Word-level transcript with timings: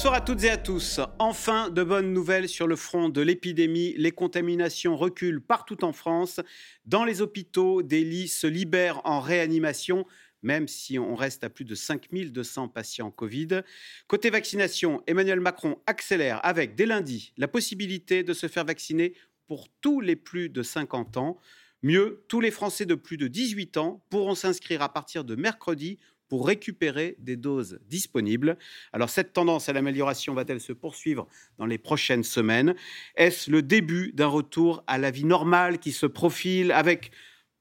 Bonsoir 0.00 0.14
à 0.14 0.22
toutes 0.22 0.44
et 0.44 0.48
à 0.48 0.56
tous. 0.56 0.98
Enfin, 1.18 1.68
de 1.68 1.82
bonnes 1.84 2.14
nouvelles 2.14 2.48
sur 2.48 2.66
le 2.66 2.74
front 2.74 3.10
de 3.10 3.20
l'épidémie. 3.20 3.92
Les 3.98 4.12
contaminations 4.12 4.96
reculent 4.96 5.42
partout 5.42 5.84
en 5.84 5.92
France. 5.92 6.40
Dans 6.86 7.04
les 7.04 7.20
hôpitaux, 7.20 7.82
des 7.82 8.02
lits 8.02 8.28
se 8.28 8.46
libèrent 8.46 9.02
en 9.04 9.20
réanimation 9.20 10.06
même 10.42 10.68
si 10.68 10.98
on 10.98 11.14
reste 11.14 11.44
à 11.44 11.50
plus 11.50 11.66
de 11.66 11.74
5200 11.74 12.68
patients 12.68 13.10
Covid. 13.10 13.60
Côté 14.06 14.30
vaccination, 14.30 15.02
Emmanuel 15.06 15.38
Macron 15.38 15.76
accélère 15.86 16.40
avec, 16.46 16.76
dès 16.76 16.86
lundi, 16.86 17.34
la 17.36 17.46
possibilité 17.46 18.22
de 18.22 18.32
se 18.32 18.48
faire 18.48 18.64
vacciner 18.64 19.12
pour 19.48 19.68
tous 19.82 20.00
les 20.00 20.16
plus 20.16 20.48
de 20.48 20.62
50 20.62 21.18
ans. 21.18 21.38
Mieux, 21.82 22.24
tous 22.26 22.40
les 22.40 22.50
Français 22.50 22.86
de 22.86 22.94
plus 22.94 23.18
de 23.18 23.28
18 23.28 23.76
ans 23.76 24.02
pourront 24.08 24.34
s'inscrire 24.34 24.80
à 24.80 24.90
partir 24.90 25.24
de 25.24 25.34
mercredi 25.34 25.98
pour 26.30 26.46
récupérer 26.46 27.16
des 27.18 27.36
doses 27.36 27.80
disponibles. 27.90 28.56
Alors 28.94 29.10
cette 29.10 29.34
tendance 29.34 29.68
à 29.68 29.74
l'amélioration 29.74 30.32
va-t-elle 30.32 30.60
se 30.60 30.72
poursuivre 30.72 31.26
dans 31.58 31.66
les 31.66 31.76
prochaines 31.76 32.24
semaines? 32.24 32.74
Est-ce 33.16 33.50
le 33.50 33.60
début 33.60 34.12
d'un 34.12 34.28
retour 34.28 34.82
à 34.86 34.96
la 34.96 35.10
vie 35.10 35.24
normale 35.24 35.78
qui 35.78 35.92
se 35.92 36.06
profile 36.06 36.70
avec, 36.72 37.10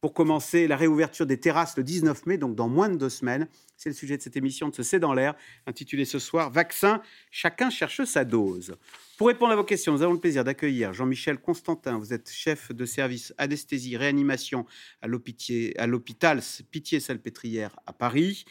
pour 0.01 0.13
commencer, 0.13 0.67
la 0.67 0.77
réouverture 0.77 1.25
des 1.25 1.39
terrasses 1.39 1.75
le 1.75 1.83
19 1.83 2.25
mai, 2.25 2.37
donc 2.37 2.55
dans 2.55 2.69
moins 2.69 2.89
de 2.89 2.95
deux 2.95 3.09
semaines 3.09 3.47
C'est 3.75 3.89
le 3.89 3.95
sujet 3.95 4.15
de 4.15 4.21
cette 4.21 4.37
émission 4.37 4.69
de 4.69 4.75
ce 4.75 4.83
C'est 4.83 4.99
dans 4.99 5.13
l'air, 5.13 5.35
intitulée 5.67 6.05
ce 6.05 6.19
soir 6.19 6.49
Vaccin, 6.49 7.01
chacun 7.31 7.69
cherche 7.69 8.03
sa 8.05 8.23
dose. 8.23 8.75
Pour 9.17 9.27
répondre 9.27 9.51
à 9.51 9.57
vos 9.57 9.65
questions, 9.65 9.91
nous 9.91 10.01
avons 10.01 10.13
le 10.13 10.19
plaisir 10.19 10.45
d'accueillir 10.45 10.93
Jean-Michel 10.93 11.37
Constantin. 11.37 11.97
Vous 11.97 12.13
êtes 12.13 12.31
chef 12.31 12.71
de 12.71 12.85
service 12.85 13.33
anesthésie 13.37 13.97
réanimation 13.97 14.65
à 15.01 15.07
l'hôpital 15.07 16.39
Pitié-Salpêtrière 16.71 17.77
à 17.85 17.91
Paris. 17.91 18.45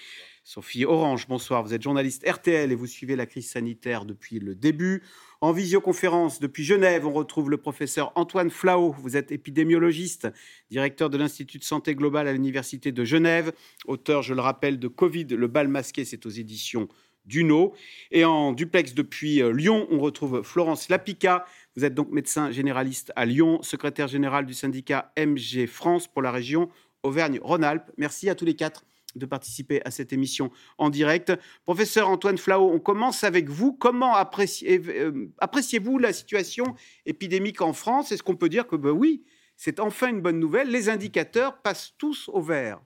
Sophie 0.45 0.85
Orange, 0.85 1.29
bonsoir. 1.29 1.63
Vous 1.63 1.73
êtes 1.73 1.83
journaliste 1.83 2.29
RTL 2.29 2.71
et 2.71 2.75
vous 2.75 2.87
suivez 2.87 3.17
la 3.17 3.25
crise 3.25 3.51
sanitaire 3.51 4.05
depuis 4.05 4.39
le 4.39 4.55
début. 4.55 5.03
En 5.41 5.53
visioconférence 5.53 6.41
depuis 6.41 6.65
Genève, 6.65 7.07
on 7.07 7.13
retrouve 7.13 7.49
le 7.49 7.59
professeur 7.59 8.11
Antoine 8.17 8.51
Flao. 8.51 8.91
Vous 8.99 9.17
êtes 9.17 9.31
épidémiologiste, 9.31 10.27
directeur 10.69 11.11
de 11.11 11.17
l'Institut 11.17 11.59
de 11.59 11.65
santé 11.65 11.95
globale 11.95 12.27
à 12.27 12.33
l'Université 12.33 12.91
de 12.91 13.05
Genève, 13.05 13.53
auteur, 13.87 14.23
je 14.23 14.35
le 14.35 14.41
rappelle, 14.41 14.81
de 14.81 14.89
Covid, 14.89 15.27
le 15.27 15.47
bal 15.47 15.69
masqué, 15.69 16.05
c'est 16.05 16.27
aux 16.27 16.31
éditions 16.31 16.89
Duno. 17.25 17.73
Et 18.11 18.25
en 18.25 18.53
duplex 18.53 18.95
depuis 18.95 19.41
euh, 19.41 19.53
Lyon, 19.53 19.87
on 19.93 20.01
retrouve 20.01 20.43
Florence 20.43 20.89
Lapica. 20.89 21.45
Vous 21.77 21.85
êtes 21.85 21.95
donc 21.95 22.11
médecin 22.11 22.51
généraliste 22.51 23.13
à 23.15 23.25
Lyon, 23.25 23.63
secrétaire 23.63 24.09
général 24.09 24.45
du 24.45 24.55
syndicat 24.55 25.13
MG 25.17 25.69
France 25.69 26.09
pour 26.09 26.23
la 26.23 26.33
région 26.33 26.69
Auvergne-Rhône-Alpes. 27.05 27.93
Merci 27.97 28.29
à 28.29 28.35
tous 28.35 28.45
les 28.45 28.57
quatre 28.57 28.85
de 29.17 29.27
participer 29.27 29.81
à 29.85 29.91
cette 29.91 30.13
émission 30.13 30.51
en 30.77 30.91
direct. 30.91 31.33
Professeur 31.65 32.09
Antoine 32.09 32.39
Flao, 32.39 32.71
on 32.71 32.79
commence 32.79 33.25
avec 33.25 33.49
vous. 33.49 33.73
Comment 33.73 34.17
euh, 34.17 35.27
appréciez-vous 35.39 35.99
la 35.99 36.13
situation 36.13 36.75
épidémique 37.07 37.61
en 37.61 37.73
France? 37.73 38.13
Est-ce 38.13 38.23
qu'on 38.23 38.37
peut 38.37 38.49
dire 38.49 38.67
que 38.67 38.77
ben 38.77 38.91
oui, 38.91 39.25
c'est 39.57 39.81
enfin 39.81 40.09
une 40.09 40.21
bonne 40.21 40.39
nouvelle? 40.39 40.71
Les 40.71 40.89
indicateurs 40.89 41.61
passent 41.63 41.95
tous 41.99 42.29
au 42.29 42.41
vert. 42.41 42.81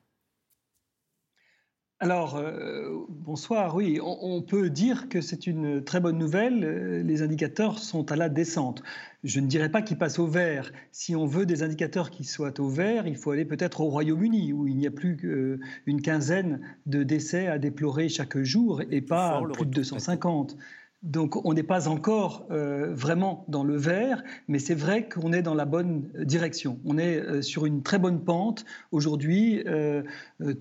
Alors, 2.03 2.34
euh, 2.34 3.06
bonsoir. 3.11 3.77
Oui, 3.77 4.00
on, 4.03 4.42
peut 4.42 4.70
dire 4.70 5.08
que 5.08 5.20
c'est 5.20 5.47
une 5.47 5.84
très 5.84 6.00
bonne 6.00 6.19
nouvelle. 6.19 6.64
Euh, 6.64 7.00
les 7.05 7.22
indicateurs 7.22 7.78
sont 7.78 8.11
à 8.11 8.17
la 8.17 8.28
descente. 8.28 8.83
Je 9.22 9.39
ne 9.39 9.47
dirais 9.47 9.69
pas 9.69 9.83
qu'ils 9.83 9.98
passent 9.98 10.19
au 10.19 10.27
vert. 10.27 10.72
Si 10.91 11.14
on 11.14 11.27
veut 11.27 11.47
des 11.47 11.62
indicateurs 11.62 12.11
qui 12.11 12.25
soient 12.25 12.59
au 12.59 12.69
vert, 12.69 13.06
il 13.06 13.17
faut 13.17 13.31
aller 13.31 13.44
peut-être 13.44 13.83
au 13.83 13.84
Royaume-Uni, 13.84 14.53
où 14.53 14.67
il 14.67 14.77
n'y 14.78 14.89
a 14.89 14.91
plus 14.91 15.17
qu'une 15.17 16.03
quinzaine 16.03 16.60
de 16.87 17.04
décès 17.04 17.47
à 17.47 17.60
déplorer 17.60 18.09
chaque 18.09 18.37
jour 18.37 18.82
et 18.91 19.00
pas 19.00 19.41
plus 19.53 19.66
de 19.66 19.71
250. 19.71 20.56
Donc 21.02 21.44
on 21.44 21.52
n'est 21.52 21.64
pas 21.64 21.88
encore 21.88 22.46
euh, 22.52 22.94
vraiment 22.94 23.44
dans 23.48 23.64
le 23.64 23.76
vert, 23.76 24.22
mais 24.46 24.60
c'est 24.60 24.74
vrai 24.74 25.08
qu'on 25.08 25.32
est 25.32 25.42
dans 25.42 25.54
la 25.54 25.64
bonne 25.64 26.08
direction. 26.16 26.78
On 26.84 26.96
est 26.96 27.18
euh, 27.18 27.42
sur 27.42 27.66
une 27.66 27.82
très 27.82 27.98
bonne 27.98 28.22
pente 28.22 28.64
aujourd'hui, 28.92 29.64
euh, 29.66 30.02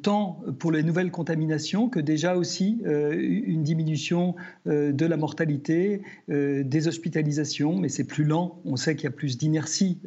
tant 0.01 0.43
pour 0.57 0.71
les 0.71 0.81
nouvelles 0.81 1.11
contaminations 1.11 1.89
que 1.89 1.99
déjà 1.99 2.35
aussi 2.35 2.81
une 2.83 3.63
diminution 3.63 4.35
de 4.65 5.05
la 5.05 5.17
mortalité, 5.17 6.01
des 6.27 6.87
hospitalisations, 6.87 7.77
mais 7.77 7.89
c'est 7.89 8.03
plus 8.03 8.23
lent. 8.23 8.59
On 8.65 8.75
sait 8.75 8.95
qu'il 8.95 9.05
y 9.05 9.07
a 9.07 9.11
plus 9.11 9.37
d'inertie 9.37 9.99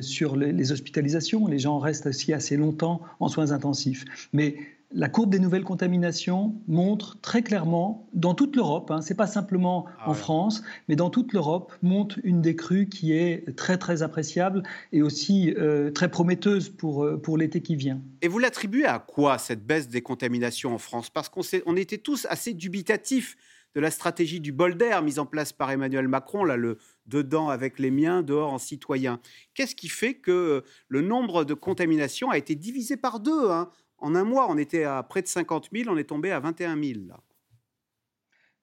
sur 0.00 0.36
les, 0.36 0.52
les, 0.52 0.72
hospitalisations. 0.72 1.46
Les 1.46 1.58
gens 1.58 1.78
restent 1.78 2.06
aussi 2.06 2.32
assez 2.32 2.56
longtemps 2.56 3.00
en 3.20 3.28
soins 3.28 3.52
intensifs. 3.52 4.04
Mais 4.32 4.56
la 4.92 5.08
courbe 5.08 5.30
des 5.30 5.38
nouvelles 5.38 5.64
contaminations 5.64 6.54
montre 6.66 7.20
très 7.20 7.42
clairement, 7.42 8.08
dans 8.12 8.34
toute 8.34 8.56
l'Europe, 8.56 8.90
hein, 8.90 9.00
ce 9.00 9.10
n'est 9.10 9.16
pas 9.16 9.28
simplement 9.28 9.86
ah 10.00 10.10
en 10.10 10.14
France, 10.14 10.62
mais 10.88 10.96
dans 10.96 11.10
toute 11.10 11.32
l'Europe, 11.32 11.72
montre 11.82 12.18
une 12.24 12.40
décrue 12.40 12.88
qui 12.88 13.12
est 13.12 13.56
très 13.56 13.78
très 13.78 14.02
appréciable 14.02 14.62
et 14.92 15.02
aussi 15.02 15.54
euh, 15.56 15.90
très 15.92 16.10
prometteuse 16.10 16.68
pour, 16.68 17.04
euh, 17.04 17.16
pour 17.16 17.38
l'été 17.38 17.60
qui 17.62 17.76
vient. 17.76 18.00
Et 18.20 18.28
vous 18.28 18.38
l'attribuez 18.38 18.84
à 18.84 18.98
quoi 18.98 19.38
cette 19.38 19.64
baisse 19.64 19.88
des 19.88 20.02
contaminations 20.02 20.74
en 20.74 20.78
France? 20.78 21.08
Parce 21.08 21.28
qu'on 21.28 21.42
on 21.66 21.76
était 21.76 21.98
tous 21.98 22.26
assez 22.28 22.52
dubitatifs 22.52 23.36
de 23.74 23.80
la 23.80 23.90
stratégie 23.92 24.40
du 24.40 24.50
bol 24.50 24.76
d'air 24.76 25.02
mise 25.02 25.20
en 25.20 25.26
place 25.26 25.52
par 25.52 25.70
Emmanuel 25.70 26.08
Macron, 26.08 26.44
là, 26.44 26.56
le 26.56 26.78
dedans 27.06 27.48
avec 27.48 27.78
les 27.78 27.90
miens, 27.90 28.22
dehors 28.22 28.52
en 28.52 28.58
citoyen. 28.58 29.20
Qu'est-ce 29.54 29.74
qui 29.74 29.88
fait 29.88 30.14
que 30.14 30.64
le 30.88 31.00
nombre 31.00 31.44
de 31.44 31.54
contaminations 31.54 32.30
a 32.30 32.38
été 32.38 32.54
divisé 32.54 32.96
par 32.96 33.20
deux 33.20 33.50
hein? 33.50 33.70
En 34.00 34.14
un 34.14 34.24
mois, 34.24 34.50
on 34.50 34.58
était 34.58 34.84
à 34.84 35.02
près 35.02 35.22
de 35.22 35.28
50 35.28 35.68
000, 35.72 35.90
on 35.92 35.96
est 35.96 36.04
tombé 36.04 36.32
à 36.32 36.40
21 36.40 36.82
000. 36.82 37.00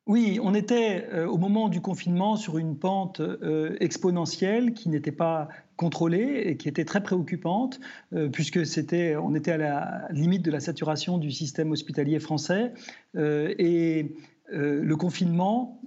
Oui, 0.07 0.39
on 0.41 0.55
était 0.55 1.05
euh, 1.11 1.27
au 1.27 1.37
moment 1.37 1.67
du 1.67 1.81
confinement 1.81 2.37
sur 2.37 2.57
une 2.57 2.77
pente 2.79 3.19
euh, 3.19 3.75
exponentielle 3.81 4.73
qui 4.73 4.87
n'était 4.87 5.11
pas 5.11 5.49
contrôlée 5.75 6.43
et 6.45 6.55
qui 6.55 6.69
était 6.69 6.85
très 6.85 7.03
préoccupante, 7.03 7.81
euh, 8.13 8.29
puisque 8.29 8.65
c'était, 8.65 9.17
on 9.17 9.35
était 9.35 9.51
à 9.51 9.57
la 9.57 10.07
limite 10.11 10.43
de 10.43 10.51
la 10.51 10.61
saturation 10.61 11.17
du 11.17 11.29
système 11.29 11.71
hospitalier 11.71 12.19
français. 12.19 12.73
et 13.15 14.15
le 14.49 14.95
confinement, 14.95 15.81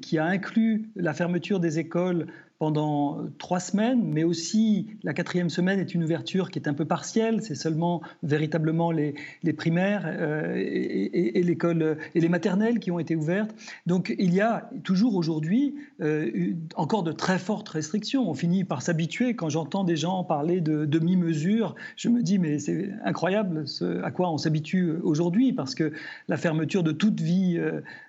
qui 0.00 0.16
a 0.16 0.24
inclus 0.24 0.90
la 0.96 1.12
fermeture 1.12 1.60
des 1.60 1.78
écoles 1.78 2.28
pendant 2.60 3.16
trois 3.38 3.58
semaines, 3.58 4.02
mais 4.04 4.22
aussi 4.22 4.86
la 5.02 5.14
quatrième 5.14 5.48
semaine 5.48 5.80
est 5.80 5.94
une 5.94 6.04
ouverture 6.04 6.50
qui 6.50 6.58
est 6.58 6.68
un 6.68 6.74
peu 6.74 6.84
partielle. 6.84 7.40
C'est 7.42 7.54
seulement 7.54 8.02
véritablement 8.22 8.90
les, 8.90 9.14
les 9.42 9.54
primaires 9.54 10.02
euh, 10.04 10.54
et, 10.56 11.42
l'école 11.42 11.96
et 12.14 12.20
les 12.20 12.28
maternelles 12.28 12.78
qui 12.78 12.90
ont 12.90 12.98
été 12.98 13.16
ouvertes. 13.16 13.54
Donc 13.86 14.14
il 14.18 14.34
y 14.34 14.42
a 14.42 14.68
toujours 14.84 15.14
aujourd'hui 15.14 15.74
euh, 16.02 16.52
encore 16.76 17.02
de 17.02 17.12
très 17.12 17.38
fortes 17.38 17.70
restrictions. 17.70 18.28
On 18.28 18.34
finit 18.34 18.64
par 18.64 18.82
s'habituer. 18.82 19.34
Quand 19.34 19.48
j'entends 19.48 19.84
des 19.84 19.96
gens 19.96 20.22
parler 20.22 20.60
de 20.60 20.84
demi-mesures, 20.84 21.74
je 21.96 22.10
me 22.10 22.22
dis 22.22 22.38
mais 22.38 22.58
c'est 22.58 22.90
incroyable 23.06 23.66
ce, 23.66 24.02
à 24.02 24.10
quoi 24.10 24.30
on 24.30 24.36
s'habitue 24.36 24.92
aujourd'hui 25.02 25.54
parce 25.54 25.74
que 25.74 25.92
la 26.28 26.36
fermeture 26.36 26.82
de 26.82 26.92
toute 26.92 27.22
vie 27.22 27.58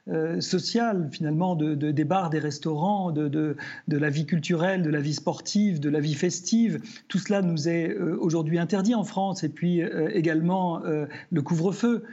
euh, 0.08 0.42
sociale, 0.42 1.10
finalement, 1.12 1.56
de, 1.56 1.74
des 1.76 2.04
bars, 2.04 2.32
des 2.32 2.40
restaurants, 2.40 3.12
de, 3.12 3.28
de, 3.28 3.56
de 3.88 3.98
la 3.98 4.10
vie 4.10 4.26
culturelle, 4.26 4.41
de 4.42 4.90
la 4.90 5.00
vie 5.00 5.14
sportive, 5.14 5.80
de 5.80 5.90
la 5.90 6.00
vie 6.00 6.14
festive. 6.14 6.82
Tout 7.08 7.20
cela 7.20 7.42
nous 7.42 7.70
est 7.70 7.90
euh, 7.90 8.18
aujourd'hui 8.20 8.60
interdit 8.60 8.96
en 8.96 9.04
France. 9.04 9.44
Et 9.44 9.50
puis 9.50 9.82
euh, 9.82 10.10
également 10.14 10.84
euh, 10.86 11.06
le 11.32 11.42
couvre-feu 11.42 12.04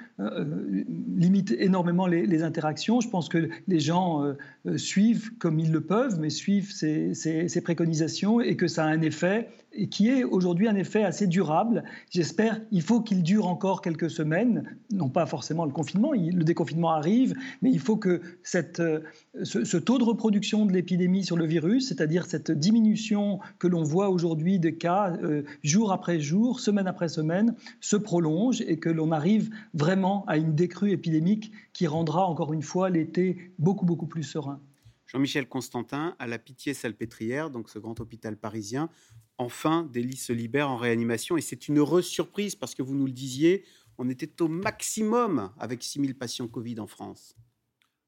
limite 1.16 1.54
énormément 1.56 2.08
les, 2.08 2.42
interactions. 2.42 3.00
Je 3.00 3.08
pense 3.08 3.28
que 3.28 3.50
les 3.68 3.78
gens 3.78 4.34
suivent 4.74 5.30
comme 5.38 5.60
ils 5.60 5.70
le 5.70 5.80
peuvent, 5.80 6.18
mais 6.18 6.28
suivent 6.28 6.72
ces, 6.72 7.14
ces 7.14 7.60
préconisations 7.60 8.40
et 8.40 8.56
que 8.56 8.66
ça 8.66 8.84
a 8.84 8.88
un 8.88 9.00
effet 9.00 9.46
et 9.67 9.67
qui 9.86 10.08
est 10.08 10.24
aujourd'hui 10.24 10.66
un 10.66 10.74
effet 10.74 11.04
assez 11.04 11.26
durable. 11.26 11.84
J'espère, 12.10 12.60
il 12.72 12.82
faut 12.82 13.00
qu'il 13.00 13.22
dure 13.22 13.46
encore 13.46 13.80
quelques 13.80 14.10
semaines, 14.10 14.76
non 14.92 15.08
pas 15.08 15.26
forcément 15.26 15.64
le 15.64 15.70
confinement, 15.70 16.12
le 16.12 16.44
déconfinement 16.44 16.90
arrive, 16.90 17.34
mais 17.62 17.70
il 17.70 17.78
faut 17.78 17.96
que 17.96 18.20
cette, 18.42 18.80
euh, 18.80 19.00
ce, 19.44 19.76
taux 19.76 19.98
de 19.98 20.04
reproduction 20.04 20.66
de 20.66 20.72
l'épidémie 20.72 21.24
sur 21.24 21.36
le 21.36 21.46
virus, 21.46 21.88
c'est-à-dire 21.88 22.26
cette 22.26 22.50
diminution 22.50 23.38
que 23.58 23.68
l'on 23.68 23.84
voit 23.84 24.10
aujourd'hui 24.10 24.58
des 24.58 24.74
cas 24.74 25.16
euh, 25.22 25.42
jour 25.62 25.92
après 25.92 26.18
jour, 26.20 26.60
semaine 26.60 26.86
après 26.88 27.08
semaine, 27.08 27.54
se 27.80 27.96
prolonge 27.96 28.60
et 28.62 28.78
que 28.78 28.88
l'on 28.88 29.12
arrive 29.12 29.50
vraiment 29.74 30.24
à 30.26 30.36
une 30.36 30.54
décrue 30.54 30.90
épidémique 30.90 31.52
qui 31.72 31.86
rendra 31.86 32.26
encore 32.26 32.52
une 32.52 32.62
fois 32.62 32.90
l'été 32.90 33.52
beaucoup, 33.58 33.86
beaucoup 33.86 34.06
plus 34.06 34.24
serein. 34.24 34.60
Jean-Michel 35.08 35.48
Constantin, 35.48 36.14
à 36.18 36.26
la 36.26 36.38
Pitié-Salpêtrière, 36.38 37.50
donc 37.50 37.70
ce 37.70 37.78
grand 37.78 37.98
hôpital 37.98 38.36
parisien, 38.36 38.90
enfin, 39.38 39.88
des 39.90 40.02
lits 40.02 40.18
se 40.18 40.34
libèrent 40.34 40.68
en 40.68 40.76
réanimation. 40.76 41.38
Et 41.38 41.40
c'est 41.40 41.66
une 41.66 41.78
heureuse 41.78 42.06
surprise 42.06 42.54
parce 42.54 42.74
que 42.74 42.82
vous 42.82 42.94
nous 42.94 43.06
le 43.06 43.12
disiez, 43.12 43.64
on 43.96 44.08
était 44.10 44.42
au 44.42 44.48
maximum 44.48 45.50
avec 45.58 45.82
6000 45.82 46.14
patients 46.14 46.46
Covid 46.46 46.78
en 46.78 46.86
France. 46.86 47.34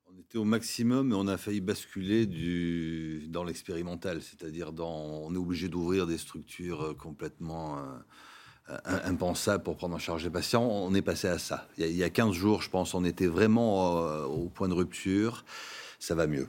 On 0.07 0.19
était 0.19 0.37
au 0.37 0.45
maximum 0.45 1.13
et 1.13 1.15
on 1.15 1.27
a 1.27 1.39
failli 1.39 1.63
basculer 1.63 2.27
dans 3.29 3.45
l'expérimental, 3.45 4.21
c'est-à-dire 4.21 4.73
on 4.79 5.35
est 5.35 5.39
obligé 5.39 5.69
d'ouvrir 5.69 6.07
des 6.07 6.19
structures 6.19 6.83
euh, 6.83 6.95
complètement 6.95 7.79
euh, 7.79 8.79
impensables 9.05 9.65
pour 9.65 9.77
prendre 9.77 9.95
en 9.95 9.99
charge 9.99 10.25
les 10.25 10.31
patients. 10.31 10.65
On 10.65 10.95
est 10.95 11.03
passé 11.03 11.29
à 11.29 11.39
ça. 11.39 11.67
Il 11.79 11.97
y 11.97 12.05
a, 12.05 12.11
15 12.11 12.33
jours, 12.35 12.61
je 12.61 12.69
pense, 12.69 12.93
on 12.93 13.05
était 13.07 13.27
vraiment 13.27 14.05
euh, 14.07 14.25
au 14.25 14.51
point 14.51 14.69
de 14.69 14.75
rupture. 14.75 15.47
ça 15.99 16.15
va 16.15 16.27
mieux. 16.27 16.49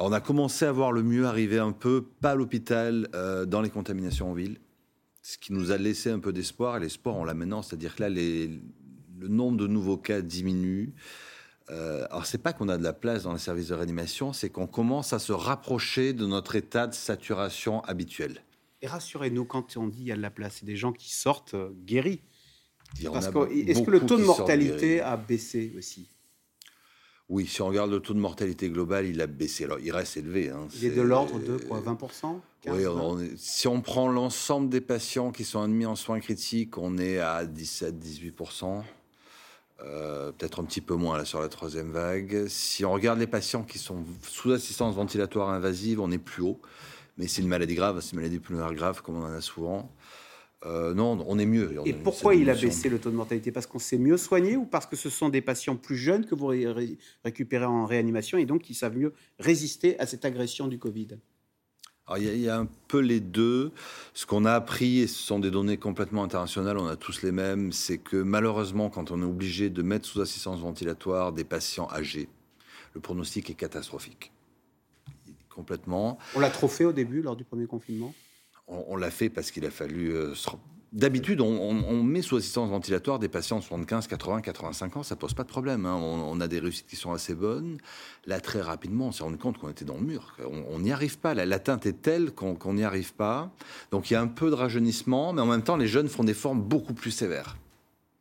On 0.00 0.12
a 0.12 0.20
commencé 0.20 0.64
à 0.64 0.72
voir 0.72 0.92
le 0.92 1.02
mieux 1.02 1.26
arriver 1.26 1.58
un 1.58 1.72
peu, 1.72 2.04
pas 2.20 2.32
à 2.32 2.34
l'hôpital, 2.34 3.08
euh, 3.14 3.46
dans 3.46 3.60
les 3.60 3.70
contaminations 3.70 4.30
en 4.30 4.34
ville, 4.34 4.58
ce 5.22 5.38
qui 5.38 5.52
nous 5.52 5.70
a 5.70 5.76
laissé 5.76 6.10
un 6.10 6.18
peu 6.18 6.32
d'espoir. 6.32 6.76
Et 6.76 6.80
l'espoir, 6.80 7.16
on 7.16 7.24
l'a 7.24 7.34
maintenant, 7.34 7.62
c'est-à-dire 7.62 7.94
que 7.94 8.02
là, 8.02 8.08
les, 8.08 8.60
le 9.18 9.28
nombre 9.28 9.58
de 9.58 9.66
nouveaux 9.66 9.98
cas 9.98 10.22
diminue. 10.22 10.94
Euh, 11.70 12.06
alors, 12.10 12.26
c'est 12.26 12.38
pas 12.38 12.52
qu'on 12.52 12.68
a 12.68 12.78
de 12.78 12.82
la 12.82 12.92
place 12.92 13.24
dans 13.24 13.32
les 13.32 13.38
services 13.38 13.68
de 13.68 13.74
réanimation, 13.74 14.32
c'est 14.32 14.50
qu'on 14.50 14.66
commence 14.66 15.12
à 15.12 15.18
se 15.18 15.32
rapprocher 15.32 16.12
de 16.12 16.26
notre 16.26 16.56
état 16.56 16.86
de 16.86 16.94
saturation 16.94 17.80
habituel. 17.82 18.42
Et 18.82 18.86
rassurez-nous, 18.86 19.44
quand 19.44 19.76
on 19.76 19.86
dit 19.86 20.00
il 20.00 20.06
y 20.06 20.12
a 20.12 20.16
de 20.16 20.22
la 20.22 20.30
place, 20.30 20.56
c'est 20.60 20.66
des 20.66 20.76
gens 20.76 20.92
qui 20.92 21.14
sortent 21.14 21.54
euh, 21.54 21.70
guéris. 21.84 22.22
est-ce 22.98 23.82
que 23.82 23.90
le 23.90 24.00
taux 24.00 24.16
de 24.16 24.24
mortalité 24.24 25.00
a 25.00 25.16
baissé 25.16 25.74
aussi? 25.76 26.08
Oui, 27.30 27.46
si 27.46 27.62
on 27.62 27.68
regarde 27.68 27.92
le 27.92 28.00
taux 28.00 28.12
de 28.12 28.18
mortalité 28.18 28.68
global, 28.68 29.06
il 29.06 29.20
a 29.20 29.28
baissé. 29.28 29.64
Alors, 29.64 29.78
il 29.78 29.92
reste 29.92 30.16
élevé. 30.16 30.50
Hein. 30.50 30.66
Il 30.74 30.84
est 30.84 30.90
de 30.90 31.00
l'ordre 31.00 31.38
de 31.38 31.58
quoi, 31.58 31.80
20% 31.80 32.40
Oui, 32.66 32.84
si 33.36 33.68
on 33.68 33.80
prend 33.80 34.10
l'ensemble 34.10 34.68
des 34.68 34.80
patients 34.80 35.30
qui 35.30 35.44
sont 35.44 35.62
admis 35.62 35.86
en 35.86 35.94
soins 35.94 36.18
critiques, 36.18 36.76
on 36.76 36.98
est 36.98 37.20
à 37.20 37.44
17-18%. 37.44 38.82
Euh, 39.82 40.32
peut-être 40.32 40.60
un 40.60 40.64
petit 40.64 40.80
peu 40.80 40.94
moins 40.94 41.16
là, 41.16 41.24
sur 41.24 41.40
la 41.40 41.48
troisième 41.48 41.92
vague. 41.92 42.46
Si 42.48 42.84
on 42.84 42.92
regarde 42.92 43.20
les 43.20 43.28
patients 43.28 43.62
qui 43.62 43.78
sont 43.78 44.04
sous 44.22 44.50
assistance 44.50 44.96
ventilatoire 44.96 45.50
invasive, 45.50 46.00
on 46.00 46.10
est 46.10 46.18
plus 46.18 46.42
haut. 46.42 46.60
Mais 47.16 47.28
c'est 47.28 47.42
une 47.42 47.48
maladie 47.48 47.76
grave, 47.76 48.00
c'est 48.00 48.12
une 48.12 48.18
maladie 48.18 48.40
pulmonaire 48.40 48.74
grave, 48.74 49.02
comme 49.02 49.16
on 49.16 49.24
en 49.24 49.32
a 49.32 49.40
souvent. 49.40 49.88
Euh, 50.66 50.92
non, 50.92 51.24
on 51.26 51.38
est 51.38 51.46
mieux. 51.46 51.74
Et 51.86 51.94
pourquoi 51.94 52.34
il 52.34 52.50
a 52.50 52.54
baissé 52.54 52.90
le 52.90 52.98
taux 52.98 53.10
de 53.10 53.16
mortalité? 53.16 53.50
Parce 53.50 53.66
qu'on 53.66 53.78
s'est 53.78 53.98
mieux 53.98 54.18
soigné 54.18 54.56
ou 54.56 54.66
parce 54.66 54.86
que 54.86 54.96
ce 54.96 55.08
sont 55.08 55.30
des 55.30 55.40
patients 55.40 55.76
plus 55.76 55.96
jeunes 55.96 56.26
que 56.26 56.34
vous 56.34 56.52
récupérez 57.24 57.64
en 57.64 57.86
réanimation 57.86 58.36
et 58.36 58.44
donc 58.44 58.62
qui 58.62 58.74
savent 58.74 58.96
mieux 58.96 59.14
résister 59.38 59.98
à 59.98 60.06
cette 60.06 60.24
agression 60.24 60.68
du 60.68 60.78
Covid? 60.78 61.18
Il 62.18 62.40
y, 62.40 62.48
a 62.48 62.58
un 62.58 62.66
peu 62.88 62.98
les 62.98 63.20
deux. 63.20 63.70
Ce 64.14 64.26
qu'on 64.26 64.44
a 64.44 64.52
appris, 64.52 64.98
et 64.98 65.06
ce 65.06 65.22
sont 65.22 65.38
des 65.38 65.52
données 65.52 65.76
complètement 65.76 66.24
internationales, 66.24 66.76
on 66.76 66.88
a 66.88 66.96
tous 66.96 67.22
les 67.22 67.30
mêmes, 67.30 67.70
c'est 67.70 67.98
que 67.98 68.16
malheureusement, 68.16 68.90
quand 68.90 69.12
on 69.12 69.22
est 69.22 69.24
obligé 69.24 69.70
de 69.70 69.80
mettre 69.82 70.08
sous 70.08 70.20
assistance 70.20 70.58
ventilatoire 70.58 71.32
des 71.32 71.44
patients 71.44 71.88
âgés, 71.92 72.28
le 72.94 73.00
pronostic 73.00 73.48
est 73.50 73.54
catastrophique. 73.54 74.32
Complètement. 75.48 76.18
On 76.34 76.40
l'a 76.40 76.50
trop 76.50 76.66
fait 76.66 76.84
au 76.84 76.92
début, 76.92 77.22
lors 77.22 77.36
du 77.36 77.44
premier 77.44 77.66
confinement? 77.66 78.12
On, 78.70 78.96
l'a 78.96 79.10
fait 79.10 79.28
parce 79.28 79.50
qu'il 79.50 79.64
a 79.66 79.70
fallu. 79.70 80.14
Euh, 80.14 80.34
d'habitude, 80.92 81.40
on, 81.40 82.02
met 82.02 82.22
sous 82.22 82.36
assistance 82.36 82.70
ventilatoire 82.70 83.18
des 83.18 83.28
patients 83.28 83.58
de 83.58 83.64
75, 83.64 84.06
80, 84.06 84.40
85 84.40 84.96
ans, 84.96 85.02
ça 85.02 85.16
pose 85.16 85.34
pas 85.34 85.42
de 85.42 85.48
problème. 85.48 85.86
Hein. 85.86 85.94
On, 85.94 86.40
a 86.40 86.48
des 86.48 86.58
réussites 86.58 86.86
qui 86.86 86.96
sont 86.96 87.12
assez 87.12 87.34
bonnes. 87.34 87.78
Là, 88.26 88.40
très 88.40 88.60
rapidement, 88.60 89.08
on 89.08 89.12
s'est 89.12 89.22
rendu 89.22 89.38
compte 89.38 89.58
qu'on 89.58 89.70
était 89.70 89.84
dans 89.84 89.96
le 89.96 90.02
mur. 90.02 90.36
On 90.70 90.80
n'y 90.80 90.92
arrive 90.92 91.18
pas. 91.18 91.34
L'atteinte 91.34 91.86
est 91.86 92.02
telle 92.02 92.32
qu'on 92.32 92.74
n'y 92.74 92.84
arrive 92.84 93.14
pas. 93.14 93.50
Donc 93.90 94.10
il 94.10 94.14
y 94.14 94.16
a 94.16 94.20
un 94.20 94.28
peu 94.28 94.50
de 94.50 94.54
rajeunissement, 94.54 95.32
mais 95.32 95.42
en 95.42 95.46
même 95.46 95.62
temps, 95.62 95.76
les 95.76 95.88
jeunes 95.88 96.08
font 96.08 96.24
des 96.24 96.34
formes 96.34 96.62
beaucoup 96.62 96.94
plus 96.94 97.10
sévères, 97.10 97.56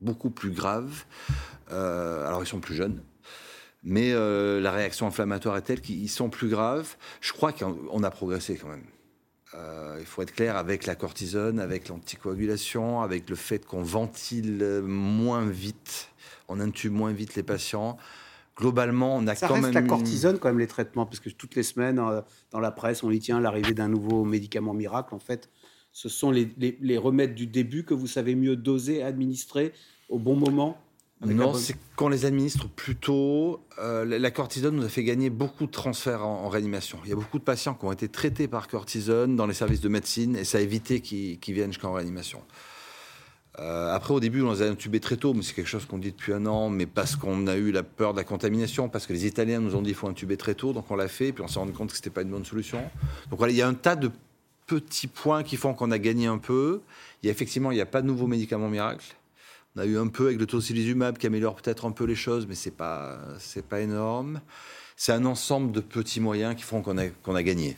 beaucoup 0.02 0.30
plus 0.30 0.52
graves. 0.52 1.06
Euh, 1.72 2.26
alors 2.28 2.44
ils 2.44 2.48
sont 2.48 2.60
plus 2.60 2.74
jeunes, 2.74 3.00
mais 3.84 4.12
euh, 4.12 4.60
la 4.60 4.72
réaction 4.72 5.06
inflammatoire 5.06 5.56
est 5.58 5.62
telle 5.62 5.82
qu'ils 5.82 6.10
sont 6.10 6.30
plus 6.30 6.50
graves. 6.50 6.96
Je 7.22 7.32
crois 7.34 7.52
qu'on 7.52 8.04
a 8.04 8.10
progressé 8.10 8.56
quand 8.56 8.70
même. 8.70 8.86
Euh, 9.56 9.98
il 10.00 10.06
faut 10.06 10.22
être 10.22 10.34
clair 10.34 10.56
avec 10.58 10.86
la 10.86 10.96
cortisone, 10.96 11.60
avec 11.60 11.88
l'anticoagulation, 11.88 13.02
avec 13.02 13.30
le 13.30 13.36
fait 13.36 13.66
qu'on 13.66 13.82
ventile 13.82 14.82
moins 14.84 15.46
vite, 15.46 16.10
on 16.48 16.60
intube 16.60 16.94
moins 16.94 17.12
vite 17.14 17.36
les 17.36 17.44
patients. 17.44 17.98
Globalement, 18.56 19.16
on 19.16 19.26
a 19.28 19.36
Ça 19.36 19.48
quand 19.48 19.56
reste 19.56 19.66
même. 19.68 19.74
la 19.74 19.82
cortisone, 19.82 20.38
quand 20.38 20.50
même, 20.50 20.60
les 20.60 20.68
traitements, 20.68 21.06
parce 21.06 21.20
que 21.20 21.30
toutes 21.30 21.56
les 21.56 21.64
semaines, 21.64 21.98
euh, 21.98 22.22
dans 22.52 22.60
la 22.60 22.72
presse, 22.72 23.04
on 23.04 23.10
y 23.10 23.20
tient 23.20 23.40
l'arrivée 23.40 23.74
d'un 23.74 23.88
nouveau 23.88 24.26
médicament 24.26 24.74
miracle. 24.74 25.16
En 25.16 25.20
fait, 25.20 25.50
ce 25.92 26.10
sont 26.10 26.30
les, 26.30 26.54
les 26.60 26.98
remèdes 26.98 27.34
du 27.34 27.48
début 27.48 27.84
que 27.86 27.94
vous 27.94 28.08
savez 28.08 28.36
mieux 28.36 28.56
doser, 28.56 29.02
administrer 29.02 29.74
au 30.10 30.20
bon 30.20 30.36
moment 30.36 30.78
non, 31.26 31.54
c'est 31.54 31.76
qu'on 31.96 32.08
les 32.08 32.26
administre 32.26 32.70
plutôt. 32.70 33.62
Euh, 33.80 34.06
la 34.06 34.32
cortisone 34.32 34.76
nous 34.76 34.86
a 34.86 34.90
fait 34.90 35.04
gagner 35.04 35.30
beaucoup 35.30 35.66
de 35.66 35.72
transferts 35.72 36.26
en, 36.26 36.48
réanimation. 36.48 37.00
Il 37.04 37.10
y 37.10 37.14
a 37.14 37.16
beaucoup 37.16 37.40
de 37.40 37.44
patients 37.44 37.74
qui 37.74 37.86
ont 37.86 37.92
été 37.92 38.08
traités 38.08 38.48
par 38.48 38.68
cortisone 38.70 39.36
dans 39.36 39.46
les 39.46 39.54
services 39.54 39.82
de 39.82 39.90
médecine 39.90 40.36
et 40.38 40.46
ça 40.46 40.60
a 40.60 40.62
évité 40.62 41.02
qu'ils 41.02 41.54
viennent 41.54 41.74
jusqu'en 41.74 41.92
réanimation. 41.92 42.42
Euh, 43.60 43.94
après, 43.94 44.14
au 44.14 44.22
début, 44.22 44.42
on 44.42 44.54
les 44.54 44.62
a 44.62 44.70
intubés 44.70 45.02
très 45.02 45.18
tôt, 45.18 45.34
mais 45.34 45.42
c'est 45.42 45.54
quelque 45.54 45.68
chose 45.68 45.86
qu'on 45.86 45.98
dit 45.98 46.12
depuis 46.12 46.32
un 46.32 46.46
an, 46.46 46.70
mais 46.70 46.86
parce 46.86 47.18
qu'on 47.18 47.48
a 47.48 47.58
eu 47.58 47.72
la 47.72 47.84
peur 47.84 48.14
de 48.14 48.18
la 48.18 48.24
contamination, 48.24 48.88
parce 48.88 49.06
que 49.06 49.12
les 49.12 49.26
Italiens 49.26 49.60
nous 49.60 49.76
ont 49.76 49.82
dit 49.82 49.90
qu'il 49.90 49.98
faut 49.98 50.08
intuber 50.08 50.38
très 50.38 50.56
tôt, 50.56 50.72
donc 50.72 50.90
on 50.90 50.96
l'a 50.96 51.10
fait, 51.10 51.34
puis 51.34 51.44
on 51.44 51.50
s'est 51.50 51.60
rendu 51.60 51.74
compte 51.74 51.90
que 51.90 51.98
ce 51.98 52.00
n'était 52.00 52.10
pas 52.10 52.22
une 52.22 52.30
bonne 52.30 52.46
solution. 52.46 52.80
Donc 53.30 53.40
voilà, 53.40 53.52
il 53.52 53.58
y 53.58 53.62
a 53.62 53.68
un 53.68 53.74
tas 53.74 53.98
de 53.98 54.12
petits 54.66 55.08
points 55.08 55.44
qui 55.44 55.58
font 55.58 55.74
qu'on 55.74 55.92
a 55.92 55.98
gagné 55.98 56.28
un 56.28 56.38
peu. 56.38 56.82
Il 57.22 57.26
y 57.26 57.30
a 57.30 57.32
effectivement, 57.34 57.72
il 57.72 57.76
n'y 57.76 57.82
a 57.82 57.86
pas 57.86 58.02
de 58.02 58.08
nouveaux 58.08 58.28
médicaments 58.28 58.70
miracles. 58.70 59.16
On 59.76 59.82
a 59.82 59.86
eu 59.86 59.98
un 59.98 60.08
peu 60.08 60.28
avec 60.28 60.40
le 60.40 60.46
tocilizumab 60.46 61.18
qui 61.18 61.28
améliore 61.28 61.56
peut-être 61.56 61.86
un 61.86 61.92
peu 61.92 62.06
les 62.06 62.16
choses, 62.16 62.48
mais 62.48 62.56
c'est 62.56 62.76
pas 62.76 63.20
c'est 63.40 63.66
pas 63.66 63.82
énorme. 63.82 64.42
C'est 64.96 65.14
un 65.14 65.26
ensemble 65.26 65.72
de 65.72 65.80
petits 65.80 66.20
moyens 66.20 66.56
qui 66.56 66.64
font 66.64 66.82
qu'on 66.82 66.98
a 66.98 67.08
qu'on 67.08 67.36
a 67.36 67.44
gagné. 67.44 67.78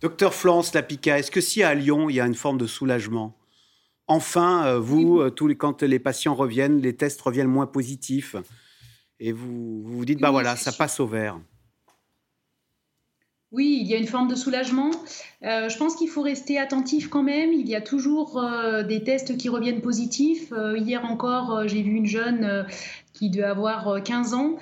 Docteur 0.00 0.34
Florence 0.34 0.74
Lapica, 0.74 1.18
est-ce 1.18 1.30
que 1.30 1.40
si 1.40 1.62
à 1.62 1.74
Lyon 1.74 2.10
il 2.10 2.16
y 2.16 2.20
a 2.20 2.26
une 2.26 2.34
forme 2.34 2.58
de 2.58 2.66
soulagement, 2.66 3.36
enfin 4.06 4.66
euh, 4.66 4.78
vous, 4.78 5.20
euh, 5.20 5.30
tous 5.30 5.46
les, 5.46 5.56
quand 5.56 5.82
les 5.82 5.98
patients 5.98 6.34
reviennent, 6.34 6.80
les 6.80 6.96
tests 6.96 7.20
reviennent 7.20 7.48
moins 7.48 7.66
positifs, 7.66 8.36
et 9.20 9.32
vous 9.32 9.82
vous, 9.82 9.98
vous 9.98 10.04
dites 10.04 10.20
bah 10.20 10.30
voilà 10.30 10.56
ça 10.56 10.72
passe 10.72 11.00
au 11.00 11.06
vert? 11.06 11.38
Oui, 13.54 13.78
il 13.82 13.86
y 13.86 13.94
a 13.94 13.98
une 13.98 14.08
forme 14.08 14.26
de 14.26 14.34
soulagement. 14.34 14.90
Euh, 15.44 15.68
je 15.68 15.78
pense 15.78 15.94
qu'il 15.94 16.08
faut 16.08 16.22
rester 16.22 16.58
attentif 16.58 17.08
quand 17.08 17.22
même. 17.22 17.52
Il 17.52 17.68
y 17.68 17.76
a 17.76 17.80
toujours 17.80 18.36
euh, 18.42 18.82
des 18.82 19.04
tests 19.04 19.36
qui 19.36 19.48
reviennent 19.48 19.80
positifs. 19.80 20.52
Euh, 20.52 20.76
hier 20.76 21.04
encore, 21.04 21.68
j'ai 21.68 21.80
vu 21.82 21.92
une 21.92 22.06
jeune 22.06 22.66
qui 23.14 23.30
doit 23.30 23.48
avoir 23.48 24.02
15 24.02 24.34
ans, 24.34 24.56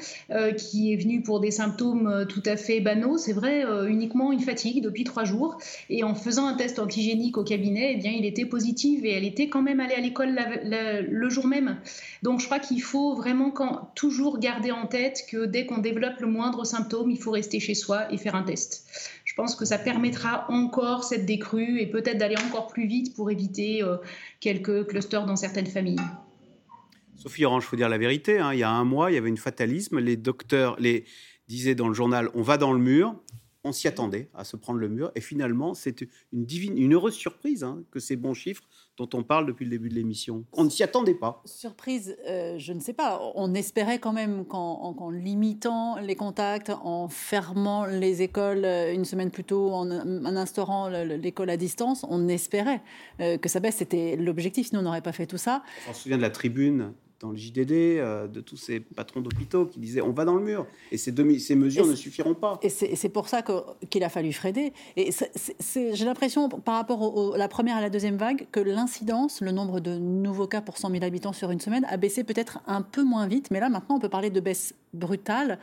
qui 0.57 0.93
est 0.93 0.97
venue 0.97 1.23
pour 1.23 1.41
des 1.41 1.51
symptômes 1.51 2.27
tout 2.29 2.43
à 2.47 2.57
fait 2.57 2.81
banaux, 2.81 3.19
c'est 3.19 3.33
vrai, 3.33 3.65
uniquement 3.89 4.31
une 4.31 4.41
fatigue 4.41 4.83
depuis 4.83 5.05
trois 5.05 5.25
jours. 5.25 5.59
Et 5.91 6.05
en 6.05 6.15
faisant 6.15 6.47
un 6.47 6.55
test 6.55 6.79
antigénique 6.79 7.39
au 7.39 7.45
cabinet, 7.45 7.95
eh 7.95 7.97
bien, 7.97 8.13
il 8.13 8.25
était 8.27 8.45
positif 8.45 9.03
et 9.05 9.13
elle 9.13 9.25
était 9.25 9.49
quand 9.49 9.63
même 9.63 9.81
allée 9.81 9.95
à 9.95 10.01
l'école 10.01 10.39
le 10.65 11.29
jour 11.31 11.47
même. 11.47 11.79
Donc 12.23 12.41
je 12.41 12.47
crois 12.47 12.59
qu'il 12.59 12.83
faut 12.83 13.15
vraiment 13.15 13.53
toujours 13.95 14.39
garder 14.39 14.71
en 14.71 14.87
tête 14.87 15.25
que 15.31 15.47
dès 15.47 15.67
qu'on 15.67 15.79
développe 15.79 16.21
le 16.21 16.27
moindre 16.27 16.65
symptôme, 16.65 17.11
il 17.11 17.19
faut 17.19 17.31
rester 17.31 17.59
chez 17.59 17.75
soi 17.75 18.13
et 18.13 18.19
faire 18.19 18.35
un 18.35 18.43
test 18.43 18.85
je 19.33 19.35
pense 19.35 19.57
que 19.57 19.65
ça 19.65 19.79
permettra 19.79 20.45
encore 20.51 21.05
cette 21.05 21.25
décrue 21.25 21.81
et 21.81 21.87
peut-être 21.87 22.19
d'aller 22.19 22.37
encore 22.37 22.67
plus 22.67 22.87
vite 22.87 23.15
pour 23.15 23.31
éviter 23.31 23.83
euh, 23.83 23.97
quelques 24.41 24.89
clusters 24.89 25.25
dans 25.25 25.37
certaines 25.37 25.67
familles. 25.67 26.01
Sophie 27.23 27.45
Orange, 27.45 27.63
il 27.65 27.67
faut 27.69 27.77
dire 27.77 27.89
la 27.89 27.99
vérité. 27.99 28.41
Hein. 28.41 28.53
il 28.53 28.59
y 28.59 28.65
a 28.65 28.71
un 28.71 28.83
mois, 28.83 29.13
il 29.13 29.15
y 29.15 29.17
avait 29.17 29.29
une 29.29 29.37
fatalisme. 29.37 30.01
Les 30.01 30.17
docteurs 30.17 30.75
les 30.81 31.05
disaient 31.47 31.77
dans 31.77 31.87
le 31.87 31.95
journal 31.95 32.29
on 32.35 32.43
va 32.43 32.57
dans 32.57 32.73
le 32.73 32.81
mur 32.81 33.15
on 33.65 33.73
s'y 33.73 33.87
attendait 33.87 34.29
à 34.35 34.45
se 34.45 34.57
prendre 34.57 34.79
le 34.81 34.89
mur. 34.89 35.13
Et 35.15 35.21
finalement, 35.21 35.75
c'est 35.75 36.01
une, 36.01 36.45
divine, 36.45 36.77
une 36.77 36.95
heureuse 36.95 37.15
surprise 37.15 37.63
hein, 37.63 37.83
que 37.91 38.01
ces 38.01 38.17
bons 38.17 38.35
chiffres 38.35 38.65
dont 38.97 39.09
on 39.15 39.23
parle 39.23 39.47
depuis 39.47 39.65
le 39.65 39.71
début 39.71 39.89
de 39.89 39.95
l'émission. 39.95 40.45
On 40.53 40.65
ne 40.65 40.69
s'y 40.69 40.83
attendait 40.83 41.15
pas. 41.15 41.43
Surprise, 41.45 42.17
euh, 42.29 42.59
je 42.59 42.73
ne 42.73 42.81
sais 42.81 42.93
pas. 42.93 43.21
On 43.35 43.55
espérait 43.55 43.99
quand 43.99 44.13
même 44.13 44.45
qu'en 44.45 45.11
limitant 45.11 45.99
les 45.99 46.17
contacts, 46.17 46.71
en 46.71 47.09
fermant 47.09 47.87
les 47.87 48.23
écoles 48.23 48.65
euh, 48.65 48.93
une 48.93 49.05
semaine 49.05 49.31
plus 49.31 49.45
tôt, 49.45 49.73
en, 49.73 49.91
instaurant 50.37 50.89
l'école 50.89 51.51
à 51.51 51.57
distance, 51.57 52.05
on 52.09 52.29
espérait 52.29 52.83
euh, 53.21 53.39
que 53.39 53.49
ça 53.49 53.61
baisse. 53.61 53.77
C'était 53.77 54.17
l'objectif, 54.17 54.69
sinon 54.69 54.81
on 54.81 54.85
n'aurait 54.85 55.03
pas 55.03 55.13
fait 55.13 55.27
tout 55.27 55.39
ça. 55.39 55.63
On 55.89 55.95
se 55.95 56.03
souvient 56.03 56.19
de 56.19 56.23
la 56.23 56.31
tribune 56.31 56.93
dans 57.23 57.31
le 57.31 57.37
JDD, 57.37 57.71
euh, 57.73 58.27
de 58.27 58.41
tous 58.41 58.57
ces 58.57 58.81
patrons 58.81 59.21
d'hôpitaux 59.21 59.65
qui 59.65 59.79
disaient 59.79 60.03
on 60.03 60.11
va 60.11 60.25
dans 60.25 60.35
le 60.35 60.43
mur 60.43 60.67
et 60.91 60.99
ces, 60.99 61.13
demi, 61.13 61.39
ces 61.39 61.55
mesures 61.55 61.87
ne 61.87 61.95
suffiront 61.95 62.35
pas. 62.35 62.59
Et 62.63 62.69
c'est 62.69 63.09
pour 63.09 63.29
ça 63.29 63.43
qu'il 63.89 64.05
a 64.05 64.09
fallu 64.09 64.33
freiner. 64.33 64.73
Et 64.97 65.11
j'ai 65.95 66.05
l'impression, 66.05 66.49
par 66.49 66.75
rapport 66.75 67.35
à 67.35 67.39
la 67.39 67.49
première 67.49 67.79
et 67.79 67.81
la 67.81 67.91
deuxième 67.91 68.17
vague, 68.17 68.47
que 68.51 68.61
l'incidence, 68.61 69.41
le 69.41 69.53
nombre 69.53 69.79
de 69.81 69.97
nouveaux 69.97 70.49
cas 70.49 70.61
pour 70.61 70.79
100 70.79 70.91
000 70.91 71.05
habitants 71.05 71.33
sur 71.33 71.51
une 71.51 71.61
semaine, 71.61 71.87
a 71.89 71.97
baissé 71.97 72.25
peut-être 72.25 72.61
un 72.67 72.83
peu 72.83 73.05
moins 73.05 73.27
vite. 73.29 73.49
Mais 73.53 73.61
là, 73.61 73.69
maintenant, 73.69 73.97
on 73.97 74.01
peut 74.01 74.09
parler 74.09 74.31
de 74.31 74.41
baisse 74.41 74.75
brutale. 74.93 75.59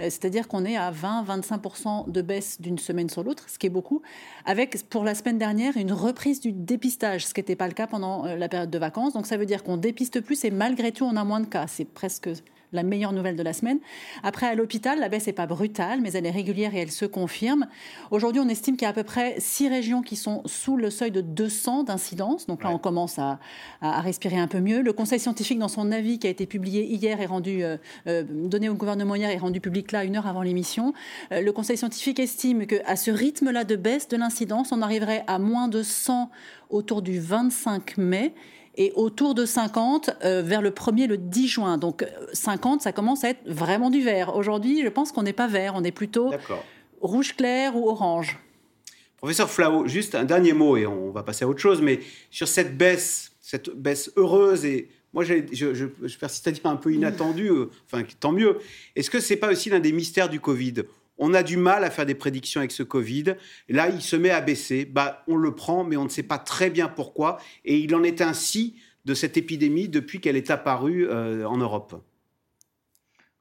Euh, 0.00 0.04
c'est-à-dire 0.04 0.48
qu'on 0.48 0.64
est 0.64 0.76
à 0.76 0.90
20-25% 0.90 2.10
de 2.10 2.22
baisse 2.22 2.60
d'une 2.60 2.78
semaine 2.78 3.08
sur 3.08 3.22
l'autre, 3.22 3.48
ce 3.48 3.58
qui 3.58 3.66
est 3.66 3.70
beaucoup, 3.70 4.02
avec 4.44 4.88
pour 4.88 5.04
la 5.04 5.14
semaine 5.14 5.38
dernière 5.38 5.76
une 5.76 5.92
reprise 5.92 6.40
du 6.40 6.52
dépistage, 6.52 7.26
ce 7.26 7.34
qui 7.34 7.40
n'était 7.40 7.56
pas 7.56 7.68
le 7.68 7.74
cas 7.74 7.86
pendant 7.86 8.26
euh, 8.26 8.36
la 8.36 8.48
période 8.48 8.70
de 8.70 8.78
vacances. 8.78 9.12
Donc 9.12 9.26
ça 9.26 9.36
veut 9.36 9.46
dire 9.46 9.62
qu'on 9.62 9.76
dépiste 9.76 10.20
plus 10.20 10.44
et 10.44 10.50
malgré 10.50 10.92
tout 10.92 11.04
on 11.04 11.16
a 11.16 11.24
moins 11.24 11.40
de 11.40 11.46
cas. 11.46 11.66
C'est 11.66 11.84
presque 11.84 12.28
la 12.74 12.82
meilleure 12.82 13.12
nouvelle 13.12 13.36
de 13.36 13.42
la 13.42 13.52
semaine. 13.52 13.78
Après, 14.22 14.46
à 14.46 14.54
l'hôpital, 14.54 15.00
la 15.00 15.08
baisse 15.08 15.26
n'est 15.26 15.32
pas 15.32 15.46
brutale, 15.46 16.00
mais 16.02 16.12
elle 16.12 16.26
est 16.26 16.30
régulière 16.30 16.74
et 16.74 16.78
elle 16.78 16.90
se 16.90 17.04
confirme. 17.06 17.66
Aujourd'hui, 18.10 18.40
on 18.44 18.48
estime 18.48 18.76
qu'il 18.76 18.84
y 18.84 18.86
a 18.86 18.90
à 18.90 18.92
peu 18.92 19.04
près 19.04 19.36
six 19.38 19.68
régions 19.68 20.02
qui 20.02 20.16
sont 20.16 20.42
sous 20.46 20.76
le 20.76 20.90
seuil 20.90 21.10
de 21.10 21.20
200 21.20 21.84
d'incidence. 21.84 22.46
Donc 22.46 22.62
là, 22.62 22.70
on 22.70 22.78
commence 22.78 23.18
à, 23.18 23.38
respirer 23.80 24.38
un 24.38 24.48
peu 24.48 24.60
mieux. 24.60 24.82
Le 24.82 24.92
Conseil 24.92 25.20
scientifique, 25.20 25.58
dans 25.58 25.68
son 25.68 25.92
avis 25.92 26.18
qui 26.18 26.26
a 26.26 26.30
été 26.30 26.46
publié 26.46 26.84
hier 26.84 27.20
et 27.20 27.26
rendu, 27.26 27.62
euh, 27.62 27.76
euh, 28.06 28.24
donné 28.26 28.68
au 28.68 28.74
gouvernement 28.74 29.14
hier 29.14 29.30
et 29.30 29.38
rendu 29.38 29.60
public 29.60 29.92
là 29.92 30.04
une 30.04 30.16
heure 30.16 30.26
avant 30.26 30.42
l'émission, 30.42 30.92
euh, 31.32 31.40
le 31.40 31.52
Conseil 31.52 31.76
scientifique 31.76 32.18
estime 32.18 32.66
qu'à 32.66 32.96
ce 32.96 33.10
rythme-là 33.10 33.64
de 33.64 33.76
baisse 33.76 34.08
de 34.08 34.16
l'incidence, 34.16 34.72
on 34.72 34.82
arriverait 34.82 35.24
à 35.26 35.38
moins 35.38 35.68
de 35.68 35.82
100 35.82 36.30
autour 36.70 37.02
du 37.02 37.20
25 37.20 37.98
mai 37.98 38.34
et 38.76 38.92
autour 38.94 39.34
de 39.34 39.44
50 39.44 40.10
euh, 40.24 40.42
vers 40.42 40.62
le 40.62 40.70
1er, 40.70 41.06
le 41.06 41.16
10 41.16 41.48
juin. 41.48 41.78
Donc 41.78 42.04
50, 42.32 42.82
ça 42.82 42.92
commence 42.92 43.24
à 43.24 43.30
être 43.30 43.42
vraiment 43.46 43.90
du 43.90 44.00
vert. 44.00 44.36
Aujourd'hui, 44.36 44.82
je 44.82 44.88
pense 44.88 45.12
qu'on 45.12 45.22
n'est 45.22 45.32
pas 45.32 45.46
vert, 45.46 45.74
on 45.76 45.84
est 45.84 45.92
plutôt 45.92 46.32
rouge 47.00 47.36
clair 47.36 47.76
ou 47.76 47.88
orange. 47.88 48.38
Professeur 49.16 49.50
Flau, 49.50 49.86
juste 49.86 50.14
un 50.14 50.24
dernier 50.24 50.52
mot 50.52 50.76
et 50.76 50.86
on 50.86 51.10
va 51.10 51.22
passer 51.22 51.44
à 51.44 51.48
autre 51.48 51.60
chose, 51.60 51.80
mais 51.80 52.00
sur 52.30 52.48
cette 52.48 52.76
baisse, 52.76 53.32
cette 53.40 53.70
baisse 53.70 54.10
heureuse 54.16 54.64
et 54.64 54.88
moi 55.14 55.24
je, 55.24 55.34
je, 55.52 55.72
je, 55.72 55.86
je 56.02 56.18
persiste 56.18 56.46
à 56.48 56.50
dire 56.50 56.66
un 56.66 56.76
peu 56.76 56.92
inattendue, 56.92 57.48
euh, 57.48 57.70
enfin 57.86 58.02
tant 58.20 58.32
mieux, 58.32 58.58
est-ce 58.96 59.10
que 59.10 59.20
c'est 59.20 59.36
pas 59.36 59.50
aussi 59.50 59.70
l'un 59.70 59.80
des 59.80 59.92
mystères 59.92 60.28
du 60.28 60.40
Covid? 60.40 60.82
On 61.18 61.34
a 61.34 61.42
du 61.42 61.56
mal 61.56 61.84
à 61.84 61.90
faire 61.90 62.06
des 62.06 62.14
prédictions 62.14 62.60
avec 62.60 62.72
ce 62.72 62.82
Covid. 62.82 63.34
Là, 63.68 63.88
il 63.88 64.02
se 64.02 64.16
met 64.16 64.30
à 64.30 64.40
baisser. 64.40 64.84
Bah, 64.84 65.24
on 65.28 65.36
le 65.36 65.54
prend, 65.54 65.84
mais 65.84 65.96
on 65.96 66.04
ne 66.04 66.08
sait 66.08 66.22
pas 66.22 66.38
très 66.38 66.70
bien 66.70 66.88
pourquoi. 66.88 67.38
Et 67.64 67.78
il 67.78 67.94
en 67.94 68.02
est 68.02 68.20
ainsi 68.20 68.76
de 69.04 69.14
cette 69.14 69.36
épidémie 69.36 69.88
depuis 69.88 70.20
qu'elle 70.20 70.36
est 70.36 70.50
apparue 70.50 71.06
euh, 71.08 71.46
en 71.46 71.58
Europe. 71.58 72.02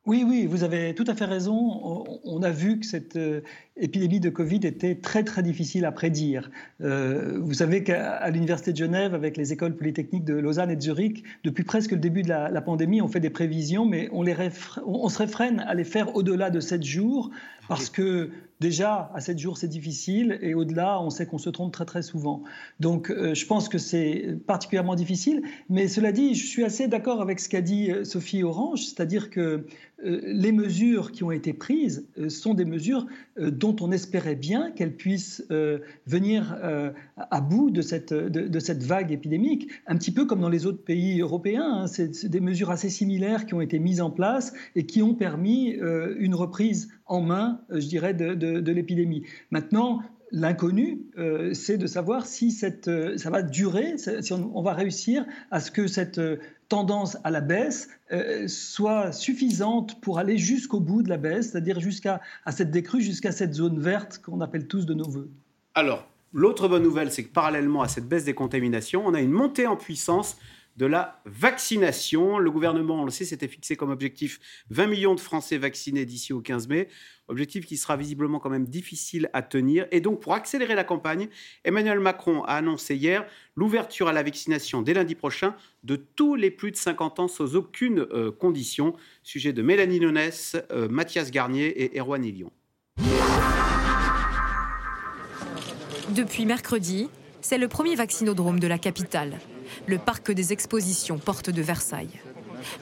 Oui, 0.05 0.25
oui, 0.27 0.45
vous 0.47 0.65
avez 0.65 0.93
tout 0.93 1.05
à 1.07 1.15
fait 1.15 1.23
raison. 1.23 2.03
On 2.25 2.43
a 2.43 2.49
vu 2.49 2.77
que 2.77 2.85
cette 2.85 3.15
euh, 3.15 3.39
épidémie 3.77 4.19
de 4.19 4.29
Covid 4.29 4.59
était 4.63 4.95
très, 4.95 5.23
très 5.23 5.41
difficile 5.41 5.85
à 5.85 5.93
prédire. 5.93 6.51
Euh, 6.81 7.39
vous 7.39 7.53
savez 7.53 7.85
qu'à 7.85 8.29
l'Université 8.29 8.73
de 8.73 8.77
Genève, 8.77 9.15
avec 9.15 9.37
les 9.37 9.53
écoles 9.53 9.77
polytechniques 9.77 10.25
de 10.25 10.33
Lausanne 10.33 10.71
et 10.71 10.75
de 10.75 10.81
Zurich, 10.81 11.23
depuis 11.45 11.63
presque 11.63 11.91
le 11.91 11.99
début 11.99 12.21
de 12.21 12.27
la, 12.27 12.61
pandémie, 12.61 13.01
on 13.01 13.07
fait 13.07 13.21
des 13.21 13.29
prévisions, 13.29 13.85
mais 13.85 14.09
on, 14.11 14.25
on 14.85 15.07
se 15.07 15.17
réfrène 15.17 15.61
à 15.61 15.73
les 15.73 15.85
faire 15.85 16.13
au-delà 16.17 16.49
de 16.49 16.59
sept 16.59 16.83
jours 16.83 17.31
parce 17.67 17.89
que 17.89 18.29
déjà, 18.63 19.11
à 19.13 19.19
7 19.19 19.37
jours, 19.37 19.57
c'est 19.57 19.67
difficile, 19.67 20.39
et 20.41 20.53
au-delà, 20.53 21.01
on 21.01 21.09
sait 21.09 21.25
qu'on 21.25 21.37
se 21.37 21.49
trompe 21.49 21.73
très 21.73 21.83
très 21.83 22.01
souvent. 22.01 22.43
Donc, 22.79 23.11
euh, 23.11 23.35
je 23.35 23.45
pense 23.45 23.67
que 23.67 23.77
c'est 23.77 24.37
particulièrement 24.47 24.95
difficile. 24.95 25.43
Mais 25.69 25.89
cela 25.89 26.13
dit, 26.13 26.33
je 26.33 26.45
suis 26.45 26.63
assez 26.63 26.87
d'accord 26.87 27.21
avec 27.21 27.41
ce 27.41 27.49
qu'a 27.49 27.61
dit 27.61 27.91
euh, 27.91 28.05
Sophie 28.05 28.41
Orange, 28.41 28.85
c'est-à-dire 28.85 29.29
que 29.29 29.65
euh, 30.05 30.21
les 30.23 30.53
mesures 30.53 31.11
qui 31.11 31.25
ont 31.25 31.31
été 31.31 31.51
prises 31.51 32.07
sont 32.29 32.53
des 32.53 32.65
mesures 32.65 33.05
dont 33.37 33.75
on 33.81 33.91
espérait 33.91 34.35
bien 34.35 34.71
qu'elles 34.71 34.95
puissent 34.95 35.45
venir 36.05 36.57
à 37.15 37.41
bout 37.41 37.71
de 37.71 37.81
cette, 37.81 38.13
de, 38.13 38.59
cette 38.59 38.83
vague 38.83 39.11
épidémique, 39.11 39.69
un 39.87 39.95
petit 39.95 40.11
peu 40.11 40.25
comme 40.25 40.41
dans 40.41 40.49
les 40.49 40.65
autres 40.65 40.83
pays 40.83 41.21
européens. 41.21 41.83
Hein. 41.83 41.87
C'est 41.87 42.25
des 42.25 42.41
mesures 42.41 42.69
assez 42.69 42.89
similaires 42.89 43.45
qui 43.45 43.53
ont 43.53 43.61
été 43.61 43.79
mises 43.79 44.01
en 44.01 44.11
place 44.11 44.53
et 44.75 44.85
qui 44.85 45.01
ont 45.01 45.15
permis 45.15 45.77
une 46.19 46.35
reprise 46.35 46.89
en 47.05 47.21
main, 47.21 47.61
je 47.69 47.87
dirais, 47.87 48.13
de, 48.13 48.71
l'épidémie. 48.71 49.23
Maintenant, 49.51 50.01
L'inconnu, 50.35 51.03
euh, 51.19 51.53
c'est 51.53 51.77
de 51.77 51.85
savoir 51.85 52.25
si 52.25 52.49
cette, 52.49 52.87
euh, 52.87 53.19
ça 53.19 53.29
va 53.29 53.43
durer, 53.43 53.99
si 53.99 54.33
on, 54.33 54.63
va 54.63 54.73
réussir 54.73 55.27
à 55.51 55.59
ce 55.59 55.69
que 55.69 55.85
cette 55.85 56.17
euh, 56.17 56.37
tendance 56.69 57.19
à 57.23 57.29
la 57.29 57.39
baisse 57.39 57.87
soit 58.47 59.11
suffisante 59.11 60.01
pour 60.01 60.17
aller 60.17 60.39
jusqu'au 60.39 60.79
bout 60.79 61.03
de 61.03 61.09
la 61.09 61.17
baisse, 61.17 61.51
c'est-à-dire 61.51 61.79
jusqu'à 61.79 62.19
à 62.45 62.51
cette 62.51 62.71
décrue, 62.71 63.01
jusqu'à 63.01 63.31
cette 63.31 63.53
zone 63.53 63.79
verte 63.79 64.21
qu'on 64.23 64.41
appelle 64.41 64.67
tous 64.67 64.87
de 64.87 64.95
nos 64.95 65.07
voeux. 65.07 65.29
Alors, 65.75 66.07
l'autre 66.31 66.67
bonne 66.67 66.83
nouvelle, 66.83 67.11
c'est 67.11 67.23
que 67.23 67.31
parallèlement 67.31 67.83
à 67.83 67.87
cette 67.87 68.07
baisse 68.07 68.25
des 68.25 68.33
contaminations, 68.33 69.03
on 69.05 69.13
a 69.13 69.21
une 69.21 69.31
montée 69.31 69.67
en 69.67 69.75
puissance 69.75 70.37
de 70.77 70.85
la 70.85 71.21
vaccination. 71.25 72.37
Le 72.37 72.51
gouvernement, 72.51 73.01
on 73.01 73.05
le 73.05 73.11
sait, 73.11 73.25
s'était 73.25 73.47
fixé 73.47 73.75
comme 73.75 73.91
objectif 73.91 74.39
20 74.69 74.87
millions 74.87 75.15
de 75.15 75.19
Français 75.19 75.57
vaccinés 75.57 76.05
d'ici 76.05 76.33
au 76.33 76.41
15 76.41 76.67
mai. 76.67 76.87
Objectif 77.27 77.65
qui 77.65 77.77
sera 77.77 77.95
visiblement 77.95 78.39
quand 78.39 78.49
même 78.49 78.65
difficile 78.65 79.29
à 79.33 79.41
tenir. 79.41 79.87
Et 79.91 80.01
donc, 80.01 80.19
pour 80.19 80.33
accélérer 80.33 80.75
la 80.75 80.83
campagne, 80.83 81.29
Emmanuel 81.63 81.99
Macron 81.99 82.43
a 82.43 82.55
annoncé 82.55 82.95
hier 82.95 83.25
l'ouverture 83.55 84.07
à 84.07 84.13
la 84.13 84.23
vaccination 84.23 84.81
dès 84.81 84.93
lundi 84.93 85.15
prochain 85.15 85.55
de 85.83 85.95
tous 85.95 86.35
les 86.35 86.51
plus 86.51 86.71
de 86.71 86.75
50 86.75 87.19
ans 87.19 87.27
sans 87.27 87.55
aucune 87.55 87.99
euh, 87.99 88.31
condition. 88.31 88.95
Sujet 89.21 89.53
de 89.53 89.61
Mélanie 89.61 89.99
Nonès, 89.99 90.57
euh, 90.71 90.89
Mathias 90.89 91.31
Garnier 91.31 91.83
et 91.83 91.99
Erwan 91.99 92.25
Ilion. 92.25 92.51
Depuis 96.09 96.45
mercredi, 96.45 97.09
c'est 97.41 97.57
le 97.57 97.67
premier 97.67 97.95
vaccinodrome 97.95 98.59
de 98.59 98.67
la 98.67 98.77
capitale 98.77 99.39
le 99.87 99.97
parc 99.97 100.31
des 100.31 100.53
expositions 100.53 101.17
porte 101.17 101.49
de 101.49 101.61
Versailles. 101.61 102.19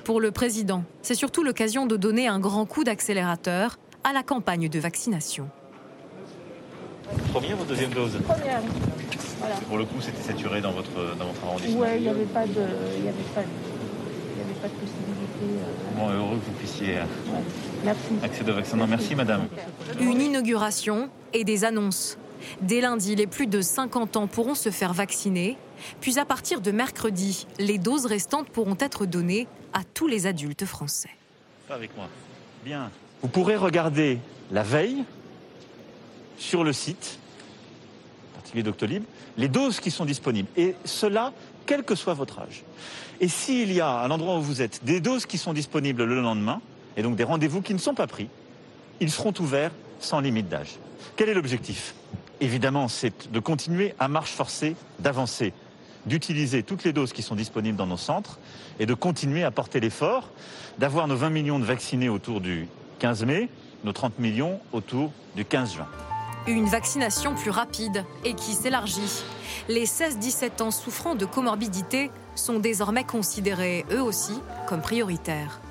Pour 0.03 0.21
le 0.21 0.31
président, 0.31 0.83
c'est 1.01 1.15
surtout 1.15 1.43
l'occasion 1.43 1.86
de 1.86 1.95
donner 1.98 2.27
un 2.27 2.39
grand 2.39 2.65
coup 2.65 2.83
d'accélérateur 2.83 3.77
à 4.03 4.13
la 4.13 4.24
campagne 4.24 4.69
de 4.69 4.79
vaccination. 4.79 5.50
Première 7.31 7.60
ou 7.60 7.65
deuxième 7.65 7.91
dose 7.91 8.19
Première. 8.27 8.62
Voilà. 9.39 9.55
Pour 9.67 9.77
le 9.77 9.86
coup, 9.86 10.00
c'était 10.01 10.21
saturé 10.21 10.62
dans 10.62 10.71
votre, 10.71 11.17
dans 11.17 11.25
votre 11.25 11.43
arrondissement 11.45 11.81
Oui, 11.81 11.88
il 11.95 12.01
n'y 12.03 12.10
avait, 12.10 12.25
pas 12.25 12.45
de, 12.45 12.51
y 12.51 13.07
avait, 13.07 13.17
pas 13.33 13.41
de, 13.41 14.74
possibilité. 14.74 15.41
Euh, 15.43 15.98
bon, 15.98 16.10
heureux 16.10 16.38
que 16.38 16.45
vous 16.45 16.57
puissiez 16.60 16.98
euh, 16.98 17.03
merci. 17.83 18.13
accéder 18.24 18.51
au 18.51 18.55
vaccin. 18.55 18.77
Non, 18.77 18.88
merci, 18.88 19.15
madame. 19.15 19.48
Une 20.00 20.21
inauguration 20.21 21.10
et 21.33 21.43
des 21.43 21.65
annonces. 21.65 22.17
Dès 22.62 22.81
lundi, 22.81 23.15
les 23.15 23.27
plus 23.27 23.48
de 23.48 23.62
50 23.62 24.17
ans 24.17 24.27
pourront 24.27 24.55
se 24.55 24.69
faire 24.69 24.93
vacciner 24.93 25.57
puis 26.00 26.19
à 26.19 26.25
partir 26.25 26.62
de 26.62 26.71
mercredi, 26.71 27.48
les 27.60 27.77
doses 27.77 28.05
restantes 28.05 28.50
pourront 28.50 28.77
être 28.79 29.05
données 29.05 29.48
à 29.74 29.83
tous 29.83 30.07
les 30.07 30.27
adultes 30.27 30.65
français. 30.65 31.10
Avec 31.69 31.95
moi. 31.95 32.07
Bien. 32.63 32.91
Vous 33.21 33.27
pourrez 33.27 33.55
regarder 33.55 34.19
la 34.51 34.63
veille 34.63 35.03
sur 36.38 36.63
le 36.63 36.74
site, 36.74 37.19
en 38.31 38.36
particulier 38.36 38.63
Doctolib, 38.63 39.03
les 39.38 39.48
doses 39.48 39.79
qui 39.79 39.91
sont 39.91 40.05
disponibles. 40.05 40.50
Et 40.57 40.75
cela, 40.86 41.33
quel 41.65 41.83
que 41.83 41.95
soit 41.95 42.13
votre 42.13 42.39
âge. 42.39 42.63
Et 43.19 43.27
s'il 43.27 43.71
y 43.71 43.79
a, 43.79 44.00
à 44.00 44.07
l'endroit 44.07 44.38
où 44.38 44.41
vous 44.41 44.62
êtes, 44.62 44.83
des 44.83 45.00
doses 45.00 45.25
qui 45.25 45.38
sont 45.38 45.53
disponibles 45.53 46.03
le 46.03 46.21
lendemain, 46.21 46.62
et 46.98 47.03
donc 47.03 47.15
des 47.15 47.24
rendez-vous 47.24 47.62
qui 47.62 47.74
ne 47.74 47.79
sont 47.79 47.93
pas 47.93 48.07
pris, 48.07 48.27
ils 49.00 49.12
seront 49.12 49.33
ouverts 49.39 49.71
sans 50.00 50.19
limite 50.19 50.50
d'âge. 50.50 50.77
Quel 51.15 51.29
est 51.29 51.33
l'objectif? 51.33 51.93
Évidemment, 52.41 52.88
c'est 52.88 53.31
de 53.31 53.39
continuer 53.39 53.93
à 54.00 54.07
marche 54.07 54.31
forcée, 54.31 54.75
d'avancer 55.00 55.53
d'utiliser 56.05 56.63
toutes 56.63 56.83
les 56.83 56.93
doses 56.93 57.13
qui 57.13 57.21
sont 57.21 57.36
disponibles 57.36 57.77
dans 57.77 57.88
nos 57.88 57.98
centres 57.98 58.39
et 58.79 58.86
de 58.86 58.93
continuer 58.93 59.43
à 59.43 59.51
porter 59.51 59.79
l'effort, 59.79 60.29
d'avoir 60.79 61.07
nos 61.07 61.15
20 61.15 61.29
millions 61.29 61.60
de 61.60 61.65
vaccinés 61.65 62.10
autour 62.10 62.41
du 62.41 62.67
15 63.00 63.25
mai, 63.25 63.50
nos 63.83 63.93
30 63.93 64.19
millions 64.19 64.60
autour 64.71 65.12
du 65.36 65.45
15 65.45 65.74
juin. 65.75 65.88
Une 66.48 66.65
vaccination 66.65 67.36
plus 67.36 67.51
rapide 67.51 68.03
et 68.25 68.33
qui 68.33 68.53
s'élargit. 68.53 69.24
Les 69.69 69.86
16-17 69.86 70.63
ans 70.63 70.71
souffrant 70.71 71.13
de 71.13 71.25
comorbidité 71.25 72.10
sont 72.36 72.57
désormais 72.57 73.03
considérés, 73.03 73.86
eux 73.91 74.01
aussi, 74.01 74.33
comme 74.67 74.81
prioritaires. 74.81 75.62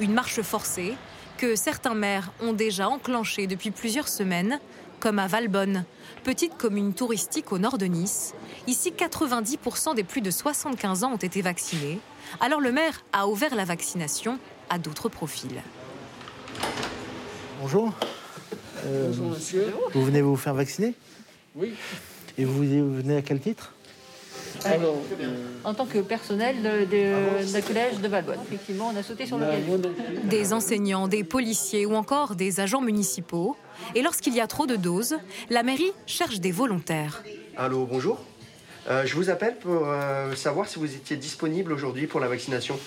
Une 0.00 0.12
marche 0.12 0.42
forcée 0.42 0.94
que 1.36 1.54
certains 1.54 1.94
maires 1.94 2.32
ont 2.42 2.52
déjà 2.52 2.88
enclenchée 2.88 3.46
depuis 3.46 3.70
plusieurs 3.70 4.08
semaines 4.08 4.58
comme 5.00 5.18
à 5.18 5.26
Valbonne, 5.26 5.84
petite 6.22 6.56
commune 6.56 6.92
touristique 6.92 7.52
au 7.52 7.58
nord 7.58 7.78
de 7.78 7.86
Nice. 7.86 8.34
Ici, 8.66 8.92
90% 8.96 9.94
des 9.94 10.04
plus 10.04 10.20
de 10.20 10.30
75 10.30 11.04
ans 11.04 11.12
ont 11.14 11.16
été 11.16 11.40
vaccinés. 11.42 11.98
Alors 12.40 12.60
le 12.60 12.70
maire 12.70 13.02
a 13.12 13.26
ouvert 13.26 13.54
la 13.54 13.64
vaccination 13.64 14.38
à 14.68 14.78
d'autres 14.78 15.08
profils. 15.08 15.62
Bonjour. 17.60 17.92
Euh, 18.84 19.08
Bonjour 19.08 19.30
monsieur. 19.30 19.72
Vous 19.94 20.04
venez 20.04 20.20
vous 20.20 20.36
faire 20.36 20.54
vacciner? 20.54 20.94
Oui. 21.56 21.72
Et 22.38 22.44
vous 22.44 22.58
venez 22.58 23.16
à 23.16 23.22
quel 23.22 23.40
titre? 23.40 23.72
Alors, 24.64 24.96
en 25.64 25.74
tant 25.74 25.86
que 25.86 25.98
personnel 25.98 26.62
de, 26.62 27.52
la 27.52 27.62
collège 27.62 27.98
de 28.00 28.08
Valbonne, 28.08 28.38
effectivement, 28.46 28.90
on 28.92 28.96
a 28.96 29.02
sauté 29.02 29.26
sur 29.26 29.38
le 29.38 29.46
Des 30.24 30.52
enseignants, 30.52 31.08
des 31.08 31.24
policiers 31.24 31.86
ou 31.86 31.94
encore 31.94 32.34
des 32.34 32.60
agents 32.60 32.80
municipaux. 32.80 33.56
Et 33.94 34.02
lorsqu'il 34.02 34.34
y 34.34 34.40
a 34.40 34.46
trop 34.46 34.66
de 34.66 34.76
doses, 34.76 35.16
la 35.48 35.62
mairie 35.62 35.92
cherche 36.06 36.40
des 36.40 36.52
volontaires. 36.52 37.22
Allô, 37.56 37.86
bonjour. 37.86 38.18
Euh, 38.88 39.04
je 39.06 39.14
vous 39.14 39.30
appelle 39.30 39.56
pour 39.56 39.88
euh, 39.88 40.34
savoir 40.34 40.68
si 40.68 40.78
vous 40.78 40.92
étiez 40.94 41.16
disponible 41.16 41.72
aujourd'hui 41.72 42.06
pour 42.06 42.20
la 42.20 42.28
vaccination. 42.28 42.78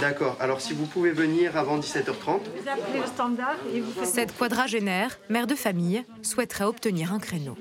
D'accord. 0.00 0.36
Alors 0.40 0.60
si 0.60 0.72
vous 0.72 0.86
pouvez 0.86 1.10
venir 1.10 1.56
avant 1.56 1.78
17h30. 1.78 2.04
Vous 2.26 2.68
appelez 2.68 3.00
le 3.00 3.06
standard 3.06 3.56
et 3.74 3.80
vous 3.80 3.92
Cette 4.04 4.36
quadragénaire, 4.36 5.18
mère 5.28 5.46
de 5.46 5.54
famille, 5.54 6.04
souhaiterait 6.22 6.64
obtenir 6.64 7.12
un 7.12 7.18
créneau. 7.18 7.56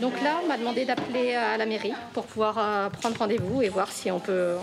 Donc 0.00 0.14
là, 0.22 0.40
on 0.42 0.48
m'a 0.48 0.56
demandé 0.56 0.84
d'appeler 0.84 1.34
à 1.34 1.56
la 1.56 1.66
mairie 1.66 1.92
pour 2.14 2.24
pouvoir 2.24 2.56
euh, 2.58 2.88
prendre 2.88 3.16
rendez-vous 3.18 3.62
et 3.62 3.68
voir 3.68 3.90
si 3.92 4.10
on 4.10 4.18
peut, 4.18 4.56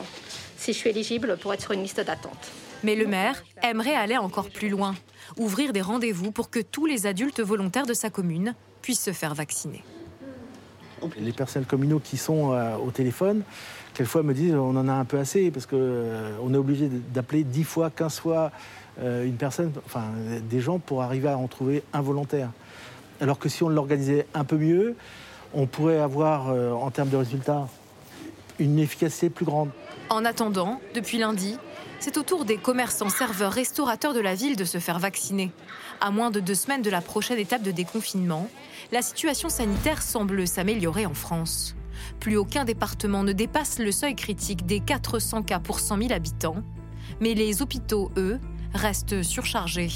si 0.57 0.73
je 0.73 0.77
suis 0.77 0.89
éligible 0.89 1.37
pour 1.41 1.53
être 1.53 1.61
sur 1.61 1.71
une 1.71 1.83
liste 1.83 2.01
d'attente. 2.01 2.51
Mais 2.83 2.95
le 2.95 3.07
maire 3.07 3.43
aimerait 3.61 3.95
aller 3.95 4.17
encore 4.17 4.49
plus 4.49 4.69
loin, 4.69 4.95
ouvrir 5.37 5.73
des 5.73 5.81
rendez-vous 5.81 6.31
pour 6.31 6.49
que 6.49 6.59
tous 6.59 6.85
les 6.85 7.07
adultes 7.07 7.41
volontaires 7.41 7.85
de 7.85 7.93
sa 7.93 8.09
commune 8.09 8.55
puissent 8.81 9.03
se 9.03 9.11
faire 9.11 9.35
vacciner. 9.35 9.83
Les 11.17 11.31
personnels 11.31 11.67
communaux 11.67 11.99
qui 11.99 12.17
sont 12.17 12.51
euh, 12.51 12.75
au 12.75 12.91
téléphone, 12.91 13.43
quelquefois 13.99 14.23
me 14.23 14.33
disent 14.33 14.55
on 14.55 14.77
en 14.77 14.87
a 14.87 14.93
un 14.93 15.03
peu 15.03 15.19
assez 15.19 15.51
parce 15.51 15.65
qu'on 15.65 15.75
euh, 15.75 16.53
est 16.53 16.57
obligé 16.57 16.87
d'appeler 16.87 17.43
10 17.43 17.65
fois, 17.65 17.89
15 17.89 18.19
fois 18.21 18.49
euh, 19.01 19.25
une 19.25 19.35
personne, 19.35 19.73
enfin 19.85 20.05
des 20.49 20.61
gens 20.61 20.79
pour 20.79 21.03
arriver 21.03 21.27
à 21.27 21.37
en 21.37 21.47
trouver 21.47 21.83
un 21.91 21.99
volontaire. 21.99 22.49
Alors 23.19 23.39
que 23.39 23.49
si 23.49 23.61
on 23.61 23.67
l'organisait 23.67 24.25
un 24.33 24.45
peu 24.45 24.55
mieux, 24.55 24.95
on 25.53 25.65
pourrait 25.65 25.99
avoir 25.99 26.47
en 26.47 26.89
termes 26.91 27.09
de 27.09 27.17
résultats 27.17 27.67
une 28.59 28.79
efficacité 28.79 29.29
plus 29.29 29.43
grande. 29.43 29.69
En 30.09 30.23
attendant, 30.23 30.79
depuis 30.95 31.17
lundi, 31.17 31.57
c'est 31.99 32.17
au 32.17 32.23
tour 32.23 32.45
des 32.45 32.55
commerçants, 32.55 33.09
serveurs, 33.09 33.51
restaurateurs 33.51 34.13
de 34.13 34.21
la 34.21 34.35
ville 34.35 34.55
de 34.55 34.63
se 34.63 34.77
faire 34.77 34.99
vacciner. 34.99 35.51
À 35.99 36.11
moins 36.11 36.31
de 36.31 36.39
deux 36.39 36.55
semaines 36.55 36.83
de 36.83 36.89
la 36.89 37.01
prochaine 37.01 37.39
étape 37.39 37.63
de 37.63 37.71
déconfinement, 37.71 38.47
la 38.93 39.01
situation 39.01 39.49
sanitaire 39.49 40.01
semble 40.01 40.47
s'améliorer 40.47 41.05
en 41.05 41.13
France. 41.13 41.75
Plus 42.19 42.37
aucun 42.37 42.65
département 42.65 43.23
ne 43.23 43.31
dépasse 43.31 43.79
le 43.79 43.91
seuil 43.91 44.15
critique 44.15 44.65
des 44.65 44.79
400 44.79 45.43
cas 45.43 45.59
pour 45.59 45.79
100 45.79 45.97
000 45.97 46.11
habitants. 46.11 46.57
Mais 47.19 47.33
les 47.33 47.61
hôpitaux, 47.61 48.11
eux, 48.17 48.39
restent 48.73 49.23
surchargés. 49.23 49.89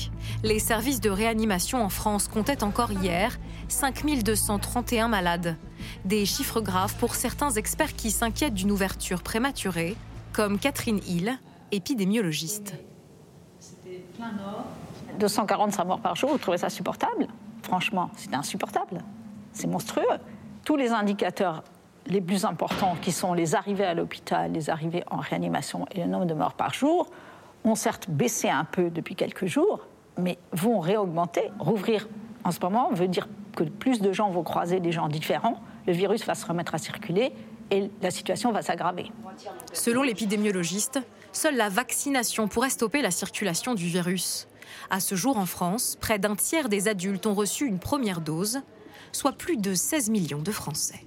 Les 0.44 0.60
services 0.60 1.00
de 1.00 1.10
réanimation 1.10 1.84
en 1.84 1.90
France 1.90 2.28
comptaient 2.28 2.64
encore 2.64 2.92
hier 2.92 3.38
5231 3.68 5.08
malades. 5.08 5.58
Des 6.06 6.26
chiffres 6.26 6.62
graves 6.62 6.96
pour 6.96 7.16
certains 7.16 7.52
experts 7.52 7.96
qui 7.96 8.12
s'inquiètent 8.12 8.54
d'une 8.54 8.72
ouverture 8.72 9.22
prématurée, 9.22 9.96
comme 10.32 10.58
Catherine 10.58 11.02
Hill, 11.06 11.38
épidémiologiste. 11.72 12.76
245 15.20 15.86
morts 15.86 16.00
par 16.00 16.16
jour, 16.16 16.32
vous 16.32 16.38
trouvez 16.38 16.58
ça 16.58 16.70
supportable? 16.70 17.28
Franchement, 17.62 18.10
c'est 18.16 18.34
insupportable. 18.34 19.04
C'est 19.52 19.68
monstrueux. 19.68 20.04
Tous 20.66 20.76
les 20.76 20.90
indicateurs 20.90 21.64
les 22.08 22.22
plus 22.22 22.46
importants, 22.46 22.96
qui 23.02 23.12
sont 23.12 23.34
les 23.34 23.56
arrivées 23.56 23.86
à 23.86 23.94
l'hôpital, 23.94 24.52
les 24.52 24.70
arrivées 24.70 25.04
en 25.10 25.18
réanimation 25.18 25.86
et 25.92 26.02
le 26.02 26.08
nombre 26.08 26.26
de 26.26 26.34
morts 26.34 26.54
par 26.54 26.74
jour, 26.74 27.08
ont 27.64 27.76
certes 27.76 28.10
baissé 28.10 28.50
un 28.50 28.66
peu 28.66 28.90
depuis 28.90 29.16
quelques 29.16 29.46
jours, 29.46 29.88
mais 30.18 30.38
vont 30.52 30.80
réaugmenter. 30.80 31.52
Rouvrir 31.60 32.08
en 32.44 32.52
ce 32.52 32.60
moment 32.60 32.92
veut 32.92 33.08
dire 33.08 33.28
que 33.56 33.64
plus 33.64 34.02
de 34.02 34.12
gens 34.12 34.30
vont 34.30 34.44
croiser 34.44 34.80
des 34.80 34.92
gens 34.92 35.08
différents, 35.08 35.62
le 35.88 35.94
virus 35.94 36.26
va 36.26 36.36
se 36.36 36.46
remettre 36.46 36.76
à 36.76 36.78
circuler 36.78 37.34
et 37.72 37.90
la 38.02 38.12
situation 38.12 38.52
va 38.52 38.62
s'aggraver. 38.62 39.12
Selon 39.72 40.04
l'épidémiologiste, 40.04 41.00
seule 41.32 41.56
la 41.56 41.70
vaccination 41.70 42.48
pourrait 42.48 42.70
stopper 42.70 43.02
la 43.02 43.12
circulation 43.12 43.74
du 43.74 43.88
virus. 43.88 44.48
À 44.90 45.00
ce 45.00 45.16
jour 45.16 45.38
en 45.38 45.46
France, 45.46 45.98
près 46.00 46.20
d'un 46.20 46.36
tiers 46.36 46.70
des 46.70 46.88
adultes 46.88 47.26
ont 47.26 47.34
reçu 47.34 47.66
une 47.66 47.80
première 47.80 48.22
dose, 48.22 48.62
soit 49.12 49.34
plus 49.34 49.58
de 49.58 49.74
16 49.74 50.10
millions 50.10 50.42
de 50.42 50.52
Français. 50.52 51.06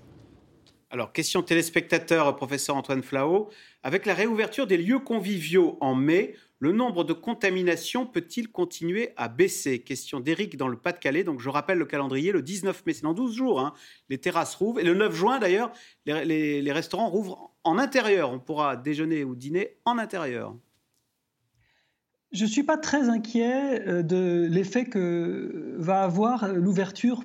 Alors, 0.97 1.12
question 1.12 1.43
téléspectateur, 1.43 2.35
professeur 2.37 2.75
Antoine 2.75 3.03
Flao. 3.03 3.50
Avec 3.83 4.07
la 4.07 4.15
réouverture 4.15 4.67
des 4.67 4.79
lieux 4.79 4.99
conviviaux 4.99 5.76
en 5.83 5.95
mai, 5.95 6.35
le 6.59 6.73
nombre 6.73 7.05
de 7.05 7.12
contaminations 7.12 8.07
peut-il 8.07 8.49
continuer 8.49 9.11
à 9.19 9.29
baisser? 9.29 9.81
Question 9.83 10.21
d'Éric 10.21 10.57
dans 10.57 10.69
le 10.69 10.79
Pas-de-Calais. 10.79 11.23
Donc 11.23 11.43
je 11.43 11.50
rappelle 11.50 11.76
le 11.76 11.85
calendrier, 11.85 12.33
le 12.33 12.41
19 12.41 12.87
mai, 12.87 12.95
c'est 12.95 13.03
dans 13.03 13.12
12 13.12 13.35
jours, 13.35 13.61
hein. 13.61 13.75
les 14.09 14.17
terrasses 14.17 14.55
rouvrent. 14.55 14.81
Et 14.81 14.85
le 14.85 14.95
9 14.95 15.15
juin 15.15 15.38
d'ailleurs, 15.38 15.71
les, 16.07 16.73
restaurants 16.73 17.11
rouvrent 17.11 17.55
en 17.62 17.76
intérieur. 17.76 18.31
On 18.31 18.38
pourra 18.38 18.79
déjeuner 18.79 19.23
ou 19.23 19.35
dîner 19.35 19.76
en 19.85 19.99
intérieur. 19.99 20.57
Je 22.33 22.45
ne 22.45 22.49
suis 22.49 22.65
pas 22.65 22.79
très 22.79 23.11
inquiet 23.11 23.87
euh, 23.87 24.03
de 24.03 24.49
l'effet 24.50 24.87
que 24.87 25.75
va 25.76 26.05
avoir 26.05 26.49
l'ouverture 26.55 27.23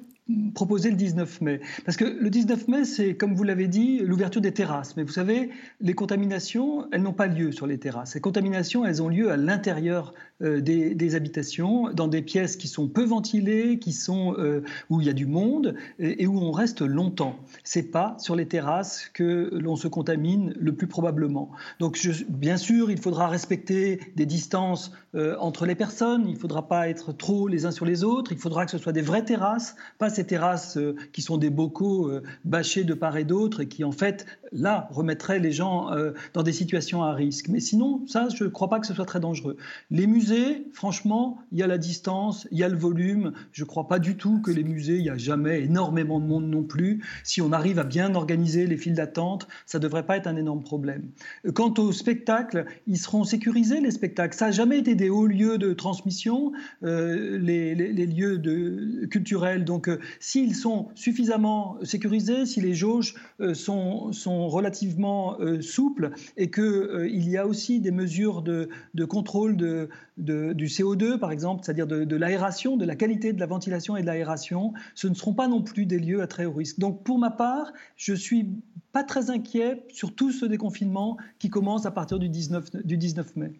proposé 0.54 0.90
le 0.90 0.96
19 0.96 1.42
mai. 1.42 1.62
Parce 1.86 1.98
que 1.98 2.06
le 2.06 2.30
19 2.30 2.68
mai, 2.68 2.86
c'est, 2.86 3.16
comme 3.16 3.36
vous 3.36 3.44
l'avez 3.44 3.68
dit, 3.68 4.00
l'ouverture 4.00 4.42
des 4.42 4.54
terrasses. 4.54 4.96
Mais 4.96 5.04
vous 5.04 5.12
savez, 5.12 5.50
les 5.80 5.94
contaminations, 5.94 6.88
elles 6.92 7.02
n'ont 7.02 7.14
pas 7.14 7.28
lieu 7.28 7.52
sur 7.52 7.68
les 7.68 7.78
terrasses. 7.78 8.16
Les 8.16 8.22
contaminations, 8.22 8.86
elles 8.86 9.02
ont 9.02 9.10
lieu 9.10 9.32
à 9.32 9.38
l'intérieur 9.38 10.14
euh, 10.42 10.62
des, 10.62 11.16
habitations, 11.16 11.92
dans 11.92 12.08
des 12.08 12.22
pièces 12.22 12.56
qui 12.56 12.68
sont 12.68 12.88
peu 12.88 13.04
ventilées, 13.04 13.80
qui 13.80 13.92
sont, 13.92 14.36
euh, 14.38 14.64
où 14.90 15.02
il 15.02 15.08
y 15.08 15.10
a 15.10 15.14
du 15.14 15.26
monde 15.26 15.76
et, 16.00 16.26
où 16.28 16.40
on 16.40 16.52
reste 16.52 16.82
longtemps. 16.82 17.36
C'est 17.64 17.92
pas 17.92 18.16
sur 18.18 18.36
les 18.36 18.48
terrasses 18.48 19.10
que 19.14 19.50
l'on 19.54 19.76
se 19.76 19.88
contamine 19.88 20.54
le 20.60 20.74
plus 20.74 20.88
probablement. 20.88 21.52
Donc, 21.80 22.00
bien 22.30 22.58
sûr, 22.58 22.92
il 22.92 23.00
faudra 23.00 23.28
respecter 23.28 24.00
des 24.16 24.26
distances 24.26 24.94
euh, 25.16 25.36
entre 25.40 25.66
les 25.66 25.76
personnes, 25.76 26.24
il 26.28 26.34
ne 26.36 26.40
faudra 26.40 26.68
pas 26.68 26.88
être 26.88 27.12
trop 27.12 27.48
les 27.48 27.66
uns 27.66 27.72
sur 27.72 27.86
les 27.86 28.04
autres, 28.04 28.32
il 28.32 28.38
faudra 28.38 28.66
que 28.66 28.72
ce 28.72 28.78
soit 28.78 28.94
des 28.94 29.02
vraies 29.02 29.26
terrasses, 29.26 29.76
pas 29.98 30.10
ces 30.12 30.26
terrasses 30.26 30.78
qui 31.14 31.22
sont 31.22 31.38
des 31.38 31.50
bocaux 31.50 32.12
bâchés 32.46 32.84
de 32.84 32.94
part 32.94 33.18
et 33.18 33.24
d'autre 33.24 33.62
et 33.62 33.68
qui, 33.68 33.84
en 33.84 33.92
fait, 33.92 34.26
là, 34.52 34.88
remettraient 34.92 35.40
les 35.40 35.52
gens 35.52 35.90
dans 36.34 36.44
des 36.44 36.52
situations 36.52 37.04
à 37.04 37.14
risque. 37.14 37.48
Mais 37.48 37.60
sinon, 37.60 38.06
ça, 38.08 38.28
je 38.34 38.44
ne 38.44 38.50
crois 38.50 38.70
pas 38.70 38.80
que 38.80 38.88
ce 38.88 38.94
soit 38.94 39.06
très 39.06 39.20
dangereux. 39.20 39.58
Les 39.90 40.08
musées 40.08 40.66
franchement, 40.74 41.40
il 41.52 41.60
y 41.60 41.64
a 41.64 41.68
la 41.68 41.78
distance, 41.78 42.48
il 42.52 42.58
y 42.58 42.64
a 42.64 42.70
le 42.70 42.78
volume. 42.78 43.34
Je 43.52 43.64
ne 43.64 43.68
crois 43.68 43.88
pas 43.88 44.00
du 44.00 44.18
tout 44.18 44.42
que 44.42 44.52
les 44.52 44.64
musées, 44.64 44.98
il 44.98 45.04
n'y 45.04 45.10
a 45.10 45.18
jamais 45.18 45.62
énormément 45.62 46.20
de 46.20 46.26
monde 46.26 46.50
non 46.50 46.64
plus. 46.64 47.04
Si 47.24 47.42
on 47.42 47.52
arrive 47.52 47.80
à 47.80 47.84
bien 47.84 48.16
organiser 48.16 48.68
les 48.68 48.78
files 48.78 48.96
d'attente, 48.96 49.48
ça 49.66 49.78
ne 49.78 49.84
devrait 49.84 50.06
pas 50.06 50.18
être 50.18 50.28
un 50.28 50.36
énorme 50.36 50.64
problème. 50.64 51.10
Quant 51.54 51.74
aux 51.78 51.92
spectacles, 51.92 52.66
ils 52.88 52.98
seront 52.98 53.24
sécurisés, 53.24 53.82
les 53.82 53.92
spectacles. 53.92 54.36
Ça 54.36 54.48
n'a 54.48 54.52
jamais 54.52 54.80
été 54.80 54.96
des 54.96 55.10
hauts 55.10 55.28
lieux 55.28 55.58
de 55.58 55.74
transmission, 55.74 56.52
euh, 56.84 57.38
les, 57.38 57.76
lieux 57.76 59.08
culturels. 59.10 59.66
Donc, 59.66 59.88
euh, 59.88 60.00
s'ils 60.20 60.56
sont 60.56 60.90
suffisamment 60.96 61.78
sécurisés, 61.84 62.46
si 62.46 62.62
les 62.62 62.74
jauges 62.74 63.16
euh, 63.40 63.54
sont, 63.54 64.12
relativement 64.48 65.38
souples 65.62 66.12
et 66.38 66.50
qu'il 66.50 67.30
y 67.30 67.38
a 67.38 67.48
aussi 67.48 67.80
des 67.80 67.92
mesures 67.92 68.42
de, 68.42 68.70
de 68.94 69.06
contrôle 69.06 69.58
de, 69.58 69.90
du 70.18 70.66
CO2, 70.68 71.18
par 71.18 71.32
exemple, 71.32 71.64
c'est-à-dire 71.64 71.88
de, 71.88 72.16
l'aération, 72.16 72.78
de 72.78 72.86
la 72.86 72.96
qualité 72.96 73.34
de 73.34 73.40
la 73.40 73.46
ventilation 73.46 73.98
et 73.98 74.02
de 74.02 74.06
l'aération, 74.06 74.74
ce 74.96 75.08
ne 75.08 75.14
seront 75.14 75.34
pas 75.34 75.48
non 75.48 75.62
plus 75.62 75.86
des 75.86 76.00
lieux 76.00 76.22
à 76.22 76.28
très 76.28 76.46
haut 76.46 76.54
risque. 76.54 76.80
Donc, 76.80 77.04
pour 77.04 77.18
ma 77.18 77.32
part, 77.32 77.74
je 77.96 78.14
suis 78.14 78.50
pas 78.92 79.04
très 79.04 79.30
inquiet 79.30 79.84
sur 79.90 80.14
tout 80.14 80.32
ce 80.32 80.46
déconfinement 80.46 81.18
qui 81.40 81.50
commence 81.50 81.86
à 81.86 81.92
partir 81.92 82.20
du 82.20 82.30
19, 82.30 82.86
du 82.86 82.98
19 82.98 83.36
mai. 83.36 83.54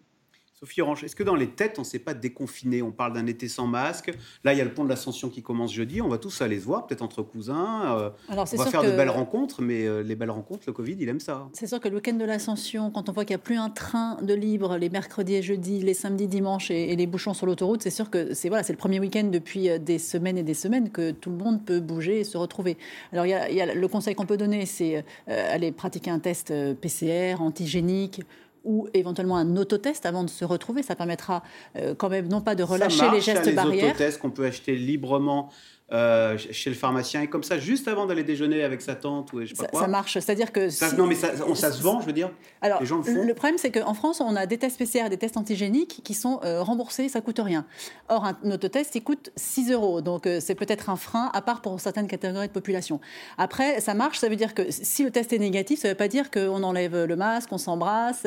Sophie 0.62 0.80
Orange, 0.80 1.02
est-ce 1.02 1.16
que 1.16 1.24
dans 1.24 1.34
les 1.34 1.48
têtes, 1.48 1.74
on 1.78 1.82
ne 1.82 1.86
s'est 1.86 1.98
pas 1.98 2.14
déconfiné? 2.14 2.82
On 2.82 2.92
parle 2.92 3.14
d'un 3.14 3.26
été 3.26 3.48
sans 3.48 3.66
masque. 3.66 4.12
Là, 4.44 4.52
il 4.52 4.58
y 4.58 4.60
a 4.60 4.64
le 4.64 4.72
pont 4.72 4.84
de 4.84 4.88
l'Ascension 4.88 5.28
qui 5.28 5.42
commence 5.42 5.72
jeudi. 5.72 6.00
On 6.00 6.06
va 6.06 6.18
tous 6.18 6.40
aller 6.40 6.60
se 6.60 6.66
voir, 6.66 6.86
peut-être 6.86 7.02
entre 7.02 7.22
cousins. 7.22 7.96
Euh, 7.98 8.10
Alors, 8.28 8.46
on 8.52 8.56
va 8.56 8.66
faire 8.66 8.84
de 8.84 8.92
belles 8.92 9.10
rencontres, 9.10 9.60
mais 9.60 9.88
euh, 9.88 10.04
les 10.04 10.14
belles 10.14 10.30
rencontres, 10.30 10.62
le 10.68 10.72
Covid, 10.72 10.96
il 11.00 11.08
aime 11.08 11.18
ça. 11.18 11.48
C'est 11.52 11.66
sûr 11.66 11.80
que 11.80 11.88
le 11.88 11.96
week-end 11.96 12.12
de 12.12 12.24
l'Ascension, 12.24 12.92
quand 12.92 13.08
on 13.08 13.12
voit 13.12 13.24
qu'il 13.24 13.34
n'y 13.34 13.40
a 13.40 13.44
plus 13.44 13.56
un 13.56 13.70
train 13.70 14.18
de 14.22 14.34
libre 14.34 14.76
les 14.76 14.88
mercredis 14.88 15.34
et 15.34 15.42
jeudis, 15.42 15.80
les 15.80 15.94
samedis, 15.94 16.28
dimanches 16.28 16.70
et, 16.70 16.94
les 16.94 17.06
bouchons 17.08 17.34
sur 17.34 17.46
l'autoroute, 17.46 17.82
c'est 17.82 17.90
sûr 17.90 18.08
que 18.08 18.32
c'est 18.32 18.48
voilà, 18.48 18.62
c'est 18.62 18.72
le 18.72 18.78
premier 18.78 19.00
week-end 19.00 19.24
depuis 19.24 19.68
euh, 19.68 19.78
des 19.78 19.98
semaines 19.98 20.38
et 20.38 20.44
des 20.44 20.54
semaines 20.54 20.90
que 20.90 21.10
tout 21.10 21.30
le 21.30 21.38
monde 21.38 21.64
peut 21.64 21.80
bouger 21.80 22.20
et 22.20 22.24
se 22.24 22.38
retrouver. 22.38 22.78
Alors, 23.12 23.26
il 23.26 23.30
y 23.30 23.60
a, 23.60 23.74
le 23.74 23.88
conseil 23.88 24.14
qu'on 24.14 24.26
peut 24.26 24.36
donner, 24.36 24.64
c'est 24.66 25.04
aller 25.26 25.72
pratiquer 25.72 26.12
un 26.12 26.20
test 26.20 26.52
PCR 26.80 27.40
antigénique 27.40 28.20
ou 28.64 28.88
éventuellement 28.94 29.36
un 29.36 29.56
autotest 29.56 30.06
avant 30.06 30.24
de 30.24 30.30
se 30.30 30.44
retrouver. 30.44 30.82
Ça 30.82 30.96
permettra 30.96 31.42
euh, 31.76 31.94
quand 31.94 32.08
même 32.08 32.28
non 32.28 32.40
pas 32.40 32.54
de 32.54 32.62
relâcher 32.62 33.10
les 33.10 33.20
gestes 33.20 33.46
les 33.46 33.52
barrières. 33.52 33.90
autotests 33.90 34.20
qu'on 34.20 34.30
peut 34.30 34.46
acheter 34.46 34.76
librement 34.76 35.50
euh, 35.92 36.38
chez 36.38 36.70
le 36.70 36.76
pharmacien 36.76 37.20
et 37.20 37.26
comme 37.26 37.42
ça 37.42 37.58
juste 37.58 37.86
avant 37.86 38.06
d'aller 38.06 38.24
déjeuner 38.24 38.62
avec 38.62 38.80
sa 38.80 38.94
tante 38.94 39.30
ou 39.34 39.42
je 39.42 39.48
sais 39.48 39.54
pas 39.54 39.64
ça, 39.64 39.68
quoi. 39.68 39.80
Ça 39.82 39.88
marche, 39.88 40.14
c'est-à-dire 40.14 40.50
que 40.50 40.96
non 40.96 41.06
mais 41.06 41.14
ça, 41.14 41.32
ça, 41.54 41.70
se 41.70 41.82
vend, 41.82 42.00
je 42.00 42.06
veux 42.06 42.14
dire. 42.14 42.30
Alors 42.62 42.80
les 42.80 42.86
gens 42.86 42.96
le, 42.96 43.02
font. 43.02 43.22
le 43.22 43.34
problème 43.34 43.58
c'est 43.58 43.70
qu'en 43.70 43.92
France 43.92 44.22
on 44.22 44.34
a 44.34 44.46
des 44.46 44.56
tests 44.56 44.78
PCR, 44.78 45.10
des 45.10 45.18
tests 45.18 45.36
antigéniques 45.36 46.00
qui 46.02 46.14
sont 46.14 46.40
euh, 46.44 46.62
remboursés, 46.62 47.10
ça 47.10 47.20
coûte 47.20 47.40
rien. 47.44 47.66
Or 48.08 48.24
un 48.24 48.50
autotest 48.50 48.94
il 48.94 49.02
coûte 49.02 49.32
6 49.36 49.70
euros, 49.70 50.00
donc 50.00 50.26
euh, 50.26 50.38
c'est 50.40 50.54
peut-être 50.54 50.88
un 50.88 50.96
frein 50.96 51.30
à 51.34 51.42
part 51.42 51.60
pour 51.60 51.78
certaines 51.78 52.06
catégories 52.06 52.48
de 52.48 52.52
population. 52.52 52.98
Après 53.36 53.80
ça 53.80 53.92
marche, 53.92 54.18
ça 54.18 54.30
veut 54.30 54.36
dire 54.36 54.54
que 54.54 54.62
si 54.70 55.04
le 55.04 55.10
test 55.10 55.34
est 55.34 55.38
négatif, 55.38 55.80
ça 55.80 55.88
veut 55.88 55.94
pas 55.94 56.08
dire 56.08 56.30
qu'on 56.30 56.62
enlève 56.62 57.04
le 57.04 57.16
masque, 57.16 57.50
on 57.52 57.58
s'embrasse 57.58 58.24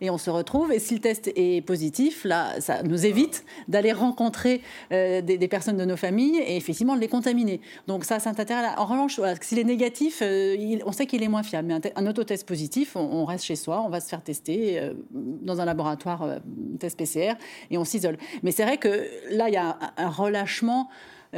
et 0.00 0.10
on 0.10 0.18
se 0.18 0.30
retrouve. 0.30 0.72
Et 0.72 0.80
si 0.80 0.94
le 0.94 1.00
test 1.00 1.30
est 1.36 1.64
positif, 1.64 2.24
là 2.24 2.60
ça 2.60 2.82
nous 2.82 3.06
évite 3.06 3.44
d'aller 3.68 3.92
rencontrer 3.92 4.62
des, 4.90 5.22
des 5.22 5.48
personnes 5.48 5.76
de 5.76 5.84
nos 5.84 5.96
familles 5.96 6.38
et 6.38 6.56
effectivement 6.56 6.93
de 6.94 7.00
les 7.00 7.08
contaminer. 7.08 7.60
Donc 7.86 8.04
ça, 8.04 8.18
c'est 8.18 8.28
intérêt. 8.28 8.68
En 8.76 8.84
revanche, 8.84 9.20
s'il 9.40 9.58
est 9.58 9.64
négatif, 9.64 10.20
euh, 10.22 10.78
on 10.86 10.92
sait 10.92 11.06
qu'il 11.06 11.22
est 11.22 11.28
moins 11.28 11.42
fiable. 11.42 11.68
Mais 11.68 11.92
un, 11.96 12.06
autotest 12.06 12.46
positif, 12.46 12.96
on, 12.96 13.24
reste 13.24 13.44
chez 13.44 13.56
soi, 13.56 13.82
on 13.84 13.88
va 13.88 14.00
se 14.00 14.08
faire 14.08 14.22
tester 14.22 14.78
euh, 14.78 14.94
dans 15.10 15.60
un 15.60 15.64
laboratoire 15.64 16.22
euh, 16.22 16.38
test 16.78 16.98
PCR 16.98 17.34
et 17.70 17.78
on 17.78 17.84
s'isole. 17.84 18.16
Mais 18.42 18.50
c'est 18.50 18.64
vrai 18.64 18.78
que 18.78 19.08
là, 19.30 19.48
il 19.48 19.54
y 19.54 19.58
a 19.58 19.78
un 19.96 20.08
relâchement 20.08 20.88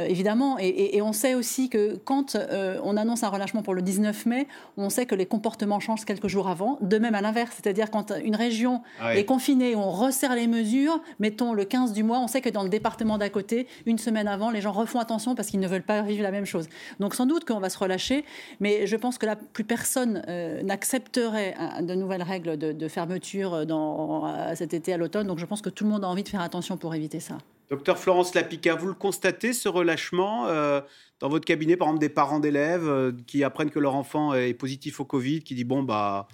évidemment. 0.05 0.57
Et, 0.59 1.01
on 1.01 1.13
sait 1.13 1.35
aussi 1.35 1.69
que 1.69 1.95
quand 2.03 2.35
euh, 2.35 2.79
on 2.83 2.97
annonce 2.97 3.23
un 3.23 3.29
relâchement 3.29 3.63
pour 3.63 3.73
le 3.73 3.81
19 3.81 4.25
mai, 4.25 4.47
on 4.75 4.89
sait 4.89 5.05
que 5.05 5.15
les 5.15 5.25
comportements 5.25 5.79
changent 5.79 6.05
quelques 6.05 6.27
jours 6.27 6.49
avant. 6.49 6.77
De 6.81 6.97
même 6.97 7.15
à 7.15 7.21
l'inverse, 7.21 7.51
c'est-à-dire 7.55 7.89
quand 7.91 8.11
une 8.23 8.35
région 8.35 8.81
Ah 8.99 9.15
est 9.15 9.25
confinée, 9.25 9.75
on 9.75 9.89
resserre 9.89 10.35
les 10.35 10.47
mesures, 10.47 11.01
mettons 11.19 11.53
le 11.53 11.65
15 11.65 11.93
du 11.93 12.03
mois, 12.03 12.19
on 12.19 12.27
sait 12.27 12.41
que 12.41 12.49
dans 12.49 12.63
le 12.63 12.69
département 12.69 13.17
d'à 13.17 13.29
côté, 13.29 13.67
une 13.85 13.97
semaine 13.97 14.27
avant, 14.27 14.49
les 14.49 14.61
gens 14.61 14.71
refont 14.71 14.99
attention 14.99 15.35
parce 15.35 15.49
qu'ils 15.49 15.59
ne 15.59 15.67
veulent 15.67 15.81
pas 15.81 16.01
vivre 16.01 16.23
la 16.23 16.31
même 16.31 16.45
chose. 16.45 16.67
Donc 16.99 17.15
sans 17.15 17.25
doute 17.25 17.45
qu'on 17.45 17.59
va 17.59 17.69
se 17.69 17.77
relâcher, 17.77 18.25
mais 18.59 18.87
je 18.87 18.95
pense 18.95 19.17
que 19.17 19.25
là, 19.25 19.35
plus 19.35 19.63
personne 19.63 20.23
euh, 20.27 20.61
n'accepterait 20.63 21.55
de 21.81 21.95
nouvelles 21.95 22.23
règles 22.23 22.57
de, 22.57 22.71
de 22.71 22.87
fermeture 22.87 23.65
dans, 23.65 24.55
cet 24.55 24.73
été, 24.73 24.93
à 24.93 24.97
l'automne. 24.97 25.27
Donc 25.27 25.39
je 25.39 25.45
pense 25.45 25.61
que 25.61 25.69
tout 25.69 25.83
le 25.83 25.89
monde 25.89 26.03
a 26.03 26.07
envie 26.07 26.23
de 26.23 26.29
faire 26.29 26.41
attention 26.41 26.77
pour 26.77 26.93
éviter 26.95 27.19
ça. 27.19 27.37
Docteur 27.69 27.97
Florence 27.97 28.33
Lapica, 28.33 28.75
vous 28.75 28.87
le 28.87 28.93
constatez, 28.93 29.51
ce 29.51 29.67
relâchement 29.67 30.47
euh, 30.47 30.79
dans 31.19 31.27
votre 31.27 31.45
cabinet, 31.45 31.75
par 31.75 31.89
exemple, 31.89 31.99
des 31.99 32.09
parents 32.09 32.39
d'élèves 32.39 32.87
euh, 32.87 33.11
qui 33.27 33.43
apprennent 33.43 33.71
que 33.71 33.79
leur 33.79 33.95
enfant 33.95 34.33
est 34.33 34.53
positif 34.53 35.01
au 35.01 35.05
Covid, 35.05 35.41
qui 35.41 35.53
dit 35.53 35.65
bon, 35.65 35.83
bah, 35.83 36.27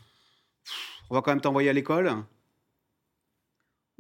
on 1.10 1.16
va 1.16 1.22
quand 1.22 1.32
même 1.32 1.42
t'envoyer 1.42 1.70
à 1.70 1.74
l'école? 1.74 2.14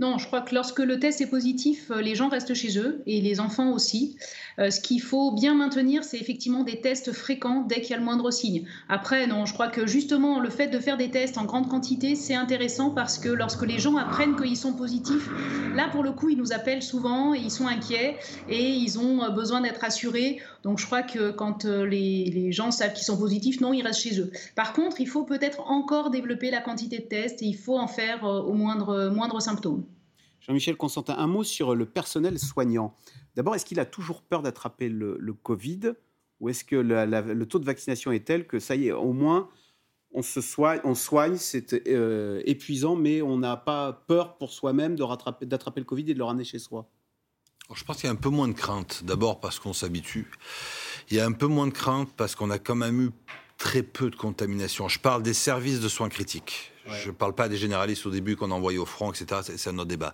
Non, 0.04 0.18
je 0.18 0.28
crois 0.28 0.42
que 0.42 0.54
lorsque 0.54 0.80
le 0.80 1.00
test 1.00 1.22
est 1.22 1.28
positif, 1.28 1.90
euh, 1.90 2.02
les 2.02 2.14
gens 2.14 2.28
restent 2.28 2.54
chez 2.54 2.78
eux 2.78 3.02
et 3.08 3.22
les 3.22 3.40
enfants 3.40 3.72
aussi. 3.72 4.18
Euh, 4.60 4.70
ce 4.70 4.82
qu'il 4.82 5.02
faut 5.02 5.32
bien 5.32 5.56
maintenir, 5.56 6.04
c'est 6.04 6.18
effectivement 6.18 6.66
des 6.66 6.82
tests 6.82 7.14
fréquents 7.14 7.62
dès 7.62 7.80
qu'il 7.80 7.92
y 7.92 7.94
a 7.94 8.00
le 8.00 8.04
moindre 8.04 8.30
signe. 8.30 8.66
Après, 8.90 9.28
non, 9.28 9.46
je 9.46 9.54
crois 9.54 9.70
que 9.70 9.88
justement, 9.88 10.42
le 10.42 10.50
fait 10.50 10.68
de 10.68 10.78
faire 10.78 10.98
des 10.98 11.10
tests 11.10 11.38
en 11.38 11.46
grande 11.46 11.70
quantité, 11.70 12.16
c'est 12.16 12.36
intéressant 12.36 12.90
parce 12.90 13.18
que 13.18 13.30
lorsque 13.30 13.66
les 13.66 13.80
gens 13.80 13.96
apprennent 13.96 14.36
qu'ils 14.36 14.58
sont 14.58 14.74
positifs, 14.74 15.30
là, 15.74 15.88
pour 15.90 16.04
le 16.04 16.12
coup, 16.12 16.28
ils 16.28 16.38
nous 16.38 16.52
appellent 16.52 16.84
souvent 16.84 17.34
ils 17.34 17.50
sont 17.50 17.68
inquiets 17.68 18.18
et 18.50 18.72
ils 18.72 19.00
ont 19.00 19.24
euh, 19.24 19.30
besoin 19.30 19.62
d'être 19.62 19.80
rassurés. 19.80 20.42
Donc, 20.64 20.80
je 20.80 20.86
crois 20.86 21.04
que 21.04 21.32
quand 21.32 21.64
les, 21.64 22.52
gens 22.52 22.72
savent 22.72 22.92
qu'ils 22.92 23.06
sont 23.06 23.18
positifs, 23.18 23.62
non, 23.62 23.72
ils 23.72 23.84
restent 23.84 24.02
chez 24.02 24.20
eux. 24.20 24.34
Par 24.56 24.74
contre, 24.74 25.00
il 25.00 25.08
faut 25.08 25.24
peut-être 25.24 25.62
encore 25.72 26.10
développer 26.10 26.52
la 26.52 26.60
quantité 26.60 26.98
de 26.98 27.04
tests 27.04 27.42
et 27.42 27.46
il 27.46 27.56
faut 27.56 27.78
en 27.80 27.88
faire 27.88 28.26
au 28.26 28.52
moindre, 28.52 29.08
moindre 29.08 29.40
symptôme. 29.40 29.86
Jean-Michel 30.46 30.76
Constantin, 30.76 31.16
un 31.18 31.28
mot 31.28 31.44
sur 31.44 31.74
le 31.74 31.86
personnel 31.86 32.38
soignant. 32.38 32.94
D'abord, 33.36 33.56
est-ce 33.56 33.66
qu'il 33.66 33.80
a 33.80 33.86
toujours 33.86 34.22
peur 34.22 34.42
d'attraper 34.42 34.90
le, 34.90 35.34
Covid 35.42 35.94
ou 36.40 36.50
est-ce 36.50 36.66
que 36.66 36.76
le 36.76 37.46
taux 37.46 37.60
de 37.60 37.66
vaccination 37.66 38.12
est 38.12 38.26
tel 38.26 38.46
que 38.46 38.60
ça 38.60 38.76
y 38.76 38.88
est, 38.88 38.92
au 38.92 39.14
moins, 39.14 39.50
on 40.12 40.22
se 40.22 40.42
soigne, 40.42 41.38
c'est 41.38 41.88
euh, 41.88 42.42
épuisant, 42.46 42.96
mais 42.96 43.22
on 43.22 43.38
n'a 43.38 43.56
pas 43.56 43.94
peur 44.08 44.38
pour 44.38 44.52
soi-même 44.52 44.96
d'attraper 44.96 45.80
le 45.80 45.86
Covid 45.86 46.04
et 46.10 46.14
de 46.14 46.20
le 46.20 46.26
ramener 46.26 46.44
chez 46.44 46.60
soi? 46.60 46.90
Je 47.74 47.84
pense 47.86 47.98
qu'il 47.98 48.06
y 48.06 48.10
a 48.10 48.12
un 48.12 48.18
peu 48.18 48.30
moins 48.30 48.50
de 48.50 48.54
crainte. 48.54 49.04
D'abord 49.06 49.40
parce 49.40 49.58
qu'on 49.60 49.74
s'habitue. 49.74 50.30
Il 51.10 51.18
y 51.18 51.22
a 51.22 51.26
un 51.26 51.32
peu 51.32 51.48
moins 51.48 51.68
de 51.68 51.72
crainte 51.72 52.10
parce 52.18 52.36
qu'on 52.36 52.50
a 52.50 52.60
quand 52.60 52.76
même 52.76 53.02
eu 53.02 53.12
très 53.58 53.82
peu 53.82 54.10
de 54.10 54.16
contamination. 54.16 54.90
Je 54.90 55.00
parle 55.00 55.24
des 55.24 55.34
services 55.34 55.80
de 55.80 55.88
soins 55.88 56.10
critiques. 56.10 56.73
Je 56.88 57.08
ne 57.08 57.14
parle 57.14 57.34
pas 57.34 57.48
des 57.50 57.58
généralistes 57.58 58.06
au 58.06 58.12
début 58.12 58.36
qu'on 58.36 58.52
envoyait 58.52 58.78
au 58.80 58.86
front, 58.86 59.12
etc. 59.12 59.42
C'est- 59.44 59.70
un 59.70 59.78
autre 59.78 59.88
débat. 59.88 60.14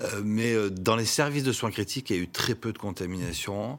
Euh, 0.00 0.20
mais 0.24 0.52
euh, 0.54 0.68
dans 0.70 0.96
les 0.96 1.04
services 1.06 1.44
de 1.44 1.52
soins 1.52 1.70
critiques, 1.70 2.10
il 2.10 2.16
y 2.16 2.18
a 2.18 2.22
eu 2.22 2.28
très 2.28 2.54
peu 2.54 2.72
de 2.72 2.78
contamination. 2.78 3.78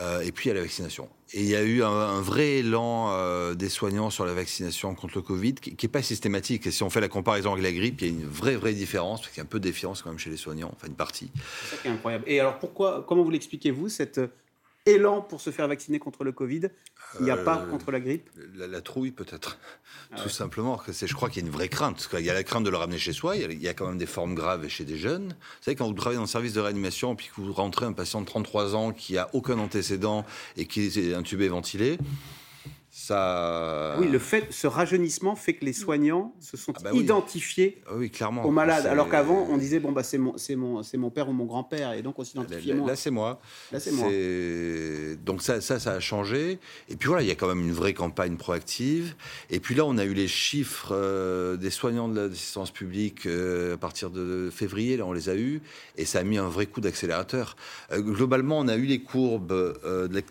Euh, 0.00 0.22
et 0.22 0.32
puis 0.32 0.46
il 0.46 0.48
y 0.48 0.50
a 0.50 0.54
la 0.54 0.60
vaccination. 0.62 1.08
Et 1.32 1.42
il 1.42 1.48
y 1.48 1.54
a 1.54 1.62
eu 1.62 1.84
un, 1.84 1.88
un 1.88 2.20
vrai 2.20 2.54
élan 2.58 3.10
euh, 3.12 3.54
des 3.54 3.68
soignants 3.68 4.10
sur 4.10 4.24
la 4.24 4.34
vaccination 4.34 4.92
contre 4.96 5.16
le 5.18 5.22
Covid 5.22 5.54
qui 5.54 5.76
n'est 5.80 5.88
pas 5.88 6.02
systématique. 6.02 6.66
Et 6.66 6.72
si 6.72 6.82
on 6.82 6.90
fait 6.90 7.00
la 7.00 7.08
comparaison 7.08 7.52
avec 7.52 7.62
la 7.62 7.70
grippe, 7.72 8.00
il 8.00 8.06
y 8.08 8.10
a 8.10 8.12
une 8.12 8.26
vraie, 8.28 8.56
vraie 8.56 8.72
différence, 8.72 9.20
parce 9.20 9.30
qu'il 9.32 9.38
y 9.38 9.40
a 9.40 9.44
un 9.44 9.46
peu 9.48 9.60
de 9.60 9.64
défiance 9.64 10.02
quand 10.02 10.10
même 10.10 10.18
chez 10.18 10.30
les 10.30 10.36
soignants, 10.36 10.72
enfin 10.74 10.88
une 10.88 10.94
partie. 10.96 11.30
C'est 11.70 11.76
ça 11.76 11.82
qui 11.82 11.86
est 11.88 11.90
incroyable. 11.92 12.24
Et 12.26 12.40
alors, 12.40 12.58
pourquoi, 12.58 13.04
comment 13.06 13.22
vous 13.22 13.30
l'expliquez-vous, 13.30 13.88
cet 13.88 14.20
élan 14.86 15.22
pour 15.22 15.40
se 15.40 15.50
faire 15.50 15.68
vacciner 15.68 16.00
contre 16.00 16.24
le 16.24 16.32
Covid? 16.32 16.62
Il 17.20 17.24
n'y 17.24 17.30
a 17.30 17.36
Euh, 17.36 17.44
pas 17.44 17.58
contre 17.70 17.90
la 17.90 18.00
grippe 18.00 18.28
La, 18.56 18.66
la 18.66 18.80
trouille, 18.80 19.10
peut-être. 19.10 19.58
Ah 20.12 20.16
Tout 20.16 20.24
ouais. 20.24 20.28
simplement. 20.30 20.80
Je 20.88 21.14
crois 21.14 21.28
qu'il 21.30 21.42
y 21.42 21.44
a 21.44 21.48
une 21.48 21.52
vraie 21.54 21.68
crainte. 21.68 22.08
Qu'il 22.10 22.20
y 22.24 22.30
a 22.30 22.34
la 22.34 22.42
crainte 22.44 22.64
de 22.64 22.70
le 22.70 22.76
ramener 22.76 22.98
chez 22.98 23.12
soi. 23.12 23.36
Il 23.36 23.42
y 23.42 23.44
a, 23.44 23.50
il 23.50 23.60
y 23.62 23.68
a 23.68 23.74
quand 23.74 23.86
même 23.86 23.98
des 23.98 24.06
formes 24.06 24.34
graves 24.34 24.66
chez 24.68 24.84
des 24.84 24.96
jeunes. 24.96 25.28
Vous 25.28 25.62
savez, 25.62 25.74
quand 25.76 25.86
vous 25.86 25.92
travaillez 25.94 26.16
dans 26.16 26.22
le 26.22 26.28
service 26.28 26.52
de 26.54 26.60
réanimation, 26.60 27.14
puis 27.16 27.28
que 27.34 27.40
vous 27.40 27.52
rentrez 27.52 27.86
un 27.86 27.92
patient 27.92 28.20
de 28.20 28.26
33 28.26 28.74
ans 28.76 28.92
qui 28.92 29.16
a 29.18 29.28
aucun 29.32 29.58
antécédent 29.58 30.24
et 30.56 30.66
qui 30.66 30.86
est 30.86 31.14
intubé, 31.14 31.48
ventilé, 31.48 31.98
ça. 33.06 33.96
Oui, 33.98 34.08
le 34.08 34.18
fait, 34.18 34.46
ce 34.50 34.66
rajeunissement 34.66 35.36
fait 35.36 35.54
que 35.54 35.64
les 35.64 35.72
soignants 35.72 36.34
se 36.40 36.56
sont 36.56 36.72
Ah 36.76 36.80
bah 36.84 36.90
oui. 36.92 37.00
identifiés 37.00 37.82
Ah 37.86 37.92
oui, 37.96 38.10
clairement. 38.10 38.44
aux 38.44 38.50
malades, 38.50 38.86
alors 38.86 39.08
qu'avant, 39.08 39.46
on 39.50 39.56
disait 39.56 39.80
bon 39.80 39.92
bah 39.92 40.02
c'est 40.02 40.18
mon, 40.18 40.36
c'est 40.36 40.56
mon, 40.56 40.82
c'est 40.82 40.96
mon 40.96 41.10
père 41.10 41.28
ou 41.28 41.32
mon 41.32 41.44
grand-père, 41.44 41.92
et 41.92 42.02
donc 42.02 42.18
on 42.18 42.24
s'identifiait 42.24 42.72
Là, 42.72 42.78
moins. 42.80 42.88
là, 42.88 42.96
c'est 42.96 43.10
moi. 43.10 43.40
Là, 43.72 43.80
c'est 43.80 43.92
moi. 43.92 44.08
Donc 45.24 45.42
ça, 45.42 45.60
ça, 45.60 45.78
ça 45.78 45.92
a 45.92 46.00
changé. 46.00 46.58
Et 46.88 46.96
puis 46.96 47.08
voilà, 47.08 47.22
il 47.22 47.28
y 47.28 47.30
a 47.30 47.34
quand 47.34 47.48
même 47.48 47.60
une 47.60 47.72
vraie 47.72 47.94
campagne 47.94 48.36
proactive. 48.36 49.14
Et 49.50 49.60
puis 49.60 49.74
là, 49.74 49.84
on 49.84 49.98
a 49.98 50.04
eu 50.04 50.14
les 50.14 50.28
chiffres 50.28 50.92
euh, 50.92 51.56
des 51.56 51.70
soignants 51.70 52.08
de 52.08 52.18
l'assistance 52.20 52.70
publique 52.70 53.26
euh, 53.26 53.74
à 53.74 53.76
partir 53.76 54.10
de 54.10 54.48
février. 54.52 54.96
Là, 54.96 55.04
on 55.06 55.12
les 55.12 55.28
a 55.28 55.34
eus. 55.34 55.60
Et 55.96 56.04
ça 56.04 56.20
a 56.20 56.22
mis 56.22 56.38
un 56.38 56.48
vrai 56.48 56.66
coup 56.66 56.80
d'accélérateur. 56.80 57.56
Euh, 57.92 58.00
globalement, 58.00 58.58
on 58.58 58.68
a 58.68 58.76
eu 58.76 58.86
les 58.86 59.00
courbes 59.02 59.54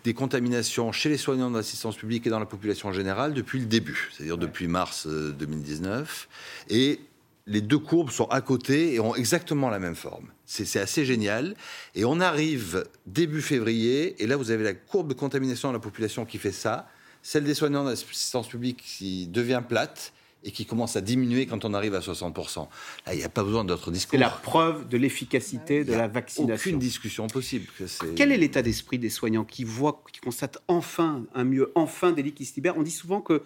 des 0.04 0.14
contaminations 0.14 0.92
chez 0.92 1.08
les 1.08 1.16
soignants 1.16 1.50
de 1.50 1.56
l'assistance 1.56 1.96
publique 1.96 2.26
et 2.26 2.30
dans 2.30 2.38
la 2.40 2.46
population 2.46 2.63
générale 2.92 3.34
depuis 3.34 3.58
le 3.58 3.66
début, 3.66 4.10
c'est-à-dire 4.12 4.38
depuis 4.38 4.68
mars 4.68 5.06
euh, 5.06 5.32
2019. 5.32 6.28
Et 6.70 7.00
les 7.46 7.60
deux 7.60 7.78
courbes 7.78 8.10
sont 8.10 8.26
à 8.26 8.40
côté 8.40 8.94
et 8.94 9.00
ont 9.00 9.14
exactement 9.14 9.68
la 9.68 9.78
même 9.78 9.94
forme. 9.94 10.28
C'est 10.46 10.64
c'est 10.64 10.80
assez 10.80 11.04
génial. 11.04 11.54
Et 11.94 12.04
on 12.04 12.20
arrive 12.20 12.86
début 13.06 13.42
février, 13.42 14.22
et 14.22 14.26
là, 14.26 14.36
vous 14.36 14.50
avez 14.50 14.64
la 14.64 14.74
courbe 14.74 15.08
de 15.08 15.14
contamination 15.14 15.68
de 15.68 15.74
la 15.74 15.80
population 15.80 16.24
qui 16.24 16.38
fait 16.38 16.52
ça, 16.52 16.88
celle 17.22 17.44
des 17.44 17.54
soignants 17.54 17.84
d'assistance 17.84 18.48
publique 18.48 18.82
qui 18.84 19.26
devient 19.26 19.62
plate 19.66 20.12
et 20.44 20.52
qui 20.52 20.66
commence 20.66 20.94
à 20.96 21.00
diminuer 21.00 21.46
quand 21.46 21.64
on 21.64 21.72
arrive 21.74 21.94
à 21.94 22.00
60%. 22.00 22.68
Là, 23.06 23.14
il 23.14 23.18
n'y 23.18 23.24
a 23.24 23.28
pas 23.28 23.42
besoin 23.42 23.64
d'autre 23.64 23.90
discours. 23.90 24.12
C'est 24.18 24.18
la 24.24 24.30
preuve 24.30 24.88
de 24.88 24.96
l'efficacité 24.96 25.84
de 25.84 25.92
la 25.94 26.06
vaccination. 26.06 26.54
Aucune 26.54 26.78
discussion 26.78 27.26
possible. 27.26 27.66
que 27.78 27.84
Quel 28.14 28.30
est 28.30 28.36
l'état 28.36 28.62
d'esprit 28.62 28.98
des 28.98 29.10
soignants 29.10 29.44
qui 29.44 29.64
voient, 29.64 30.02
qui 30.12 30.20
constatent 30.20 30.58
enfin 30.68 31.24
un 31.34 31.44
mieux, 31.44 31.72
enfin 31.74 32.12
des 32.12 32.22
lits 32.22 32.34
qui 32.34 32.44
se 32.44 32.54
libèrent? 32.56 32.76
On 32.76 32.82
dit 32.82 32.90
souvent 32.90 33.20
que 33.22 33.42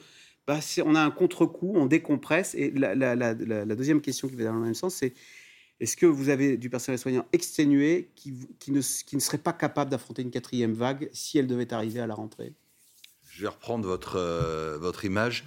bah, 0.47 0.59
on 0.85 0.95
a 0.95 1.01
un 1.01 1.11
contre-coup, 1.11 1.73
on 1.77 1.87
décompresse. 1.87 2.55
Et 2.55 2.71
la, 2.73 2.95
la- 2.95 3.15
la- 3.15 3.35
la- 3.35 3.65
la 3.65 3.75
deuxième 3.77 4.01
question 4.01 4.29
qui 4.29 4.35
va 4.35 4.45
dans 4.45 4.55
le 4.55 4.61
même 4.61 4.75
sens, 4.75 4.95
c'est 4.95 5.15
est-ce 5.79 5.97
que 5.97 6.07
vous 6.07 6.31
avez 6.31 6.57
du 6.57 6.69
personnel 6.71 6.99
soignant 6.99 7.25
exténué 7.33 8.11
qui, 8.17 8.35
qui, 8.59 8.73
ne, 8.73 8.81
qui 8.81 9.15
ne 9.15 9.21
serait 9.21 9.39
pas 9.39 9.53
capable 9.53 9.91
d'affronter 9.91 10.23
une 10.23 10.31
quatrième 10.33 10.73
vague 10.73 11.09
si 11.13 11.39
elle 11.39 11.47
devait 11.47 11.73
arriver 11.73 12.01
à 12.01 12.07
la 12.09 12.15
rentrée? 12.15 12.55
Je 13.31 13.43
vais 13.43 13.49
reprendre 13.49 13.87
votre, 13.87 14.17
euh, 14.17 14.79
votre 14.81 15.05
image. 15.05 15.45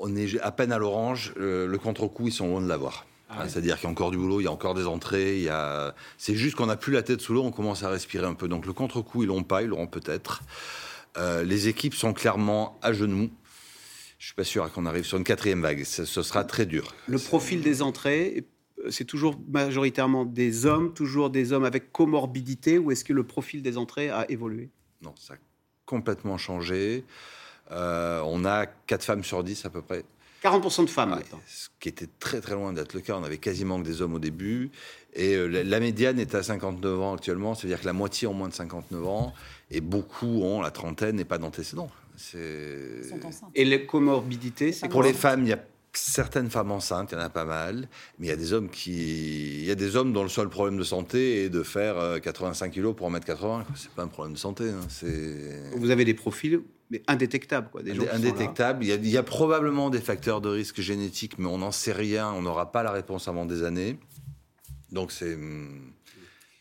On 0.00 0.14
est 0.16 0.40
à 0.40 0.52
peine 0.52 0.72
à 0.72 0.78
l'orange. 0.78 1.34
euh, 1.38 1.66
le 1.66 1.78
contre-coup, 1.78 2.28
ils 2.28 2.32
sont 2.32 2.48
loin 2.48 2.60
de 2.60 2.68
l'avoir. 2.68 3.04
Ah 3.28 3.42
ouais. 3.42 3.48
C'est-à-dire 3.48 3.76
qu'il 3.76 3.84
y 3.84 3.86
a 3.88 3.90
encore 3.90 4.10
du 4.10 4.16
boulot, 4.16 4.40
il 4.40 4.44
y 4.44 4.46
a 4.46 4.52
encore 4.52 4.74
des 4.74 4.86
entrées. 4.86 5.36
Il 5.36 5.42
y 5.42 5.48
a... 5.48 5.94
C'est 6.16 6.34
juste 6.34 6.54
qu'on 6.54 6.66
n'a 6.66 6.76
plus 6.76 6.92
la 6.92 7.02
tête 7.02 7.20
sous 7.20 7.34
l'eau, 7.34 7.42
on 7.42 7.50
commence 7.50 7.82
à 7.82 7.90
respirer 7.90 8.26
un 8.26 8.34
peu. 8.34 8.48
Donc 8.48 8.64
le 8.64 8.72
contre-coup, 8.72 9.24
ils 9.24 9.26
l'ont 9.26 9.42
pas, 9.42 9.62
ils 9.62 9.68
l'auront 9.68 9.86
peut-être. 9.86 10.42
Euh, 11.16 11.42
les 11.42 11.68
équipes 11.68 11.94
sont 11.94 12.12
clairement 12.12 12.78
à 12.80 12.92
genoux. 12.92 13.28
Je 14.18 14.26
suis 14.26 14.34
pas 14.34 14.44
sûr 14.44 14.72
qu'on 14.72 14.86
arrive 14.86 15.04
sur 15.04 15.18
une 15.18 15.24
quatrième 15.24 15.62
vague. 15.62 15.84
Ce, 15.84 16.04
ce 16.04 16.22
sera 16.22 16.44
très 16.44 16.64
dur. 16.64 16.94
Le 17.06 17.18
profil 17.18 17.60
des 17.60 17.82
entrées, 17.82 18.46
c'est 18.88 19.04
toujours 19.04 19.38
majoritairement 19.48 20.24
des 20.24 20.64
hommes, 20.64 20.94
toujours 20.94 21.30
des 21.30 21.52
hommes 21.52 21.64
avec 21.64 21.92
comorbidité, 21.92 22.78
ou 22.78 22.92
est-ce 22.92 23.04
que 23.04 23.12
le 23.12 23.24
profil 23.24 23.62
des 23.62 23.76
entrées 23.76 24.10
a 24.10 24.30
évolué? 24.30 24.70
Non, 25.02 25.14
ça 25.16 25.34
a 25.34 25.36
complètement 25.86 26.38
changé. 26.38 27.04
Euh, 27.70 28.22
on 28.24 28.44
a 28.44 28.66
4 28.66 29.02
femmes 29.04 29.24
sur 29.24 29.42
10 29.44 29.64
à 29.64 29.70
peu 29.70 29.82
près. 29.82 30.04
40% 30.44 30.84
de 30.84 30.90
femmes 30.90 31.12
Ouais, 31.14 31.24
ce 31.48 31.68
qui 31.80 31.88
était 31.88 32.08
très 32.20 32.40
très 32.40 32.54
loin 32.54 32.72
d'être 32.72 32.94
le 32.94 33.00
cas. 33.00 33.16
On 33.16 33.24
avait 33.24 33.38
quasiment 33.38 33.80
que 33.82 33.84
des 33.86 34.02
hommes 34.02 34.14
au 34.14 34.18
début. 34.20 34.70
Et 35.14 35.34
euh, 35.34 35.46
la, 35.48 35.64
la 35.64 35.80
médiane 35.80 36.20
est 36.20 36.34
à 36.34 36.42
59 36.44 37.00
ans 37.00 37.14
actuellement, 37.14 37.54
c'est-à-dire 37.56 37.80
que 37.80 37.86
la 37.86 37.92
moitié 37.92 38.28
ont 38.28 38.34
moins 38.34 38.48
de 38.48 38.54
59 38.54 39.06
ans. 39.06 39.34
Et 39.70 39.80
beaucoup 39.80 40.42
ont 40.44 40.60
la 40.60 40.70
trentaine 40.70 41.18
et 41.18 41.24
pas 41.24 41.38
d'antécédents. 41.38 41.90
C'est... 42.16 42.38
Ils 43.02 43.08
sont 43.08 43.26
enceintes. 43.26 43.50
Et 43.54 43.64
les 43.64 43.84
comorbidités, 43.84 44.72
c'est 44.72 44.88
Pour 44.88 45.02
les 45.02 45.12
femmes, 45.12 45.42
il 45.42 45.48
y 45.48 45.52
a 45.52 45.58
certaines 45.92 46.50
femmes 46.50 46.70
enceintes, 46.70 47.10
il 47.10 47.14
y 47.16 47.18
en 47.18 47.24
a 47.24 47.30
pas 47.30 47.44
mal. 47.44 47.88
Mais 48.18 48.26
il 48.28 48.30
y 48.30 48.32
a 48.32 48.36
des 48.36 48.52
hommes 48.52 48.68
qui... 48.70 49.58
Il 49.60 49.64
y 49.64 49.70
a 49.72 49.74
des 49.74 49.96
hommes 49.96 50.12
dont 50.12 50.22
le 50.22 50.28
seul 50.28 50.48
problème 50.48 50.78
de 50.78 50.84
santé 50.84 51.44
est 51.44 51.48
de 51.48 51.64
faire 51.64 51.98
euh, 51.98 52.18
85 52.20 52.70
kilos 52.70 52.94
pour 52.94 53.06
en 53.06 53.10
mettre 53.10 53.26
80. 53.26 53.64
quoi. 53.66 53.74
C'est 53.76 53.90
pas 53.90 54.04
un 54.04 54.08
problème 54.08 54.34
de 54.34 54.38
santé. 54.38 54.64
hein. 54.70 54.86
Vous 55.76 55.90
avez 55.90 56.04
des 56.04 56.14
profils 56.14 56.60
mais 56.90 57.02
indétectables, 57.06 57.68
quoi. 57.70 57.82
Des 57.82 57.94
gens. 57.94 58.02
Il 58.02 58.86
y, 58.86 58.92
a, 58.92 58.94
il 58.94 59.08
y 59.08 59.16
a 59.16 59.22
probablement 59.22 59.90
des 59.90 60.00
facteurs 60.00 60.40
de 60.40 60.48
risque 60.48 60.80
génétique, 60.80 61.38
mais 61.38 61.46
on 61.46 61.58
n'en 61.58 61.72
sait 61.72 61.92
rien. 61.92 62.30
On 62.32 62.42
n'aura 62.42 62.72
pas 62.72 62.82
la 62.82 62.90
réponse 62.90 63.28
avant 63.28 63.44
des 63.44 63.62
années. 63.62 63.98
Donc 64.90 65.12
c'est 65.12 65.34
hum, 65.34 65.92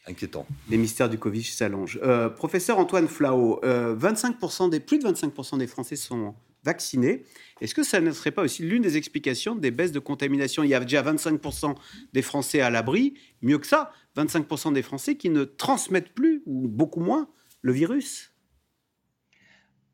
inquiétant. 0.05 0.45
Les 0.69 0.77
mystères 0.77 1.09
du 1.09 1.17
Covid 1.17 1.43
s'allongent. 1.43 1.99
Euh, 2.03 2.29
professeur 2.29 2.77
Antoine 2.79 3.07
Flao, 3.07 3.63
euh, 3.63 3.95
25% 3.95 4.69
des, 4.69 4.79
plus 4.79 4.99
de 4.99 5.07
25% 5.07 5.57
des 5.57 5.67
Français 5.67 5.95
sont 5.95 6.35
vaccinés. 6.63 7.23
Est-ce 7.61 7.73
que 7.73 7.83
ça 7.83 8.01
ne 8.01 8.11
serait 8.11 8.31
pas 8.31 8.43
aussi 8.43 8.63
l'une 8.63 8.81
des 8.81 8.97
explications 8.97 9.55
des 9.55 9.71
baisses 9.71 9.93
de 9.93 9.99
contamination? 9.99 10.63
Il 10.63 10.69
y 10.69 10.73
a 10.73 10.79
déjà 10.81 11.01
25% 11.01 11.75
des 12.13 12.21
Français 12.21 12.59
à 12.59 12.69
l'abri. 12.69 13.13
Mieux 13.41 13.57
que 13.57 13.67
ça, 13.67 13.93
25% 14.17 14.73
des 14.73 14.81
Français 14.81 15.15
qui 15.15 15.29
ne 15.29 15.45
transmettent 15.45 16.13
plus, 16.13 16.43
ou 16.45 16.67
beaucoup 16.67 16.99
moins, 16.99 17.29
le 17.61 17.71
virus 17.71 18.33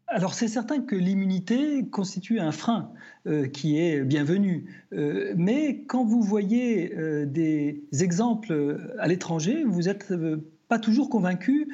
alors 0.07 0.33
c'est 0.33 0.47
certain 0.47 0.81
que 0.81 0.95
l'immunité 0.95 1.85
constitue 1.89 2.39
un 2.39 2.51
frein 2.51 2.91
euh, 3.25 3.47
qui 3.47 3.79
est 3.79 4.01
bienvenu. 4.01 4.65
Euh, 4.93 5.33
mais 5.35 5.83
quand 5.85 6.03
vous 6.03 6.21
voyez 6.21 6.93
euh, 6.95 7.25
des 7.25 7.83
exemples 7.99 8.79
à 8.99 9.07
l'étranger, 9.07 9.63
vous 9.63 9.83
n'êtes 9.83 10.13
pas 10.67 10.79
toujours 10.79 11.09
convaincu 11.09 11.67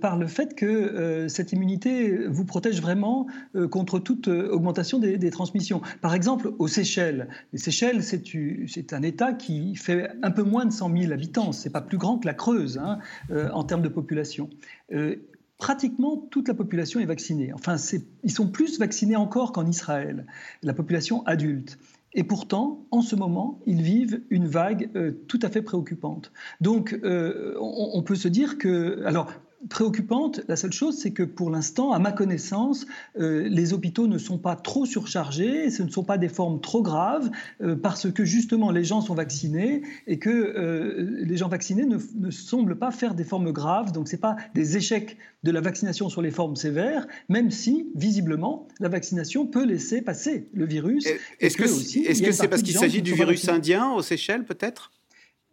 par 0.00 0.16
le 0.16 0.26
fait 0.26 0.54
que 0.54 1.26
cette 1.28 1.52
immunité 1.52 2.26
vous 2.28 2.44
protège 2.44 2.80
vraiment 2.80 3.26
contre 3.70 3.98
toute 3.98 4.28
augmentation 4.28 4.98
des, 4.98 5.30
transmissions. 5.30 5.82
Par 6.00 6.14
exemple, 6.14 6.52
aux 6.58 6.68
Seychelles. 6.68 7.28
Les 7.52 7.58
Seychelles, 7.58 8.02
c'est 8.02 8.92
un 8.92 9.02
État 9.02 9.32
qui 9.32 9.74
fait 9.74 10.12
un 10.22 10.30
peu 10.30 10.42
moins 10.42 10.64
de 10.64 10.70
100 10.70 10.96
000 10.96 11.12
habitants. 11.12 11.50
C'est 11.52 11.70
pas 11.70 11.80
plus 11.80 11.98
grand 11.98 12.18
que 12.18 12.26
la 12.26 12.34
Creuse 12.34 12.78
hein, 12.78 12.98
en 13.52 13.64
termes 13.64 13.82
de 13.82 13.88
population 13.88 14.48
pratiquement 15.58 16.16
toute 16.30 16.48
la 16.48 16.54
population 16.54 17.00
est 17.00 17.06
vaccinée. 17.06 17.52
Enfin, 17.52 17.76
ils 18.22 18.30
sont 18.30 18.48
plus 18.48 18.78
vaccinés 18.78 19.16
encore 19.16 19.52
qu'en 19.52 19.66
Israël, 19.66 20.26
la 20.62 20.74
population 20.74 21.24
adulte. 21.26 21.78
Et 22.12 22.24
pourtant, 22.24 22.86
en 22.90 23.02
ce 23.02 23.14
moment, 23.14 23.60
ils 23.66 23.82
vivent 23.82 24.22
une 24.30 24.46
vague 24.46 24.90
euh, 24.96 25.12
tout 25.28 25.38
à 25.42 25.50
fait 25.50 25.60
préoccupante. 25.60 26.32
Donc, 26.62 26.98
euh, 27.04 27.54
on, 27.60 28.02
peut 28.02 28.14
se 28.14 28.28
dire 28.28 28.56
que... 28.56 29.02
préoccupante. 29.68 30.40
La 30.48 30.56
seule 30.56 30.72
chose, 30.72 30.98
c'est 30.98 31.12
que 31.12 31.22
pour 31.22 31.50
l'instant, 31.50 31.92
à 31.92 31.98
ma 31.98 32.12
connaissance, 32.12 32.86
euh, 33.18 33.48
les 33.48 33.72
hôpitaux 33.72 34.06
ne 34.06 34.18
sont 34.18 34.38
pas 34.38 34.56
trop 34.56 34.86
surchargés, 34.86 35.70
ce 35.70 35.82
ne 35.82 35.90
sont 35.90 36.04
pas 36.04 36.18
des 36.18 36.28
formes 36.28 36.60
trop 36.60 36.82
graves, 36.82 37.30
euh, 37.62 37.74
parce 37.74 38.10
que 38.10 38.24
justement 38.24 38.70
les 38.70 38.84
gens 38.84 39.00
sont 39.00 39.14
vaccinés 39.14 39.82
et 40.06 40.18
que 40.18 40.30
euh, 40.30 41.24
les 41.24 41.36
gens 41.36 41.48
vaccinés 41.48 41.86
ne, 41.86 42.30
semblent 42.30 42.78
pas 42.78 42.90
faire 42.90 43.14
des 43.14 43.24
formes 43.24 43.52
graves. 43.52 43.92
Donc 43.92 44.08
ce 44.08 44.16
n'est 44.16 44.20
pas 44.20 44.36
des 44.54 44.76
échecs 44.76 45.16
de 45.42 45.50
la 45.50 45.60
vaccination 45.60 46.08
sur 46.08 46.22
les 46.22 46.30
formes 46.30 46.56
sévères, 46.56 47.06
même 47.28 47.50
si 47.50 47.88
visiblement 47.94 48.68
la 48.80 48.88
vaccination 48.88 49.46
peut 49.46 49.64
laisser 49.64 50.02
passer 50.02 50.48
le 50.52 50.66
virus. 50.66 51.06
Est-ce 51.40 51.56
que 51.56 52.32
c'est 52.32 52.48
parce 52.48 52.62
qu'il 52.62 52.76
s'agit 52.76 53.02
du 53.02 53.14
virus 53.14 53.48
indien 53.48 53.90
aux 53.92 54.02
Seychelles 54.02 54.44
peut-être? 54.44 54.90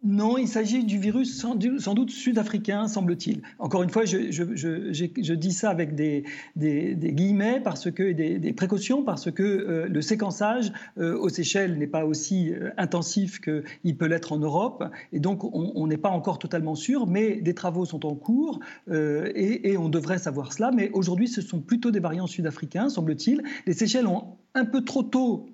Non, 0.04 0.36
il 0.36 0.48
s'agit 0.48 0.84
du 0.84 0.98
virus 0.98 1.40
sans, 1.40 1.54
doute 1.54 2.10
sud-africain, 2.10 2.88
semble-t-il. 2.88 3.40
Encore 3.58 3.82
une 3.82 3.88
fois, 3.88 4.04
je, 4.04 5.32
dis 5.32 5.52
ça 5.52 5.70
avec 5.70 5.94
des, 5.94 6.24
guillemets 6.56 7.60
parce 7.64 7.90
que 7.90 8.12
des, 8.12 8.52
précautions, 8.52 9.02
parce 9.02 9.30
que 9.30 9.42
euh, 9.42 9.88
le 9.88 10.02
séquençage 10.02 10.72
euh, 10.98 11.16
aux 11.16 11.30
Seychelles 11.30 11.78
n'est 11.78 11.86
pas 11.86 12.04
aussi 12.04 12.52
euh, 12.52 12.70
intensif 12.76 13.40
qu'il 13.40 13.96
peut 13.96 14.06
l'être 14.06 14.32
en 14.32 14.38
Europe, 14.38 14.84
et 15.12 15.20
donc 15.20 15.42
on 15.42 15.86
n'est 15.86 15.96
pas 15.96 16.10
encore 16.10 16.38
totalement 16.38 16.74
sûr, 16.74 17.06
mais 17.06 17.40
des 17.40 17.54
travaux 17.54 17.86
sont 17.86 18.04
en 18.04 18.14
cours 18.14 18.60
et, 18.90 19.70
et 19.70 19.76
on 19.78 19.88
devrait 19.88 20.18
savoir 20.18 20.52
cela. 20.52 20.70
Mais 20.70 20.90
aujourd'hui, 20.92 21.28
ce 21.28 21.40
sont 21.40 21.60
plutôt 21.60 21.90
des 21.90 22.00
variants 22.00 22.26
sud-africains, 22.26 22.90
semble-t-il. 22.90 23.42
Les 23.66 23.72
Seychelles 23.72 24.06
ont 24.06 24.36
un 24.54 24.66
peu 24.66 24.82
trop 24.84 25.02
tôt 25.02 25.46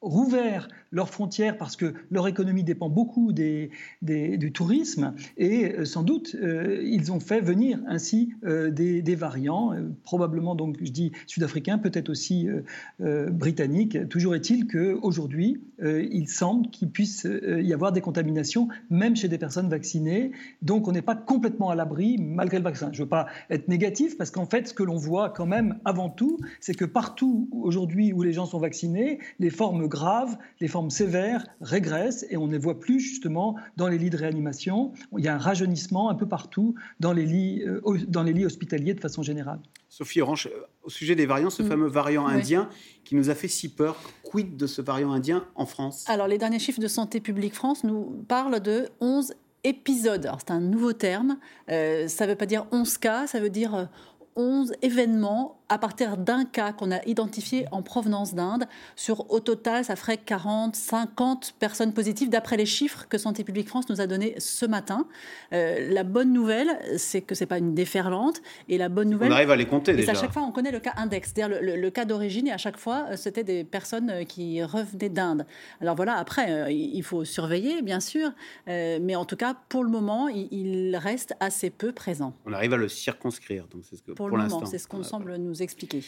rouvert 0.00 0.68
leurs 0.92 1.08
frontières 1.08 1.58
parce 1.58 1.76
que 1.76 1.94
leur 2.10 2.28
économie 2.28 2.64
dépend 2.64 2.88
beaucoup 2.88 3.32
des, 3.32 3.70
du 4.02 4.52
tourisme 4.52 5.14
et 5.36 5.72
euh, 5.72 5.84
sans 5.84 6.02
doute 6.02 6.36
euh, 6.40 6.82
ils 6.84 7.12
ont 7.12 7.20
fait 7.20 7.40
venir 7.40 7.78
ainsi 7.86 8.32
euh, 8.44 8.70
des, 8.70 9.16
variants, 9.16 9.72
probablement 10.04 10.54
donc 10.54 10.76
je 10.82 10.90
dis 10.90 11.12
sud-africains, 11.26 11.78
peut-être 11.78 12.10
aussi 12.10 12.48
britanniques. 12.98 14.08
Toujours 14.10 14.34
est-il 14.34 14.66
qu'aujourd'hui 14.66 15.58
il 15.82 16.28
semble 16.28 16.68
qu'il 16.68 16.90
puisse 16.90 17.26
y 17.42 17.72
avoir 17.72 17.92
des 17.92 18.02
contaminations 18.02 18.68
même 18.90 19.16
chez 19.16 19.28
des 19.28 19.38
personnes 19.38 19.70
vaccinées. 19.70 20.32
Donc 20.60 20.86
on 20.86 20.92
n'est 20.92 21.00
pas 21.00 21.14
complètement 21.14 21.70
à 21.70 21.74
l'abri 21.74 22.18
malgré 22.18 22.58
le 22.58 22.64
vaccin. 22.64 22.90
Je 22.92 22.98
ne 22.98 23.04
veux 23.04 23.08
pas 23.08 23.26
être 23.48 23.68
négatif 23.68 24.18
parce 24.18 24.30
qu'en 24.30 24.44
fait 24.44 24.68
ce 24.68 24.74
que 24.74 24.82
l'on 24.82 24.96
voit 24.96 25.30
quand 25.30 25.46
même 25.46 25.78
avant 25.86 26.10
tout, 26.10 26.38
c'est 26.60 26.74
que 26.74 26.84
partout 26.84 27.48
aujourd'hui 27.52 28.12
où 28.12 28.22
les 28.22 28.34
gens 28.34 28.44
sont 28.44 28.58
vaccinés, 28.58 29.18
les 29.38 29.50
formes 29.50 29.86
graves, 29.86 30.36
les 30.60 30.68
sévères 30.90 31.46
régressent 31.60 32.24
et 32.30 32.36
on 32.36 32.46
ne 32.46 32.52
les 32.52 32.58
voit 32.58 32.78
plus 32.78 33.00
justement 33.00 33.56
dans 33.76 33.88
les 33.88 33.98
lits 33.98 34.10
de 34.10 34.16
réanimation. 34.16 34.92
Il 35.16 35.24
y 35.24 35.28
a 35.28 35.34
un 35.34 35.38
rajeunissement 35.38 36.10
un 36.10 36.14
peu 36.14 36.26
partout 36.26 36.74
dans 37.00 37.12
les 37.12 37.26
lits, 37.26 37.62
euh, 37.66 37.80
dans 38.08 38.22
les 38.22 38.32
lits 38.32 38.46
hospitaliers 38.46 38.94
de 38.94 39.00
façon 39.00 39.22
générale. 39.22 39.60
Sophie 39.88 40.20
Orange, 40.20 40.48
euh, 40.52 40.66
au 40.82 40.90
sujet 40.90 41.14
des 41.14 41.26
variants, 41.26 41.50
ce 41.50 41.62
mm. 41.62 41.68
fameux 41.68 41.88
variant 41.88 42.26
indien 42.26 42.68
qui 43.04 43.14
nous 43.14 43.30
a 43.30 43.34
fait 43.34 43.48
si 43.48 43.68
peur, 43.68 44.00
quid 44.22 44.56
de 44.56 44.66
ce 44.66 44.82
variant 44.82 45.12
indien 45.12 45.44
en 45.54 45.66
France? 45.66 46.04
Alors 46.08 46.28
les 46.28 46.38
derniers 46.38 46.58
chiffres 46.58 46.80
de 46.80 46.88
Santé 46.88 47.20
publique 47.20 47.54
France 47.54 47.84
nous 47.84 48.24
parlent 48.28 48.60
de 48.60 48.88
11 49.00 49.34
épisodes. 49.64 50.30
C'est 50.38 50.50
un 50.50 50.60
nouveau 50.60 50.92
terme. 50.92 51.38
Euh, 51.70 52.08
ça 52.08 52.26
ne 52.26 52.30
veut 52.30 52.36
pas 52.36 52.46
dire 52.46 52.66
11 52.72 52.98
cas, 52.98 53.26
ça 53.26 53.40
veut 53.40 53.50
dire 53.50 53.88
11 54.36 54.72
événements 54.82 55.58
à 55.68 55.78
partir 55.78 56.16
d'un 56.16 56.44
cas 56.44 56.72
qu'on 56.72 56.92
a 56.92 57.04
identifié 57.06 57.66
en 57.72 57.82
provenance 57.82 58.34
d'Inde. 58.34 58.66
Sur 58.94 59.30
au 59.30 59.40
total, 59.40 59.84
ça 59.84 59.96
ferait 59.96 60.16
40, 60.16 60.76
50 60.76 61.54
personnes 61.58 61.92
positives 61.92 62.28
d'après 62.28 62.56
les 62.56 62.66
chiffres 62.66 63.06
que 63.08 63.18
Santé 63.18 63.42
publique 63.42 63.68
France 63.68 63.88
nous 63.88 64.00
a 64.00 64.06
donnés 64.06 64.34
ce 64.38 64.64
matin. 64.64 65.06
Euh, 65.52 65.92
la 65.92 66.04
bonne 66.04 66.32
nouvelle, 66.32 66.78
c'est 66.98 67.20
que 67.20 67.34
c'est 67.34 67.46
pas 67.46 67.58
une 67.58 67.74
déferlante. 67.74 68.40
Et 68.68 68.78
la 68.78 68.88
bonne 68.88 69.10
nouvelle, 69.10 69.32
on 69.32 69.34
arrive 69.34 69.50
à 69.50 69.56
les 69.56 69.66
compter 69.66 69.94
déjà. 69.94 70.12
À 70.12 70.14
chaque 70.14 70.32
fois, 70.32 70.42
on 70.42 70.52
connaît 70.52 70.70
le 70.70 70.80
cas 70.80 70.92
index, 70.96 71.32
c'est-à-dire 71.34 71.58
le, 71.60 71.90
cas 71.90 72.04
d'origine, 72.04 72.46
et 72.46 72.52
à 72.52 72.58
chaque 72.58 72.78
fois, 72.78 73.06
euh, 73.10 73.16
c'était 73.16 73.44
des 73.44 73.64
personnes 73.64 74.10
euh, 74.10 74.24
qui 74.24 74.62
revenaient 74.62 75.08
d'Inde. 75.08 75.46
Alors 75.80 75.96
voilà, 75.96 76.16
après, 76.16 76.72
il 76.72 77.02
faut 77.02 77.24
surveiller, 77.24 77.82
bien 77.82 78.00
sûr, 78.00 78.30
mais 78.66 79.16
en 79.16 79.24
tout 79.24 79.36
cas, 79.36 79.56
pour 79.68 79.84
le 79.84 79.90
moment, 79.90 80.28
il, 80.28 80.96
reste 80.96 81.34
assez 81.40 81.70
peu 81.70 81.92
présent. 81.92 82.34
On 82.46 82.52
arrive 82.52 82.72
à 82.72 82.76
le 82.76 82.88
circonscrire, 82.88 83.66
donc 83.68 83.82
c'est 83.84 83.96
ce 83.96 84.02
que 84.02 84.12
pour, 84.12 84.28
pour 84.28 84.36
le 84.36 84.44
moment, 84.44 84.64
c'est 84.64 84.78
ce 84.78 84.88
qu'on 84.88 85.02
semble 85.02 85.36
nous 85.36 85.55
expliquer. 85.62 86.02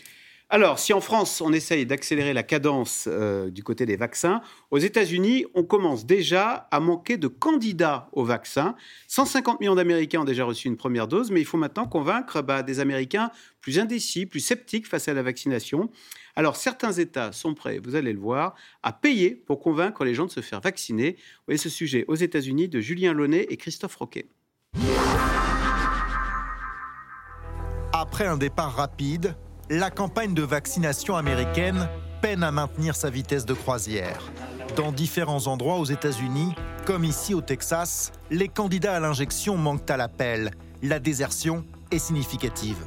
Alors, 0.51 0.79
si 0.79 0.95
en 0.95 1.03
France, 1.03 1.43
on 1.43 1.53
essaye 1.53 1.85
d'accélérer 1.85 2.33
la 2.33 2.43
cadence 2.43 3.05
euh, 3.07 3.51
du 3.51 3.63
côté 3.63 3.85
des 3.85 3.97
vaccins, 3.97 4.41
aux 4.71 4.79
États-Unis, 4.79 5.45
on 5.53 5.63
commence 5.63 6.07
déjà 6.07 6.69
à 6.71 6.81
manquer 6.81 7.19
de 7.19 7.29
candidats 7.29 8.09
aux 8.13 8.25
vaccins. 8.25 8.75
150 9.09 9.61
millions 9.61 9.75
d'Américains 9.75 10.23
ont 10.23 10.25
déjà 10.25 10.45
reçu 10.45 10.67
une 10.69 10.79
première 10.79 11.07
dose, 11.07 11.31
mais 11.31 11.41
il 11.41 11.45
faut 11.45 11.59
maintenant 11.59 11.87
convaincre 11.87 12.41
bah, 12.41 12.63
des 12.63 12.81
Américains 12.81 13.31
plus 13.61 13.79
indécis, 13.79 14.25
plus 14.25 14.41
sceptiques 14.41 14.87
face 14.87 15.07
à 15.09 15.13
la 15.13 15.23
vaccination. 15.23 15.91
Alors, 16.35 16.57
certains 16.57 16.93
États 16.93 17.33
sont 17.33 17.53
prêts, 17.53 17.79
vous 17.79 17.95
allez 17.95 18.15
le 18.15 18.21
voir, 18.21 18.55
à 18.83 18.95
payer 18.95 19.35
pour 19.35 19.61
convaincre 19.61 20.03
les 20.07 20.15
gens 20.15 20.25
de 20.25 20.31
se 20.31 20.41
faire 20.41 20.63
vacciner. 20.63 21.11
Vous 21.11 21.45
voyez 21.49 21.59
ce 21.59 21.69
sujet 21.69 22.07
aux 22.09 22.15
États-Unis 22.15 22.69
de 22.69 22.81
Julien 22.81 23.13
Launay 23.13 23.47
et 23.51 23.59
Christophe 23.59 23.97
Roquet. 23.97 24.29
Après 28.11 28.27
un 28.27 28.38
départ 28.38 28.75
rapide, 28.75 29.35
la 29.68 29.90
campagne 29.90 30.33
de 30.33 30.42
vaccination 30.42 31.14
américaine 31.14 31.90
peine 32.23 32.42
à 32.42 32.51
maintenir 32.51 32.97
sa 32.97 33.11
vitesse 33.11 33.44
de 33.44 33.53
croisière. 33.53 34.33
Dans 34.77 34.92
différents 34.92 35.47
endroits 35.47 35.77
aux 35.77 35.85
États-Unis, 35.85 36.55
comme 36.87 37.05
ici 37.05 37.35
au 37.35 37.42
Texas, 37.42 38.12
les 38.31 38.49
candidats 38.49 38.94
à 38.94 39.01
l'injection 39.01 39.59
manquent 39.59 39.90
à 39.90 39.99
l'appel. 39.99 40.53
La 40.83 41.01
désertion 41.01 41.66
est 41.90 41.99
significative. 41.99 42.79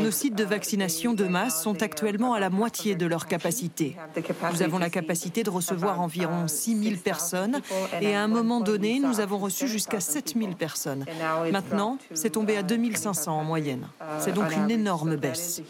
Nos 0.00 0.10
sites 0.10 0.34
de 0.34 0.44
vaccination 0.44 1.14
de 1.14 1.24
masse 1.24 1.62
sont 1.62 1.82
actuellement 1.82 2.34
à 2.34 2.40
la 2.40 2.50
moitié 2.50 2.94
de 2.94 3.06
leur 3.06 3.26
capacité. 3.26 3.96
Nous 4.52 4.62
avons 4.62 4.78
la 4.78 4.90
capacité 4.90 5.42
de 5.42 5.50
recevoir 5.50 6.00
environ 6.00 6.48
6 6.48 6.82
000 6.82 6.96
personnes 7.02 7.60
et 8.00 8.14
à 8.14 8.22
un 8.22 8.28
moment 8.28 8.60
donné, 8.60 9.00
nous 9.00 9.20
avons 9.20 9.38
reçu 9.38 9.68
jusqu'à 9.68 10.00
7 10.00 10.34
000 10.38 10.52
personnes. 10.52 11.04
Maintenant, 11.50 11.98
c'est 12.14 12.30
tombé 12.30 12.56
à 12.56 12.62
2 12.62 12.94
500 12.94 13.38
en 13.38 13.44
moyenne. 13.44 13.86
C'est 14.18 14.32
donc 14.32 14.54
une 14.54 14.70
énorme 14.70 15.16
baisse. 15.16 15.62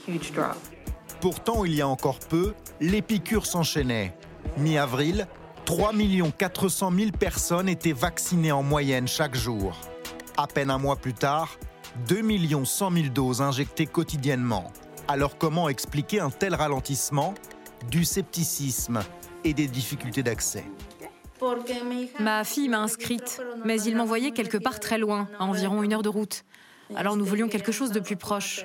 Pourtant, 1.20 1.64
il 1.64 1.74
y 1.74 1.80
a 1.80 1.88
encore 1.88 2.18
peu, 2.18 2.54
les 2.80 3.02
piqûres 3.02 3.46
s'enchaînaient. 3.46 4.14
Mi-avril, 4.56 5.28
3 5.64 5.92
400 6.36 6.92
000 6.98 7.10
personnes 7.12 7.68
étaient 7.68 7.92
vaccinées 7.92 8.52
en 8.52 8.62
moyenne 8.62 9.06
chaque 9.06 9.36
jour. 9.36 9.76
À 10.36 10.46
peine 10.46 10.70
un 10.70 10.78
mois 10.78 10.96
plus 10.96 11.14
tard, 11.14 11.56
2 12.08 12.64
100 12.64 12.90
000 12.90 13.08
doses 13.08 13.42
injectées 13.42 13.86
quotidiennement. 13.86 14.72
Alors 15.08 15.36
comment 15.38 15.68
expliquer 15.68 16.20
un 16.20 16.30
tel 16.30 16.54
ralentissement 16.54 17.34
Du 17.90 18.04
scepticisme 18.04 19.02
et 19.44 19.52
des 19.54 19.66
difficultés 19.66 20.22
d'accès? 20.22 20.64
Ma 22.20 22.44
fille 22.44 22.68
m'a 22.68 22.78
inscrite, 22.78 23.42
mais 23.64 23.82
il 23.82 23.96
m'envoyait 23.96 24.30
quelque 24.30 24.58
part 24.58 24.78
très 24.78 24.96
loin, 24.96 25.28
à 25.38 25.44
environ 25.44 25.82
une 25.82 25.92
heure 25.92 26.02
de 26.02 26.08
route. 26.08 26.44
Alors 26.94 27.16
nous 27.16 27.24
voulions 27.24 27.48
quelque 27.48 27.72
chose 27.72 27.90
de 27.90 28.00
plus 28.00 28.16
proche. 28.16 28.64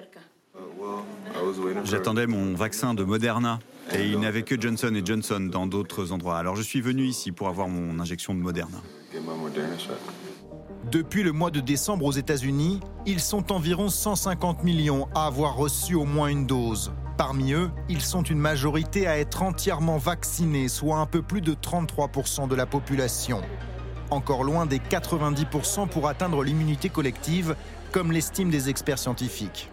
J'attendais 1.83 2.27
mon 2.27 2.53
vaccin 2.53 2.93
de 2.93 3.03
Moderna 3.03 3.59
et 3.93 4.05
il 4.05 4.19
n'y 4.19 4.25
avait 4.25 4.43
que 4.43 4.59
Johnson 4.59 4.93
Johnson 5.03 5.49
dans 5.51 5.65
d'autres 5.65 6.11
endroits. 6.11 6.37
Alors 6.37 6.55
je 6.55 6.61
suis 6.61 6.81
venu 6.81 7.03
ici 7.03 7.31
pour 7.31 7.47
avoir 7.47 7.67
mon 7.67 7.99
injection 7.99 8.33
de 8.33 8.39
Moderna. 8.39 8.77
Depuis 10.91 11.21
le 11.21 11.33
mois 11.33 11.51
de 11.51 11.59
décembre 11.59 12.05
aux 12.05 12.13
États-Unis, 12.13 12.79
ils 13.05 13.19
sont 13.19 13.51
environ 13.51 13.89
150 13.89 14.63
millions 14.63 15.09
à 15.13 15.25
avoir 15.25 15.57
reçu 15.57 15.95
au 15.95 16.05
moins 16.05 16.29
une 16.29 16.47
dose. 16.47 16.93
Parmi 17.17 17.51
eux, 17.51 17.69
ils 17.89 17.99
sont 17.99 18.23
une 18.23 18.39
majorité 18.39 19.05
à 19.05 19.17
être 19.17 19.43
entièrement 19.43 19.97
vaccinés, 19.97 20.69
soit 20.69 20.99
un 20.99 21.05
peu 21.05 21.21
plus 21.21 21.41
de 21.41 21.53
33% 21.53 22.47
de 22.47 22.55
la 22.55 22.65
population. 22.65 23.41
encore 24.11 24.45
loin 24.45 24.65
des 24.65 24.79
90% 24.79 25.89
pour 25.89 26.07
atteindre 26.07 26.41
l'immunité 26.41 26.87
collective, 26.87 27.57
comme 27.91 28.13
l'estiment 28.13 28.51
des 28.51 28.69
experts 28.69 28.99
scientifiques. 28.99 29.69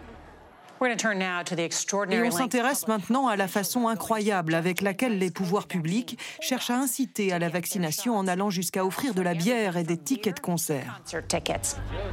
Et 0.81 2.21
on 2.21 2.31
s'intéresse 2.31 2.87
maintenant 2.87 3.27
à 3.27 3.35
la 3.35 3.47
façon 3.47 3.87
incroyable 3.87 4.53
avec 4.53 4.81
laquelle 4.81 5.17
les 5.17 5.31
pouvoirs 5.31 5.67
publics 5.67 6.17
cherchent 6.41 6.69
à 6.69 6.77
inciter 6.77 7.31
à 7.31 7.39
la 7.39 7.49
vaccination 7.49 8.15
en 8.15 8.27
allant 8.27 8.49
jusqu'à 8.49 8.85
offrir 8.85 9.13
de 9.13 9.21
la 9.21 9.33
bière 9.33 9.77
et 9.77 9.83
des 9.83 9.97
tickets 9.97 10.35
de 10.35 10.41
concert. 10.41 11.01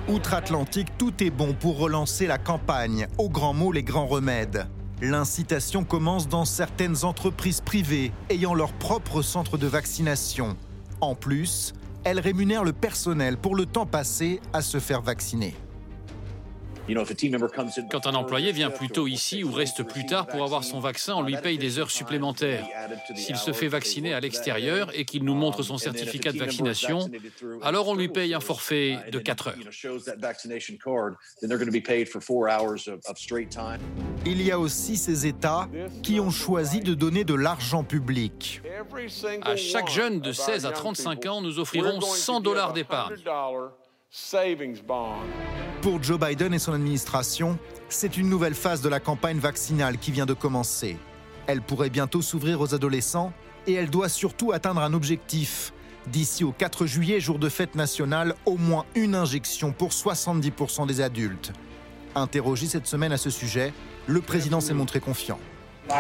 Outre-Atlantique, 0.09 0.97
tout 0.99 1.23
est 1.23 1.31
bon 1.31 1.55
pour 1.55 1.79
relancer 1.79 2.27
la 2.27 2.39
campagne. 2.39 3.07
Au 3.19 3.29
grand 3.29 3.53
mot, 3.53 3.73
les 3.73 3.83
grands 3.83 4.07
remèdes. 4.07 4.67
L'incitation 5.01 5.83
commence 5.83 6.29
dans 6.29 6.45
certaines 6.45 7.05
entreprises 7.05 7.61
privées 7.61 8.13
ayant 8.31 8.55
leur 8.55 8.73
propre 8.73 9.23
centre 9.23 9.59
de 9.59 9.67
vaccination. 9.67 10.57
En 11.01 11.17
plus, 11.17 11.73
elles 12.05 12.21
rémunèrent 12.21 12.65
le 12.65 12.73
personnel 12.73 13.37
pour 13.37 13.57
le 13.57 13.67
temps 13.67 13.87
passé 13.87 14.41
à 14.53 14.63
se 14.63 14.79
faire 14.79 15.03
vacciner. 15.03 15.57
Quand 17.91 18.07
un 18.07 18.15
employé 18.15 18.53
vient 18.53 18.71
plus 18.71 18.89
tôt 18.89 19.07
ici 19.07 19.45
ou 19.45 19.53
reste 19.53 19.83
plus 19.83 20.05
tard 20.07 20.27
pour 20.27 20.43
avoir 20.43 20.65
son 20.65 20.81
vaccin, 20.81 21.15
on 21.15 21.23
lui 21.23 21.37
paye 21.37 21.59
des 21.59 21.79
heures 21.79 21.91
supplémentaires. 21.91 22.67
S'il 23.15 23.37
se 23.37 23.53
fait 23.53 23.69
vacciner 23.69 24.15
à 24.15 24.21
l'extérieur 24.21 24.91
et 24.95 25.05
qu'il 25.05 25.25
nous 25.25 25.35
montre 25.35 25.63
son 25.63 25.79
certificat 25.79 26.33
de 26.33 26.39
vaccination, 26.39 27.09
alors 27.63 27.89
on 27.89 27.95
lui 27.95 28.09
paye 28.09 28.35
un 28.35 28.41
forfait 28.41 28.99
de 29.11 29.19
4 29.19 29.49
heures. 29.49 29.57
Il 34.25 34.43
y 34.43 34.51
a 34.51 34.59
aussi 34.59 34.97
ces 34.97 35.27
États 35.27 35.69
qui 36.03 36.21
ont 36.21 36.31
choisi 36.31 36.81
de 36.81 36.95
donner 36.95 37.25
de 37.25 37.35
l'argent 37.35 37.85
public. 37.85 38.63
À 39.43 39.57
chaque 39.57 39.89
jeune 39.89 40.21
de 40.21 40.33
16 40.33 40.67
à 40.67 40.71
35 40.73 41.27
ans, 41.27 41.41
nous 41.43 41.59
offrirons 41.59 42.01
100 42.01 42.41
dollars 42.41 42.73
d'épargne. 42.73 43.15
Pour 45.81 46.03
Joe 46.03 46.21
Biden 46.21 46.53
et 46.53 46.59
son 46.59 46.75
administration, 46.75 47.59
c'est 47.89 48.19
une 48.19 48.29
nouvelle 48.29 48.55
phase 48.55 48.83
de 48.83 48.91
la 48.91 49.01
campagne 49.01 49.39
vaccinale 49.39 49.97
qui 49.97 50.13
vient 50.13 50.27
de 50.27 50.35
commencer. 50.35 50.99
Elle 51.47 51.63
pourrait 51.63 51.89
bientôt 51.89 52.21
s'ouvrir 52.21 52.61
aux 52.61 52.75
adolescents 52.75 53.33
et 53.67 53.73
elle 53.73 53.89
doit 53.89 54.11
surtout 54.11 54.53
atteindre 54.53 54.83
un 54.83 54.93
objectif. 54.93 55.73
D'ici 56.09 56.45
au 56.45 56.53
4 56.53 56.85
juillet, 56.85 57.21
jour 57.21 57.39
de 57.39 57.49
fête 57.49 57.75
nationale, 57.75 58.35
au 58.45 58.59
moins 58.59 58.85
une 58.95 59.15
injection 59.15 59.73
pour 59.73 59.93
70% 59.93 60.87
des 60.87 61.01
adultes. 61.01 61.53
Interrogé 62.15 62.67
cette 62.67 62.87
semaine 62.87 63.13
à 63.13 63.17
ce 63.17 63.31
sujet, 63.31 63.73
le 64.07 64.21
président 64.21 64.61
s'est 64.61 64.75
montré 64.75 65.01
confiant. 65.01 65.39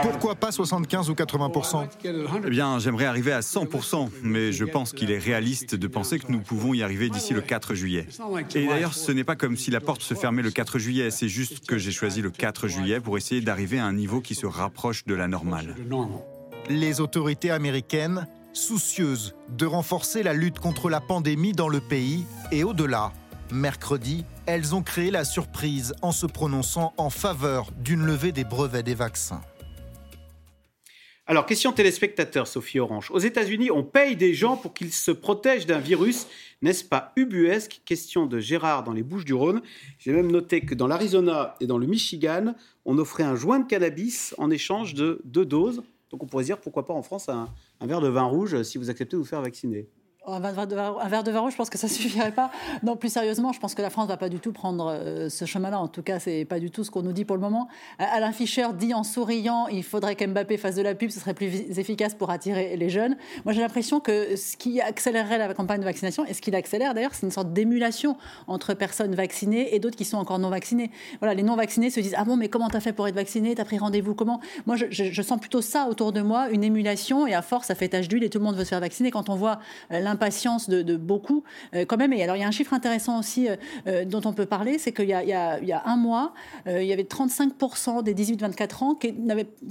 Pourquoi 0.00 0.34
pas 0.34 0.52
75 0.52 1.10
ou 1.10 1.14
80% 1.14 1.88
Eh 2.44 2.50
bien, 2.50 2.78
j'aimerais 2.78 3.04
arriver 3.04 3.32
à 3.32 3.40
100% 3.40 4.08
mais 4.22 4.52
je 4.52 4.64
pense 4.64 4.92
qu'il 4.92 5.10
est 5.10 5.18
réaliste 5.18 5.74
de 5.74 5.86
penser 5.86 6.18
que 6.18 6.30
nous 6.30 6.40
pouvons 6.40 6.74
y 6.74 6.82
arriver 6.82 7.10
d'ici 7.10 7.34
le 7.34 7.40
4 7.40 7.74
juillet. 7.74 8.06
Et 8.54 8.66
d'ailleurs, 8.66 8.94
ce 8.94 9.12
n'est 9.12 9.24
pas 9.24 9.36
comme 9.36 9.56
si 9.56 9.70
la 9.70 9.80
porte 9.80 10.02
se 10.02 10.14
fermait 10.14 10.42
le 10.42 10.50
4 10.50 10.78
juillet, 10.78 11.10
c'est 11.10 11.28
juste 11.28 11.66
que 11.66 11.78
j'ai 11.78 11.92
choisi 11.92 12.22
le 12.22 12.30
4 12.30 12.68
juillet 12.68 13.00
pour 13.00 13.16
essayer 13.16 13.40
d'arriver 13.40 13.78
à 13.78 13.84
un 13.84 13.92
niveau 13.92 14.20
qui 14.20 14.34
se 14.34 14.46
rapproche 14.46 15.04
de 15.04 15.14
la 15.14 15.28
normale. 15.28 15.76
Les 16.68 17.00
autorités 17.00 17.50
américaines, 17.50 18.26
soucieuses 18.52 19.34
de 19.48 19.66
renforcer 19.66 20.22
la 20.22 20.34
lutte 20.34 20.58
contre 20.58 20.88
la 20.88 21.00
pandémie 21.00 21.52
dans 21.52 21.68
le 21.68 21.80
pays 21.80 22.24
et 22.50 22.64
au-delà, 22.64 23.12
mercredi, 23.50 24.24
elles 24.46 24.74
ont 24.74 24.82
créé 24.82 25.10
la 25.10 25.24
surprise 25.24 25.94
en 26.02 26.12
se 26.12 26.26
prononçant 26.26 26.92
en 26.96 27.10
faveur 27.10 27.70
d'une 27.78 28.04
levée 28.04 28.32
des 28.32 28.44
brevets 28.44 28.82
des 28.82 28.94
vaccins. 28.94 29.40
Alors, 31.28 31.46
question 31.46 31.72
téléspectateur, 31.72 32.48
Sophie 32.48 32.80
Orange. 32.80 33.12
Aux 33.12 33.20
États-Unis, 33.20 33.70
on 33.70 33.84
paye 33.84 34.16
des 34.16 34.34
gens 34.34 34.56
pour 34.56 34.74
qu'ils 34.74 34.92
se 34.92 35.12
protègent 35.12 35.66
d'un 35.66 35.78
virus. 35.78 36.26
N'est-ce 36.62 36.82
pas 36.82 37.12
ubuesque? 37.14 37.80
Question 37.84 38.26
de 38.26 38.40
Gérard 38.40 38.82
dans 38.82 38.92
les 38.92 39.04
Bouches-du-Rhône. 39.04 39.62
J'ai 39.98 40.12
même 40.12 40.32
noté 40.32 40.62
que 40.62 40.74
dans 40.74 40.88
l'Arizona 40.88 41.54
et 41.60 41.68
dans 41.68 41.78
le 41.78 41.86
Michigan, 41.86 42.56
on 42.84 42.98
offrait 42.98 43.22
un 43.22 43.36
joint 43.36 43.60
de 43.60 43.68
cannabis 43.68 44.34
en 44.36 44.50
échange 44.50 44.94
de 44.94 45.20
deux 45.24 45.46
doses. 45.46 45.84
Donc, 46.10 46.24
on 46.24 46.26
pourrait 46.26 46.44
dire 46.44 46.58
pourquoi 46.58 46.84
pas 46.84 46.92
en 46.92 47.02
France 47.02 47.28
un, 47.28 47.48
un 47.80 47.86
verre 47.86 48.00
de 48.00 48.08
vin 48.08 48.24
rouge 48.24 48.60
si 48.64 48.76
vous 48.76 48.90
acceptez 48.90 49.14
de 49.14 49.20
vous 49.22 49.26
faire 49.26 49.42
vacciner. 49.42 49.86
Un 50.24 50.38
verre, 50.38 50.66
de, 50.68 51.30
vin 51.32 51.40
rouge, 51.40 51.52
je 51.52 51.56
pense 51.56 51.68
que 51.68 51.78
ça 51.78 51.88
suffirait 51.88 52.30
pas. 52.30 52.52
Non, 52.84 52.94
plus 52.94 53.12
sérieusement, 53.12 53.52
je 53.52 53.58
pense 53.58 53.74
que 53.74 53.82
la 53.82 53.90
France 53.90 54.06
va 54.06 54.16
pas 54.16 54.28
du 54.28 54.38
tout 54.38 54.52
prendre 54.52 54.88
euh, 54.88 55.28
ce 55.28 55.46
chemin-là. 55.46 55.80
En 55.80 55.88
tout 55.88 56.02
cas, 56.02 56.20
c'est 56.20 56.44
pas 56.44 56.60
du 56.60 56.70
tout 56.70 56.84
ce 56.84 56.92
qu'on 56.92 57.02
nous 57.02 57.12
dit 57.12 57.24
pour 57.24 57.34
le 57.34 57.42
moment. 57.42 57.66
Euh, 58.00 58.04
Alain 58.08 58.30
Fischer 58.30 58.68
dit 58.78 58.94
en 58.94 59.02
souriant, 59.02 59.66
il 59.66 59.82
faudrait 59.82 60.14
qu'Mbappé 60.14 60.58
fasse 60.58 60.76
de 60.76 60.82
la 60.82 60.94
pub, 60.94 61.10
ce 61.10 61.18
serait 61.18 61.34
plus 61.34 61.76
efficace 61.76 62.14
pour 62.14 62.30
attirer 62.30 62.76
les 62.76 62.88
jeunes. 62.88 63.16
Moi, 63.44 63.52
j'ai 63.52 63.62
l'impression 63.62 63.98
que 63.98 64.36
ce 64.36 64.56
qui 64.56 64.80
accélérerait 64.80 65.38
la 65.38 65.52
campagne 65.54 65.80
de 65.80 65.84
vaccination, 65.84 66.24
et 66.24 66.34
ce 66.34 66.40
qui 66.40 66.52
l'accélère 66.52 66.94
d'ailleurs, 66.94 67.14
c'est 67.14 67.26
une 67.26 67.32
sorte 67.32 67.52
d'émulation 67.52 68.16
entre 68.46 68.74
personnes 68.74 69.16
vaccinées 69.16 69.74
et 69.74 69.80
d'autres 69.80 69.96
qui 69.96 70.04
sont 70.04 70.18
encore 70.18 70.38
non 70.38 70.50
vaccinées. 70.50 70.92
Voilà, 71.18 71.34
les 71.34 71.42
non 71.42 71.56
vaccinés 71.56 71.90
se 71.90 71.98
disent 71.98 72.14
ah 72.16 72.24
bon, 72.24 72.36
mais 72.36 72.48
comment 72.48 72.68
t'as 72.68 72.80
fait 72.80 72.92
pour 72.92 73.08
être 73.08 73.16
vacciné? 73.16 73.56
T'as 73.56 73.64
pris 73.64 73.78
rendez-vous 73.78 74.14
comment? 74.14 74.40
Moi, 74.66 74.76
je, 74.76 75.22
sens 75.22 75.40
plutôt 75.40 75.62
ça 75.62 75.88
autour 75.90 76.12
de 76.12 76.20
moi, 76.20 76.48
une 76.50 76.62
émulation, 76.62 77.26
et 77.26 77.34
à 77.34 77.42
force, 77.42 77.66
ça 77.66 77.74
fait 77.74 77.88
tache 77.88 78.06
d'huile 78.06 78.22
et 78.22 78.30
tout 78.30 78.38
le 78.38 78.44
monde 78.44 78.54
veut 78.54 78.64
se 78.64 78.68
faire 78.68 78.80
vacciner. 78.80 79.10
Quand 79.10 79.28
on 79.28 79.34
voit 79.34 79.58
euh, 79.90 80.11
l'impatience 80.12 80.68
de, 80.68 80.96
beaucoup, 80.96 81.42
euh, 81.74 81.84
quand 81.84 81.96
même. 81.96 82.12
Et 82.12 82.22
alors, 82.22 82.36
il 82.36 82.40
y 82.40 82.44
a 82.44 82.48
un 82.48 82.52
chiffre 82.52 82.74
intéressant 82.74 83.18
aussi 83.18 83.48
euh, 83.86 84.04
dont 84.04 84.20
on 84.24 84.32
peut 84.32 84.46
parler, 84.46 84.78
c'est 84.78 84.92
qu'il 84.92 85.08
y, 85.08 85.12
y, 85.12 85.66
y, 85.66 85.72
a 85.72 85.82
un 85.86 85.96
mois, 85.96 86.34
euh, 86.66 86.82
il 86.82 86.88
y 86.88 86.92
avait 86.92 87.02
35% 87.02 88.02
des 88.02 88.14
18-24 88.14 88.84
ans 88.84 88.94
qui, 88.94 89.14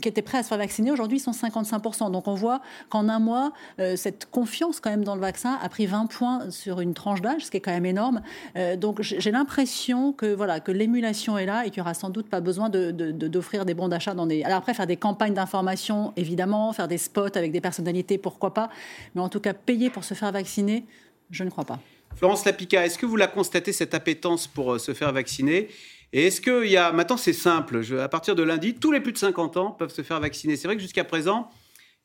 étaient 0.03 0.21
prêts 0.21 0.39
à 0.39 0.43
se 0.43 0.49
faire 0.49 0.57
vacciner. 0.57 0.91
Aujourd'hui, 0.91 1.17
ils 1.17 1.21
sont 1.21 1.31
55%. 1.31 2.11
Donc, 2.11 2.27
on 2.27 2.35
voit 2.35 2.61
qu'en 2.89 3.07
un 3.09 3.19
mois, 3.19 3.53
euh, 3.79 3.95
cette 3.95 4.25
confiance 4.25 4.79
quand 4.79 4.89
même 4.89 5.03
dans 5.03 5.15
le 5.15 5.21
vaccin 5.21 5.57
a 5.61 5.69
pris 5.69 5.85
20 5.85 6.07
points 6.07 6.49
sur 6.49 6.81
une 6.81 6.93
tranche 6.93 7.21
d'âge, 7.21 7.45
ce 7.45 7.51
qui 7.51 7.57
est 7.57 7.61
quand 7.61 7.71
même 7.71 7.85
énorme. 7.85 8.21
Euh, 8.57 8.75
donc, 8.75 9.01
j'ai 9.01 9.31
l'impression 9.31 10.13
que 10.13 10.33
voilà 10.33 10.59
que 10.59 10.71
l'émulation 10.71 11.37
est 11.37 11.45
là 11.45 11.65
et 11.65 11.69
qu'il 11.69 11.81
n'y 11.81 11.85
aura 11.85 11.93
sans 11.93 12.09
doute 12.09 12.29
pas 12.29 12.41
besoin 12.41 12.69
d'offrir 12.69 13.61
de, 13.61 13.65
de, 13.65 13.67
des 13.67 13.73
bons 13.73 13.87
d'achat 13.87 14.13
dans 14.13 14.25
des. 14.25 14.43
Alors 14.43 14.57
après, 14.57 14.73
faire 14.73 14.87
des 14.87 14.97
campagnes 14.97 15.33
d'information, 15.33 16.13
évidemment, 16.15 16.73
faire 16.73 16.87
des 16.87 16.97
spots 16.97 17.35
avec 17.35 17.51
des 17.51 17.61
personnalités, 17.61 18.17
pourquoi 18.17 18.53
pas. 18.53 18.69
Mais 19.15 19.21
en 19.21 19.29
tout 19.29 19.39
cas, 19.39 19.53
payer 19.53 19.89
pour 19.89 20.03
se 20.03 20.13
faire 20.13 20.30
vacciner, 20.31 20.85
je 21.29 21.43
ne 21.43 21.49
crois 21.49 21.65
pas. 21.65 21.79
Florence 22.15 22.45
Lapica, 22.45 22.85
est-ce 22.85 22.97
que 22.97 23.05
vous 23.05 23.15
la 23.15 23.27
constatez, 23.27 23.71
cette 23.71 23.93
appétence 23.93 24.47
pour 24.47 24.73
euh, 24.73 24.79
se 24.79 24.93
faire 24.93 25.11
vacciner? 25.13 25.69
Et 26.13 26.27
est-ce 26.27 26.41
qu'il 26.41 26.69
y 26.69 26.77
a. 26.77 26.91
Maintenant, 26.91 27.17
c'est 27.17 27.33
simple. 27.33 27.81
Je, 27.81 27.95
à 27.95 28.09
partir 28.09 28.35
de 28.35 28.43
lundi, 28.43 28.73
tous 28.75 28.91
les 28.91 28.99
plus 28.99 29.13
de 29.13 29.17
50 29.17 29.57
ans 29.57 29.71
peuvent 29.71 29.93
se 29.93 30.01
faire 30.01 30.19
vacciner. 30.19 30.57
C'est 30.57 30.67
vrai 30.67 30.75
que 30.75 30.81
jusqu'à 30.81 31.05
présent, 31.05 31.49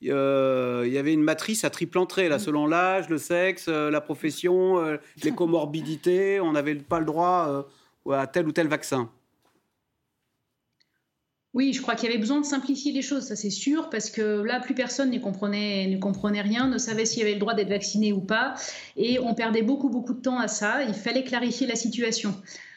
euh, 0.04 0.84
il 0.86 0.92
y 0.92 0.98
avait 0.98 1.12
une 1.12 1.22
matrice 1.22 1.64
à 1.64 1.70
triple 1.70 1.98
entrée, 1.98 2.28
là, 2.28 2.38
selon 2.38 2.66
l'âge, 2.66 3.08
le 3.08 3.18
sexe, 3.18 3.66
euh, 3.68 3.90
la 3.90 4.00
profession, 4.00 4.78
euh, 4.78 4.96
les 5.22 5.32
comorbidités. 5.34 6.40
On 6.40 6.52
n'avait 6.52 6.74
pas 6.74 6.98
le 6.98 7.06
droit 7.06 7.66
à 8.10 8.26
tel 8.26 8.46
ou 8.46 8.52
tel 8.52 8.68
vaccin. 8.68 9.10
Oui, 11.56 11.72
je 11.72 11.80
crois 11.80 11.94
qu'il 11.94 12.10
y 12.10 12.12
avait 12.12 12.20
besoin 12.20 12.38
de 12.38 12.44
simplifier 12.44 12.92
les 12.92 13.00
choses, 13.00 13.28
ça 13.28 13.34
c'est 13.34 13.48
sûr, 13.48 13.88
parce 13.88 14.10
que 14.10 14.42
là, 14.42 14.60
plus 14.60 14.74
personne 14.74 15.10
ne 15.10 15.18
comprenait, 15.18 15.86
ne 15.86 15.96
comprenait 15.96 16.42
rien, 16.42 16.68
ne 16.68 16.76
savait 16.76 17.06
s'il 17.06 17.20
y 17.20 17.22
avait 17.22 17.32
le 17.32 17.40
droit 17.40 17.54
d'être 17.54 17.70
vacciné 17.70 18.12
ou 18.12 18.20
pas, 18.20 18.56
et 18.98 19.18
on 19.20 19.32
perdait 19.32 19.62
beaucoup, 19.62 19.88
beaucoup 19.88 20.12
de 20.12 20.20
temps 20.20 20.38
à 20.38 20.48
ça. 20.48 20.82
Il 20.82 20.92
fallait 20.92 21.24
clarifier 21.24 21.66
la 21.66 21.74
situation. 21.74 22.34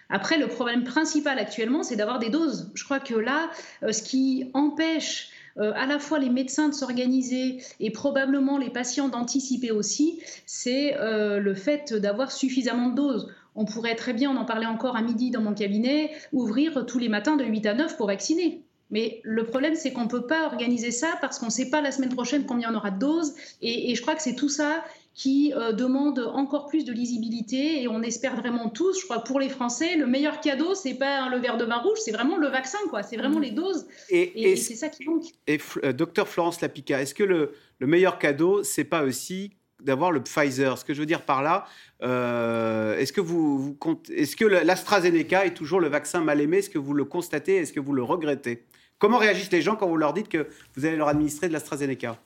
Après, 0.08 0.38
le 0.38 0.48
problème 0.48 0.86
principal 0.86 1.40
actuellement, 1.40 1.84
c'est 1.84 1.98
d'avoir 1.98 2.20
des 2.20 2.30
doses. 2.30 2.72
Je 2.74 2.86
crois 2.86 3.02
que 3.02 3.16
là, 3.16 3.50
euh, 3.84 3.92
ce 3.92 4.02
qui 4.02 4.50
empêche 4.54 5.32
euh, 5.58 5.74
à 5.76 5.86
la 5.86 6.00
fois 6.00 6.18
les 6.18 6.30
médecins 6.30 6.70
de 6.70 6.74
s'organiser 6.74 7.62
et 7.82 7.92
probablement 7.92 8.58
les 8.58 8.70
patients 8.70 9.10
d'anticiper 9.10 9.72
aussi, 9.72 10.22
c'est 10.46 10.96
euh, 10.96 11.42
le 11.42 11.54
fait 11.54 11.94
d'avoir 11.94 12.32
suffisamment 12.32 12.88
de 12.88 12.96
doses. 12.96 13.30
On 13.56 13.66
pourrait 13.66 13.96
très 13.96 14.14
bien, 14.14 14.32
on 14.32 14.38
en 14.38 14.46
parlait 14.46 14.68
encore 14.68 14.96
à 14.96 15.02
midi 15.02 15.32
dans 15.32 15.42
mon 15.42 15.54
cabinet, 15.54 16.12
ouvrir 16.32 16.86
tous 16.86 16.98
les 16.98 17.10
matins 17.10 17.36
de 17.36 17.44
8 17.44 17.66
à 17.66 17.74
9 17.74 17.98
pour 17.98 18.08
vacciner. 18.08 18.64
Mais 18.92 19.22
le 19.24 19.44
problème, 19.46 19.76
c'est 19.76 19.94
qu'on 19.94 20.04
ne 20.04 20.10
peut 20.10 20.26
pas 20.26 20.46
organiser 20.46 20.92
ça 20.92 21.18
parce 21.22 21.38
qu'on 21.40 21.48
ne 21.48 21.52
sait 21.52 21.70
pas 21.70 21.82
la 21.82 21.92
semaine 21.92 22.14
prochaine 22.14 22.46
combien 22.46 22.72
on 22.74 22.76
aura 22.76 22.92
de 22.92 23.00
doses. 23.00 23.34
Et, 23.62 23.92
et 23.92 23.96
je 23.96 24.02
crois 24.02 24.16
que 24.16 24.22
c'est 24.22 24.36
tout 24.36 24.50
ça 24.50 24.84
qui 25.14 25.54
euh, 25.54 25.74
demande 25.74 26.20
encore 26.34 26.68
plus 26.68 26.86
de 26.86 26.94
lisibilité. 26.94 27.82
Et 27.82 27.88
on 27.88 28.02
espère 28.02 28.36
vraiment 28.36 28.70
tous, 28.70 29.00
je 29.00 29.06
crois, 29.06 29.24
pour 29.24 29.40
les 29.40 29.50
Français, 29.50 29.98
le 29.98 30.08
meilleur 30.08 30.40
cadeau, 30.40 30.76
c'est 30.76 30.94
pas 30.94 31.30
le 31.30 31.38
verre 31.38 31.58
de 31.58 31.66
vin 31.66 31.78
rouge, 31.78 31.98
c'est 32.04 32.12
vraiment 32.12 32.38
le 32.38 32.48
vaccin, 32.48 32.78
quoi. 32.90 33.04
C'est 33.04 33.18
vraiment 33.18 33.40
les 33.40 33.52
doses. 33.52 33.86
Et, 34.10 34.22
et, 34.22 34.52
et 34.52 34.56
c'est 34.56 34.76
ça 34.76 34.88
qui 34.90 35.04
manque. 35.06 35.26
Et 35.46 35.60
euh, 35.84 35.94
docteur 35.94 36.28
Florence 36.28 36.62
Lapica, 36.62 37.02
est-ce 37.02 37.14
que 37.14 37.24
le, 37.24 37.54
le 37.80 37.88
meilleur 37.88 38.18
cadeau, 38.18 38.64
c'est 38.64 38.86
pas 38.86 39.04
aussi 39.04 39.52
d'avoir 39.82 40.12
le 40.12 40.24
Pfizer? 40.24 40.78
Ce 40.78 40.86
que 40.86 40.94
je 40.94 41.00
veux 41.00 41.06
dire 41.06 41.24
par 41.24 41.44
là, 41.44 41.66
euh, 42.02 42.98
est-ce 42.98 43.12
que 43.12 43.22
vous, 43.22 43.60
vous 43.60 43.78
est-ce 44.10 44.36
que 44.36 44.46
l'AstraZeneca 44.46 45.46
est 45.46 45.54
toujours 45.54 45.80
le 45.80 45.90
vaccin 45.90 46.22
mal 46.22 46.40
aimé 46.40 46.58
Est-ce 46.60 46.70
que 46.70 46.80
vous 46.80 46.94
le 46.94 47.04
constatez? 47.04 47.58
Est-ce 47.58 47.74
que 47.74 47.80
vous 47.80 47.94
le 47.94 48.04
regrettez? 48.04 48.64
Comment 49.00 49.18
réagissent 49.18 49.52
les 49.52 49.62
gens 49.62 49.76
quand 49.76 49.88
vous 49.88 49.98
leur 49.98 50.14
dites 50.14 50.30
que 50.30 50.50
vous 50.76 50.86
allez 50.86 50.98
leur 50.98 51.08
administrer 51.08 51.48
de 51.48 51.54
l'AstraZeneca? 51.54 52.18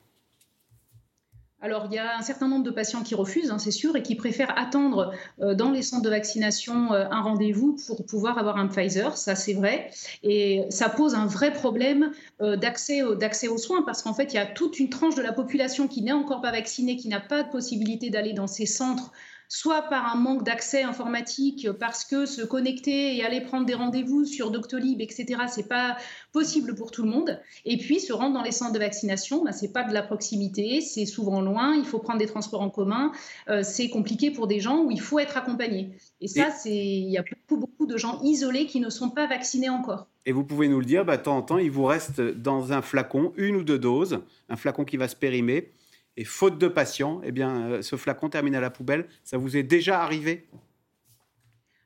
Alors, 1.64 1.88
il 1.90 1.96
y 1.96 1.98
a 1.98 2.18
un 2.18 2.22
certain 2.22 2.50
nombre 2.50 2.66
de 2.66 2.72
patients 2.72 3.04
qui 3.04 3.16
refusent, 3.16 3.50
hein, 3.50 3.58
c'est 3.58 3.72
sûr, 3.72 3.96
et 3.96 4.04
qui 4.04 4.16
préfèrent 4.16 4.54
attendre 4.58 5.14
euh, 5.40 5.56
dans 5.56 5.72
les 5.72 5.82
centres 5.82 6.04
de 6.04 6.10
vaccination 6.10 6.92
euh, 6.92 7.06
un 7.10 7.22
rendez-vous 7.22 7.78
pour 7.88 8.06
pouvoir 8.06 8.38
avoir 8.38 8.58
un 8.58 8.68
Pfizer, 8.68 9.16
ça 9.16 9.36
c'est 9.36 9.54
vrai. 9.54 9.90
Et 10.24 10.64
ça 10.70 10.90
pose 10.90 11.16
un 11.16 11.26
vrai 11.26 11.54
problème 11.54 12.12
euh, 12.42 12.58
d'accès 12.58 13.02
aux 13.02 13.58
soins, 13.58 13.84
parce 13.84 14.02
qu'en 14.02 14.14
fait, 14.14 14.34
il 14.34 14.36
y 14.36 14.40
a 14.40 14.46
toute 14.46 14.78
une 14.78 14.90
tranche 14.90 15.16
de 15.16 15.22
la 15.22 15.32
population 15.32 15.88
qui 15.88 16.02
n'est 16.02 16.12
encore 16.12 16.42
pas 16.42 16.52
vaccinée, 16.52 16.98
qui 16.98 17.08
n'a 17.08 17.22
pas 17.22 17.44
de 17.44 17.50
possibilité 17.50 18.10
d'aller 18.10 18.34
dans 18.34 18.48
ces 18.48 18.66
centres 18.66 19.14
soit 19.54 19.84
par 19.84 20.12
un 20.12 20.16
manque 20.16 20.44
d'accès 20.44 20.82
informatique, 20.82 21.68
parce 21.80 22.06
que 22.06 22.26
se 22.26 22.42
connecter 22.42 23.16
et 23.16 23.24
aller 23.24 23.40
prendre 23.40 23.68
des 23.68 23.76
rendez-vous 23.76 24.26
sur 24.26 24.50
Doctolib, 24.50 25.00
etc., 25.00 25.44
c'est 25.48 25.70
pas 25.70 25.96
possible 26.32 26.74
pour 26.74 26.90
tout 26.90 27.04
le 27.04 27.10
monde. 27.12 27.40
Et 27.64 27.78
puis 27.78 28.00
se 28.00 28.12
rendre 28.14 28.34
dans 28.34 28.42
les 28.42 28.52
centres 28.52 28.74
de 28.74 28.80
vaccination, 28.80 29.44
bah, 29.44 29.52
c'est 29.52 29.72
pas 29.72 29.84
de 29.84 29.94
la 29.94 30.02
proximité, 30.02 30.82
c'est 30.82 31.06
souvent 31.06 31.40
loin, 31.40 31.76
il 31.76 31.86
faut 31.86 32.00
prendre 32.00 32.18
des 32.18 32.26
transports 32.26 32.62
en 32.62 32.72
commun, 32.72 33.12
euh, 33.48 33.62
c'est 33.62 33.90
compliqué 33.90 34.32
pour 34.32 34.48
des 34.48 34.60
gens 34.60 34.86
où 34.86 34.90
il 34.90 35.00
faut 35.00 35.20
être 35.20 35.38
accompagné. 35.38 35.92
Et 36.20 36.28
ça, 36.28 36.50
c'est 36.50 36.74
il 36.76 37.12
y 37.12 37.20
a 37.20 37.24
beaucoup 37.48 37.62
beaucoup 37.62 37.86
de 37.86 37.96
gens 37.96 38.22
isolés 38.24 38.66
qui 38.66 38.80
ne 38.80 38.90
sont 38.90 39.12
pas 39.12 39.28
vaccinés 39.28 39.70
encore. 39.70 40.08
Et 40.26 40.32
vous 40.32 40.44
pouvez 40.44 40.68
nous 40.68 40.80
le 40.80 40.86
dire, 40.86 41.06
bah, 41.06 41.18
de 41.18 41.22
temps 41.22 41.38
en 41.38 41.44
temps, 41.44 41.60
il 41.60 41.70
vous 41.70 41.86
reste 41.86 42.22
dans 42.22 42.74
un 42.74 42.82
flacon 42.82 43.34
une 43.38 43.56
ou 43.58 43.64
deux 43.64 43.78
doses, 43.78 44.18
un 44.50 44.56
flacon 44.56 44.84
qui 44.84 44.98
va 44.98 45.08
se 45.08 45.16
périmer. 45.16 45.70
Et 46.16 46.26
faute 46.26 46.60
de 46.60 46.68
patients, 46.68 47.22
eh 47.24 47.32
bien, 47.32 47.72
euh, 47.72 47.82
ce 47.82 47.96
flacon 47.96 48.30
termine 48.30 48.56
à 48.56 48.62
la 48.62 48.70
poubelle. 48.70 49.08
Ça 49.24 49.38
vous 49.38 49.58
est 49.58 49.64
déjà 49.64 50.02
arrivé? 50.04 50.48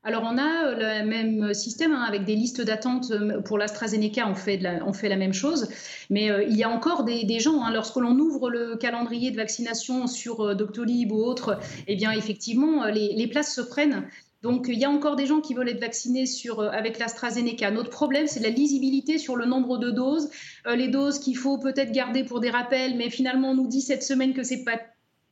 Alors, 0.04 0.24
on 0.26 0.38
a 0.38 0.66
euh, 0.66 1.02
le 1.02 1.08
même 1.08 1.54
système 1.54 1.94
hein, 1.94 2.02
avec 2.02 2.26
des 2.26 2.36
listes 2.36 2.62
d'attente 2.62 3.12
euh, 3.12 3.42
pour 3.42 3.58
l'AstraZeneca, 3.58 4.28
on, 4.28 4.36
fait 4.36 4.58
la, 4.58 4.86
on 4.86 4.92
fait 4.92 5.08
la 5.08 5.16
même 5.16 5.34
chose. 5.34 5.70
Mais 6.10 6.30
il 6.48 6.58
y 6.58 6.64
a 6.64 6.70
encore 6.70 7.06
des, 7.06 7.40
gens, 7.40 7.64
hein, 7.64 7.72
lorsque 7.74 7.96
l'on 7.96 8.18
ouvre 8.20 8.50
le 8.50 8.76
calendrier 8.76 9.32
de 9.32 9.38
vaccination 9.38 10.08
sur 10.08 10.56
Doctolib 10.56 11.12
ou 11.12 11.24
autre, 11.24 11.60
eh 11.88 11.96
bien, 11.96 12.12
effectivement, 12.12 12.86
les 12.86 13.28
places 13.28 13.56
se 13.56 13.62
prennent. 13.62 14.08
Donc, 14.48 14.68
il 14.70 14.80
y 14.80 14.86
a 14.86 14.90
encore 14.90 15.18
des 15.18 15.26
gens 15.26 15.42
qui 15.42 15.54
veulent 15.54 15.68
être 15.68 15.82
vaccinés 15.82 16.26
sur, 16.26 16.62
euh, 16.62 16.70
avec 16.70 17.00
l'AstraZeneca. 17.00 17.70
Notre 17.70 17.90
problème, 17.90 18.28
c'est 18.28 18.40
la 18.40 18.48
lisibilité 18.48 19.18
sur 19.18 19.36
le 19.36 19.46
nombre 19.46 19.78
de 19.78 19.92
doses, 19.92 20.30
euh, 20.68 20.76
les 20.78 20.88
doses 20.88 21.20
qu'il 21.20 21.36
faut 21.36 21.58
peut-être 21.58 21.92
garder 21.92 22.24
pour 22.24 22.40
des 22.40 22.50
rappels, 22.50 22.96
mais 22.96 23.10
finalement, 23.10 23.52
on 23.52 23.56
nous 23.56 23.68
dit 23.68 23.82
cette 23.82 24.04
semaine 24.04 24.34
que 24.34 24.44
c'est 24.44 24.64
pas 24.64 24.80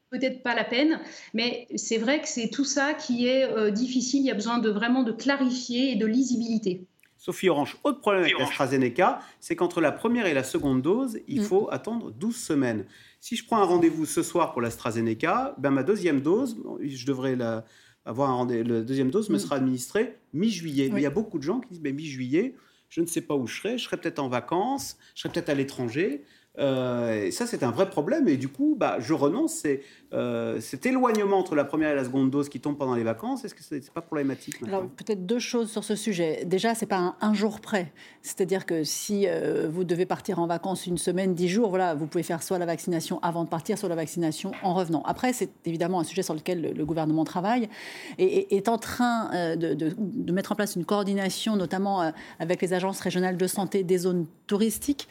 peut-être 0.10 0.44
pas 0.44 0.54
la 0.54 0.66
peine, 0.66 1.00
mais 1.34 1.66
c'est 1.76 1.98
vrai 1.98 2.22
que 2.22 2.28
c'est 2.28 2.50
tout 2.50 2.66
ça 2.66 2.94
qui 2.94 3.26
est 3.26 3.46
euh, 3.46 3.72
difficile. 3.72 4.20
Il 4.20 4.26
y 4.26 4.32
a 4.32 4.36
besoin 4.36 4.58
de 4.58 4.70
vraiment 4.70 5.04
de 5.04 5.14
clarifier 5.14 5.94
et 5.94 5.96
de 5.96 6.06
lisibilité. 6.06 6.86
Sophie 7.18 7.48
Orange, 7.48 7.78
autre 7.86 8.02
problème 8.02 8.24
avec 8.24 8.38
l'AstraZeneca, 8.38 9.20
c'est 9.40 9.56
qu'entre 9.56 9.80
la 9.80 9.94
première 9.94 10.26
et 10.26 10.34
la 10.34 10.44
seconde 10.44 10.82
dose, 10.82 11.20
il 11.30 11.42
mm. 11.42 11.44
faut 11.46 11.70
attendre 11.72 12.12
12 12.12 12.36
semaines. 12.36 12.86
Si 13.22 13.38
je 13.38 13.46
prends 13.46 13.58
un 13.58 13.66
rendez-vous 13.66 14.06
ce 14.06 14.24
soir 14.24 14.52
pour 14.52 14.62
l'AstraZeneca, 14.62 15.56
ben 15.58 15.72
ma 15.72 15.84
deuxième 15.84 16.20
dose, 16.20 16.62
je 16.82 17.06
devrais 17.06 17.38
la, 17.38 17.64
avoir 18.06 18.30
un 18.30 18.48
la 18.48 18.82
deuxième 18.82 19.12
dose 19.12 19.30
me 19.30 19.36
mm. 19.36 19.40
sera 19.40 19.56
administrée 19.56 20.18
mi-juillet. 20.34 20.92
Il 20.94 21.00
y 21.00 21.06
a 21.06 21.10
beaucoup 21.10 21.38
de 21.38 21.44
gens 21.44 21.60
qui 21.60 21.70
disent 21.70 21.82
mais 21.82 21.92
mi-juillet, 21.92 22.56
je 22.90 23.02
ne 23.02 23.06
sais 23.06 23.22
pas 23.22 23.36
où 23.36 23.48
je 23.48 23.58
serai, 23.58 23.78
je 23.78 23.84
serai 23.84 23.98
peut-être 23.98 24.20
en 24.20 24.30
vacances, 24.30 24.98
je 25.16 25.22
serai 25.22 25.34
peut-être 25.34 25.50
à 25.50 25.56
l'étranger. 25.56 26.24
Euh, 26.58 27.26
et 27.26 27.32
ça, 27.32 27.46
c'est 27.46 27.64
un 27.64 27.72
vrai 27.72 27.90
problème. 27.90 28.28
Et 28.28 28.38
du 28.38 28.48
coup, 28.48 28.76
bah, 28.80 28.98
je 29.00 29.14
renonce. 29.14 29.66
C'est 30.12 30.18
euh, 30.18 30.62
cet 30.62 30.86
éloignement 30.86 31.40
entre 31.40 31.56
la 31.56 31.66
première 31.66 31.92
et 31.92 31.96
la 31.96 32.04
seconde 32.04 32.30
dose 32.30 32.50
qui 32.50 32.60
tombe 32.60 32.78
pendant 32.78 32.96
les 32.96 33.04
vacances. 33.04 33.44
Est-ce 33.44 33.56
que 33.56 33.64
ce 33.64 33.76
n'est 33.76 33.82
pas 33.82 34.02
problématique 34.02 34.56
Alors, 34.68 34.88
peut-être 34.88 35.26
deux 35.26 35.40
choses 35.40 35.72
sur 35.72 35.84
ce 35.84 35.96
sujet. 35.96 36.44
Déjà, 36.46 36.76
ce 36.76 36.82
n'est 36.82 36.88
pas 36.88 37.16
un, 37.20 37.34
jour 37.34 37.60
près. 37.60 37.92
C'est-à-dire 38.22 38.66
que 38.66 38.84
si 38.84 39.26
euh, 39.28 39.68
vous 39.70 39.84
devez 39.84 40.06
partir 40.06 40.40
en 40.40 40.48
vacances 40.48 40.88
une 40.88 40.98
semaine, 40.98 41.34
dix 41.34 41.50
jours, 41.50 41.70
voilà, 41.70 41.96
vous 41.96 42.08
pouvez 42.08 42.24
faire 42.24 42.44
soit 42.44 42.60
la 42.60 42.66
vaccination 42.66 43.20
avant 43.24 43.44
de 43.44 43.50
partir, 43.50 43.78
soit 43.78 43.90
la 43.90 43.96
vaccination 43.96 44.52
en 44.64 44.74
revenant. 44.74 45.02
Après, 45.04 45.34
c'est 45.34 45.50
évidemment 45.66 46.00
un 46.00 46.04
sujet 46.04 46.24
sur 46.24 46.34
lequel 46.34 46.74
le, 46.76 46.86
gouvernement 46.86 47.26
travaille 47.26 47.68
et, 48.20 48.56
est 48.56 48.70
en 48.70 48.78
train 48.78 49.56
de, 49.56 49.74
de, 49.74 50.32
mettre 50.32 50.52
en 50.52 50.56
place 50.56 50.76
une 50.76 50.86
coordination, 50.86 51.56
notamment 51.56 52.12
avec 52.40 52.62
les 52.62 52.74
agences 52.74 53.00
régionales 53.00 53.38
de 53.38 53.48
santé 53.48 53.84
des 53.84 53.98
zones 53.98 54.28
touristiques, 54.48 55.08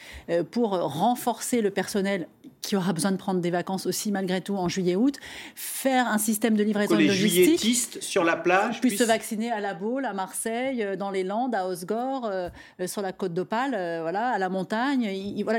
pour 0.52 0.70
renforcer 0.70 1.60
le 1.60 1.70
personnel 1.70 2.28
qui 2.66 2.76
aura 2.76 2.92
besoin 2.92 3.12
de 3.12 3.16
prendre 3.16 3.40
des 3.40 3.50
vacances 3.50 3.86
aussi 3.86 4.12
malgré 4.12 4.40
tout 4.40 4.56
en 4.56 4.68
juillet-août, 4.68 5.18
faire 5.54 6.08
un 6.08 6.18
système 6.18 6.56
de 6.56 6.62
livraison 6.62 6.96
les 6.96 7.06
logistique. 7.06 8.02
sur 8.02 8.24
la 8.24 8.36
plage 8.36 8.80
puissent 8.80 8.98
se 8.98 9.04
vacciner 9.04 9.50
à 9.50 9.60
La 9.60 9.74
Baule, 9.74 10.04
à 10.04 10.12
Marseille, 10.12 10.82
euh, 10.82 10.96
dans 10.96 11.10
les 11.10 11.24
Landes, 11.24 11.54
à 11.54 11.66
Osgore, 11.66 12.26
euh, 12.26 12.48
euh, 12.80 12.86
sur 12.86 13.02
la 13.02 13.12
côte 13.12 13.34
d'Opale, 13.34 13.70
voilà, 14.00 14.30
à 14.30 14.38
la 14.38 14.48
montagne. 14.48 15.08
voilà, 15.42 15.58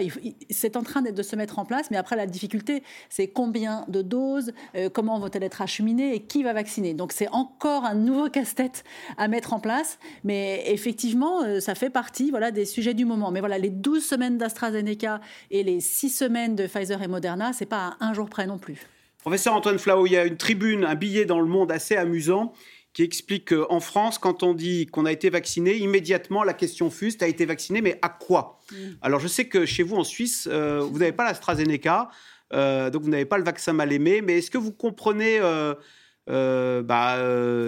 c'est 0.49 0.77
en 0.77 0.83
train 0.83 1.01
de 1.01 1.23
se 1.23 1.35
mettre 1.35 1.59
en 1.59 1.65
place, 1.65 1.91
mais 1.91 1.97
après 1.97 2.15
la 2.15 2.27
difficulté, 2.27 2.83
c'est 3.09 3.27
combien 3.27 3.85
de 3.87 4.01
doses, 4.01 4.51
comment 4.93 5.19
vont-elles 5.19 5.43
être 5.43 5.61
acheminées 5.61 6.15
et 6.15 6.21
qui 6.21 6.43
va 6.43 6.53
vacciner. 6.53 6.93
Donc 6.93 7.11
c'est 7.11 7.29
encore 7.29 7.85
un 7.85 7.95
nouveau 7.95 8.29
casse-tête 8.29 8.83
à 9.17 9.27
mettre 9.27 9.53
en 9.53 9.59
place, 9.59 9.99
mais 10.23 10.63
effectivement, 10.67 11.59
ça 11.59 11.75
fait 11.75 11.89
partie 11.89 12.29
voilà, 12.29 12.51
des 12.51 12.65
sujets 12.65 12.93
du 12.93 13.05
moment. 13.05 13.31
Mais 13.31 13.39
voilà, 13.39 13.57
les 13.57 13.69
12 13.69 14.03
semaines 14.03 14.37
d'AstraZeneca 14.37 15.21
et 15.51 15.63
les 15.63 15.79
6 15.79 16.09
semaines 16.09 16.55
de 16.55 16.67
Pfizer 16.67 16.94
et 17.01 17.07
Moderna, 17.07 17.53
c'est 17.53 17.65
pas 17.65 17.95
à 17.99 18.05
un 18.05 18.13
jour 18.13 18.29
près 18.29 18.47
non 18.47 18.57
plus. 18.57 18.87
Professeur 19.19 19.53
Antoine 19.53 19.79
Flau, 19.79 20.05
il 20.05 20.11
y 20.11 20.17
a 20.17 20.25
une 20.25 20.37
tribune, 20.37 20.85
un 20.85 20.95
billet 20.95 21.25
dans 21.25 21.39
le 21.39 21.47
monde 21.47 21.71
assez 21.71 21.95
amusant 21.95 22.53
qui 22.95 23.03
explique 23.03 23.53
qu'en 23.53 23.81
France, 23.81 24.17
quand 24.17 24.41
on 24.41 24.53
dit 24.53 24.85
qu'on 24.85 25.05
a 25.05 25.11
été 25.11 25.29
vacciné, 25.29 25.75
immédiatement 25.75 26.43
la 26.45 26.53
question 26.53 26.89
fuse, 26.89 27.17
tu 27.17 27.25
as 27.25 27.27
été 27.27 27.45
vacciné, 27.45 27.81
mais 27.81 27.99
à 28.01 28.07
quoi? 28.07 28.61
Mm. 28.71 28.75
Alors 29.01 29.19
je 29.19 29.27
sais 29.27 29.49
que 29.49 29.65
chez 29.65 29.83
vous 29.83 29.97
en 29.97 30.05
Suisse, 30.05 30.47
euh, 30.49 30.79
vous 30.79 30.97
n'avez 30.99 31.11
pas 31.11 31.25
l'AstraZeneca, 31.25 32.09
euh, 32.53 32.89
donc 32.89 33.01
vous 33.01 33.09
n'avez 33.09 33.25
pas 33.25 33.37
le 33.37 33.43
vaccin 33.43 33.73
mal 33.73 33.91
aimé, 33.91 34.21
mais 34.21 34.37
est-ce 34.37 34.49
que 34.49 34.57
vous 34.57 34.71
comprenez 34.71 35.39
euh, 35.41 36.81
bah, 36.83 37.17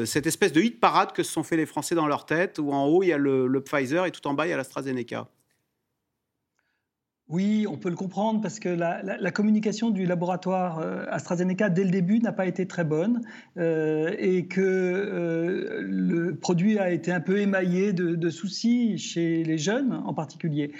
cette 0.05 0.27
espèce 0.27 0.53
de 0.53 0.61
hit 0.61 0.79
parade 0.79 1.11
que 1.11 1.23
se 1.23 1.31
sont 1.33 1.43
fait 1.43 1.57
les 1.57 1.65
Français 1.65 1.93
dans 1.93 2.07
leur 2.07 2.25
tête, 2.25 2.57
où 2.57 2.71
en 2.71 2.85
haut 2.85 3.03
il 3.03 3.07
y 3.07 3.13
a 3.13 3.17
le, 3.17 3.47
le 3.47 3.61
Pfizer 3.61 4.05
et 4.05 4.11
tout 4.11 4.25
en 4.27 4.33
bas 4.33 4.47
il 4.47 4.51
y 4.51 4.53
a 4.53 4.57
l'AstraZeneca? 4.57 5.27
Oui, 7.29 7.65
on 7.69 7.75
peut 7.75 7.89
le 7.89 7.97
comprendre 7.97 8.39
parce 8.39 8.57
que 8.57 8.69
la, 8.69 9.31
communication 9.31 9.89
du 9.89 10.05
laboratoire 10.05 10.79
euh, 10.79 11.03
AstraZeneca 11.09 11.69
dès 11.69 11.83
le 11.83 11.89
début 11.89 12.19
n'a 12.19 12.31
pas 12.31 12.45
été 12.45 12.65
très 12.67 12.85
bonne 12.85 13.21
euh, 13.57 14.15
et 14.17 14.45
que 14.45 14.61
euh, 14.61 15.81
le 15.81 16.35
produit 16.35 16.79
a 16.79 16.89
été 16.89 17.11
un 17.11 17.19
peu 17.19 17.39
émaillé 17.39 17.91
de, 17.91 18.29
soucis 18.29 18.97
chez 18.97 19.43
les 19.43 19.57
jeunes 19.57 20.01
en 20.05 20.13
particulier, 20.13 20.71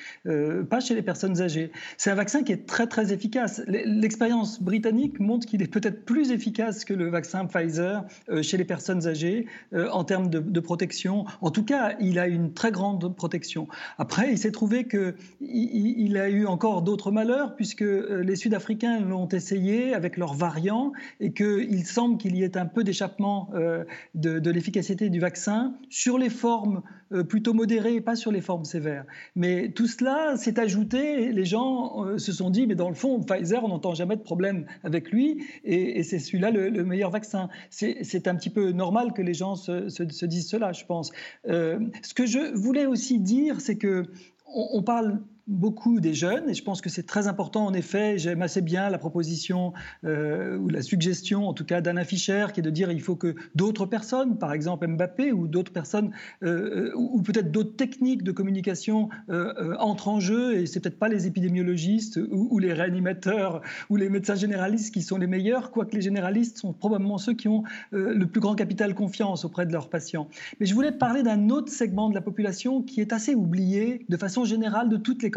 pas 0.69 0.79
chez 0.81 0.95
les 0.95 1.01
personnes 1.01 1.41
âgées. 1.41 1.71
C'est 1.97 2.11
un 2.11 2.15
vaccin 2.15 2.43
qui 2.43 2.51
est 2.51 2.65
très 2.65 2.87
très 2.87 3.13
efficace. 3.13 3.61
L'expérience 3.67 4.61
britannique 4.61 5.19
montre 5.19 5.47
qu'il 5.47 5.61
est 5.61 5.71
peut-être 5.71 6.03
plus 6.03 6.31
efficace 6.31 6.83
que 6.83 6.93
le 6.93 7.09
vaccin 7.09 7.45
Pfizer 7.45 8.03
chez 8.41 8.57
les 8.57 8.65
personnes 8.65 9.07
âgées 9.07 9.47
en 9.73 10.03
termes 10.03 10.29
de, 10.29 10.59
protection. 10.59 11.25
En 11.41 11.51
tout 11.51 11.63
cas, 11.63 11.95
il 12.01 12.19
a 12.19 12.27
une 12.27 12.53
très 12.53 12.71
grande 12.71 13.15
protection. 13.15 13.67
Après, 13.97 14.31
il 14.31 14.37
s'est 14.37 14.51
trouvé 14.51 14.87
qu'il 14.87 15.15
il 15.39 16.17
a 16.17 16.29
eu 16.29 16.36
encore 16.45 16.81
d'autres 16.81 17.11
malheurs, 17.11 17.55
puisque 17.55 17.81
euh, 17.81 18.21
les 18.23 18.35
Sud-Africains 18.35 18.99
l'ont 18.99 19.27
essayé 19.27 19.93
avec 19.93 20.17
leurs 20.17 20.33
variants, 20.33 20.91
et 21.19 21.31
qu'il 21.31 21.85
semble 21.85 22.17
qu'il 22.17 22.35
y 22.35 22.43
ait 22.43 22.57
un 22.57 22.65
peu 22.65 22.83
d'échappement 22.83 23.49
euh, 23.53 23.83
de, 24.15 24.49
l'efficacité 24.49 25.09
du 25.09 25.19
vaccin 25.19 25.75
sur 25.89 26.17
les 26.17 26.29
formes 26.29 26.81
euh, 27.11 27.23
plutôt 27.23 27.53
modérées, 27.53 28.01
pas 28.01 28.15
sur 28.15 28.31
les 28.31 28.41
formes 28.41 28.65
sévères. 28.65 29.05
Mais 29.35 29.69
tout 29.69 29.87
cela 29.87 30.35
s'est 30.37 30.59
ajouté, 30.59 31.31
les 31.31 31.45
gens 31.45 32.17
se 32.17 32.31
sont 32.31 32.49
dit, 32.49 32.67
mais 32.67 32.75
dans 32.75 32.89
le 32.89 32.95
fond, 32.95 33.21
Pfizer, 33.21 33.63
on 33.63 33.69
n'entend 33.69 33.93
jamais 33.93 34.15
de 34.15 34.21
problème 34.21 34.65
avec 34.83 35.11
lui, 35.11 35.43
et, 35.63 36.03
c'est 36.03 36.19
celui-là 36.19 36.51
le, 36.51 36.83
meilleur 36.83 37.11
vaccin. 37.11 37.49
C'est 37.69 38.27
un 38.27 38.35
petit 38.35 38.49
peu 38.49 38.71
normal 38.71 39.13
que 39.13 39.21
les 39.21 39.33
gens 39.33 39.55
se 39.55 40.25
disent 40.25 40.49
cela, 40.49 40.71
je 40.73 40.85
pense. 40.85 41.11
ce 41.45 42.13
que 42.13 42.25
je 42.25 42.53
voulais 42.55 42.85
aussi 42.85 43.19
dire, 43.19 43.61
c'est 43.61 43.77
que 43.77 44.05
on 44.45 44.81
parle 44.81 45.21
beaucoup 45.47 45.99
des 45.99 46.13
jeunes, 46.13 46.49
et 46.49 46.53
je 46.53 46.63
pense 46.63 46.81
que 46.81 46.89
c'est 46.89 47.05
très 47.05 47.27
important 47.27 47.65
en 47.65 47.73
effet. 47.73 48.17
J'aime 48.17 48.41
assez 48.41 48.61
bien 48.61 48.89
la 48.89 48.97
proposition 48.97 49.73
euh, 50.03 50.57
ou 50.57 50.67
la 50.69 50.81
suggestion, 50.81 51.47
en 51.47 51.53
tout 51.53 51.65
cas 51.65 51.81
d'Anna 51.81 52.03
Fischer, 52.03 52.47
qui 52.53 52.59
est 52.59 52.63
de 52.63 52.69
dire 52.69 52.91
il 52.91 53.01
faut 53.01 53.15
que 53.15 53.35
d'autres 53.55 53.85
personnes, 53.85 54.37
par 54.37 54.53
exemple 54.53 54.87
Mbappé 54.87 55.31
ou 55.31 55.47
d'autres 55.47 55.71
personnes, 55.71 56.11
euh, 56.43 56.91
ou, 56.95 57.21
peut-être 57.21 57.51
d'autres 57.51 57.75
techniques 57.75 58.23
de 58.23 58.31
communication 58.31 59.09
euh, 59.29 59.75
entrent 59.79 60.09
en 60.09 60.19
jeu, 60.19 60.57
et 60.57 60.65
c'est 60.65 60.79
peut-être 60.79 60.99
pas 60.99 61.07
les 61.07 61.27
épidémiologistes 61.27 62.19
ou, 62.29 62.59
les 62.59 62.73
réanimateurs 62.73 63.61
ou 63.89 63.95
les 63.95 64.09
médecins 64.09 64.35
généralistes 64.35 64.93
qui 64.93 65.01
sont 65.01 65.17
les 65.17 65.27
meilleurs, 65.27 65.71
quoique 65.71 65.95
les 65.95 66.01
généralistes 66.01 66.57
sont 66.57 66.73
probablement 66.73 67.17
ceux 67.17 67.33
qui 67.33 67.47
ont 67.47 67.63
le 67.91 68.25
plus 68.25 68.41
grand 68.41 68.55
capital 68.55 68.93
confiance 68.93 69.45
auprès 69.45 69.65
de 69.65 69.71
leurs 69.71 69.89
patients. 69.89 70.27
Mais 70.59 70.65
je 70.65 70.73
voulais 70.73 70.91
parler 70.91 71.23
d'un 71.23 71.49
autre 71.49 71.71
segment 71.71 72.09
de 72.09 72.15
la 72.15 72.21
population 72.21 72.81
qui 72.81 73.01
est 73.01 73.13
assez 73.13 73.35
oublié 73.35 74.05
de 74.09 74.17
façon 74.17 74.43
générale 74.43 74.89
de 74.89 74.97
toutes 74.97 75.23
les 75.23 75.31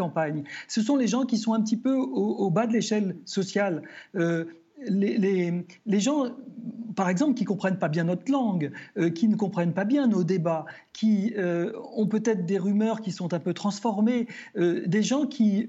Ce 0.67 0.81
sont 0.81 0.95
les 0.95 1.07
gens 1.07 1.25
qui 1.25 1.37
sont 1.37 1.53
un 1.53 1.61
petit 1.61 1.77
peu 1.77 1.93
au, 1.93 2.49
bas 2.49 2.67
de 2.67 2.73
l'échelle 2.73 3.17
sociale. 3.25 3.83
Euh, 4.15 4.45
les, 4.87 5.99
gens, 5.99 6.25
par 6.95 7.09
exemple, 7.09 7.33
qui 7.33 7.45
comprennent 7.45 7.79
pas 7.79 7.89
bien 7.89 8.05
notre 8.05 8.31
langue, 8.31 8.71
euh, 8.97 9.09
qui 9.09 9.27
ne 9.27 9.35
comprennent 9.35 9.73
pas 9.73 9.85
bien 9.85 10.07
nos 10.07 10.23
débats, 10.23 10.65
qui 10.93 11.33
euh, 11.37 11.71
ont 11.95 12.07
peut-être 12.07 12.45
des 12.45 12.57
rumeurs 12.57 13.01
qui 13.01 13.11
sont 13.11 13.33
un 13.33 13.39
peu 13.39 13.53
transformées, 13.53 14.27
euh, 14.57 14.85
des 14.85 15.03
gens 15.03 15.25
qui 15.25 15.67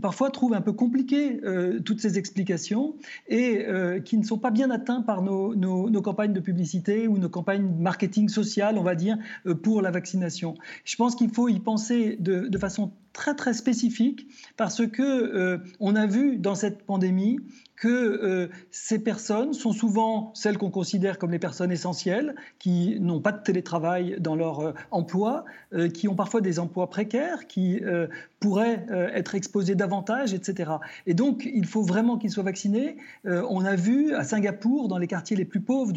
parfois 0.00 0.30
trouvent 0.30 0.54
un 0.54 0.60
peu 0.60 0.72
compliqué 0.72 1.40
toutes 1.84 2.00
ces 2.00 2.18
explications 2.18 2.94
et 3.28 3.66
qui 4.04 4.16
ne 4.18 4.22
sont 4.22 4.38
pas 4.38 4.50
bien 4.50 4.70
atteints 4.70 5.02
par 5.02 5.22
nos, 5.22 5.54
nos, 5.54 6.02
campagnes 6.02 6.32
de 6.32 6.40
publicité 6.40 7.08
ou 7.08 7.18
nos 7.18 7.28
campagnes 7.28 7.68
marketing 7.78 8.28
social, 8.28 8.78
on 8.78 8.82
va 8.82 8.94
dire, 8.94 9.18
pour 9.62 9.82
la 9.82 9.90
vaccination. 9.90 10.54
Je 10.84 10.96
pense 10.96 11.16
qu'il 11.16 11.30
faut 11.30 11.48
y 11.48 11.58
penser 11.60 12.16
de, 12.20 12.48
de 12.48 12.58
façon 12.58 12.92
très 13.12 13.34
très 13.34 13.54
spécifique 13.54 14.26
parce 14.56 14.86
que 14.86 15.60
on 15.80 15.96
a 15.96 16.06
vu 16.06 16.36
dans 16.36 16.54
cette 16.54 16.82
pandémie 16.82 17.38
que 17.76 17.88
euh, 18.34 18.48
ces 18.70 18.98
personnes 18.98 19.54
sont 19.54 19.72
souvent 19.72 20.32
celles 20.34 20.58
qu'on 20.58 20.70
considère 20.70 21.18
comme 21.18 21.30
les 21.30 21.38
personnes 21.38 21.72
essentielles, 21.72 22.34
qui 22.58 22.98
n'ont 23.00 23.20
pas 23.20 23.32
de 23.32 23.42
télétravail 23.42 24.16
dans 24.18 24.34
leur 24.34 24.60
euh, 24.60 24.72
emploi, 24.90 25.44
euh, 25.72 25.88
qui 25.88 26.08
ont 26.08 26.14
parfois 26.14 26.40
des 26.40 26.58
emplois 26.58 26.90
précaires, 26.90 27.46
qui 27.46 27.80
pourraient 28.40 28.86
être 29.14 29.34
exposées 29.34 29.74
davantage, 29.74 30.34
etc. 30.34 30.72
Et 31.06 31.14
donc, 31.14 31.48
il 31.52 31.66
faut 31.66 31.82
vraiment 31.82 32.18
qu'ils 32.18 32.30
soient 32.30 32.42
vaccinés. 32.42 32.96
on 33.24 33.64
a 33.64 33.74
vu 33.74 34.14
à 34.14 34.22
Singapour, 34.22 34.88
dans 34.88 34.98
les 34.98 35.06
quartiers 35.06 35.36
les 35.36 35.44
plus 35.44 35.60
pauvres 35.60 35.92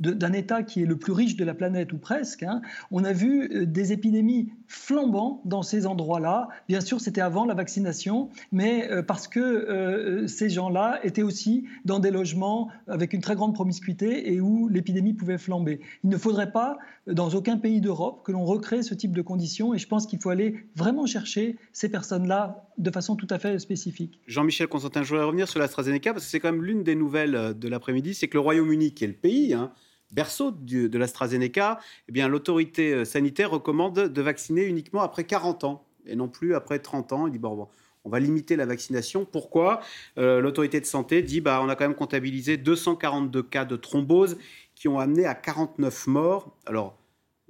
d'un 0.00 0.32
État 0.32 0.62
qui 0.62 0.82
est 0.82 0.86
le 0.86 0.96
plus 0.96 1.12
riche 1.12 1.36
de 1.36 1.44
la 1.44 1.54
planète, 1.54 1.92
ou 1.92 1.98
presque, 1.98 2.42
hein, 2.42 2.62
on 2.90 3.04
a 3.04 3.12
vu 3.12 3.66
des 3.66 3.92
épidémies 3.92 4.52
flambant 4.66 5.42
dans 5.44 5.62
ces 5.62 5.86
endroits-là. 5.86 6.48
Bien 6.68 6.80
sûr, 6.80 7.00
c'était 7.00 7.20
avant 7.20 7.44
la 7.44 7.54
vaccination, 7.54 8.30
mais 8.52 8.88
parce 9.06 9.28
que 9.28 10.24
ces 10.26 10.48
gens-là 10.48 11.00
étaient 11.02 11.22
aussi 11.22 11.64
dans 11.84 11.98
des 11.98 12.10
logements 12.10 12.68
avec 12.86 13.12
une 13.12 13.20
très 13.20 13.34
grande 13.34 13.54
promiscuité 13.54 14.32
et 14.32 14.40
où 14.40 14.68
l'épidémie 14.68 15.14
pouvait 15.14 15.38
flamber. 15.38 15.80
Il 16.04 16.10
ne 16.10 16.16
faudrait 16.16 16.52
pas, 16.52 16.78
dans 17.06 17.30
aucun 17.30 17.56
pays 17.56 17.80
d'Europe, 17.80 18.22
que 18.24 18.32
l'on 18.32 18.44
recrée 18.44 18.82
ce 18.82 18.94
type 18.94 19.12
de 19.12 19.22
conditions 19.22 19.74
et 19.74 19.78
je 19.78 19.86
pense 19.86 20.06
qu'il 20.06 20.20
faut 20.20 20.30
aller 20.30 20.66
vraiment 20.76 21.06
chercher 21.06 21.56
ces 21.72 21.88
personnes-là 21.88 22.68
de 22.78 22.90
façon 22.90 23.16
tout 23.16 23.28
à 23.30 23.38
fait 23.38 23.58
spécifique. 23.58 24.20
Jean-Michel 24.26 24.68
Constantin, 24.68 25.02
je 25.02 25.08
voudrais 25.10 25.24
revenir 25.24 25.48
sur 25.48 25.60
l'AstraZeneca 25.60 26.12
parce 26.12 26.24
que 26.24 26.30
c'est 26.30 26.40
quand 26.40 26.52
même 26.52 26.64
l'une 26.64 26.82
des 26.82 26.94
nouvelles 26.94 27.34
euh, 27.34 27.52
de 27.52 27.68
l'après-midi, 27.68 28.14
c'est 28.14 28.28
que 28.28 28.34
le 28.34 28.40
Royaume-Uni, 28.40 28.94
qui 28.94 29.04
est 29.04 29.08
le 29.08 29.14
pays, 29.14 29.54
hein, 29.54 29.72
berceau 30.12 30.50
de 30.50 30.98
l'AstraZeneca, 30.98 31.78
eh 32.08 32.28
l'autorité 32.28 32.92
euh, 32.92 33.04
sanitaire 33.04 33.50
recommande 33.50 34.08
de 34.08 34.22
vacciner 34.22 34.64
uniquement 34.64 35.02
après 35.02 35.24
40 35.24 35.64
ans 35.64 35.84
et 36.06 36.16
non 36.16 36.28
plus 36.28 36.54
après 36.54 36.78
30 36.78 37.12
ans. 37.12 37.26
Il 37.26 37.32
dit 37.32 37.38
bon, 37.38 37.54
bon 37.54 37.68
on 38.04 38.10
va 38.10 38.20
limiter 38.20 38.56
la 38.56 38.66
vaccination. 38.66 39.24
Pourquoi? 39.24 39.80
Euh, 40.18 40.40
L'autorité 40.40 40.80
de 40.80 40.86
santé 40.86 41.22
dit 41.22 41.40
bah, 41.40 41.60
on 41.62 41.68
a 41.68 41.76
quand 41.76 41.84
même 41.84 41.94
comptabilisé 41.94 42.56
242 42.56 43.42
cas 43.42 43.64
de 43.64 43.76
thrombose 43.76 44.38
qui 44.74 44.88
ont 44.88 44.98
amené 44.98 45.26
à 45.26 45.34
49 45.34 46.06
morts. 46.06 46.56
Alors, 46.66 46.96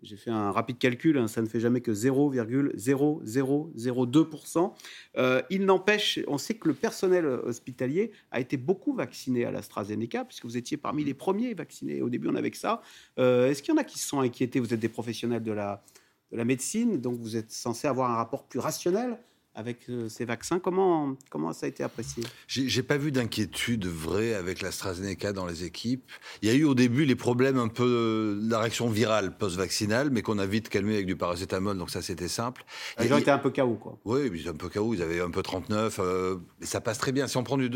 j'ai 0.03 0.17
fait 0.17 0.31
un 0.31 0.51
rapide 0.51 0.79
calcul, 0.79 1.19
hein, 1.19 1.29
ça 1.29 1.43
ne 1.43 1.47
fait 1.47 1.61
jamais 1.61 1.83
que 1.83 1.93
0,0002%. 1.93 4.73
Euh, 5.17 5.43
il 5.51 5.67
n'empêche, 5.67 6.21
on 6.27 6.39
sait 6.39 6.55
que 6.55 6.69
le 6.69 6.75
personnel 6.75 7.27
hospitalier 7.27 8.13
a 8.31 8.41
été 8.41 8.57
beaucoup 8.57 8.95
vacciné 8.95 9.45
à 9.45 9.51
l'AstraZeneca, 9.51 10.25
puisque 10.25 10.47
vous 10.47 10.57
étiez 10.57 10.79
parmi 10.79 11.05
les 11.05 11.13
premiers 11.13 11.53
vaccinés. 11.55 12.01
Au 12.01 12.09
début, 12.09 12.29
on 12.29 12.35
avait 12.35 12.51
ça. 12.53 12.81
Euh, 13.19 13.51
est-ce 13.51 13.63
qu'il 13.63 13.75
y 13.75 13.77
en 13.77 13.81
a 13.81 13.85
qui 13.85 13.99
se 13.99 14.09
sont 14.09 14.21
inquiétés? 14.21 14.59
Vous 14.59 14.73
êtes 14.73 14.81
des 14.81 14.89
professionnels 14.89 15.43
de 15.43 15.53
la, 15.53 15.85
de 16.33 16.39
la 16.39 16.45
médecine, 16.45 16.99
donc 17.01 17.19
vous 17.19 17.37
êtes 17.37 17.53
censé 17.53 17.87
avoir 17.87 18.11
un 18.11 18.17
rapport 18.17 18.45
plus 18.45 18.59
rationnel 18.59 19.19
avec 19.55 19.89
euh, 19.89 20.09
ces 20.09 20.25
vaccins. 20.25 20.59
Comment, 20.59 21.17
comment 21.29 21.53
ça 21.53 21.67
a 21.67 21.69
été 21.69 21.83
apprécié? 21.83 22.23
J'ai 22.47 22.83
pas 22.83 22.97
vu 22.97 23.13
d'inquiétude 23.13 23.87
vraie 23.87 24.35
avec 24.35 24.63
l'AstraZeneca 24.63 25.33
dans 25.33 25.47
les 25.47 25.65
équipes. 25.65 26.11
Il 26.43 26.49
y 26.49 26.53
a 26.53 26.55
eu 26.55 26.65
au 26.65 26.75
début 26.75 27.05
les 27.05 27.17
problèmes 27.17 27.59
un 27.59 27.69
peu 27.69 28.39
de 28.41 28.51
la 28.51 28.61
réaction 28.61 28.89
virale 28.89 29.37
post-vaccinale, 29.37 30.11
mais 30.11 30.23
qu'on 30.23 30.39
a 30.39 30.47
vite 30.47 30.69
calmé 30.69 30.95
avec 30.95 31.07
du 31.07 31.17
paracétamol, 31.17 31.77
donc 31.77 31.91
ça 31.91 32.03
c'était 32.03 32.29
simple. 32.29 32.65
Les 32.99 33.09
gens 33.09 33.19
étaient 33.19 33.31
un 33.31 33.39
peu 33.39 33.51
KO, 33.51 33.75
quoi. 33.75 33.99
Oui, 34.05 34.45
un 34.49 34.55
peu 34.55 34.69
KO, 34.69 34.95
ils 34.95 35.03
avaient 35.03 35.21
un 35.21 35.31
peu 35.31 35.43
39, 35.43 35.99
euh, 36.01 36.37
mais 36.61 36.67
ça 36.67 36.81
passe 36.81 36.99
très 36.99 37.13
bien. 37.13 37.27
Si 37.27 37.37
on 37.37 37.43
prend 37.43 37.57
du, 37.57 37.71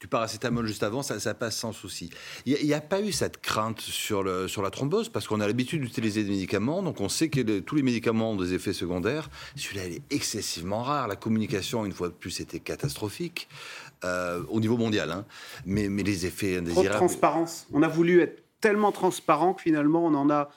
du 0.00 0.06
paracétamol 0.06 0.66
juste 0.66 0.84
avant, 0.84 1.02
ça, 1.02 1.34
passe 1.34 1.56
sans 1.56 1.72
souci. 1.72 2.10
Il 2.46 2.54
n'y 2.64 2.74
a, 2.74 2.80
pas 2.80 3.00
eu 3.00 3.10
cette 3.10 3.40
crainte 3.40 3.80
sur, 3.80 4.22
le, 4.22 4.46
sur 4.46 4.62
la 4.62 4.70
thrombose 4.70 5.08
parce 5.08 5.26
qu'on 5.26 5.40
a 5.40 5.46
l'habitude 5.46 5.82
d'utiliser 5.82 6.22
des 6.22 6.30
médicaments, 6.30 6.82
donc 6.82 7.00
on 7.00 7.08
sait 7.08 7.28
que 7.28 7.58
tous 7.60 7.74
les 7.74 7.82
médicaments 7.82 8.32
ont 8.32 8.36
des 8.36 8.54
effets 8.54 8.72
secondaires. 8.72 9.28
Celui-là, 9.56 9.86
il 9.86 9.94
est 9.94 10.02
excessivement 10.10 10.82
rare. 10.82 11.08
La 11.08 11.16
communication, 11.16 11.84
une 11.84 11.92
fois 11.92 12.08
de 12.08 12.12
plus, 12.12 12.40
était 12.40 12.60
catastrophique 12.60 13.48
euh, 14.04 14.42
au 14.48 14.60
niveau 14.60 14.76
mondial. 14.76 15.10
Hein. 15.10 15.24
Mais, 15.66 15.88
mais 15.88 16.04
les 16.04 16.26
effets 16.26 16.58
indésirables. 16.58 16.88
Trop 16.90 16.94
de 16.94 17.08
transparence. 17.08 17.66
On 17.72 17.82
a 17.82 17.88
voulu 17.88 18.20
être 18.20 18.44
tellement 18.60 18.92
transparent 18.92 19.54
que 19.54 19.62
finalement, 19.62 20.04
on 20.04 20.14
en 20.14 20.30
a 20.30 20.50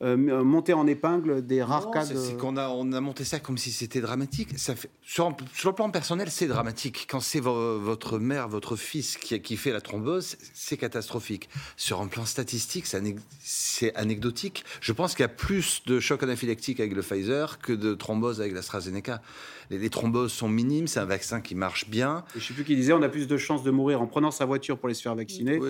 euh, 0.00 0.16
euh, 0.16 0.44
monter 0.44 0.74
en 0.74 0.86
épingle 0.86 1.44
des 1.44 1.60
rares 1.60 1.90
cas 1.90 2.06
de... 2.06 2.16
C'est 2.16 2.36
qu'on 2.36 2.56
a, 2.56 2.68
on 2.68 2.92
a 2.92 3.00
monté 3.00 3.24
ça 3.24 3.40
comme 3.40 3.58
si 3.58 3.72
c'était 3.72 4.00
dramatique. 4.00 4.56
Ça 4.56 4.76
fait, 4.76 4.90
sur, 5.02 5.34
le 5.64 5.72
plan 5.72 5.90
personnel, 5.90 6.30
c'est 6.30 6.46
dramatique. 6.46 7.08
Quand 7.10 7.18
c'est 7.18 7.40
votre 7.40 8.18
mère, 8.20 8.48
votre 8.48 8.76
fils 8.76 9.16
qui, 9.16 9.40
qui 9.42 9.56
fait 9.56 9.72
la 9.72 9.80
thrombose, 9.80 10.36
c'est 10.54 10.76
catastrophique. 10.76 11.48
Sur 11.76 12.00
un 12.00 12.06
plan 12.06 12.26
statistique, 12.26 12.86
c'est 13.40 13.94
anecdotique. 13.96 14.64
Je 14.80 14.92
pense 14.92 15.14
qu'il 15.14 15.24
y 15.24 15.26
a 15.26 15.28
plus 15.28 15.82
de 15.86 15.98
choc 15.98 16.22
anaphylactique 16.22 16.78
avec 16.78 16.94
le 16.94 17.02
Pfizer 17.02 17.58
que 17.58 17.72
de 17.72 17.94
thrombose 17.94 18.40
avec 18.40 18.52
l'AstraZeneca 18.52 19.20
les, 19.70 19.90
thromboses 19.90 20.32
sont 20.32 20.48
minimes, 20.48 20.86
c'est 20.86 21.00
un 21.00 21.04
vaccin 21.04 21.40
qui 21.40 21.54
marche 21.54 21.88
bien. 21.88 22.24
je 22.34 22.38
ne 22.38 22.42
sais 22.42 22.54
plus 22.54 22.64
qui 22.64 22.76
disait, 22.76 22.92
on 22.92 23.02
a 23.02 23.08
plus 23.08 23.26
de 23.26 23.36
chances 23.36 23.62
de 23.62 23.70
mourir 23.70 24.00
en 24.00 24.06
prenant 24.06 24.30
sa 24.30 24.44
voiture 24.44 24.78
pour 24.78 24.88
les 24.88 24.94
se 24.94 25.02
faire 25.02 25.14
vacciner 25.14 25.60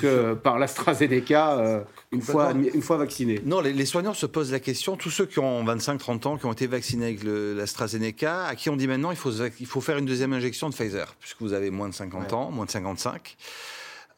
que 0.00 0.34
par 0.34 0.58
l'AstraZeneca 0.58 1.58
euh, 1.58 1.80
une, 2.12 2.22
fois, 2.22 2.52
une 2.52 2.82
fois 2.82 2.96
vacciné. 2.96 3.40
Non, 3.44 3.60
les, 3.60 3.86
soignants 3.86 4.14
se 4.14 4.26
posent 4.26 4.52
la 4.52 4.60
question, 4.60 4.96
tous 4.96 5.10
ceux 5.10 5.26
qui 5.26 5.38
ont 5.38 5.64
25-30 5.64 6.28
ans, 6.28 6.36
qui 6.36 6.46
ont 6.46 6.52
été 6.52 6.66
vaccinés 6.66 7.06
avec 7.06 7.22
l'AstraZeneca, 7.24 8.46
à 8.46 8.54
qui 8.56 8.70
on 8.70 8.76
dit 8.76 8.86
maintenant 8.86 9.10
il 9.10 9.16
faut, 9.16 9.32
il 9.32 9.66
faut 9.66 9.80
faire 9.80 9.98
une 9.98 10.06
deuxième 10.06 10.32
injection 10.32 10.68
de 10.70 10.74
Pfizer, 10.74 11.14
puisque 11.20 11.40
vous 11.40 11.52
avez 11.52 11.70
moins 11.70 11.88
de 11.88 11.94
50 11.94 12.32
ans, 12.32 12.50
moins 12.50 12.64
de 12.64 12.70
55. 12.70 13.36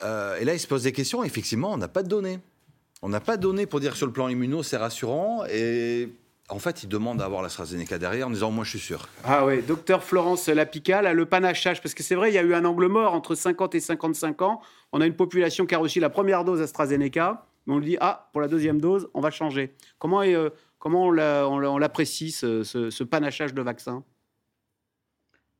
Euh, 0.02 0.38
et 0.38 0.44
là, 0.44 0.54
ils 0.54 0.60
se 0.60 0.66
posent 0.66 0.82
des 0.82 0.92
questions. 0.92 1.24
Effectivement, 1.24 1.72
on 1.72 1.78
n'a 1.78 1.88
pas 1.88 2.02
de 2.02 2.08
données. 2.08 2.38
On 3.02 3.08
n'a 3.08 3.20
pas 3.20 3.36
de 3.36 3.42
données 3.42 3.66
pour 3.66 3.80
dire 3.80 3.92
que 3.92 3.96
sur 3.96 4.06
le 4.06 4.12
plan 4.12 4.28
immuno, 4.28 4.62
c'est 4.62 4.76
rassurant. 4.76 5.44
Et 5.50 6.08
en 6.48 6.58
fait, 6.58 6.84
il 6.84 6.88
demande 6.88 7.18
d'avoir 7.18 7.42
l'AstraZeneca 7.42 7.98
derrière 7.98 8.28
en 8.28 8.30
disant 8.30 8.50
Moi, 8.50 8.64
je 8.64 8.70
suis 8.70 8.78
sûr. 8.78 9.08
Ah 9.24 9.44
oui, 9.44 9.62
docteur 9.62 10.04
Florence 10.04 10.48
Lapical, 10.48 11.10
le 11.12 11.26
panachage, 11.26 11.82
parce 11.82 11.94
que 11.94 12.02
c'est 12.02 12.14
vrai, 12.14 12.30
il 12.30 12.34
y 12.34 12.38
a 12.38 12.42
eu 12.42 12.54
un 12.54 12.64
angle 12.64 12.86
mort 12.86 13.14
entre 13.14 13.34
50 13.34 13.74
et 13.74 13.80
55 13.80 14.42
ans. 14.42 14.60
On 14.92 15.00
a 15.00 15.06
une 15.06 15.16
population 15.16 15.66
qui 15.66 15.74
a 15.74 15.78
reçu 15.78 15.98
la 15.98 16.10
première 16.10 16.44
dose 16.44 16.60
AstraZeneca, 16.60 17.46
mais 17.66 17.74
on 17.74 17.78
lui 17.78 17.86
dit 17.86 17.96
Ah, 18.00 18.28
pour 18.32 18.40
la 18.40 18.48
deuxième 18.48 18.80
dose, 18.80 19.08
on 19.14 19.20
va 19.20 19.30
changer. 19.30 19.74
Comment, 19.98 20.22
euh, 20.22 20.50
comment 20.78 21.06
on 21.06 21.78
l'apprécie, 21.78 22.30
ce, 22.30 22.62
ce 22.62 23.04
panachage 23.04 23.52
de 23.52 23.62
vaccins 23.62 24.04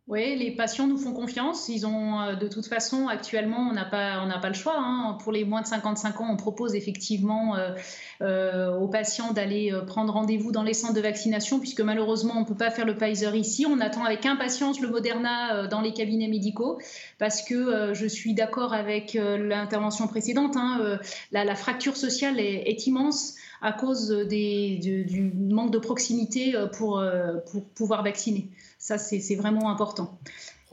oui, 0.09 0.37
les 0.37 0.53
patients 0.53 0.87
nous 0.87 0.99
font 0.99 1.13
confiance. 1.13 1.69
Ils 1.69 1.85
ont, 1.85 2.21
euh, 2.21 2.35
de 2.37 2.47
toute 2.47 2.67
façon, 2.67 3.09
actuellement, 3.09 3.69
on 3.69 3.73
n'a 3.73 3.85
pas, 3.85 4.23
on 4.23 4.27
n'a 4.27 4.39
pas 4.39 4.47
le 4.47 4.55
choix. 4.55 4.77
Hein. 4.79 5.19
Pour 5.21 5.33
les 5.33 5.45
moins 5.45 5.63
de 5.63 5.67
55 5.67 6.21
ans, 6.21 6.29
on 6.31 6.37
propose 6.37 6.77
effectivement 6.77 7.57
euh, 7.57 7.75
euh, 8.21 8.73
aux 8.77 8.87
patients 8.87 9.33
d'aller 9.33 9.73
prendre 9.89 10.13
rendez-vous 10.13 10.53
dans 10.53 10.63
les 10.63 10.75
centres 10.75 10.95
de 10.95 11.01
vaccination, 11.01 11.59
puisque 11.59 11.81
malheureusement, 11.81 12.35
on 12.37 12.41
ne 12.41 12.45
peut 12.45 12.55
pas 12.55 12.71
faire 12.71 12.87
le 12.87 12.97
Pfizer 12.97 13.35
ici. 13.35 13.67
On 13.67 13.81
attend 13.81 14.05
avec 14.05 14.25
impatience 14.27 14.81
le 14.81 14.89
Moderna 14.89 15.67
dans 15.67 15.81
les 15.81 15.93
cabinets 15.93 16.29
médicaux, 16.29 16.79
parce 17.19 17.43
que 17.43 17.93
je 17.93 18.07
suis 18.07 18.33
d'accord 18.33 18.75
avec 18.75 19.15
l'intervention 19.15 20.07
précédente. 20.07 20.57
Hein, 20.57 21.01
la, 21.33 21.55
fracture 21.57 21.97
sociale 21.97 22.39
est, 22.39 22.87
immense 22.87 23.35
à 23.63 23.73
cause 23.73 24.09
des, 24.09 24.79
du 24.79 25.33
manque 25.35 25.73
de 25.73 25.79
proximité 25.79 26.55
pour, 26.73 27.03
pour 27.51 27.65
pouvoir 27.71 28.03
vacciner. 28.03 28.51
Ça, 28.79 28.99
c'est 28.99 29.37
vraiment 29.37 29.71
important. 29.71 30.19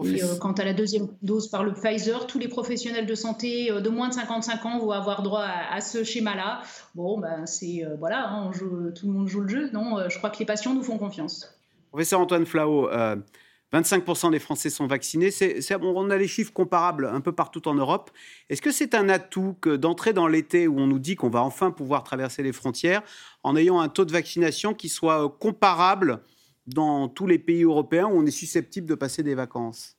Et 0.04 0.24
euh, 0.24 0.36
quant 0.40 0.54
à 0.54 0.64
la 0.64 0.74
deuxième 0.74 1.08
dose 1.22 1.48
par 1.50 1.64
le 1.64 1.74
Pfizer, 1.74 2.26
tous 2.26 2.40
les 2.40 2.48
professionnels 2.48 3.06
de 3.06 3.16
santé 3.16 3.72
euh, 3.72 3.80
de 3.80 3.90
moins 3.90 4.10
de 4.10 4.14
55 4.14 4.66
ans 4.66 4.80
vont 4.80 4.92
avoir 4.92 5.22
droit 5.22 5.44
à, 5.44 5.82
ce 5.82 6.04
schéma-là. 6.04 6.62
Bon, 6.96 7.20
ben 7.20 7.46
c'est 7.46 7.86
euh, 7.86 7.96
voilà, 8.00 8.28
hein, 8.30 8.52
tout 8.54 9.08
le 9.08 9.14
monde 9.14 9.28
joue 9.28 9.42
le 9.42 9.48
jeu. 9.48 9.70
Non, 9.72 10.10
je 10.10 10.18
crois 10.18 10.32
que 10.32 10.40
les 10.40 10.46
patients 10.46 10.74
nous 10.74 10.84
font 10.84 10.98
confiance. 10.98 11.56
Professeur 11.92 12.20
Antoine 12.20 12.46
Flao, 12.46 12.90
25% 13.74 14.32
des 14.32 14.40
Français 14.40 14.70
sont 14.70 14.86
vaccinés. 14.86 15.32
on 15.82 16.10
a 16.12 16.18
les 16.18 16.28
chiffres 16.28 16.54
comparables 16.54 17.08
un 17.08 17.22
peu 17.22 17.32
partout 17.32 17.68
en 17.68 17.74
Europe. 17.74 18.12
Est-ce 18.50 18.62
que 18.62 18.72
c'est 18.72 18.94
un 18.94 19.10
atout 19.10 19.58
d'entrer 19.66 20.14
dans 20.14 20.28
l'été 20.28 20.68
où 20.68 20.80
on 20.80 20.86
nous 20.86 21.00
dit 21.00 21.16
qu'on 21.16 21.30
va 21.30 21.42
enfin 21.42 21.72
pouvoir 21.72 22.04
traverser 22.04 22.44
les 22.44 22.54
frontières 22.54 23.02
en 23.42 23.56
ayant 23.56 23.80
un 23.80 23.90
taux 23.90 24.06
de 24.06 24.12
vaccination 24.12 24.76
qui 24.76 24.90
soit 24.90 25.38
comparable 25.40 26.22
dans 26.68 27.10
tous 27.10 27.26
les 27.26 27.40
pays 27.40 27.64
européens 27.64 28.06
où 28.06 28.12
on 28.12 28.26
est 28.26 28.32
susceptible 28.32 28.88
de 28.88 28.96
passer 28.96 29.24
des 29.24 29.36
vacances? 29.36 29.98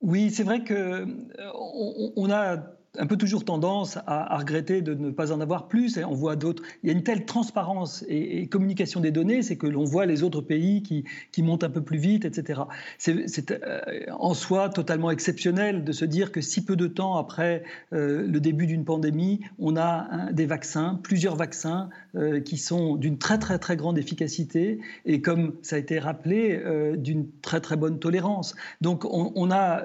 Oui, 0.00 0.30
c'est 0.30 0.42
vrai 0.42 0.64
que 0.64 0.74
euh, 0.74 2.30
a 2.30 2.56
un 2.98 3.06
peu 3.06 3.16
toujours 3.16 3.44
tendance 3.44 3.98
à, 4.06 4.36
regretter 4.38 4.82
de 4.82 4.94
ne 4.94 5.10
pas 5.10 5.32
en 5.32 5.40
avoir 5.40 5.68
plus. 5.68 5.98
On 5.98 6.14
voit 6.14 6.36
d'autres. 6.36 6.62
Il 6.82 6.88
y 6.88 6.92
a 6.92 6.96
une 6.96 7.02
telle 7.02 7.24
transparence 7.24 8.04
et, 8.08 8.46
communication 8.46 9.00
des 9.00 9.10
données, 9.10 9.42
c'est 9.42 9.56
que 9.56 9.66
l'on 9.66 9.84
voit 9.84 10.06
les 10.06 10.22
autres 10.22 10.40
pays 10.40 10.82
qui, 10.82 11.04
qui, 11.32 11.42
montent 11.42 11.64
un 11.64 11.70
peu 11.70 11.82
plus 11.82 11.98
vite, 11.98 12.24
etc. 12.24 12.62
C'est 12.98 13.50
euh, 13.50 13.80
en 14.12 14.34
soi 14.34 14.68
totalement 14.68 15.10
exceptionnel 15.10 15.84
de 15.84 15.92
se 15.92 16.04
dire 16.04 16.30
que 16.30 16.40
si 16.40 16.64
peu 16.64 16.76
de 16.76 16.86
temps 16.86 17.16
après 17.16 17.64
euh, 17.92 18.26
le 18.26 18.40
début 18.40 18.66
d'une 18.66 18.84
pandémie, 18.84 19.40
on 19.58 19.76
a 19.76 20.32
des 20.32 20.46
vaccins, 20.46 21.00
plusieurs 21.02 21.36
vaccins 21.36 21.88
euh, 22.16 22.40
qui 22.40 22.58
sont 22.58 22.96
d'une 22.96 23.18
très 23.18 23.38
très 23.38 23.58
très 23.58 23.76
grande 23.76 23.98
efficacité 23.98 24.78
et 25.04 25.20
comme 25.20 25.54
ça 25.62 25.76
a 25.76 25.78
été 25.78 25.98
rappelé, 25.98 26.62
d'une 26.96 27.26
très 27.42 27.60
très 27.60 27.76
bonne 27.76 27.98
tolérance. 27.98 28.54
Donc 28.80 29.04
on, 29.04 29.32
on 29.34 29.50
a 29.50 29.82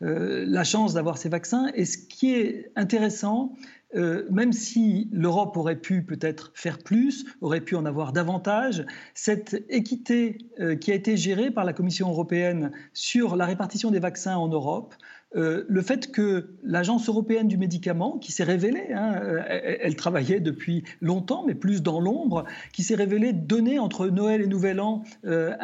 la 0.00 0.64
chance 0.64 0.94
d'avoir 0.94 1.18
ces 1.18 1.28
vaccins 1.28 1.70
et 1.74 1.84
ce 1.84 1.98
qui 1.98 2.34
est 2.34 2.39
intéressant, 2.76 3.52
euh, 3.96 4.24
même 4.30 4.52
si 4.52 5.08
l'Europe 5.12 5.56
aurait 5.56 5.80
pu 5.80 6.02
peut-être 6.02 6.52
faire 6.54 6.78
plus, 6.78 7.26
aurait 7.40 7.60
pu 7.60 7.74
en 7.74 7.84
avoir 7.84 8.12
davantage, 8.12 8.84
cette 9.14 9.64
équité 9.68 10.38
euh, 10.60 10.76
qui 10.76 10.92
a 10.92 10.94
été 10.94 11.16
gérée 11.16 11.50
par 11.50 11.64
la 11.64 11.72
Commission 11.72 12.08
européenne 12.08 12.70
sur 12.92 13.34
la 13.34 13.46
répartition 13.46 13.90
des 13.90 13.98
vaccins 13.98 14.36
en 14.36 14.48
Europe 14.48 14.94
euh, 15.36 15.64
le 15.68 15.82
fait 15.82 16.10
que 16.10 16.56
l'Agence 16.64 17.08
européenne 17.08 17.46
du 17.46 17.56
médicament, 17.56 18.18
qui 18.18 18.32
s'est 18.32 18.44
révélée, 18.44 18.92
hein, 18.92 19.14
euh, 19.22 19.42
elle, 19.46 19.94
travaillait 19.94 20.40
depuis 20.40 20.82
longtemps, 21.00 21.44
mais 21.46 21.54
plus 21.54 21.82
dans 21.82 22.00
l'ombre, 22.00 22.44
qui 22.72 22.82
s'est 22.82 22.96
révélée 22.96 23.32
donner 23.32 23.78
entre 23.78 24.08
Noël 24.08 24.40
et 24.40 24.48
Nouvel 24.48 24.80
An 24.80 25.04
euh, 25.24 25.54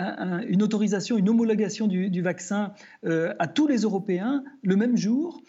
une 0.49 0.63
autorisation, 0.63 1.19
une 1.19 1.29
homologation 1.29 1.89
du, 1.89 2.11
du 2.11 2.23
vaccin 2.23 2.73
à 3.05 3.49
tous 3.49 3.67
les 3.67 3.83
Européens 3.83 4.45
le 4.63 4.77
même 4.77 4.97
jour, 4.97 5.43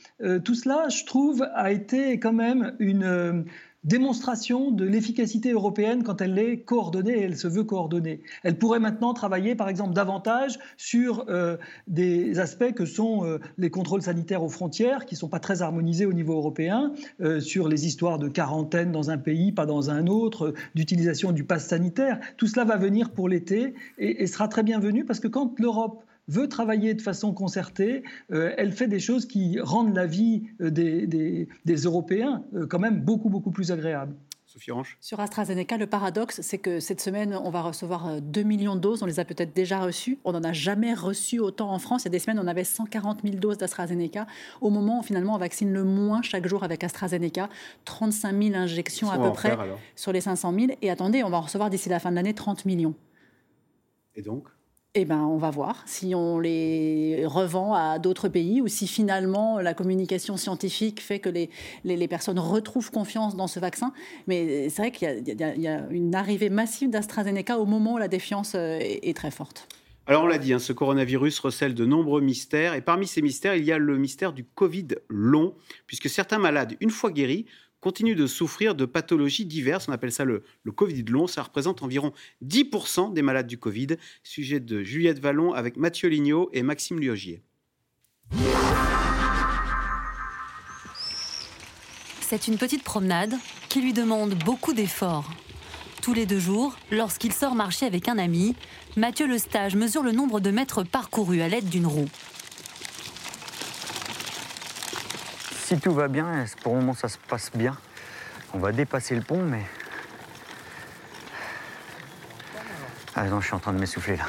tout 0.43 0.55
cela, 0.55 0.89
je 0.89 1.05
trouve, 1.05 1.47
a 1.53 1.71
été 1.71 2.19
quand 2.19 2.33
même 2.33 2.75
une 2.79 3.45
démonstration 3.83 4.71
de 4.71 4.85
l'efficacité 4.85 5.51
européenne 5.51 6.03
quand 6.03 6.21
elle 6.21 6.37
est 6.39 6.61
coordonnée 6.61 7.19
et 7.19 7.21
elle 7.21 7.37
se 7.37 7.47
veut 7.47 7.63
coordonnée. 7.63 8.21
Elle 8.43 8.57
pourrait 8.57 8.79
maintenant 8.79 9.13
travailler, 9.13 9.55
par 9.55 9.69
exemple, 9.69 9.93
davantage 9.93 10.59
sur 10.77 11.25
euh, 11.29 11.57
des 11.87 12.39
aspects 12.39 12.73
que 12.73 12.85
sont 12.85 13.25
euh, 13.25 13.39
les 13.57 13.69
contrôles 13.69 14.01
sanitaires 14.01 14.43
aux 14.43 14.49
frontières, 14.49 15.05
qui 15.05 15.15
ne 15.15 15.19
sont 15.19 15.29
pas 15.29 15.39
très 15.39 15.61
harmonisés 15.61 16.05
au 16.05 16.13
niveau 16.13 16.33
européen, 16.33 16.91
euh, 17.21 17.39
sur 17.39 17.67
les 17.67 17.85
histoires 17.85 18.19
de 18.19 18.27
quarantaine 18.27 18.91
dans 18.91 19.09
un 19.09 19.17
pays, 19.17 19.51
pas 19.51 19.65
dans 19.65 19.89
un 19.89 20.07
autre, 20.07 20.53
d'utilisation 20.75 21.31
du 21.31 21.43
pass 21.43 21.67
sanitaire. 21.67 22.19
Tout 22.37 22.47
cela 22.47 22.65
va 22.65 22.77
venir 22.77 23.11
pour 23.11 23.29
l'été 23.29 23.73
et, 23.97 24.23
et 24.23 24.27
sera 24.27 24.47
très 24.47 24.63
bienvenu 24.63 25.05
parce 25.05 25.19
que 25.19 25.27
quand 25.27 25.57
l'Europe 25.59 26.03
veut 26.27 26.49
travailler 26.49 26.93
de 26.93 27.01
façon 27.01 27.33
concertée, 27.33 28.03
euh, 28.31 28.53
elle 28.57 28.71
fait 28.71 28.87
des 28.87 28.99
choses 28.99 29.25
qui 29.25 29.59
rendent 29.59 29.95
la 29.95 30.05
vie 30.05 30.43
euh, 30.61 30.69
des, 30.69 31.47
Européens 31.85 32.43
euh, 32.53 32.67
quand 32.67 32.79
même 32.79 33.01
beaucoup, 33.01 33.29
beaucoup 33.29 33.51
plus 33.51 33.71
agréable. 33.71 34.15
Sophie 34.45 34.71
Ranch. 34.71 34.97
Sur 35.01 35.19
AstraZeneca, 35.19 35.77
le 35.77 35.87
paradoxe, 35.87 36.39
c'est 36.41 36.57
que 36.57 36.79
cette 36.79 37.01
semaine, 37.01 37.35
on 37.35 37.49
va 37.49 37.61
recevoir 37.61 38.21
2 38.21 38.43
millions 38.43 38.75
de 38.75 38.79
doses. 38.79 39.03
On 39.03 39.05
les 39.05 39.19
a 39.19 39.25
peut-être 39.25 39.53
déjà 39.53 39.79
reçues. 39.79 40.19
On 40.23 40.31
n'en 40.31 40.43
a 40.43 40.53
jamais 40.53 40.93
reçu 40.93 41.39
autant 41.39 41.69
en 41.71 41.79
France. 41.79 42.03
Il 42.03 42.05
y 42.05 42.07
a 42.07 42.11
des 42.11 42.19
semaines, 42.19 42.39
on 42.39 42.47
avait 42.47 42.63
140 42.63 43.21
000 43.23 43.35
doses 43.35 43.57
d'AstraZeneca. 43.57 44.25
Au 44.61 44.69
moment 44.69 44.99
où 44.99 45.03
finalement 45.03 45.35
on 45.35 45.37
vaccine 45.37 45.71
le 45.73 45.83
moins 45.83 46.21
chaque 46.21 46.47
jour 46.47 46.63
avec 46.63 46.83
AstraZeneca, 46.83 47.49
35 47.85 48.41
000 48.41 48.55
injections 48.55 49.11
à 49.11 49.19
peu 49.19 49.31
près 49.33 49.55
sur 49.95 50.13
les 50.13 50.21
500 50.21 50.53
000. 50.53 50.67
Et 50.81 50.89
attendez, 50.89 51.23
on 51.23 51.29
va 51.29 51.37
en 51.37 51.41
recevoir 51.41 51.69
d'ici 51.69 51.89
la 51.89 51.99
fin 51.99 52.09
de 52.09 52.15
l'année 52.15 52.33
30 52.33 52.65
millions. 52.65 52.95
Et 54.15 54.21
donc? 54.21 54.47
Eh 54.93 55.05
ben, 55.05 55.19
on 55.19 55.37
va 55.37 55.51
voir 55.51 55.83
si 55.85 56.15
on 56.15 56.39
les 56.39 57.23
revend 57.25 57.73
à 57.73 57.99
d'autres 57.99 58.29
pays 58.29 58.61
ou 58.61 58.67
si 58.67 58.87
finalement 58.87 59.59
la 59.59 59.73
communication 59.73 60.37
scientifique 60.37 61.01
fait 61.01 61.19
que 61.19 61.29
les, 61.29 61.49
les, 61.83 62.07
personnes 62.07 62.39
retrouvent 62.39 62.89
confiance 62.89 63.35
dans 63.35 63.47
ce 63.47 63.59
vaccin. 63.59 63.93
Mais 64.25 64.69
c'est 64.69 64.81
vrai 64.81 64.91
qu'il 64.91 65.35
y, 65.39 65.67
a 65.67 65.87
une 65.91 66.15
arrivée 66.15 66.49
massive 66.49 66.89
d'AstraZeneca 66.89 67.59
au 67.59 67.65
moment 67.65 67.93
où 67.93 67.97
la 67.97 68.07
défiance 68.07 68.53
euh, 68.55 68.79
est, 68.79 69.15
très 69.15 69.29
forte. 69.29 69.67
Alors 70.07 70.23
on 70.23 70.27
l'a 70.27 70.37
dit, 70.37 70.53
hein, 70.53 70.59
ce 70.59 70.73
coronavirus 70.73 71.39
recèle 71.39 71.75
de 71.75 71.85
nombreux 71.85 72.21
mystères 72.21 72.73
et 72.73 72.81
parmi 72.81 73.05
ces 73.05 73.21
mystères, 73.21 73.55
il 73.55 73.65
y 73.65 73.71
a 73.71 73.77
le 73.77 73.97
mystère 73.97 74.33
du 74.33 74.45
Covid 74.45 74.87
long, 75.09 75.53
puisque 75.85 76.09
certains 76.09 76.39
malades, 76.39 76.75
une 76.79 76.91
fois 76.91 77.11
guéris, 77.11 77.45
continuent 77.87 78.17
de 78.17 78.27
souffrir 78.27 78.75
de 78.75 78.83
pathologies 78.83 79.45
diverses. 79.45 79.87
On 79.87 79.93
appelle 79.93 80.11
ça 80.11 80.25
le, 80.25 80.43
Covid 80.75 81.03
long. 81.03 81.25
Ça 81.25 81.41
représente 81.41 81.83
environ 81.83 82.11
10% 82.43 83.13
des 83.13 83.21
malades 83.21 83.47
du 83.47 83.57
Covid. 83.57 83.95
Sujet 84.23 84.59
de 84.59 84.83
Juliette 84.83 85.19
Vallon 85.19 85.53
avec 85.53 85.77
Mathieu 85.77 86.09
Lignot 86.09 86.49
et 86.51 86.63
Maxime 86.63 86.99
Liogier. 86.99 87.43
C'est 92.19 92.49
une 92.49 92.57
petite 92.57 92.83
promenade 92.83 93.35
qui 93.69 93.79
lui 93.79 93.93
demande 93.93 94.33
beaucoup 94.43 94.73
d'efforts. 94.73 95.31
Tous 96.01 96.13
les 96.13 96.25
deux 96.25 96.39
jours, 96.39 96.75
lorsqu'il 96.91 97.31
sort 97.31 97.55
marcher 97.55 97.85
avec 97.85 98.09
un 98.09 98.17
ami, 98.17 98.53
Mathieu 98.97 99.27
Lestage 99.27 99.77
mesure 99.77 100.03
le 100.03 100.11
nombre 100.11 100.41
de 100.41 100.51
mètres 100.51 100.83
parcourus 100.83 101.41
à 101.41 101.47
l'aide 101.47 101.69
d'une 101.69 101.87
roue. 101.87 102.09
Si 105.67 105.77
tout 105.77 105.91
va 105.91 106.07
bien, 106.07 106.45
pour 106.63 106.75
le 106.75 106.79
moment 106.79 106.93
ça 106.93 107.09
se 107.09 107.17
passe 107.17 107.51
bien. 107.53 107.75
On 108.53 108.57
va 108.57 108.71
dépasser 108.71 109.15
le 109.15 109.21
pont, 109.21 109.43
mais. 109.43 109.65
Ah 113.13 113.25
non, 113.25 113.41
je 113.41 113.47
suis 113.47 113.53
en 113.53 113.59
train 113.59 113.73
de 113.73 113.79
m'essouffler 113.79 114.15
là. 114.15 114.23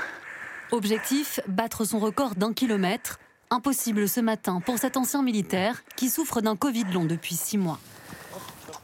Objectif 0.72 1.38
battre 1.46 1.84
son 1.84 2.00
record 2.00 2.34
d'un 2.34 2.52
kilomètre. 2.52 3.20
Impossible 3.50 4.08
ce 4.08 4.18
matin 4.18 4.60
pour 4.60 4.78
cet 4.78 4.96
ancien 4.96 5.22
militaire 5.22 5.84
qui 5.94 6.10
souffre 6.10 6.40
d'un 6.40 6.56
Covid 6.56 6.84
long 6.92 7.04
depuis 7.04 7.36
six 7.36 7.56
mois. 7.56 7.78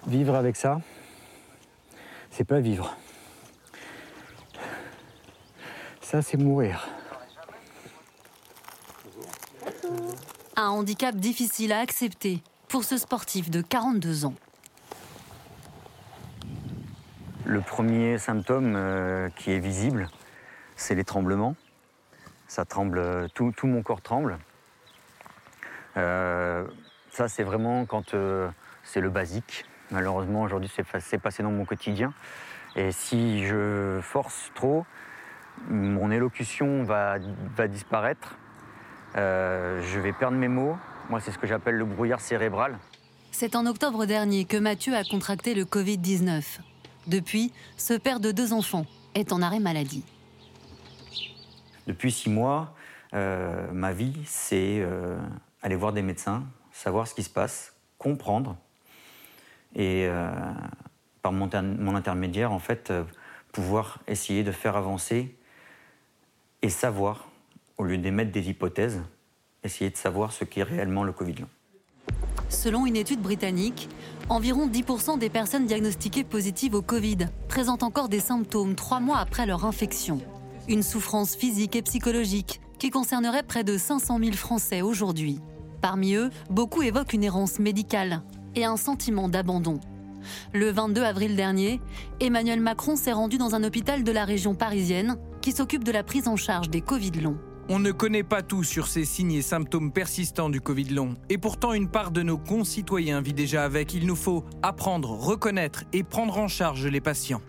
Vivre 0.06 0.36
avec 0.36 0.54
ça, 0.54 0.80
c'est 2.30 2.44
pas 2.44 2.60
vivre. 2.60 2.96
Ça, 6.02 6.22
c'est 6.22 6.36
mourir. 6.36 6.86
Un 10.56 10.68
handicap 10.68 11.16
difficile 11.16 11.72
à 11.72 11.80
accepter 11.80 12.40
pour 12.68 12.84
ce 12.84 12.96
sportif 12.96 13.50
de 13.50 13.60
42 13.60 14.24
ans. 14.24 14.34
Le 17.44 17.60
premier 17.60 18.18
symptôme 18.18 18.74
euh, 18.76 19.28
qui 19.30 19.50
est 19.50 19.58
visible, 19.58 20.08
c'est 20.76 20.94
les 20.94 21.02
tremblements. 21.02 21.56
Ça 22.46 22.64
tremble, 22.64 23.28
tout, 23.34 23.52
mon 23.64 23.82
corps 23.82 24.00
tremble. 24.00 24.38
Euh, 25.96 26.64
ça, 27.10 27.26
c'est 27.26 27.42
vraiment 27.42 27.84
quand 27.84 28.14
euh, 28.14 28.48
c'est 28.84 29.00
le 29.00 29.10
basique. 29.10 29.64
Malheureusement, 29.90 30.42
aujourd'hui, 30.42 30.70
c'est 30.72 31.18
passé 31.18 31.42
dans 31.42 31.50
mon 31.50 31.64
quotidien. 31.64 32.14
Et 32.76 32.92
si 32.92 33.44
je 33.44 33.98
force 34.02 34.52
trop, 34.54 34.86
mon 35.68 36.12
élocution 36.12 36.84
va, 36.84 37.16
va 37.56 37.66
disparaître. 37.66 38.36
Euh, 39.16 39.80
je 39.82 40.00
vais 40.00 40.12
perdre 40.12 40.36
mes 40.36 40.48
mots. 40.48 40.76
Moi, 41.08 41.20
c'est 41.20 41.30
ce 41.30 41.38
que 41.38 41.46
j'appelle 41.46 41.76
le 41.76 41.84
brouillard 41.84 42.20
cérébral. 42.20 42.78
C'est 43.30 43.56
en 43.56 43.66
octobre 43.66 44.06
dernier 44.06 44.44
que 44.44 44.56
Mathieu 44.56 44.94
a 44.94 45.04
contracté 45.04 45.54
le 45.54 45.64
Covid-19. 45.64 46.60
Depuis, 47.06 47.52
ce 47.76 47.94
père 47.94 48.20
de 48.20 48.32
deux 48.32 48.52
enfants 48.52 48.86
est 49.14 49.32
en 49.32 49.42
arrêt 49.42 49.60
maladie. 49.60 50.04
Depuis 51.86 52.10
six 52.10 52.30
mois, 52.30 52.74
euh, 53.12 53.70
ma 53.72 53.92
vie, 53.92 54.14
c'est 54.24 54.80
euh, 54.80 55.18
aller 55.62 55.76
voir 55.76 55.92
des 55.92 56.02
médecins, 56.02 56.44
savoir 56.72 57.06
ce 57.06 57.14
qui 57.14 57.22
se 57.22 57.30
passe, 57.30 57.74
comprendre, 57.98 58.56
et 59.76 60.08
par 61.20 61.32
mon, 61.32 61.50
mon, 61.52 61.96
intermédiaire, 61.96 62.52
en 62.52 62.60
fait, 62.60 62.92
pouvoir 63.50 63.98
essayer 64.06 64.44
de 64.44 64.52
faire 64.52 64.76
avancer 64.76 65.36
et 66.62 66.70
savoir 66.70 67.26
au 67.78 67.84
lieu 67.84 67.98
d'émettre 67.98 68.32
des 68.32 68.48
hypothèses, 68.48 69.02
essayer 69.62 69.90
de 69.90 69.96
savoir 69.96 70.32
ce 70.32 70.44
qu'est 70.44 70.62
réellement 70.62 71.04
le 71.04 71.12
Covid 71.12 71.34
long. 71.34 71.48
Selon 72.48 72.86
une 72.86 72.96
étude 72.96 73.20
britannique, 73.20 73.88
environ 74.28 74.68
10% 74.68 75.18
des 75.18 75.30
personnes 75.30 75.66
diagnostiquées 75.66 76.24
positives 76.24 76.74
au 76.74 76.82
Covid 76.82 77.28
présentent 77.48 77.82
encore 77.82 78.08
des 78.08 78.20
symptômes 78.20 78.74
trois 78.74 79.00
mois 79.00 79.18
après 79.18 79.46
leur 79.46 79.64
infection. 79.64 80.20
Une 80.68 80.82
souffrance 80.82 81.34
physique 81.34 81.76
et 81.76 81.82
psychologique 81.82 82.60
qui 82.78 82.90
concernerait 82.90 83.42
près 83.42 83.64
de 83.64 83.76
500 83.76 84.18
000 84.18 84.32
Français 84.32 84.82
aujourd'hui. 84.82 85.40
Parmi 85.80 86.14
eux, 86.14 86.30
beaucoup 86.50 86.82
évoquent 86.82 87.12
une 87.12 87.24
errance 87.24 87.58
médicale 87.58 88.22
et 88.54 88.64
un 88.64 88.76
sentiment 88.76 89.28
d'abandon. 89.28 89.80
Le 90.52 90.70
22 90.70 91.02
avril 91.02 91.36
dernier, 91.36 91.80
Emmanuel 92.20 92.60
Macron 92.60 92.96
s'est 92.96 93.12
rendu 93.12 93.36
dans 93.36 93.54
un 93.54 93.64
hôpital 93.64 94.04
de 94.04 94.12
la 94.12 94.24
région 94.24 94.54
parisienne 94.54 95.16
qui 95.42 95.52
s'occupe 95.52 95.84
de 95.84 95.92
la 95.92 96.02
prise 96.02 96.28
en 96.28 96.36
charge 96.36 96.70
des 96.70 96.80
Covid 96.80 97.20
longs. 97.20 97.38
On 97.70 97.78
ne 97.78 97.92
connaît 97.92 98.22
pas 98.22 98.42
tout 98.42 98.62
sur 98.62 98.86
ces 98.88 99.06
signes 99.06 99.32
et 99.32 99.40
symptômes 99.40 99.90
persistants 99.90 100.50
du 100.50 100.60
Covid 100.60 100.90
long, 100.90 101.16
et 101.30 101.38
pourtant 101.38 101.72
une 101.72 101.88
part 101.88 102.10
de 102.10 102.22
nos 102.22 102.36
concitoyens 102.36 103.22
vit 103.22 103.32
déjà 103.32 103.64
avec. 103.64 103.94
Il 103.94 104.06
nous 104.06 104.16
faut 104.16 104.44
apprendre, 104.62 105.08
reconnaître 105.10 105.84
et 105.94 106.02
prendre 106.02 106.36
en 106.36 106.46
charge 106.46 106.86
les 106.86 107.00
patients. 107.00 107.40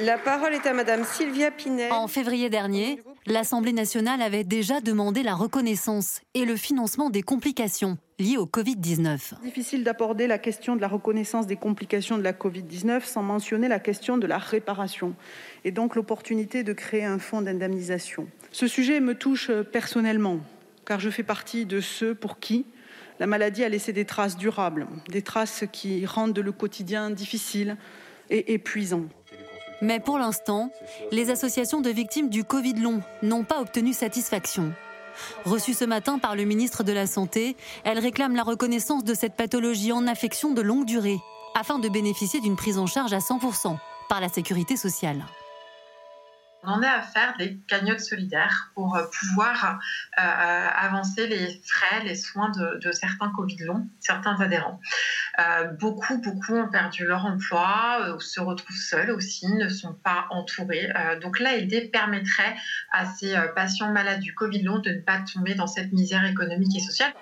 La 0.00 0.18
parole 0.18 0.54
est 0.54 0.66
à 0.66 0.72
Madame 0.72 1.04
Sylvia 1.04 1.50
Pinet. 1.50 1.90
En 1.90 2.06
février 2.06 2.48
dernier, 2.48 3.00
l'Assemblée 3.26 3.72
nationale 3.72 4.22
avait 4.22 4.44
déjà 4.44 4.80
demandé 4.80 5.24
la 5.24 5.34
reconnaissance 5.34 6.20
et 6.34 6.44
le 6.44 6.54
financement 6.54 7.10
des 7.10 7.22
complications 7.22 7.98
liées 8.20 8.36
au 8.36 8.46
Covid-19. 8.46 9.40
Difficile 9.42 9.82
d'aborder 9.82 10.28
la 10.28 10.38
question 10.38 10.76
de 10.76 10.80
la 10.80 10.88
reconnaissance 10.88 11.46
des 11.46 11.56
complications 11.56 12.18
de 12.18 12.22
la 12.22 12.32
Covid-19 12.32 13.04
sans 13.04 13.22
mentionner 13.22 13.66
la 13.66 13.80
question 13.80 14.16
de 14.16 14.26
la 14.28 14.38
réparation 14.38 15.14
et 15.64 15.72
donc 15.72 15.96
l'opportunité 15.96 16.62
de 16.62 16.72
créer 16.72 17.04
un 17.04 17.18
fonds 17.18 17.42
d'indemnisation. 17.42 18.28
Ce 18.54 18.68
sujet 18.68 19.00
me 19.00 19.16
touche 19.16 19.50
personnellement, 19.72 20.38
car 20.86 21.00
je 21.00 21.10
fais 21.10 21.24
partie 21.24 21.66
de 21.66 21.80
ceux 21.80 22.14
pour 22.14 22.38
qui 22.38 22.66
la 23.18 23.26
maladie 23.26 23.64
a 23.64 23.68
laissé 23.68 23.92
des 23.92 24.04
traces 24.04 24.36
durables, 24.36 24.86
des 25.08 25.22
traces 25.22 25.64
qui 25.72 26.06
rendent 26.06 26.38
le 26.38 26.52
quotidien 26.52 27.10
difficile 27.10 27.76
et 28.30 28.54
épuisant. 28.54 29.06
Mais 29.82 29.98
pour 29.98 30.18
l'instant, 30.18 30.70
les 31.10 31.30
associations 31.30 31.80
de 31.80 31.90
victimes 31.90 32.28
du 32.28 32.44
Covid 32.44 32.74
long 32.74 33.00
n'ont 33.24 33.42
pas 33.42 33.60
obtenu 33.60 33.92
satisfaction. 33.92 34.72
Reçue 35.44 35.74
ce 35.74 35.84
matin 35.84 36.20
par 36.20 36.36
le 36.36 36.44
ministre 36.44 36.84
de 36.84 36.92
la 36.92 37.08
Santé, 37.08 37.56
elles 37.82 37.98
réclament 37.98 38.36
la 38.36 38.44
reconnaissance 38.44 39.02
de 39.02 39.14
cette 39.14 39.34
pathologie 39.34 39.90
en 39.90 40.06
affection 40.06 40.54
de 40.54 40.62
longue 40.62 40.86
durée, 40.86 41.18
afin 41.56 41.80
de 41.80 41.88
bénéficier 41.88 42.40
d'une 42.40 42.54
prise 42.54 42.78
en 42.78 42.86
charge 42.86 43.14
à 43.14 43.18
100% 43.18 43.76
par 44.08 44.20
la 44.20 44.28
sécurité 44.28 44.76
sociale. 44.76 45.24
On 46.66 46.70
en 46.70 46.82
est 46.82 46.86
à 46.86 47.02
faire 47.02 47.34
des 47.38 47.58
cagnottes 47.68 48.00
solidaires 48.00 48.70
pour 48.74 48.96
euh, 48.96 49.04
pouvoir 49.20 49.78
euh, 50.18 50.22
avancer 50.22 51.26
les 51.26 51.60
frais, 51.64 52.02
les 52.04 52.14
soins 52.14 52.50
de, 52.50 52.90
certains 52.92 53.30
Covid 53.30 53.58
longs, 53.64 53.86
certains 54.00 54.40
adhérents. 54.40 54.80
Euh, 55.38 55.64
beaucoup, 55.78 56.18
beaucoup 56.18 56.54
ont 56.54 56.68
perdu 56.68 57.04
leur 57.04 57.26
emploi, 57.26 58.14
ou 58.16 58.20
se 58.20 58.40
retrouvent 58.40 58.76
seuls 58.76 59.10
aussi, 59.10 59.46
ne 59.46 59.68
sont 59.68 59.92
pas 59.92 60.26
entourés. 60.30 60.88
donc 61.20 61.38
l'ALD 61.38 61.90
permettrait 61.90 62.56
à 62.92 63.06
ces 63.06 63.34
patients 63.54 63.92
malades 63.92 64.20
du 64.20 64.34
Covid 64.34 64.62
long 64.62 64.78
de 64.78 64.90
ne 64.90 65.00
pas 65.00 65.18
tomber 65.32 65.54
dans 65.54 65.66
cette 65.66 65.92
misère 65.92 66.24
économique 66.24 66.76
et 66.76 66.80
sociale. 66.80 67.12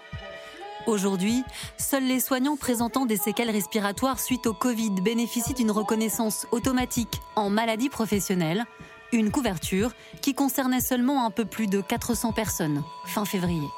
Aujourd'hui, 0.86 1.44
seuls 1.78 2.06
les 2.06 2.20
soignants 2.20 2.56
présentant 2.56 3.06
des 3.06 3.16
séquelles 3.16 3.50
respiratoires 3.50 4.18
suite 4.18 4.46
au 4.46 4.52
Covid 4.52 4.90
bénéficient 5.02 5.54
d'une 5.54 5.70
reconnaissance 5.70 6.46
automatique 6.50 7.20
en 7.36 7.50
maladie 7.50 7.88
professionnelle 7.88 8.64
une 9.12 9.30
couverture 9.30 9.92
qui 10.20 10.34
concernait 10.34 10.80
seulement 10.80 11.26
un 11.26 11.30
peu 11.30 11.44
plus 11.44 11.66
de 11.66 11.80
400 11.80 12.32
personnes 12.32 12.82
fin 13.06 13.24
février. 13.24 13.68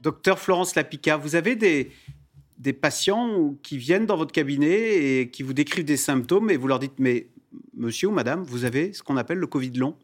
Docteur 0.00 0.38
Florence 0.38 0.74
Lapica, 0.74 1.16
vous 1.16 1.36
avez 1.36 1.54
des, 1.54 1.92
des 2.58 2.72
patients 2.72 3.54
qui 3.62 3.78
viennent 3.78 4.06
dans 4.06 4.16
votre 4.16 4.32
cabinet 4.32 5.20
et 5.20 5.30
qui 5.30 5.42
vous 5.42 5.52
décrivent 5.52 5.84
des 5.84 5.96
symptômes 5.96 6.50
et 6.50 6.56
vous 6.56 6.66
leur 6.66 6.78
dites 6.78 6.98
mais 6.98 7.28
monsieur 7.74 8.08
ou 8.08 8.12
madame, 8.12 8.42
vous 8.42 8.64
avez 8.64 8.92
ce 8.92 9.02
qu'on 9.02 9.16
appelle 9.16 9.38
le 9.38 9.46
Covid 9.46 9.72
long? 9.72 9.96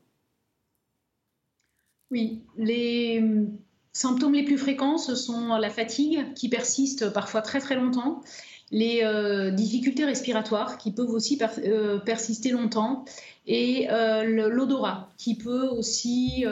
Oui, 2.10 2.42
les 2.56 3.18
hum, 3.20 3.58
symptômes 3.92 4.34
les 4.34 4.44
plus 4.44 4.58
fréquents, 4.58 4.98
ce 4.98 5.14
sont 5.14 5.56
la 5.56 5.70
fatigue 5.70 6.32
qui 6.34 6.48
persiste 6.48 7.12
parfois 7.12 7.42
très 7.42 7.60
très 7.60 7.74
longtemps, 7.74 8.22
les 8.70 9.00
euh, 9.02 9.50
difficultés 9.50 10.04
respiratoires 10.04 10.78
qui 10.78 10.92
peuvent 10.92 11.10
aussi 11.10 11.38
euh, 11.64 11.98
persister 11.98 12.50
longtemps 12.50 13.04
et 13.46 13.88
euh, 13.90 14.48
l'odorat 14.48 15.08
qui 15.16 15.36
peut 15.36 15.68
aussi 15.68 16.44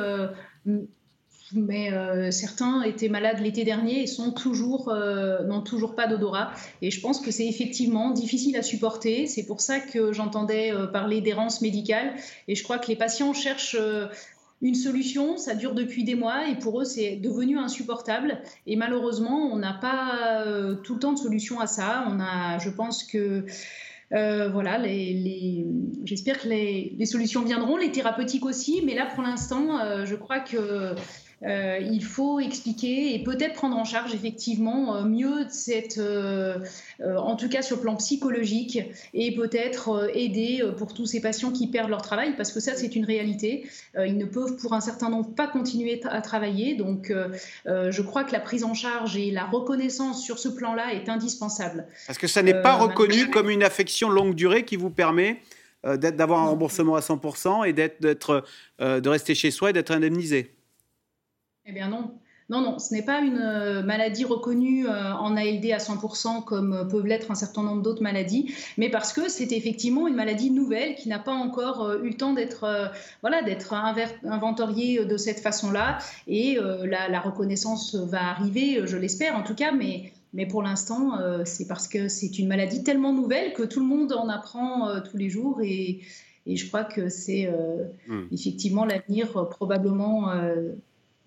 mais 1.53 1.93
certains 2.33 2.83
étaient 2.83 3.09
malades 3.09 3.39
l'été 3.39 3.62
dernier 3.62 4.03
et 4.03 4.07
sont 4.09 4.33
toujours 4.33 4.93
n'ont 4.93 5.61
toujours 5.61 5.95
pas 5.95 6.09
d'odorat. 6.09 6.51
Et 6.83 6.91
je 6.91 7.01
pense 7.01 7.21
que 7.21 7.31
c'est 7.31 7.47
effectivement 7.47 8.11
difficile 8.11 8.57
à 8.57 8.62
supporter. 8.62 9.29
C'est 9.29 9.47
pour 9.47 9.61
ça 9.61 9.79
que 9.79 10.12
j'entendais 10.12 10.73
parler 10.93 11.21
d'errance 11.21 11.62
médicale. 11.62 12.14
Et 12.49 12.57
je 12.57 12.64
crois 12.64 12.81
que 12.81 12.89
les 12.89 12.97
patients 12.97 13.33
cherchent 13.33 13.77
une 14.63 14.75
solution, 14.75 15.37
ça 15.37 15.55
dure 15.55 15.75
depuis 15.75 16.05
des 16.05 16.15
mois 16.15 16.49
et 16.49 16.59
pour 16.59 16.81
eux 16.81 16.85
c'est 16.85 17.17
devenu 17.17 17.59
insupportable. 17.59 18.39
Et 18.67 18.77
malheureusement, 18.77 19.51
on 19.53 19.57
n'a 19.57 19.75
pas 19.75 20.45
euh, 20.45 20.75
tout 20.75 20.95
le 20.95 21.01
temps 21.01 21.13
de 21.13 21.19
solution 21.19 21.61
à 21.61 21.67
ça. 21.67 22.07
On 22.11 22.21
a, 22.21 22.59
je 22.59 22.71
pense 22.71 23.05
que 23.05 23.45
euh, 24.13 24.49
voilà, 24.49 24.81
j'espère 26.05 26.41
que 26.41 26.49
les, 26.49 26.95
les, 26.97 27.07
solutions 27.07 27.43
viendront, 27.43 27.77
les 27.77 27.91
thérapeutiques 27.91 28.47
aussi, 28.47 28.83
mais 28.85 28.95
là 28.95 29.07
pour 29.07 29.23
l'instant, 29.23 29.81
euh, 29.81 30.07
je 30.07 30.15
crois 30.15 30.39
que 30.41 30.95
euh, 31.43 31.78
il 31.82 32.03
faut 32.03 32.41
expliquer 32.41 33.14
et 33.14 33.22
peut-être 33.22 33.53
prendre 33.53 33.76
en 33.76 33.84
charge 33.84 34.14
effectivement 34.14 34.97
euh, 34.97 35.05
mieux 35.05 35.47
cette, 35.51 35.99
euh, 35.99 36.59
en 37.01 37.37
tout 37.37 37.51
cas 37.51 37.61
sur 37.61 37.76
le 37.76 37.82
plan 37.82 37.97
psychologique, 37.97 38.78
et 39.12 39.34
peut-être 39.34 40.11
aider 40.14 40.62
pour 40.78 40.95
tous 40.95 41.05
ces 41.05 41.20
patients 41.20 41.53
qui 41.53 41.66
perdent 41.66 41.91
leur 41.91 42.01
travail, 42.01 42.37
parce 42.37 42.53
que 42.53 42.61
ça 42.61 42.74
c'est 42.74 42.97
une 42.97 43.05
réalité. 43.05 43.68
ils 43.97 44.16
ne 44.16 44.24
peuvent 44.24 44.57
pour 44.57 44.72
un 44.72 44.80
certain 44.80 45.11
nombre 45.11 45.34
pas 45.34 45.47
continuer 45.47 46.01
à 46.05 46.22
travailler. 46.22 46.74
Donc 46.74 47.12
je 47.66 48.03
crois 48.03 48.24
que 48.24 48.32
la 48.32 48.41
prise 48.41 48.64
en 48.64 48.74
charge 48.74 49.16
et 49.16 49.30
la 49.30 49.45
reconnaissance 49.45 50.24
sur 50.24 50.39
ce 50.39 50.49
plan-là 50.49 50.95
est 50.95 51.09
indispensable. 51.09 51.87
Parce 52.07 52.18
que 52.18 52.26
ça 52.26 52.43
n'est 52.43 52.62
pas 52.62 52.76
reconnu 52.76 53.28
comme 53.30 53.51
une 53.51 53.62
affection 53.62 54.09
longue 54.09 54.34
durée 54.34 54.64
qui 54.64 54.76
vous 54.76 54.91
permet 54.91 55.41
d'avoir 55.84 56.41
un 56.41 56.49
remboursement 56.49 56.97
à 56.97 57.01
100% 57.01 57.68
et 57.68 57.72
d'être, 57.72 58.45
de 58.80 59.09
rester 59.09 59.34
chez 59.34 59.51
soi 59.51 59.70
et 59.70 59.72
d'être 59.72 59.91
indemnisé. 59.91 60.56
Eh 61.67 61.73
bien 61.73 61.89
non. 61.89 62.11
Non, 62.49 62.61
non, 62.61 62.79
ce 62.79 62.95
n'est 62.95 63.03
pas 63.03 63.21
une 63.21 63.41
euh, 63.41 63.83
maladie 63.83 64.25
reconnue 64.25 64.87
euh, 64.87 65.12
en 65.14 65.37
ALD 65.37 65.73
à 65.73 65.79
100% 65.79 66.45
comme 66.45 66.73
euh, 66.73 66.85
peuvent 66.85 67.07
l'être 67.07 67.33
un 67.33 67.35
certain 67.35 67.64
nombre 67.64 67.83
d'autres 67.83 68.03
maladies, 68.03 68.55
mais 68.79 68.89
parce 68.89 69.12
que 69.12 69.29
c'est 69.29 69.51
effectivement 69.51 70.07
une 70.07 70.14
maladie 70.14 70.53
nouvelle 70.53 70.95
qui 70.95 71.09
n'a 71.09 71.19
pas 71.19 71.33
encore 71.33 71.95
eu 72.05 72.11
le 72.11 72.17
temps 72.17 72.35
d'être 72.35 72.93
voilà, 73.21 73.43
d'être 73.43 73.73
inventoriée 74.25 75.05
de 75.05 75.17
cette 75.17 75.41
façon-là. 75.41 75.99
Et 76.29 76.59
la, 76.85 77.21
reconnaissance 77.21 77.95
va 77.95 78.31
arriver, 78.31 78.83
je 78.85 78.97
l'espère 78.97 79.37
en 79.37 79.43
tout 79.43 79.55
cas, 79.55 79.73
mais, 79.73 80.12
mais 80.33 80.47
pour 80.47 80.62
l'instant, 80.62 81.19
c'est 81.45 81.67
parce 81.67 81.89
que 81.89 82.09
c'est 82.09 82.39
une 82.39 82.47
maladie 82.47 82.85
tellement 82.85 83.12
nouvelle 83.12 83.53
que 83.53 83.62
tout 83.62 83.81
le 83.81 83.87
monde 83.87 84.12
en 84.12 84.29
apprend 84.29 85.01
tous 85.01 85.17
les 85.17 85.31
jours 85.31 85.61
et, 85.62 86.01
et 86.47 86.57
je 86.57 86.69
crois 86.69 86.85
que 86.85 87.09
c'est 87.09 87.51
hmm. 88.09 88.27
effectivement 88.33 88.85
l'avenir 88.85 89.49
probablement 89.49 90.31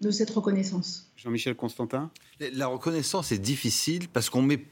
de 0.02 0.12
cette 0.12 0.30
reconnaissance. 0.30 1.12
Jean-Michel 1.16 1.56
Constantin? 1.56 2.12
La 2.54 2.68
reconnaissance 2.68 3.32
est 3.32 3.40
difficile 3.40 4.08
parce 4.10 4.30
qu'on 4.30 4.42
met 4.42 4.66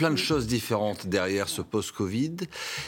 plein 0.00 0.10
de 0.10 0.16
choses 0.16 0.46
différentes 0.46 1.08
derrière 1.08 1.50
ce 1.50 1.60
post-Covid. 1.60 2.36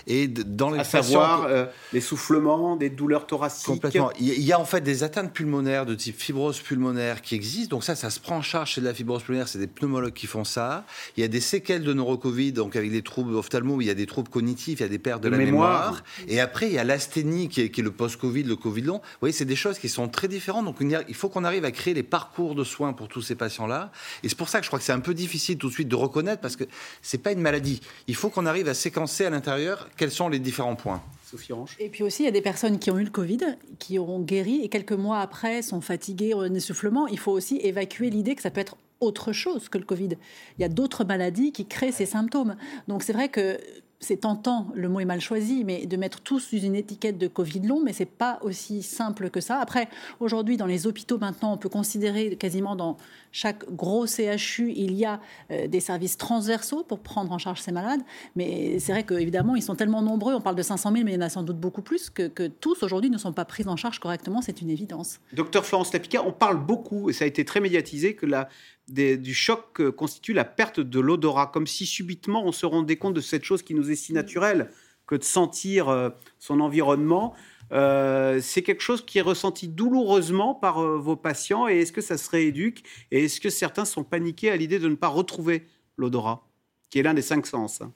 Et 0.06 0.28
dans 0.28 0.70
les 0.70 0.78
à 0.78 0.84
savoir 0.84 1.44
euh, 1.44 1.66
l'essoufflement, 1.92 2.74
des 2.76 2.88
douleurs 2.88 3.26
thoraciques. 3.26 3.66
Complètement. 3.66 4.10
Il 4.18 4.42
y 4.42 4.50
a 4.50 4.58
en 4.58 4.64
fait 4.64 4.80
des 4.80 5.02
atteintes 5.02 5.30
pulmonaires 5.30 5.84
de 5.84 5.94
type 5.94 6.18
fibrose 6.18 6.60
pulmonaire 6.60 7.20
qui 7.20 7.34
existent. 7.34 7.76
Donc 7.76 7.84
ça, 7.84 7.96
ça 7.96 8.08
se 8.08 8.18
prend 8.18 8.36
en 8.36 8.42
charge 8.42 8.70
chez 8.70 8.80
la 8.80 8.94
fibrose 8.94 9.22
pulmonaire. 9.24 9.46
C'est 9.46 9.58
des 9.58 9.66
pneumologues 9.66 10.14
qui 10.14 10.26
font 10.26 10.44
ça. 10.44 10.86
Il 11.18 11.20
y 11.20 11.24
a 11.24 11.28
des 11.28 11.42
séquelles 11.42 11.84
de 11.84 11.92
neurocovid, 11.92 12.54
donc 12.54 12.76
avec 12.76 12.90
des 12.90 13.02
troubles 13.02 13.34
ophtalmo, 13.34 13.82
il 13.82 13.88
y 13.88 13.90
a 13.90 13.94
des 13.94 14.06
troubles 14.06 14.30
cognitifs, 14.30 14.80
il 14.80 14.82
y 14.82 14.86
a 14.86 14.88
des 14.88 14.98
pertes 14.98 15.22
de, 15.22 15.28
la 15.28 15.36
mémoire. 15.36 16.02
Et 16.28 16.40
après, 16.40 16.68
il 16.68 16.72
y 16.72 16.78
a 16.78 16.84
l'asthénie 16.84 17.50
qui 17.50 17.60
est, 17.60 17.76
le 17.76 17.90
post-Covid, 17.90 18.44
le 18.44 18.56
Covid 18.56 18.80
long. 18.80 19.00
Vous 19.02 19.18
voyez, 19.20 19.34
c'est 19.34 19.44
des 19.44 19.54
choses 19.54 19.78
qui 19.78 19.90
sont 19.90 20.08
très 20.08 20.28
différentes. 20.28 20.64
Donc 20.64 20.76
il 20.80 21.14
faut 21.14 21.28
qu'on 21.28 21.44
arrive 21.44 21.66
à 21.66 21.72
créer 21.72 21.92
les 21.92 22.02
parcours 22.02 22.54
de 22.54 22.64
soins 22.64 22.94
pour 22.94 23.08
tous 23.08 23.20
ces 23.20 23.34
patients-là. 23.34 23.92
Et 24.22 24.30
c'est 24.30 24.38
pour 24.38 24.48
ça 24.48 24.60
que 24.60 24.64
je 24.64 24.70
crois 24.70 24.78
que 24.78 24.84
c'est 24.86 24.92
un 24.92 25.00
peu 25.00 25.12
difficile 25.12 25.58
tout 25.58 25.68
de 25.68 25.74
suite 25.74 25.88
de 25.88 25.96
reconnaître 25.96 26.40
parce 26.40 26.56
que 26.56 26.64
c'est 27.02 27.18
pas 27.18 27.32
une 27.32 27.40
maladie. 27.40 27.80
Il 28.06 28.14
faut 28.14 28.30
qu'on 28.30 28.46
arrive 28.46 28.68
à 28.68 28.74
séquencer 28.74 29.26
à 29.26 29.30
l'intérieur 29.30 29.88
quels 29.96 30.12
sont 30.12 30.28
les 30.28 30.38
différents 30.38 30.76
points. 30.76 31.02
Sophie 31.30 31.52
Et 31.78 31.88
puis 31.88 32.04
aussi, 32.04 32.22
il 32.22 32.26
y 32.26 32.28
a 32.28 32.32
des 32.32 32.42
personnes 32.42 32.78
qui 32.78 32.90
ont 32.90 32.98
eu 32.98 33.04
le 33.04 33.10
Covid, 33.10 33.56
qui 33.78 33.98
auront 33.98 34.20
guéri 34.20 34.60
et 34.62 34.68
quelques 34.68 34.92
mois 34.92 35.20
après 35.20 35.62
sont 35.62 35.80
fatiguées, 35.80 36.34
ont 36.34 36.42
un 36.42 36.54
essoufflement. 36.54 37.06
Il 37.08 37.18
faut 37.18 37.32
aussi 37.32 37.58
évacuer 37.62 38.10
l'idée 38.10 38.34
que 38.34 38.42
ça 38.42 38.50
peut 38.50 38.60
être 38.60 38.76
autre 39.00 39.32
chose 39.32 39.68
que 39.68 39.78
le 39.78 39.84
Covid. 39.84 40.10
Il 40.58 40.62
y 40.62 40.64
a 40.64 40.68
d'autres 40.68 41.04
maladies 41.04 41.52
qui 41.52 41.66
créent 41.66 41.92
ces 41.92 42.06
symptômes. 42.06 42.56
Donc 42.86 43.02
c'est 43.02 43.12
vrai 43.12 43.28
que 43.28 43.58
c'est 44.02 44.18
tentant, 44.18 44.66
le 44.74 44.88
mot 44.88 45.00
est 45.00 45.04
mal 45.04 45.20
choisi, 45.20 45.64
mais 45.64 45.86
de 45.86 45.96
mettre 45.96 46.20
tous 46.20 46.40
sous 46.40 46.58
une 46.58 46.74
étiquette 46.74 47.18
de 47.18 47.28
Covid 47.28 47.60
long, 47.60 47.80
mais 47.82 47.92
c'est 47.92 48.04
pas 48.04 48.40
aussi 48.42 48.82
simple 48.82 49.30
que 49.30 49.40
ça. 49.40 49.60
Après, 49.60 49.88
aujourd'hui, 50.18 50.56
dans 50.56 50.66
les 50.66 50.88
hôpitaux, 50.88 51.18
maintenant, 51.18 51.52
on 51.52 51.56
peut 51.56 51.68
considérer 51.68 52.36
quasiment 52.36 52.74
dans 52.74 52.96
chaque 53.30 53.64
gros 53.72 54.06
CHU, 54.06 54.72
il 54.74 54.94
y 54.94 55.04
a 55.04 55.20
euh, 55.50 55.68
des 55.68 55.80
services 55.80 56.18
transversaux 56.18 56.82
pour 56.82 56.98
prendre 56.98 57.32
en 57.32 57.38
charge 57.38 57.60
ces 57.60 57.72
malades. 57.72 58.00
Mais 58.34 58.78
c'est 58.80 58.92
vrai 58.92 59.04
qu'évidemment, 59.04 59.54
ils 59.54 59.62
sont 59.62 59.76
tellement 59.76 60.02
nombreux, 60.02 60.34
on 60.34 60.40
parle 60.40 60.56
de 60.56 60.62
500 60.62 60.92
000, 60.92 61.04
mais 61.04 61.12
il 61.12 61.14
y 61.14 61.18
en 61.18 61.22
a 61.22 61.30
sans 61.30 61.44
doute 61.44 61.58
beaucoup 61.58 61.82
plus, 61.82 62.10
que, 62.10 62.26
que 62.26 62.48
tous 62.48 62.82
aujourd'hui 62.82 63.08
ne 63.08 63.18
sont 63.18 63.32
pas 63.32 63.44
pris 63.44 63.66
en 63.68 63.76
charge 63.76 64.00
correctement, 64.00 64.42
c'est 64.42 64.60
une 64.60 64.70
évidence. 64.70 65.20
Docteur 65.32 65.64
Florence 65.64 65.92
Lapica, 65.92 66.22
on 66.26 66.32
parle 66.32 66.64
beaucoup, 66.64 67.08
et 67.08 67.12
ça 67.12 67.24
a 67.24 67.28
été 67.28 67.44
très 67.44 67.60
médiatisé, 67.60 68.14
que 68.14 68.26
la 68.26 68.48
du 68.92 69.34
choc 69.34 69.90
constitue 69.90 70.32
la 70.32 70.44
perte 70.44 70.80
de 70.80 71.00
l'odorat, 71.00 71.46
comme 71.46 71.66
si 71.66 71.86
subitement 71.86 72.44
on 72.44 72.52
se 72.52 72.66
rendait 72.66 72.96
compte 72.96 73.14
de 73.14 73.20
cette 73.20 73.44
chose 73.44 73.62
qui 73.62 73.74
nous 73.74 73.90
est 73.90 73.96
si 73.96 74.12
naturelle 74.12 74.70
que 75.06 75.14
de 75.14 75.24
sentir 75.24 75.88
euh, 75.88 76.10
son 76.38 76.60
environnement. 76.60 77.34
Euh, 77.72 78.40
c'est 78.42 78.62
quelque 78.62 78.82
chose 78.82 79.04
qui 79.04 79.18
est 79.18 79.22
ressenti 79.22 79.68
douloureusement 79.68 80.54
par 80.54 80.78
euh, 80.78 80.98
vos 80.98 81.16
patients 81.16 81.68
et 81.68 81.80
est-ce 81.80 81.92
que 81.92 82.00
ça 82.00 82.18
se 82.18 82.30
rééduque 82.30 82.82
et 83.10 83.24
est-ce 83.24 83.40
que 83.40 83.50
certains 83.50 83.84
sont 83.84 84.04
paniqués 84.04 84.50
à 84.50 84.56
l'idée 84.56 84.78
de 84.78 84.88
ne 84.88 84.94
pas 84.94 85.08
retrouver 85.08 85.66
l'odorat, 85.96 86.46
qui 86.90 86.98
est 86.98 87.02
l'un 87.02 87.14
des 87.14 87.22
cinq 87.22 87.46
sens 87.46 87.80
hein? 87.80 87.92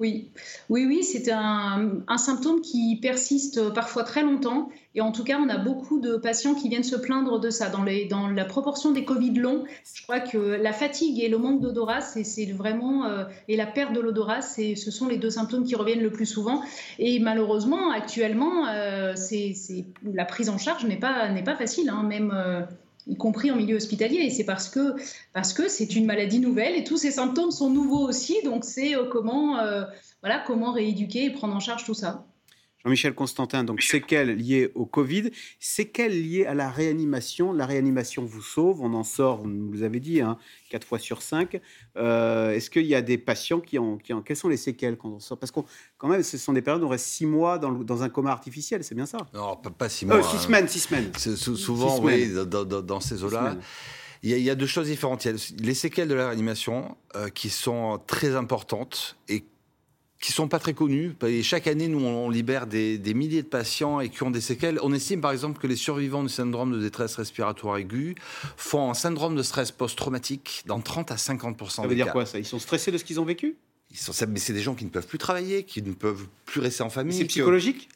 Oui, 0.00 0.30
oui, 0.70 0.86
oui, 0.86 1.04
c'est 1.04 1.30
un, 1.30 2.00
symptôme 2.16 2.62
qui 2.62 2.98
persiste 3.02 3.70
parfois 3.74 4.02
très 4.02 4.22
longtemps. 4.22 4.70
Et 4.94 5.02
en 5.02 5.12
tout 5.12 5.24
cas, 5.24 5.38
on 5.38 5.48
a 5.50 5.58
beaucoup 5.58 6.00
de 6.00 6.16
patients 6.16 6.54
qui 6.54 6.70
viennent 6.70 6.82
se 6.82 6.96
plaindre 6.96 7.38
de 7.38 7.50
ça. 7.50 7.68
Dans, 7.68 8.28
la 8.28 8.44
proportion 8.46 8.92
des 8.92 9.04
Covid 9.04 9.34
longs, 9.34 9.64
je 9.94 10.02
crois 10.02 10.20
que 10.20 10.38
la 10.38 10.72
fatigue 10.72 11.20
et 11.20 11.28
le 11.28 11.36
manque 11.36 11.60
d'odorat, 11.60 12.00
c'est 12.00 12.50
vraiment, 12.52 13.04
euh, 13.04 13.24
et 13.46 13.56
la 13.56 13.66
perte 13.66 13.92
de 13.92 14.00
l'odorat, 14.00 14.40
ce 14.40 14.74
sont 14.74 15.06
les 15.06 15.18
deux 15.18 15.30
symptômes 15.30 15.64
qui 15.64 15.74
reviennent 15.74 16.02
le 16.02 16.10
plus 16.10 16.26
souvent. 16.26 16.62
Et 16.98 17.18
malheureusement, 17.20 17.90
actuellement, 17.90 18.66
euh, 18.68 19.14
la 20.02 20.24
prise 20.24 20.48
en 20.48 20.56
charge 20.56 20.86
n'est 20.86 20.98
pas, 20.98 21.28
pas 21.44 21.56
facile. 21.56 21.90
Hein, 21.90 22.04
même. 22.04 22.32
Euh, 22.34 22.62
y 23.06 23.16
compris 23.16 23.50
en 23.50 23.56
milieu 23.56 23.76
hospitalier. 23.76 24.18
Et 24.18 24.30
c'est 24.30 24.44
parce 24.44 24.68
que 24.68 24.96
parce 25.32 25.52
que 25.52 25.68
c'est 25.68 25.94
une 25.96 26.06
maladie 26.06 26.40
nouvelle 26.40 26.76
et 26.76 26.84
tous 26.84 26.96
ces 26.96 27.10
symptômes 27.10 27.50
sont 27.50 27.70
nouveaux 27.70 28.06
aussi. 28.08 28.42
Donc 28.44 28.64
c'est 28.64 28.96
euh, 28.96 29.08
comment 29.10 29.58
euh, 29.58 29.84
voilà 30.22 30.42
comment 30.46 30.72
rééduquer 30.72 31.24
et 31.26 31.30
prendre 31.30 31.54
en 31.54 31.60
charge 31.60 31.84
tout 31.84 31.94
ça. 31.94 32.26
Jean-Michel 32.84 33.14
Constantin, 33.14 33.62
donc 33.62 33.82
séquelles 33.82 34.34
liées 34.34 34.70
au 34.74 34.86
Covid, 34.86 35.30
séquelles 35.58 36.12
liées 36.12 36.46
à 36.46 36.54
la 36.54 36.70
réanimation. 36.70 37.52
La 37.52 37.66
réanimation 37.66 38.24
vous 38.24 38.40
sauve, 38.40 38.80
on 38.80 38.94
en 38.94 39.04
sort, 39.04 39.42
vous 39.42 39.72
l'avez 39.74 40.00
dit, 40.00 40.20
hein, 40.20 40.38
4 40.70 40.86
fois 40.86 40.98
sur 40.98 41.20
5. 41.20 41.60
Euh, 41.96 42.52
est-ce 42.52 42.70
qu'il 42.70 42.86
y 42.86 42.94
a 42.94 43.02
des 43.02 43.18
patients 43.18 43.60
qui 43.60 43.78
ont, 43.78 43.98
qui 43.98 44.14
ont, 44.14 44.22
Quelles 44.22 44.36
sont 44.36 44.48
les 44.48 44.56
séquelles 44.56 44.96
quand 44.96 45.10
on 45.10 45.20
sort? 45.20 45.38
Parce 45.38 45.52
que 45.52 45.60
quand 45.98 46.08
même, 46.08 46.22
ce 46.22 46.38
sont 46.38 46.54
des 46.54 46.62
périodes 46.62 46.82
où 46.82 46.86
on 46.86 46.90
reste 46.90 47.06
6 47.06 47.26
mois 47.26 47.58
dans, 47.58 47.72
dans, 47.72 48.02
un 48.02 48.08
coma 48.08 48.30
artificiel, 48.30 48.82
c'est 48.82 48.94
bien 48.94 49.06
ça? 49.06 49.18
Non, 49.34 49.56
pas 49.56 49.88
6 49.88 50.06
mois. 50.06 50.22
6 50.22 50.36
euh, 50.36 50.38
semaines, 50.38 50.68
6 50.68 50.80
semaines. 50.80 51.12
Souvent, 51.16 51.96
six 51.96 52.02
oui, 52.02 52.32
dans, 52.46 52.64
dans, 52.64 53.00
ces 53.00 53.22
eaux-là. 53.24 53.56
Il 54.22 54.38
y, 54.38 54.50
a, 54.50 54.54
deux 54.54 54.66
choses 54.66 54.86
différentes. 54.86 55.24
Il 55.24 55.32
y 55.32 55.34
a 55.34 55.38
les 55.62 55.74
séquelles 55.74 56.08
de 56.08 56.14
la 56.14 56.26
réanimation 56.26 56.96
euh, 57.16 57.28
qui 57.30 57.48
sont 57.48 57.98
très 58.06 58.36
importantes 58.36 59.16
et 59.28 59.44
qui 60.20 60.32
sont 60.32 60.48
pas 60.48 60.58
très 60.58 60.74
connus. 60.74 61.16
Et 61.26 61.42
chaque 61.42 61.66
année, 61.66 61.88
nous, 61.88 62.04
on 62.04 62.28
libère 62.28 62.66
des, 62.66 62.98
milliers 63.14 63.42
de 63.42 63.48
patients 63.48 64.00
et 64.00 64.10
qui 64.10 64.22
ont 64.22 64.30
des 64.30 64.42
séquelles. 64.42 64.78
On 64.82 64.92
estime, 64.92 65.22
par 65.22 65.32
exemple, 65.32 65.58
que 65.58 65.66
les 65.66 65.76
survivants 65.76 66.22
du 66.22 66.28
syndrome 66.28 66.72
de 66.72 66.78
détresse 66.78 67.16
respiratoire 67.16 67.78
aiguë 67.78 68.14
font 68.56 68.90
un 68.90 68.94
syndrome 68.94 69.34
de 69.34 69.42
stress 69.42 69.70
post-traumatique 69.70 70.62
dans 70.66 70.80
30 70.80 71.10
à 71.10 71.16
50 71.16 71.56
des 71.56 71.64
cas. 71.64 71.70
Ça 71.70 71.86
veut 71.86 71.94
dire 71.94 72.12
quoi, 72.12 72.26
ça? 72.26 72.38
Ils 72.38 72.44
sont 72.44 72.58
stressés 72.58 72.92
de 72.92 72.98
ce 72.98 73.04
qu'ils 73.04 73.18
ont 73.18 73.24
vécu? 73.24 73.56
Ils 73.90 73.96
sont, 73.96 74.12
Mais 74.28 74.38
c'est 74.38 74.52
des 74.52 74.60
gens 74.60 74.74
qui 74.74 74.84
ne 74.84 74.90
peuvent 74.90 75.06
plus 75.06 75.18
travailler, 75.18 75.64
qui 75.64 75.82
ne 75.82 75.92
peuvent 75.92 76.26
plus 76.44 76.60
rester 76.60 76.82
en 76.82 76.90
famille. 76.90 77.16
C'est 77.16 77.24
psychologique? 77.24 77.88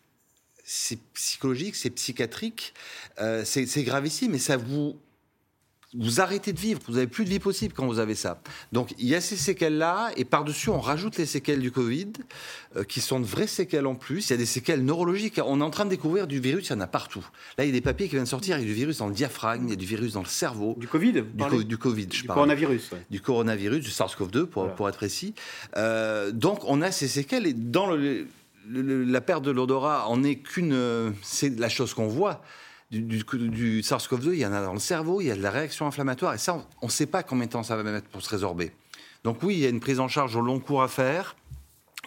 C'est 0.65 0.99
psychologique, 1.13 1.77
c'est 1.77 1.91
psychiatrique. 1.91 2.73
Euh, 3.21 3.45
c'est 3.45 3.83
gravissime, 3.83 4.33
mais 4.33 4.39
ça 4.39 4.57
vous 4.57 4.97
vous 5.97 6.21
arrêtez 6.21 6.53
de 6.53 6.59
vivre, 6.59 6.81
vous 6.87 6.95
n'avez 6.95 7.07
plus 7.07 7.25
de 7.25 7.31
vie 7.31 7.39
possible 7.39 7.73
quand 7.75 7.87
vous 7.87 7.99
avez 7.99 8.15
ça. 8.15 8.41
Donc 8.73 8.95
il 8.99 9.07
y 9.07 9.15
a 9.15 9.21
ces 9.21 9.37
séquelles-là, 9.37 10.11
et 10.17 10.25
par-dessus 10.25 10.71
on 10.71 10.81
rajoute 10.81 11.17
les 11.17 11.27
séquelles 11.27 11.61
du 11.61 11.71
Covid, 11.71 12.13
euh, 12.77 12.85
qui 12.85 13.01
sont 13.01 13.21
de 13.21 13.25
vraies 13.25 13.47
séquelles 13.47 13.87
en 13.87 13.95
plus. 13.95 14.29
Il 14.29 14.31
y 14.31 14.35
a 14.35 14.37
des 14.37 14.47
séquelles 14.47 14.85
neurologiques. 14.85 15.41
On 15.45 15.61
est 15.61 15.65
en 15.65 15.71
train 15.71 15.85
de 15.85 15.91
découvrir 15.91 16.27
du 16.27 16.41
virus, 16.41 16.69
il 16.69 16.73
y 16.73 16.77
en 16.77 16.81
a 16.81 16.87
partout. 16.87 17.25
Là, 17.59 17.65
il 17.65 17.69
y 17.69 17.71
a 17.71 17.73
des 17.73 17.81
papiers 17.81 18.07
qui 18.07 18.13
viennent 18.13 18.25
de 18.25 18.29
sortir, 18.29 18.57
il 18.59 18.63
y 18.63 18.65
a 18.65 18.67
du 18.67 18.75
virus 18.75 18.99
dans 18.99 19.09
le 19.09 19.15
diaphragme, 19.15 19.67
il 19.67 19.71
y 19.71 19.75
a 19.75 19.77
du 19.77 19.87
virus 19.87 20.15
dans 20.15 20.23
le 20.23 20.27
cerveau. 20.27 20.77
Du 20.79 20.89
Covid 20.89 21.23
Du, 21.23 21.65
du 21.65 21.79
Covid, 21.79 22.09
je 22.11 22.21
du 22.21 22.25
parle. 22.25 22.37
coronavirus. 22.37 22.91
Du 23.11 23.21
coronavirus, 23.21 23.85
du 23.85 23.91
SARS-CoV-2, 23.91 24.47
pour, 24.47 24.75
pour, 24.75 24.89
être 24.89 24.97
précis. 24.97 25.35
Euh, 25.77 26.33
donc 26.33 26.61
on 26.65 26.83
a 26.83 26.91
ces 26.91 27.09
séquelles, 27.09 27.47
et 27.47 27.53
dans 27.53 27.87
le, 27.87 28.27
la 28.69 29.21
perte 29.21 29.45
de 29.45 29.51
l'odorat 29.51 30.09
en 30.09 30.25
est 30.25 30.37
qu'une... 30.37 31.15
C'est 31.23 31.59
la 31.59 31.69
chose 31.69 31.95
qu'on 31.95 32.09
voit 32.09 32.43
du, 32.91 33.81
SARS-CoV-2, 33.83 34.33
il 34.33 34.39
y 34.39 34.47
en 34.47 34.53
a 34.53 34.63
dans 34.63 34.73
le 34.73 34.79
cerveau, 34.79 35.21
il 35.21 35.27
y 35.27 35.31
a 35.31 35.37
de 35.37 35.43
la 35.43 35.51
réaction 35.51 35.87
inflammatoire, 35.87 36.35
et 36.35 36.39
ça, 36.39 36.67
on 36.83 36.87
ne 36.87 36.91
sait 36.91 37.07
pas 37.07 37.23
combien 37.23 37.47
de 37.47 37.51
temps 37.51 37.63
ça 37.63 37.77
va 37.77 37.83
mettre 37.83 38.09
pour 38.09 38.23
se 38.23 38.31
résorber. 38.31 38.73
Donc 39.25 39.43
oui, 39.43 39.55
il 39.55 39.61
y 39.61 39.67
a 39.67 39.71
une 39.71 39.81
prise 39.81 40.01
en 40.01 40.09
charge 40.09 40.37
au 40.37 40.41
long 40.41 40.61
cours 40.61 40.83
à 40.83 40.89
faire 40.89 41.35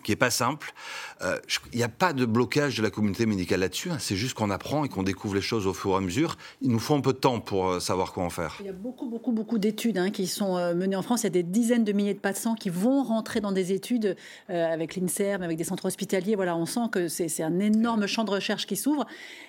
qui 0.03 0.13
est 0.13 0.15
pas 0.15 0.31
simple. 0.31 0.73
Euh, 1.21 1.37
il 1.73 1.77
n'y 1.77 1.83
a 1.83 1.89
pas 1.89 2.13
de 2.13 2.25
blocage 2.25 2.77
de 2.77 2.83
la 2.83 2.89
communauté 2.89 3.25
médicale 3.25 3.61
là-dessus. 3.61 3.89
Hein. 3.89 3.97
C'est 3.99 4.15
juste 4.15 4.35
qu'on 4.35 4.49
apprend 4.49 4.83
et 4.83 4.89
qu'on 4.89 5.03
découvre 5.03 5.35
les 5.35 5.41
choses 5.41 5.65
au 5.67 5.73
fur 5.73 5.91
et 5.91 5.95
à 5.95 5.99
mesure. 5.99 6.37
Il 6.61 6.69
nous 6.69 6.79
faut 6.79 6.95
un 6.95 7.01
peu 7.01 7.13
de 7.13 7.17
temps 7.17 7.39
pour 7.39 7.67
euh, 7.67 7.79
savoir 7.79 8.13
quoi 8.13 8.23
en 8.23 8.29
faire. 8.29 8.57
Il 8.59 8.65
y 8.65 8.69
a 8.69 8.73
beaucoup, 8.73 9.09
beaucoup, 9.09 9.31
beaucoup 9.31 9.57
d'études 9.57 9.97
hein, 9.97 10.11
qui 10.11 10.27
sont 10.27 10.57
euh, 10.57 10.73
menées 10.73 10.95
en 10.95 11.01
France. 11.01 11.21
Il 11.21 11.25
y 11.25 11.27
a 11.27 11.31
des 11.31 11.43
dizaines 11.43 11.83
de 11.83 11.91
milliers 11.91 12.13
de 12.13 12.19
patients 12.19 12.55
qui 12.55 12.69
vont 12.69 13.03
rentrer 13.03 13.41
dans 13.41 13.51
des 13.51 13.71
études 13.71 14.15
avec 14.49 14.95
l'INSERM, 14.95 15.41
avec 15.41 15.57
des 15.57 15.63
centres 15.63 15.85
hospitaliers. 15.85 16.35
Voilà, 16.35 16.55
on 16.55 16.65
sent 16.65 16.89
que 16.91 17.07
c'est 17.07 17.43
un 17.43 17.59
énorme 17.59 18.07
champ 18.07 18.23
de 18.23 18.31
recherche 18.31 18.65
qui 18.65 18.75
s'ouvre. 18.75 19.05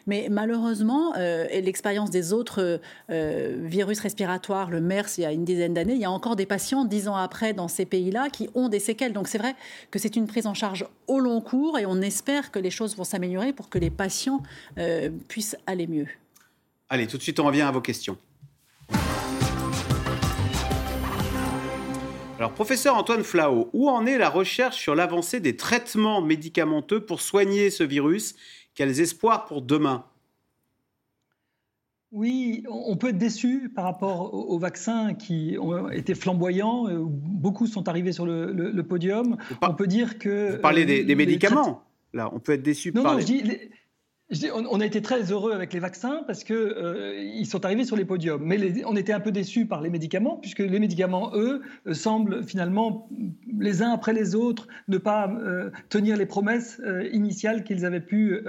Mais 0.07 0.29
malheureusement, 0.31 1.12
l'expérience 1.14 2.11
des 2.11 2.33
autres 2.33 2.81
virus 3.09 4.01
respiratoires, 4.01 4.71
le 4.71 4.81
MERS, 4.81 5.19
il 5.19 5.23
y 5.23 5.27
a 5.27 5.33
une 5.33 5.45
dizaine 5.45 5.75
d'années, 5.75 5.95
il 5.95 6.01
y 6.01 6.05
a 6.05 6.11
encore 6.11 6.37
des 6.37 6.47
patients, 6.47 6.85
dix 6.85 7.09
ans 7.09 7.16
après, 7.16 7.53
dans 7.53 7.69
ces 7.69 7.87
pays-là, 7.87 8.29
qui 8.31 8.49
ont 8.55 8.69
des 8.69 8.81
séquelles. 8.81 9.12
Donc 9.12 9.29
c'est 9.29 9.39
vrai 9.39 9.55
que 9.91 9.99
c'est 9.99 10.16
une 10.16 10.27
prise 10.27 10.47
en 10.47 10.55
charge 10.55 10.87
au 11.09 11.18
long 11.18 11.40
cours 11.40 11.78
et 11.78 11.86
on 11.86 12.00
espère 12.00 12.50
que 12.50 12.59
les 12.59 12.70
choses 12.70 12.96
vont 12.96 13.04
s'améliorer 13.04 13.52
pour 13.52 13.68
que 13.68 13.78
les 13.78 13.90
patients 13.90 14.42
euh, 14.78 15.11
puissent 15.28 15.56
aller 15.66 15.86
mieux. 15.86 16.06
Allez, 16.88 17.06
tout 17.06 17.18
de 17.18 17.22
suite, 17.22 17.40
on 17.40 17.44
revient 17.44 17.62
à 17.62 17.70
vos 17.70 17.80
questions. 17.80 18.16
Alors, 22.38 22.52
professeur 22.52 22.94
Antoine 22.94 23.24
Flao, 23.24 23.68
où 23.72 23.90
en 23.90 24.06
est 24.06 24.16
la 24.16 24.30
recherche 24.30 24.76
sur 24.76 24.94
l'avancée 24.94 25.40
des 25.40 25.56
traitements 25.56 26.22
médicamenteux 26.22 27.00
pour 27.04 27.20
soigner 27.20 27.68
ce 27.68 27.82
virus? 27.82 28.36
Quels 28.76 29.00
espoirs 29.00 29.46
pour 29.46 29.61
demain? 29.61 30.04
Oui, 32.11 32.64
on 32.70 32.96
peut 32.96 33.09
être 33.09 33.18
déçu 33.18 33.70
par 33.74 33.84
rapport 33.84 34.32
aux 34.32 34.59
vaccins 34.59 35.12
qui 35.12 35.59
ont 35.61 35.90
été 35.90 36.14
flamboyants. 36.14 36.88
Euh, 36.88 37.04
beaucoup 37.04 37.66
sont 37.66 37.86
arrivés 37.88 38.12
sur 38.12 38.24
le, 38.24 38.82
podium. 38.82 39.36
On 39.61 39.74
peut 39.74 39.86
dire 39.86 40.18
que. 40.18 40.52
Vous 40.52 40.62
parlez 40.62 40.86
des, 40.86 41.12
euh, 41.12 41.16
médicaments 41.16 41.82
Là, 42.14 42.30
on 42.32 42.40
peut 42.40 42.52
être 42.52 42.62
déçu 42.62 42.92
par 42.92 43.04
non, 43.04 43.20
je 43.20 43.26
dis, 43.26 43.42
on 44.53 44.81
a 44.81 44.85
été 44.85 45.01
très 45.01 45.33
heureux 45.33 45.53
avec 45.53 45.72
les 45.72 45.81
vaccins 45.81 46.22
parce 46.26 46.45
qu'ils 46.45 46.57
euh, 46.57 47.45
sont 47.45 47.64
arrivés 47.64 47.85
sur 47.85 47.97
les 47.97 48.05
podiums. 48.05 48.43
Mais 48.45 48.85
on 48.85 48.95
était 48.95 49.14
un 49.14 49.20
peu 49.20 49.33
déçus 49.33 49.64
par 49.64 49.81
les 49.81 49.89
médicaments, 49.89 50.37
puisque 50.37 50.59
les 50.59 50.79
médicaments, 50.79 51.31
eux, 51.35 51.62
euh, 51.87 51.95
semblent 51.95 52.45
finalement, 52.45 53.09
les 53.59 53.83
uns 53.83 53.91
après 53.91 54.12
les 54.12 54.35
autres, 54.35 54.68
ne 54.89 54.99
pas 54.99 55.31
euh, 55.31 55.70
tenir 55.89 56.16
les 56.16 56.26
promesses 56.26 56.81
initiales 57.12 57.64
qu'ils 57.64 57.87
avaient 57.87 58.01
pu 58.01 58.41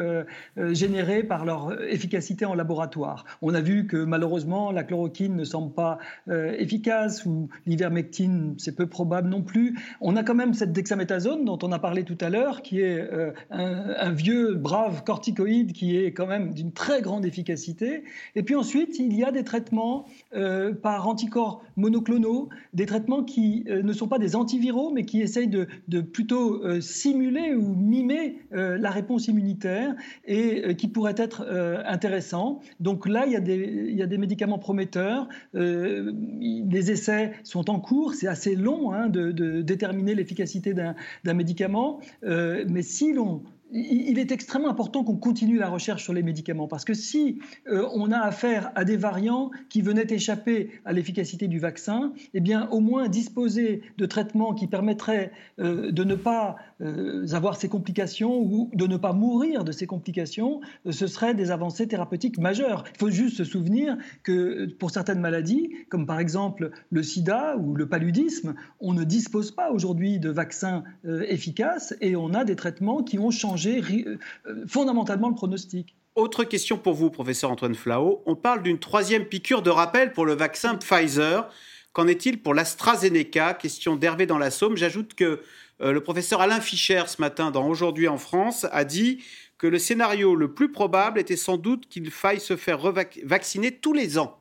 générer 0.58 1.24
par 1.24 1.46
leur 1.46 1.82
efficacité 1.84 2.46
en 2.46 2.54
laboratoire. 2.54 3.26
On 3.42 3.54
a 3.54 3.62
vu 3.62 3.88
que 3.88 3.98
malheureusement, 3.98 4.72
la 4.72 4.84
chloroquine 4.84 5.36
ne 5.36 5.44
semble 5.44 5.74
pas 5.74 6.00
efficace, 6.28 7.26
ou 7.26 7.50
l'ivermectine, 7.66 8.56
c'est 8.58 8.76
peu 8.76 8.88
probable 8.88 9.30
non 9.30 9.42
plus. 9.42 9.78
On 10.02 10.16
a 10.16 10.24
quand 10.24 10.36
même 10.36 10.54
cette 10.54 10.72
dexaméthasone 10.72 11.46
dont 11.46 11.60
on 11.64 11.72
a 11.72 11.80
parlé 11.80 12.04
tout 12.04 12.18
à 12.22 12.30
l'heure, 12.30 12.62
qui 12.62 12.82
est 12.82 13.10
un, 13.52 13.96
un 13.98 14.12
vieux, 14.12 14.56
brave 14.56 15.04
corticoïde 15.04 15.69
qui 15.74 15.98
est 15.98 16.12
quand 16.12 16.28
même 16.28 16.54
d'une 16.54 16.72
très 16.72 17.02
grande 17.02 17.26
efficacité. 17.26 18.04
Et 18.36 18.44
puis 18.44 18.56
ensuite, 18.56 19.00
il 19.00 19.14
y 19.16 19.24
a 19.24 19.32
des 19.32 19.44
traitements 19.44 20.06
euh, 20.36 20.74
par 20.74 21.08
anticorps 21.08 21.64
monoclonaux, 21.76 22.50
des 22.74 22.86
traitements 22.86 23.24
qui 23.24 23.66
euh, 23.68 23.82
ne 23.82 23.94
sont 23.94 24.08
pas 24.08 24.20
des 24.20 24.36
antiviraux, 24.36 24.92
mais 24.92 25.06
qui 25.06 25.22
essayent 25.22 25.48
de, 25.48 25.68
plutôt 26.02 26.64
euh, 26.64 26.82
simuler 26.82 27.54
ou 27.56 27.76
mimer 27.76 28.38
la 28.52 28.90
réponse 28.90 29.28
immunitaire 29.28 29.96
et 30.26 30.76
qui 30.76 30.88
pourraient 30.88 31.16
être 31.18 31.46
intéressants. 31.86 32.60
Donc 32.80 33.08
là, 33.08 33.26
il 33.26 33.34
y, 33.34 33.36
a 33.36 33.40
des, 33.40 33.88
il 33.90 33.96
y, 33.96 34.02
a 34.02 34.08
des, 34.08 34.18
médicaments 34.18 34.60
prometteurs. 34.60 35.28
les 35.54 36.92
essais 36.92 37.32
sont 37.44 37.70
en 37.70 37.80
cours. 37.80 38.14
C'est 38.14 38.28
assez 38.28 38.56
long 38.56 38.92
hein, 38.92 39.08
de, 39.08 39.32
de, 39.32 39.62
déterminer 39.62 40.16
l'efficacité 40.16 40.74
d'un 40.74 41.34
médicament. 41.34 42.00
mais 42.24 42.82
si 42.82 43.14
l'on 43.14 43.44
il 43.72 44.18
est 44.18 44.32
extrêmement 44.32 44.70
important 44.70 45.04
qu'on 45.04 45.16
continue 45.16 45.58
la 45.58 45.70
recherche 45.70 46.04
sur 46.04 46.14
les 46.14 46.24
médicaments 46.24 46.68
parce 46.68 46.86
que 46.86 46.94
si 46.94 47.40
euh, 47.68 47.88
on 47.94 48.12
a 48.12 48.18
affaire 48.18 48.72
à 48.76 48.84
des 48.84 48.98
variants 48.98 49.52
qui 49.70 49.82
venaient 49.82 50.08
échapper 50.10 50.72
à 50.86 50.94
l'efficacité 50.94 51.48
du 51.48 51.60
vaccin, 51.60 52.14
eh 52.34 52.40
bien 52.40 52.68
au 52.70 52.80
moins 52.80 53.08
disposer 53.08 53.82
de 53.98 54.06
traitements 54.06 54.54
qui 54.54 54.68
permettraient 54.68 55.32
euh, 55.60 55.92
de 55.92 56.04
ne 56.04 56.16
pas 56.16 56.56
euh, 56.82 57.28
avoir 57.34 57.58
ces 57.58 57.70
complications 57.70 58.40
ou 58.40 58.72
de 58.74 58.88
ne 58.88 58.98
pas 58.98 59.14
mourir 59.14 59.64
de 59.64 59.72
ces 59.72 59.86
complications, 59.86 60.62
ce 60.90 61.08
serait 61.08 61.36
des 61.36 61.52
avancées 61.52 61.88
thérapeutiques 61.88 62.40
majeures. 62.40 62.84
Il 62.96 63.00
faut 63.00 63.12
juste 63.12 63.38
se 63.38 63.44
souvenir 63.44 63.98
que 64.24 64.68
pour 64.80 64.90
certaines 64.90 65.20
maladies, 65.20 65.72
comme 65.90 66.06
par 66.06 66.20
exemple 66.20 66.72
le 66.90 67.04
sida 67.04 67.58
ou 67.58 67.76
le 67.76 67.88
paludisme, 67.88 68.56
on 68.80 68.94
ne 68.94 69.04
dispose 69.04 69.52
pas 69.52 69.72
aujourd'hui 69.72 70.20
de 70.20 70.30
vaccins 70.30 70.84
efficaces 71.28 71.96
et 72.02 72.16
on 72.16 72.34
a 72.34 72.46
des 72.46 72.56
traitements 72.56 73.04
qui 73.04 73.20
ont 73.20 73.32
changé 73.32 73.59
euh, 73.68 74.66
fondamentalement 74.68 75.30
le 75.30 75.36
pronostic. 75.36 75.95
Autre 76.16 76.43
question 76.43 76.78
pour 76.78 76.93
vous, 76.93 77.10
professeur 77.10 77.51
Antoine 77.51 77.76
Flao. 77.76 78.22
On 78.26 78.36
parle 78.36 78.64
d'une 78.64 78.80
troisième 78.80 79.26
piqûre 79.26 79.62
de 79.62 79.70
rappel 79.70 80.12
pour 80.12 80.26
le 80.26 80.34
vaccin 80.34 80.76
Pfizer. 80.76 81.49
Qu'en 81.93 82.07
est-il 82.07 82.41
pour 82.41 82.53
l'AstraZeneca? 82.53 83.53
Question 83.53 83.95
d'Hervé 83.95 84.26
dans 84.26 84.38
la 84.38 84.51
Somme. 84.51 84.76
J'ajoute 84.76 85.14
que 85.14 85.41
euh, 85.82 85.91
le 85.91 86.01
professeur 86.01 86.41
Alain 86.41 86.60
Fischer, 86.60 87.03
ce 87.07 87.22
matin, 87.22 87.51
dans 87.51 87.68
Aujourd'hui 87.68 88.07
en 88.07 88.18
France, 88.18 88.66
a 88.72 88.84
dit 88.84 89.24
que 89.57 89.68
le 89.68 89.80
scénario 89.80 90.36
le 90.36 90.53
plus 90.53 90.72
probable 90.72 91.20
était 91.20 91.36
sans 91.36 91.57
doute 91.57 91.88
qu'il 91.88 92.12
faille 92.12 92.39
se 92.39 92.55
faire 92.55 92.80
vacciner 93.24 93.72
tous 93.72 93.93
les 93.93 94.18
ans. 94.18 94.39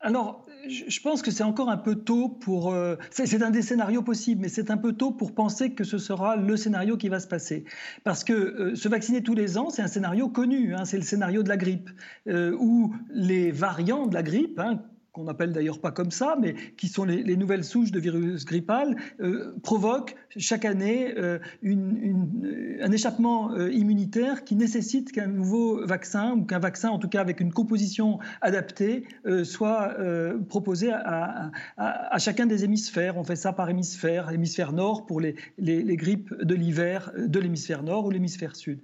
Alors, 0.00 0.46
je 0.68 1.00
pense 1.00 1.22
que 1.22 1.30
c'est 1.30 1.42
encore 1.42 1.70
un 1.70 1.76
peu 1.76 1.94
tôt 1.94 2.28
pour. 2.28 2.72
Euh, 2.72 2.96
c'est 3.10 3.42
un 3.42 3.50
des 3.50 3.62
scénarios 3.62 4.02
possibles, 4.02 4.42
mais 4.42 4.48
c'est 4.48 4.70
un 4.70 4.76
peu 4.76 4.92
tôt 4.92 5.10
pour 5.10 5.34
penser 5.34 5.72
que 5.72 5.84
ce 5.84 5.98
sera 5.98 6.36
le 6.36 6.56
scénario 6.56 6.96
qui 6.96 7.08
va 7.08 7.20
se 7.20 7.26
passer. 7.26 7.64
Parce 8.04 8.24
que 8.24 8.32
euh, 8.32 8.74
se 8.74 8.88
vacciner 8.88 9.22
tous 9.22 9.34
les 9.34 9.58
ans, 9.58 9.70
c'est 9.70 9.82
un 9.82 9.88
scénario 9.88 10.28
connu. 10.28 10.74
Hein, 10.74 10.84
c'est 10.84 10.96
le 10.96 11.02
scénario 11.02 11.42
de 11.42 11.48
la 11.48 11.56
grippe, 11.56 11.90
euh, 12.28 12.56
où 12.58 12.94
les 13.10 13.50
variants 13.50 14.06
de 14.06 14.14
la 14.14 14.22
grippe, 14.22 14.58
hein, 14.58 14.82
qu'on 15.12 15.24
n'appelle 15.24 15.52
d'ailleurs 15.52 15.80
pas 15.80 15.90
comme 15.90 16.10
ça, 16.10 16.36
mais 16.40 16.54
qui 16.76 16.88
sont 16.88 17.04
les, 17.04 17.36
nouvelles 17.36 17.64
souches 17.64 17.90
de 17.90 17.98
virus 17.98 18.44
grippal, 18.44 18.96
euh, 19.20 19.54
provoquent 19.62 20.14
chaque 20.36 20.64
année 20.64 21.14
euh, 21.16 21.38
un 21.64 22.92
échappement 22.92 23.52
euh, 23.52 23.72
immunitaire 23.72 24.44
qui 24.44 24.54
nécessite 24.54 25.12
qu'un 25.12 25.26
nouveau 25.26 25.84
vaccin, 25.86 26.34
ou 26.34 26.44
qu'un 26.44 26.58
vaccin 26.58 26.90
en 26.90 26.98
tout 26.98 27.08
cas 27.08 27.20
avec 27.20 27.40
une 27.40 27.52
composition 27.52 28.18
adaptée, 28.40 29.04
soit 29.44 29.96
proposé 30.48 30.90
à, 30.92 31.50
chacun 32.18 32.46
des 32.46 32.64
hémisphères. 32.64 33.16
On 33.16 33.24
fait 33.24 33.36
ça 33.36 33.52
par 33.52 33.68
hémisphère, 33.70 34.30
hémisphère 34.30 34.72
nord 34.72 35.06
pour 35.06 35.20
les, 35.20 35.36
les 35.58 35.96
grippes 35.96 36.32
de 36.34 36.54
l'hiver 36.54 37.12
de 37.16 37.38
l'hémisphère 37.38 37.82
nord 37.82 38.06
ou 38.06 38.10
l'hémisphère 38.10 38.56
sud. 38.56 38.80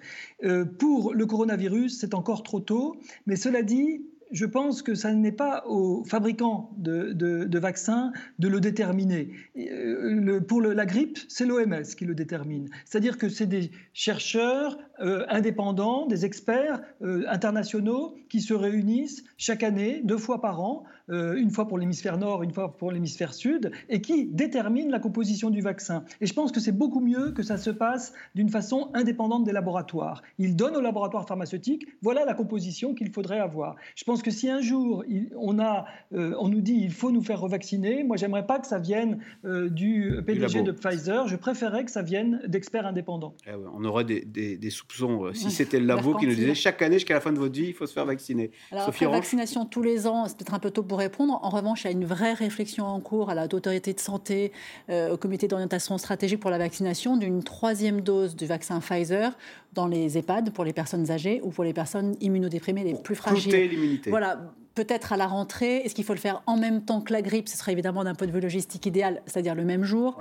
pour 0.79 1.15
le 1.15 1.27
coronavirus, 1.27 1.99
c'est 1.99 2.15
encore 2.15 2.43
trop 2.43 2.61
tôt, 2.61 2.97
mais 3.27 3.37
cela 3.37 3.63
dit, 3.63 4.03
je 4.31 4.47
pense 4.47 4.83
que 4.83 4.95
ça 4.95 5.13
n'est 5.13 5.33
pas 5.33 5.65
aux 5.67 6.05
fabricants 6.05 6.71
de, 6.77 7.59
vaccins 7.59 8.13
de 8.39 8.49
le 8.49 8.61
déterminer. 8.61 9.31
Euh, 9.57 10.41
pour 10.41 10.61
la 10.61 10.87
grippe, 10.87 11.19
c'est 11.29 11.47
l'OMS 11.47 11.85
qui 11.97 12.05
le 12.05 12.15
détermine. 12.15 12.69
C'est-à-dire 12.85 13.19
que 13.19 13.29
c'est 13.29 13.47
des 13.47 13.71
chercheurs 13.93 14.79
euh, 15.01 15.25
indépendants, 15.29 16.07
des 16.07 16.25
experts 16.25 16.81
euh, 17.03 17.25
internationaux 17.29 18.17
qui 18.29 18.41
se 18.41 18.55
réunissent 18.55 19.25
chaque 19.37 19.63
année, 19.63 20.01
deux 20.05 20.19
fois 20.19 20.41
par 20.41 20.61
an, 20.61 20.85
une 21.09 21.51
fois 21.51 21.69
pour 21.69 21.79
l'hémisphère 21.79 22.19
nord, 22.19 22.43
une 22.43 22.53
fois 22.53 22.77
pour 22.77 22.91
l'hémisphère 22.91 23.35
sud, 23.35 23.71
et 23.89 24.01
qui 24.01 24.27
déterminent 24.27 24.91
la 24.91 24.99
composition 24.99 25.51
du 25.51 25.61
vaccin. 25.61 26.05
Et 26.21 26.27
je 26.27 26.35
pense 26.35 26.53
que 26.53 26.61
c'est 26.61 26.73
beaucoup 26.73 27.01
mieux 27.01 27.33
que 27.33 27.43
ça 27.43 27.57
se 27.57 27.71
passe 27.71 28.13
d'une 28.35 28.49
façon 28.49 28.91
indépendante 28.95 29.45
des 29.45 29.53
laboratoires. 29.53 30.23
Ils 30.39 30.57
donnent 30.57 30.77
aux 30.77 30.81
laboratoires 30.81 31.27
pharmaceutiques, 31.27 31.87
voilà 32.03 32.25
la 32.25 32.35
composition 32.35 32.95
qu'il 32.95 33.11
faudrait 33.11 33.39
avoir. 33.39 33.77
Je 33.95 34.05
pense 34.05 34.23
que 34.23 34.31
si 34.31 34.49
un 34.49 34.61
jour 34.61 35.05
on, 35.37 35.59
a, 35.59 35.87
euh, 36.13 36.35
on 36.39 36.49
nous 36.49 36.61
dit 36.61 36.75
il 36.75 36.93
faut 36.93 37.11
nous 37.11 37.23
faire 37.23 37.41
revacciner, 37.41 38.05
moi 38.05 38.17
j'aimerais 38.17 38.47
pas 38.47 38.59
que 38.59 38.67
ça 38.67 38.79
vienne 38.79 39.19
euh, 39.45 39.69
du 39.69 40.13
PDG 40.27 40.63
de 40.63 40.73
Pfizer, 40.73 41.29
je 41.29 41.37
préférerais 41.37 41.85
que 41.85 41.91
ça 41.91 42.03
vienne 42.03 42.41
d'experts 42.47 42.87
indépendants. 42.87 43.35
Eh 43.47 43.51
on 43.75 43.85
aurait 43.85 44.05
des, 44.05 44.71
soupçons 44.71 45.27
euh, 45.27 45.35
si 45.35 45.51
c'était 45.51 45.81
le 45.81 45.87
labo 45.87 46.15
qui 46.17 46.27
nous 46.27 46.35
disait 46.35 46.55
chaque 46.55 46.83
année 46.83 46.97
jusqu'à 46.97 47.15
la 47.15 47.21
fin 47.21 47.33
de 47.33 47.39
votre 47.39 47.55
vie 47.55 47.69
il 47.69 47.75
faut 47.75 47.87
se 47.87 47.93
faire 47.93 48.07
vacciner. 48.07 48.51
Alors 48.71 48.91
la 49.01 49.09
vaccination 49.09 49.67
tous 49.67 49.83
les 49.83 50.07
ans, 50.07 50.27
c'est 50.27 50.37
peut-être 50.37 50.55
un 50.55 50.59
peu 50.59 50.71
tôt 50.71 50.83
pour 50.83 50.96
répondre. 50.97 51.39
En 51.43 51.51
revanche, 51.51 51.85
il 51.85 51.87
y 51.87 51.89
a 51.89 51.93
une 51.93 52.05
vraie 52.05 52.33
réflexion 52.33 52.87
en 52.87 53.01
cours 53.01 53.31
à 53.31 53.35
la 53.35 53.45
autorité 53.45 53.93
de 53.93 54.01
santé, 54.01 54.53
au 54.91 55.17
comité 55.17 55.49
d'orientation 55.49 55.97
stratégique 55.99 56.41
pour 56.41 56.51
la 56.51 56.59
vaccination 56.59 57.17
d'une 57.17 57.43
troisième 57.43 58.01
dose 58.01 58.37
du 58.37 58.47
vaccin 58.47 58.81
Pfizer 58.81 59.33
dans 59.73 59.87
les 59.87 60.19
EHPAD 60.19 60.53
pour 60.53 60.65
les 60.65 60.73
personnes 60.73 61.11
âgées 61.11 61.41
ou 61.43 61.51
pour 61.51 61.65
les 61.65 61.73
personnes 61.73 62.17
immunodéprimées 62.21 62.85
les 62.85 62.95
plus 62.95 63.15
fragiles. 63.15 63.55
l'immunité. 63.55 64.11
Voilà, 64.11 64.41
peut-être 64.75 65.13
à 65.13 65.17
la 65.17 65.27
rentrée. 65.27 65.79
Est-ce 65.79 65.95
qu'il 65.95 66.05
faut 66.05 66.15
le 66.15 66.21
faire 66.21 66.43
en 66.47 66.57
même 66.57 66.83
temps 66.83 67.01
que 67.01 67.13
la 67.13 67.23
grippe? 67.23 67.49
Ce 67.49 67.57
serait 67.57 67.73
évidemment 67.73 68.05
d'un 68.05 68.15
point 68.15 68.27
de 68.27 68.33
vue 68.33 68.41
logistique 68.41 68.87
idéal, 68.87 69.23
c'est-à-dire 69.27 69.55
le 69.55 69.65
même 69.65 69.85
jour. 69.85 70.19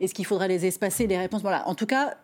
Est-ce 0.00 0.14
qu'il 0.14 0.26
faudrait 0.26 0.48
les 0.48 0.66
espacer 0.66 1.06
Les 1.06 1.18
réponses, 1.18 1.42
voilà. 1.42 1.68
En 1.68 1.74
tout 1.74 1.86
cas, 1.86 2.16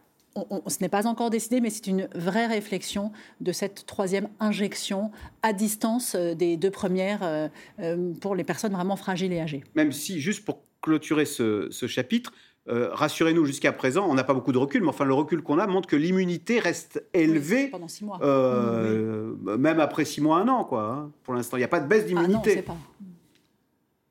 ce 0.67 0.79
n'est 0.81 0.89
pas 0.89 1.07
encore 1.07 1.31
décidé, 1.31 1.61
mais 1.61 1.71
c'est 1.71 1.87
une 1.87 2.09
vraie 2.15 2.47
réflexion 2.47 3.13
de 3.41 3.53
cette 3.53 3.87
troisième 3.87 4.29
injection 4.41 5.11
à 5.43 5.53
distance 5.53 6.15
euh, 6.15 6.35
des 6.35 6.57
deux 6.57 6.71
premières 6.71 7.23
euh, 7.23 7.49
euh, 7.81 8.13
pour 8.21 8.35
les 8.35 8.45
personnes 8.45 8.73
vraiment 8.73 8.97
fragiles 8.97 9.33
et 9.33 9.41
âgées. 9.41 9.65
Même 9.75 9.93
si, 9.93 10.21
juste 10.21 10.45
pour 10.45 10.63
clôturer 10.83 11.25
ce, 11.25 11.69
ce 11.71 11.87
chapitre, 11.87 12.33
euh, 12.67 12.89
rassurez-nous, 12.93 13.45
jusqu'à 13.45 13.73
présent, 13.73 14.07
on 14.09 14.15
n'a 14.15 14.25
pas 14.25 14.33
beaucoup 14.33 14.53
de 14.53 14.59
recul, 14.59 14.83
mais 14.83 14.89
enfin, 14.89 15.05
le 15.05 15.13
recul 15.13 15.43
qu'on 15.43 15.59
a 15.59 15.67
montre 15.67 15.87
que 15.89 15.97
l'immunité 15.97 16.61
reste 16.61 17.05
élevée. 17.13 17.69
pendant 17.69 17.89
six 17.89 18.05
mois. 18.05 18.19
Euh, 18.23 19.35
même 19.59 19.81
après 19.81 20.05
six 20.07 20.23
mois, 20.23 20.39
un 20.39 20.49
an, 20.49 20.65
quoi. 20.65 20.83
Hein. 20.91 21.11
Pour 21.25 21.35
l'instant, 21.35 21.59
il 21.59 21.61
n'y 21.61 21.65
a 21.65 21.69
pas 21.69 21.81
de 21.81 21.89
baisse 21.89 22.07
d'immunité. 22.07 22.65
Ah 22.67 22.73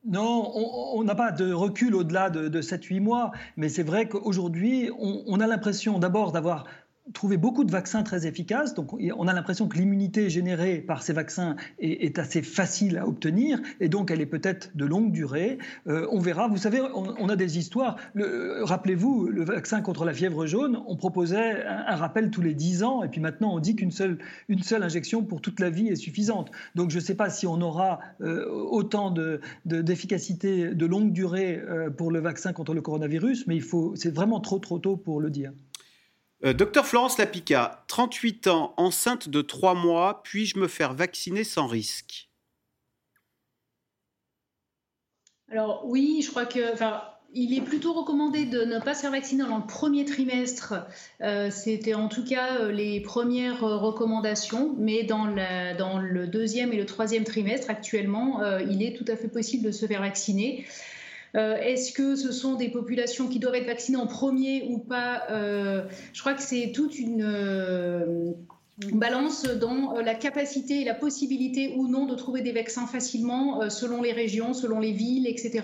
non, 0.04 0.52
on 0.54 1.02
n'a 1.02 1.14
pas 1.14 1.32
de 1.32 1.52
recul 1.52 1.94
au-delà 1.94 2.28
de, 2.28 2.48
de 2.48 2.60
7-8 2.60 3.00
mois, 3.00 3.32
mais 3.56 3.68
c'est 3.70 3.82
vrai 3.82 4.06
qu'aujourd'hui, 4.06 4.90
on, 4.98 5.40
a 5.40 5.46
l'impression 5.46 5.98
d'abord 5.98 6.32
d'avoir 6.32 6.66
trouver 7.12 7.36
beaucoup 7.36 7.64
de 7.64 7.70
vaccins 7.70 8.02
très 8.02 8.26
efficaces. 8.26 8.74
Donc, 8.74 8.92
on 8.94 9.28
a 9.28 9.32
l'impression 9.32 9.68
que 9.68 9.76
l'immunité 9.76 10.30
générée 10.30 10.78
par 10.78 11.02
ces 11.02 11.12
vaccins 11.12 11.56
est, 11.78 12.18
assez 12.18 12.42
facile 12.42 12.96
à 12.96 13.06
obtenir 13.06 13.60
et 13.80 13.88
donc 13.88 14.10
elle 14.10 14.20
est 14.20 14.26
peut-être 14.26 14.70
de 14.74 14.84
longue 14.84 15.12
durée. 15.12 15.58
Euh, 15.86 16.06
on 16.10 16.20
verra. 16.20 16.48
Vous 16.48 16.56
savez, 16.56 16.80
on, 16.80 17.28
a 17.28 17.36
des 17.36 17.58
histoires. 17.58 17.96
Rappelez-vous, 18.14 19.26
le 19.26 19.44
vaccin 19.44 19.82
contre 19.82 20.04
la 20.04 20.14
fièvre 20.14 20.46
jaune, 20.46 20.80
on 20.86 20.96
proposait 20.96 21.64
un, 21.66 21.96
rappel 21.96 22.30
tous 22.30 22.40
les 22.40 22.54
10 22.54 22.84
ans 22.84 23.02
et 23.02 23.08
puis 23.08 23.20
maintenant 23.20 23.54
on 23.54 23.58
dit 23.58 23.76
qu'une 23.76 23.90
seule, 23.90 24.18
une 24.48 24.62
seule 24.62 24.82
injection 24.82 25.24
pour 25.24 25.40
toute 25.40 25.60
la 25.60 25.70
vie 25.70 25.88
est 25.88 25.96
suffisante. 25.96 26.50
Donc, 26.74 26.90
je 26.90 26.96
ne 26.96 27.02
sais 27.02 27.14
pas 27.14 27.28
si 27.30 27.46
on 27.46 27.60
aura 27.60 28.00
euh, 28.20 28.46
autant 28.46 29.12
d'efficacité 29.64 30.68
de, 30.68 30.74
de, 30.74 30.86
longue 30.86 31.12
durée 31.12 31.60
euh, 31.68 31.90
pour 31.90 32.10
le 32.10 32.20
vaccin 32.20 32.52
contre 32.52 32.74
le 32.74 32.80
coronavirus, 32.80 33.46
mais 33.46 33.58
c'est 33.94 34.14
vraiment 34.14 34.40
trop 34.40 34.58
trop 34.58 34.78
tôt 34.78 34.96
pour 34.96 35.20
le 35.20 35.30
dire. 35.30 35.52
Euh, 36.44 36.52
docteur 36.52 36.84
Florence 36.86 37.16
Lapica, 37.16 37.84
38 37.88 38.48
ans, 38.48 38.74
enceinte 38.76 39.30
de 39.30 39.40
3 39.40 39.74
mois, 39.74 40.20
puis-je 40.24 40.58
me 40.58 40.68
faire 40.68 40.92
vacciner 40.92 41.42
sans 41.42 41.66
risque? 41.66 42.28
Alors 45.50 45.86
oui, 45.86 46.22
je 46.22 46.30
crois 46.30 46.46
que... 46.46 46.60
Il 47.36 47.52
est 47.52 47.62
plutôt 47.62 47.92
recommandé 47.94 48.44
de 48.44 48.64
ne 48.64 48.78
pas 48.78 48.94
se 48.94 49.00
faire 49.00 49.10
vacciner 49.10 49.42
dans 49.42 49.56
le 49.56 49.66
premier 49.66 50.04
trimestre. 50.04 50.74
Euh, 51.20 51.50
c'était 51.50 51.94
en 51.94 52.06
tout 52.06 52.24
cas 52.24 52.60
euh, 52.60 52.70
les 52.70 53.00
premières 53.00 53.58
recommandations, 53.62 54.72
mais 54.78 55.02
dans, 55.02 55.26
le 55.26 56.26
deuxième 56.28 56.72
et 56.72 56.76
le 56.76 56.86
troisième 56.86 57.24
trimestre, 57.24 57.70
actuellement, 57.70 58.40
il 58.60 58.84
est 58.84 58.96
tout 58.96 59.10
à 59.10 59.16
fait 59.16 59.26
possible 59.26 59.64
de 59.64 59.72
se 59.72 59.86
faire 59.86 60.02
vacciner. 60.02 60.64
Euh, 61.36 61.56
est-ce 61.56 61.92
que 61.92 62.14
ce 62.14 62.30
sont 62.30 62.54
des 62.54 62.68
populations 62.68 63.26
qui 63.26 63.40
doivent 63.40 63.56
être 63.56 63.66
vaccinées 63.66 63.98
en 63.98 64.06
premier 64.06 64.66
ou 64.68 64.78
pas 64.78 65.24
euh, 65.30 65.82
Je 66.12 66.20
crois 66.20 66.34
que 66.34 66.42
c'est 66.42 66.70
toute 66.72 66.98
une 66.98 67.24
euh, 67.24 68.32
balance 68.92 69.44
dans 69.44 69.94
la 70.00 70.14
capacité 70.14 70.82
et 70.82 70.84
la 70.84 70.94
possibilité 70.94 71.74
ou 71.76 71.88
non 71.88 72.06
de 72.06 72.14
trouver 72.14 72.42
des 72.42 72.52
vaccins 72.52 72.86
facilement 72.86 73.68
selon 73.68 74.02
les 74.02 74.12
régions, 74.12 74.54
selon 74.54 74.80
les 74.80 74.92
villes, 74.92 75.26
etc. 75.26 75.62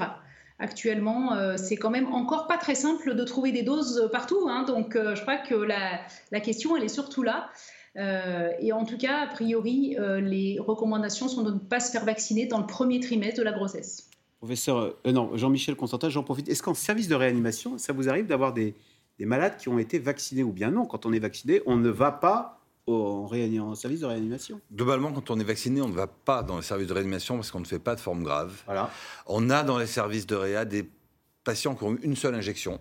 Actuellement, 0.59 1.57
c'est 1.57 1.77
quand 1.77 1.91
même 1.91 2.13
encore 2.13 2.47
pas 2.47 2.59
très 2.59 2.75
simple 2.75 3.15
de 3.15 3.25
trouver 3.25 3.51
des 3.51 3.63
doses 3.63 4.09
partout. 4.13 4.47
Hein. 4.49 4.65
donc, 4.65 4.97
je 4.97 5.21
crois 5.23 5.39
que 5.39 5.55
la, 5.55 6.01
la, 6.31 6.41
question, 6.41 6.77
elle 6.77 6.85
est 6.85 6.89
surtout 6.89 7.25
là. 7.25 7.51
et 7.97 8.73
en 8.73 8.85
tout 8.85 8.99
cas, 8.99 9.23
a 9.23 9.27
priori, 9.27 9.97
les 10.21 10.59
recommandations 10.61 11.27
sont 11.27 11.43
de 11.43 11.53
ne 11.53 11.59
pas 11.59 11.81
se 11.81 11.91
faire 11.91 12.05
vacciner 12.05 12.47
dans 12.47 12.59
le 12.59 12.67
premier 12.67 13.01
trimestre 13.01 13.39
de 13.39 13.45
la 13.45 13.53
grossesse. 13.53 14.10
Professeur, 14.41 14.79
euh, 14.79 14.99
euh, 15.07 15.13
non, 15.13 15.37
Jean-Michel 15.37 15.77
Constantin, 15.77 16.09
j'en 16.09 16.23
profite. 16.23 16.49
Est-ce 16.49 16.63
qu'en 16.63 16.75
service 16.75 17.09
de 17.09 17.15
réanimation, 17.15 17.77
ça 17.77 17.93
vous 17.93 18.09
arrive 18.09 18.27
d'avoir 18.27 18.55
des, 18.55 18.75
malades 19.19 19.59
qui 19.59 19.69
ont 19.69 19.79
été 19.79 19.99
vaccinés 19.99 20.43
ou 20.43 20.51
bien 20.51 20.71
non? 20.71 20.87
Quand 20.87 21.05
on 21.05 21.13
est 21.13 21.19
vacciné, 21.19 21.61
on 21.67 21.77
ne 21.77 21.91
va 21.91 22.11
pas 22.11 22.59
en, 22.87 23.29
en, 23.31 23.75
service 23.75 24.01
de 24.01 24.07
réanimation 24.07 24.61
Globalement, 24.75 25.13
quand 25.13 25.31
on 25.31 25.39
est 25.39 25.45
vacciné, 25.45 25.83
on 25.83 25.89
ne 25.89 25.95
va 25.95 26.07
pas 26.07 26.43
dans 26.43 26.57
le 26.57 26.63
service 26.63 26.87
de 26.87 26.95
réanimation 26.95 27.37
parce 27.37 27.51
qu'on 27.51 27.61
ne 27.61 27.67
fait 27.67 27.79
pas 27.79 27.95
de 27.95 28.01
forme 28.01 28.23
grave. 28.23 28.63
Voilà. 28.65 28.91
On 29.27 29.51
a 29.51 29.63
dans 29.63 29.77
les 29.77 29.87
services 29.87 30.27
de 30.27 30.37
réa 30.37 30.65
des 30.65 30.89
patients 31.45 31.75
qui 31.75 31.85
ont 31.85 31.93
eu 31.93 32.01
une 32.03 32.17
seule 32.17 32.35
injection 32.35 32.81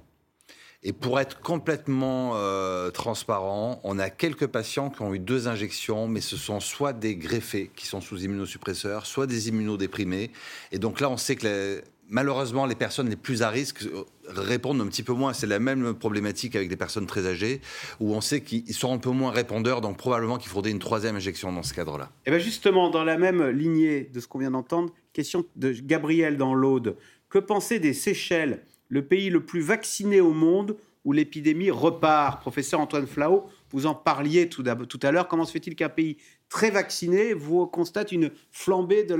et 0.81 0.93
pour 0.93 1.19
être 1.19 1.41
complètement 1.41 2.33
euh, 2.35 2.89
transparent, 2.89 3.81
on 3.83 3.99
a 3.99 4.09
quelques 4.09 4.47
patients 4.47 4.89
qui 4.89 5.01
ont 5.01 5.13
eu 5.13 5.19
deux 5.19 5.49
injections, 5.49 6.07
mais 6.07 6.21
ce 6.21 6.37
sont 6.37 6.61
soit 6.61 6.93
des 6.93 7.15
greffés 7.17 7.69
qui 7.75 7.85
sont 7.85 7.99
sous 7.99 8.23
immunosuppresseurs, 8.23 9.05
soit 9.05 9.27
des 9.27 9.49
immunodéprimés. 9.49 10.31
Et 10.71 10.79
donc 10.79 11.01
là, 11.01 11.09
on 11.09 11.17
sait 11.17 11.35
que 11.35 11.83
malheureusement, 12.07 12.65
les 12.65 12.75
personnes 12.75 13.09
les 13.09 13.17
plus 13.17 13.41
à 13.41 13.49
risque 13.49 13.83
euh, 13.83 14.05
répondent 14.27 14.79
un 14.79 14.87
petit 14.87 15.03
peu 15.03 15.11
moins. 15.11 15.33
C'est 15.33 15.47
la 15.47 15.59
même 15.59 15.93
problématique 15.93 16.55
avec 16.55 16.69
les 16.69 16.77
personnes 16.77 17.07
très 17.07 17.27
âgées, 17.27 17.59
où 17.99 18.15
on 18.15 18.21
sait 18.21 18.39
qu'ils 18.39 18.73
sont 18.73 18.93
un 18.93 18.99
peu 18.99 19.09
moins 19.09 19.31
répondeurs, 19.31 19.81
donc 19.81 19.97
probablement 19.97 20.37
qu'il 20.37 20.49
faudrait 20.49 20.71
une 20.71 20.79
troisième 20.79 21.17
injection 21.17 21.51
dans 21.51 21.63
ce 21.63 21.73
cadre-là. 21.73 22.05
Et 22.05 22.27
eh 22.27 22.31
bien 22.31 22.39
justement, 22.39 22.89
dans 22.89 23.03
la 23.03 23.17
même 23.17 23.49
lignée 23.49 24.09
de 24.13 24.19
ce 24.21 24.27
qu'on 24.27 24.39
vient 24.39 24.51
d'entendre, 24.51 24.93
question 25.11 25.43
de 25.57 25.73
Gabriel 25.73 26.37
dans 26.37 26.53
l'Aude. 26.53 26.95
Que 27.27 27.37
penser 27.37 27.79
des 27.79 27.93
Seychelles 27.93 28.63
le 28.89 29.05
pays 29.05 29.29
le 29.29 29.45
plus 29.45 29.61
vacciné 29.61 30.19
au 30.19 30.33
monde 30.33 30.75
où 31.05 31.13
l'épidémie 31.13 31.71
repart. 31.71 32.41
Professeur 32.41 32.79
Antoine 32.79 33.07
Flao, 33.07 33.45
vous 33.71 33.85
en 33.85 33.95
parliez 33.95 34.49
tout, 34.49 34.63
à 34.63 35.11
l'heure. 35.11 35.27
Comment 35.27 35.45
se 35.45 35.51
fait-il 35.51 35.75
qu'un 35.75 35.89
pays 35.89 36.17
très 36.49 36.71
vacciné 36.71 37.33
vous 37.33 37.65
constate 37.67 38.11
une 38.11 38.31
flambée 38.51 39.03
de 39.03 39.17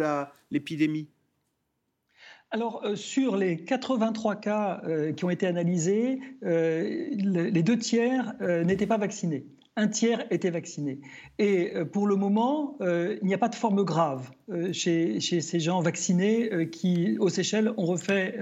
l'épidémie? 0.52 1.08
Alors, 2.52 2.84
euh, 2.84 2.96
sur 2.96 3.38
les 3.38 3.64
83 3.64 4.36
cas 4.38 4.82
euh, 4.84 5.14
qui 5.14 5.24
ont 5.24 5.30
été 5.30 5.46
analysés, 5.46 6.20
euh, 6.44 7.08
les 7.12 7.64
deux 7.64 7.78
tiers 7.78 8.34
n'étaient 8.42 8.88
pas 8.88 8.98
vaccinés 8.98 9.46
un 9.80 9.88
tiers 9.88 10.26
étaient 10.30 10.50
vaccinés. 10.50 11.00
Et 11.38 11.72
euh, 11.74 11.86
pour 11.86 12.06
le 12.06 12.16
moment, 12.16 12.78
euh, 12.82 13.18
il 13.22 13.28
n'y 13.28 13.34
a 13.34 13.38
pas 13.38 13.48
de 13.48 13.56
forme 13.56 13.84
grave 13.84 14.30
euh, 14.52 14.74
chez, 14.74 15.20
ces 15.22 15.60
gens 15.60 15.82
vaccinés 15.82 16.70
qui, 16.70 17.18
aux 17.20 17.30
Seychelles, 17.30 17.74
ont 17.78 17.86
refait, 17.86 18.38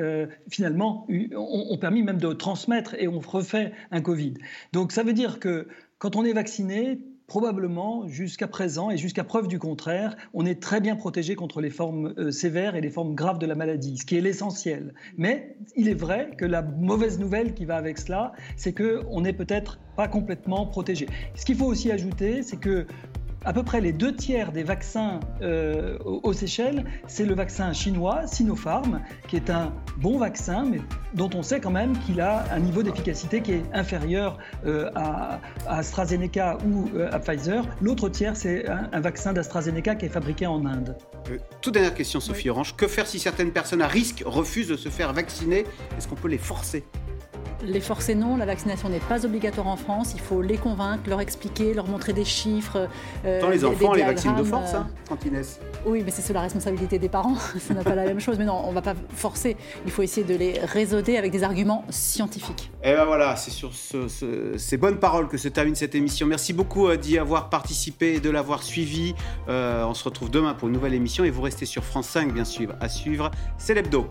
finalement, 0.50 1.06
ont, 1.36 1.78
permis 1.78 2.02
même 2.02 2.18
de 2.18 2.34
transmettre 2.34 2.96
et 2.98 3.08
ont 3.08 3.20
refait 3.20 3.72
un 3.92 4.02
Covid. 4.02 4.34
Donc 4.74 4.92
ça 4.92 5.04
veut 5.04 5.14
dire 5.14 5.40
que 5.40 5.68
quand 6.00 6.16
on 6.16 6.26
est 6.26 6.34
vacciné, 6.34 7.00
probablement, 7.28 8.08
jusqu'à 8.08 8.48
présent 8.48 8.90
et 8.90 8.98
jusqu'à 8.98 9.26
preuve 9.26 9.50
du 9.50 9.60
contraire, 9.60 10.16
on 10.34 10.46
est 10.46 10.62
très 10.62 10.80
bien 10.80 10.96
protégé 10.96 11.36
contre 11.36 11.60
les 11.60 11.70
formes 11.70 12.14
euh, 12.18 12.32
sévères 12.32 12.76
et 12.76 12.82
les 12.82 12.90
formes 12.90 13.16
graves 13.16 13.38
de 13.38 13.46
la 13.46 13.56
maladie, 13.56 13.98
ce 13.98 14.06
qui 14.06 14.18
est 14.18 14.22
l'essentiel. 14.22 14.94
Mais 15.18 15.58
il 15.76 15.90
est 15.90 15.94
vrai 15.94 16.32
que 16.38 16.46
la 16.46 16.62
mauvaise 16.62 17.20
nouvelle 17.20 17.54
qui 17.54 17.66
va 17.66 17.76
avec 17.76 17.98
cela, 17.98 18.32
c'est 18.56 18.74
qu'on 18.74 19.22
n'est 19.22 19.34
peut-être 19.34 19.78
pas 19.98 20.08
complètement 20.08 20.66
protégé. 20.66 21.08
Ce 21.36 21.46
qu'il 21.46 21.58
faut 21.58 21.66
aussi 21.66 21.92
ajouter, 21.92 22.44
c'est 22.44 22.58
que 22.58 22.88
à 23.48 23.54
peu 23.54 23.64
près 23.64 23.80
les 23.80 23.94
deux 23.94 24.14
tiers 24.14 24.52
des 24.52 24.64
vaccins 24.64 25.22
euh, 25.42 25.98
aux 26.04 26.34
Seychelles, 26.34 26.84
c'est 27.08 27.24
le 27.24 27.34
vaccin 27.34 27.72
chinois 27.72 28.28
Sinopharm, 28.28 29.00
qui 29.30 29.38
est 29.38 29.50
un 29.50 29.74
bon 29.96 30.18
vaccin, 30.18 30.66
mais 30.70 30.82
dont 31.14 31.30
on 31.34 31.42
sait 31.42 31.62
quand 31.62 31.72
même 31.72 31.98
qu'il 32.00 32.20
a 32.20 32.44
un 32.52 32.60
niveau 32.60 32.84
d'efficacité 32.84 33.42
qui 33.42 33.54
est 33.54 33.64
inférieur 33.72 34.38
euh, 34.66 34.92
à, 34.96 35.40
AstraZeneca 35.66 36.58
ou 36.68 36.90
euh, 36.94 37.10
à 37.14 37.20
Pfizer. 37.20 37.64
L'autre 37.82 38.10
tiers, 38.10 38.36
c'est 38.36 38.68
un, 38.68 39.00
vaccin 39.00 39.32
d'AstraZeneca 39.32 39.96
qui 39.96 40.08
est 40.08 40.10
fabriqué 40.10 40.46
en 40.46 40.66
Inde. 40.66 40.98
toute 41.62 41.74
dernière 41.74 41.94
question, 41.94 42.20
Sophie 42.20 42.50
Orange. 42.50 42.76
Que 42.76 42.88
faire 42.88 43.08
si 43.08 43.18
certaines 43.18 43.52
personnes 43.52 43.82
à 43.82 43.88
risque 43.88 44.24
refusent 44.26 44.68
de 44.68 44.76
se 44.76 44.90
faire 44.90 45.14
vacciner? 45.14 45.64
Est-ce 45.98 46.10
qu'on 46.10 46.16
peut 46.16 46.28
les 46.28 46.38
forcer? 46.38 46.84
Les 47.64 47.80
forcer 47.80 48.16
non, 48.16 48.38
la 48.38 48.46
vaccination 48.46 48.90
n'est 48.90 49.00
pas 49.00 49.26
obligatoire 49.26 49.68
en 49.68 49.78
France. 49.78 50.12
Il 50.14 50.22
faut 50.22 50.42
les 50.42 50.58
convaincre, 50.58 51.04
leur 51.08 51.22
expliquer, 51.22 51.74
leur 51.74 51.88
montrer 51.88 52.14
des 52.14 52.26
chiffres. 52.26 52.88
Euh, 53.26 53.42
Dans 53.42 53.50
les 53.50 53.66
enfants, 53.66 53.94
les 53.94 54.04
vaccins 54.04 54.34
de 54.34 54.44
force, 54.44 54.74
hein, 54.74 54.88
quand 55.08 55.18
ils 55.26 55.32
naissent. 55.32 55.60
Oui, 55.86 56.04
mais 56.06 56.12
c'est 56.12 56.22
sous 56.22 56.34
la 56.34 56.42
responsabilité 56.42 57.00
des 57.00 57.10
parents. 57.10 57.36
Ça 57.60 57.74
n'a 57.74 57.84
pas 57.84 57.96
la 57.96 58.06
même 58.06 58.20
chose. 58.20 58.38
Mais 58.38 58.46
non, 58.46 58.62
on 58.66 58.70
ne 58.70 58.76
va 58.76 58.82
pas 58.82 58.96
forcer. 59.14 59.58
Il 59.86 59.92
faut 59.92 60.02
essayer 60.02 60.26
de 60.26 60.36
les 60.36 60.60
réseauder 60.60 61.18
avec 61.18 61.32
des 61.32 61.44
arguments 61.44 61.86
scientifiques. 61.90 62.72
Et 62.84 62.94
ben 62.94 63.06
voilà, 63.06 63.36
c'est 63.36 63.52
sur 63.52 63.72
ces 63.74 64.78
bonnes 64.78 65.00
paroles 65.00 65.28
que 65.28 65.38
se 65.38 65.48
termine 65.48 65.76
cette 65.76 65.96
émission. 65.96 66.28
Merci 66.28 66.54
beaucoup 66.54 66.88
euh, 66.88 66.98
d'y 66.98 67.18
avoir 67.18 67.50
participé 67.50 68.16
et 68.16 68.20
de 68.20 68.30
l'avoir 68.30 68.64
suivi. 68.64 69.16
Euh, 69.50 69.84
on 69.86 69.94
se 69.94 70.04
retrouve 70.04 70.30
demain 70.30 70.54
pour 70.54 70.68
une 70.68 70.74
nouvelle 70.74 70.94
émission 70.94 71.24
et 71.24 71.30
vous 71.30 71.42
restez 71.42 71.66
sur 71.66 71.84
France 71.84 72.08
5, 72.08 72.34
bien 72.34 72.46
sûr, 72.46 72.74
à 72.80 72.90
suivre. 72.90 73.32
C'est 73.58 73.74
l'hebdo. 73.74 74.08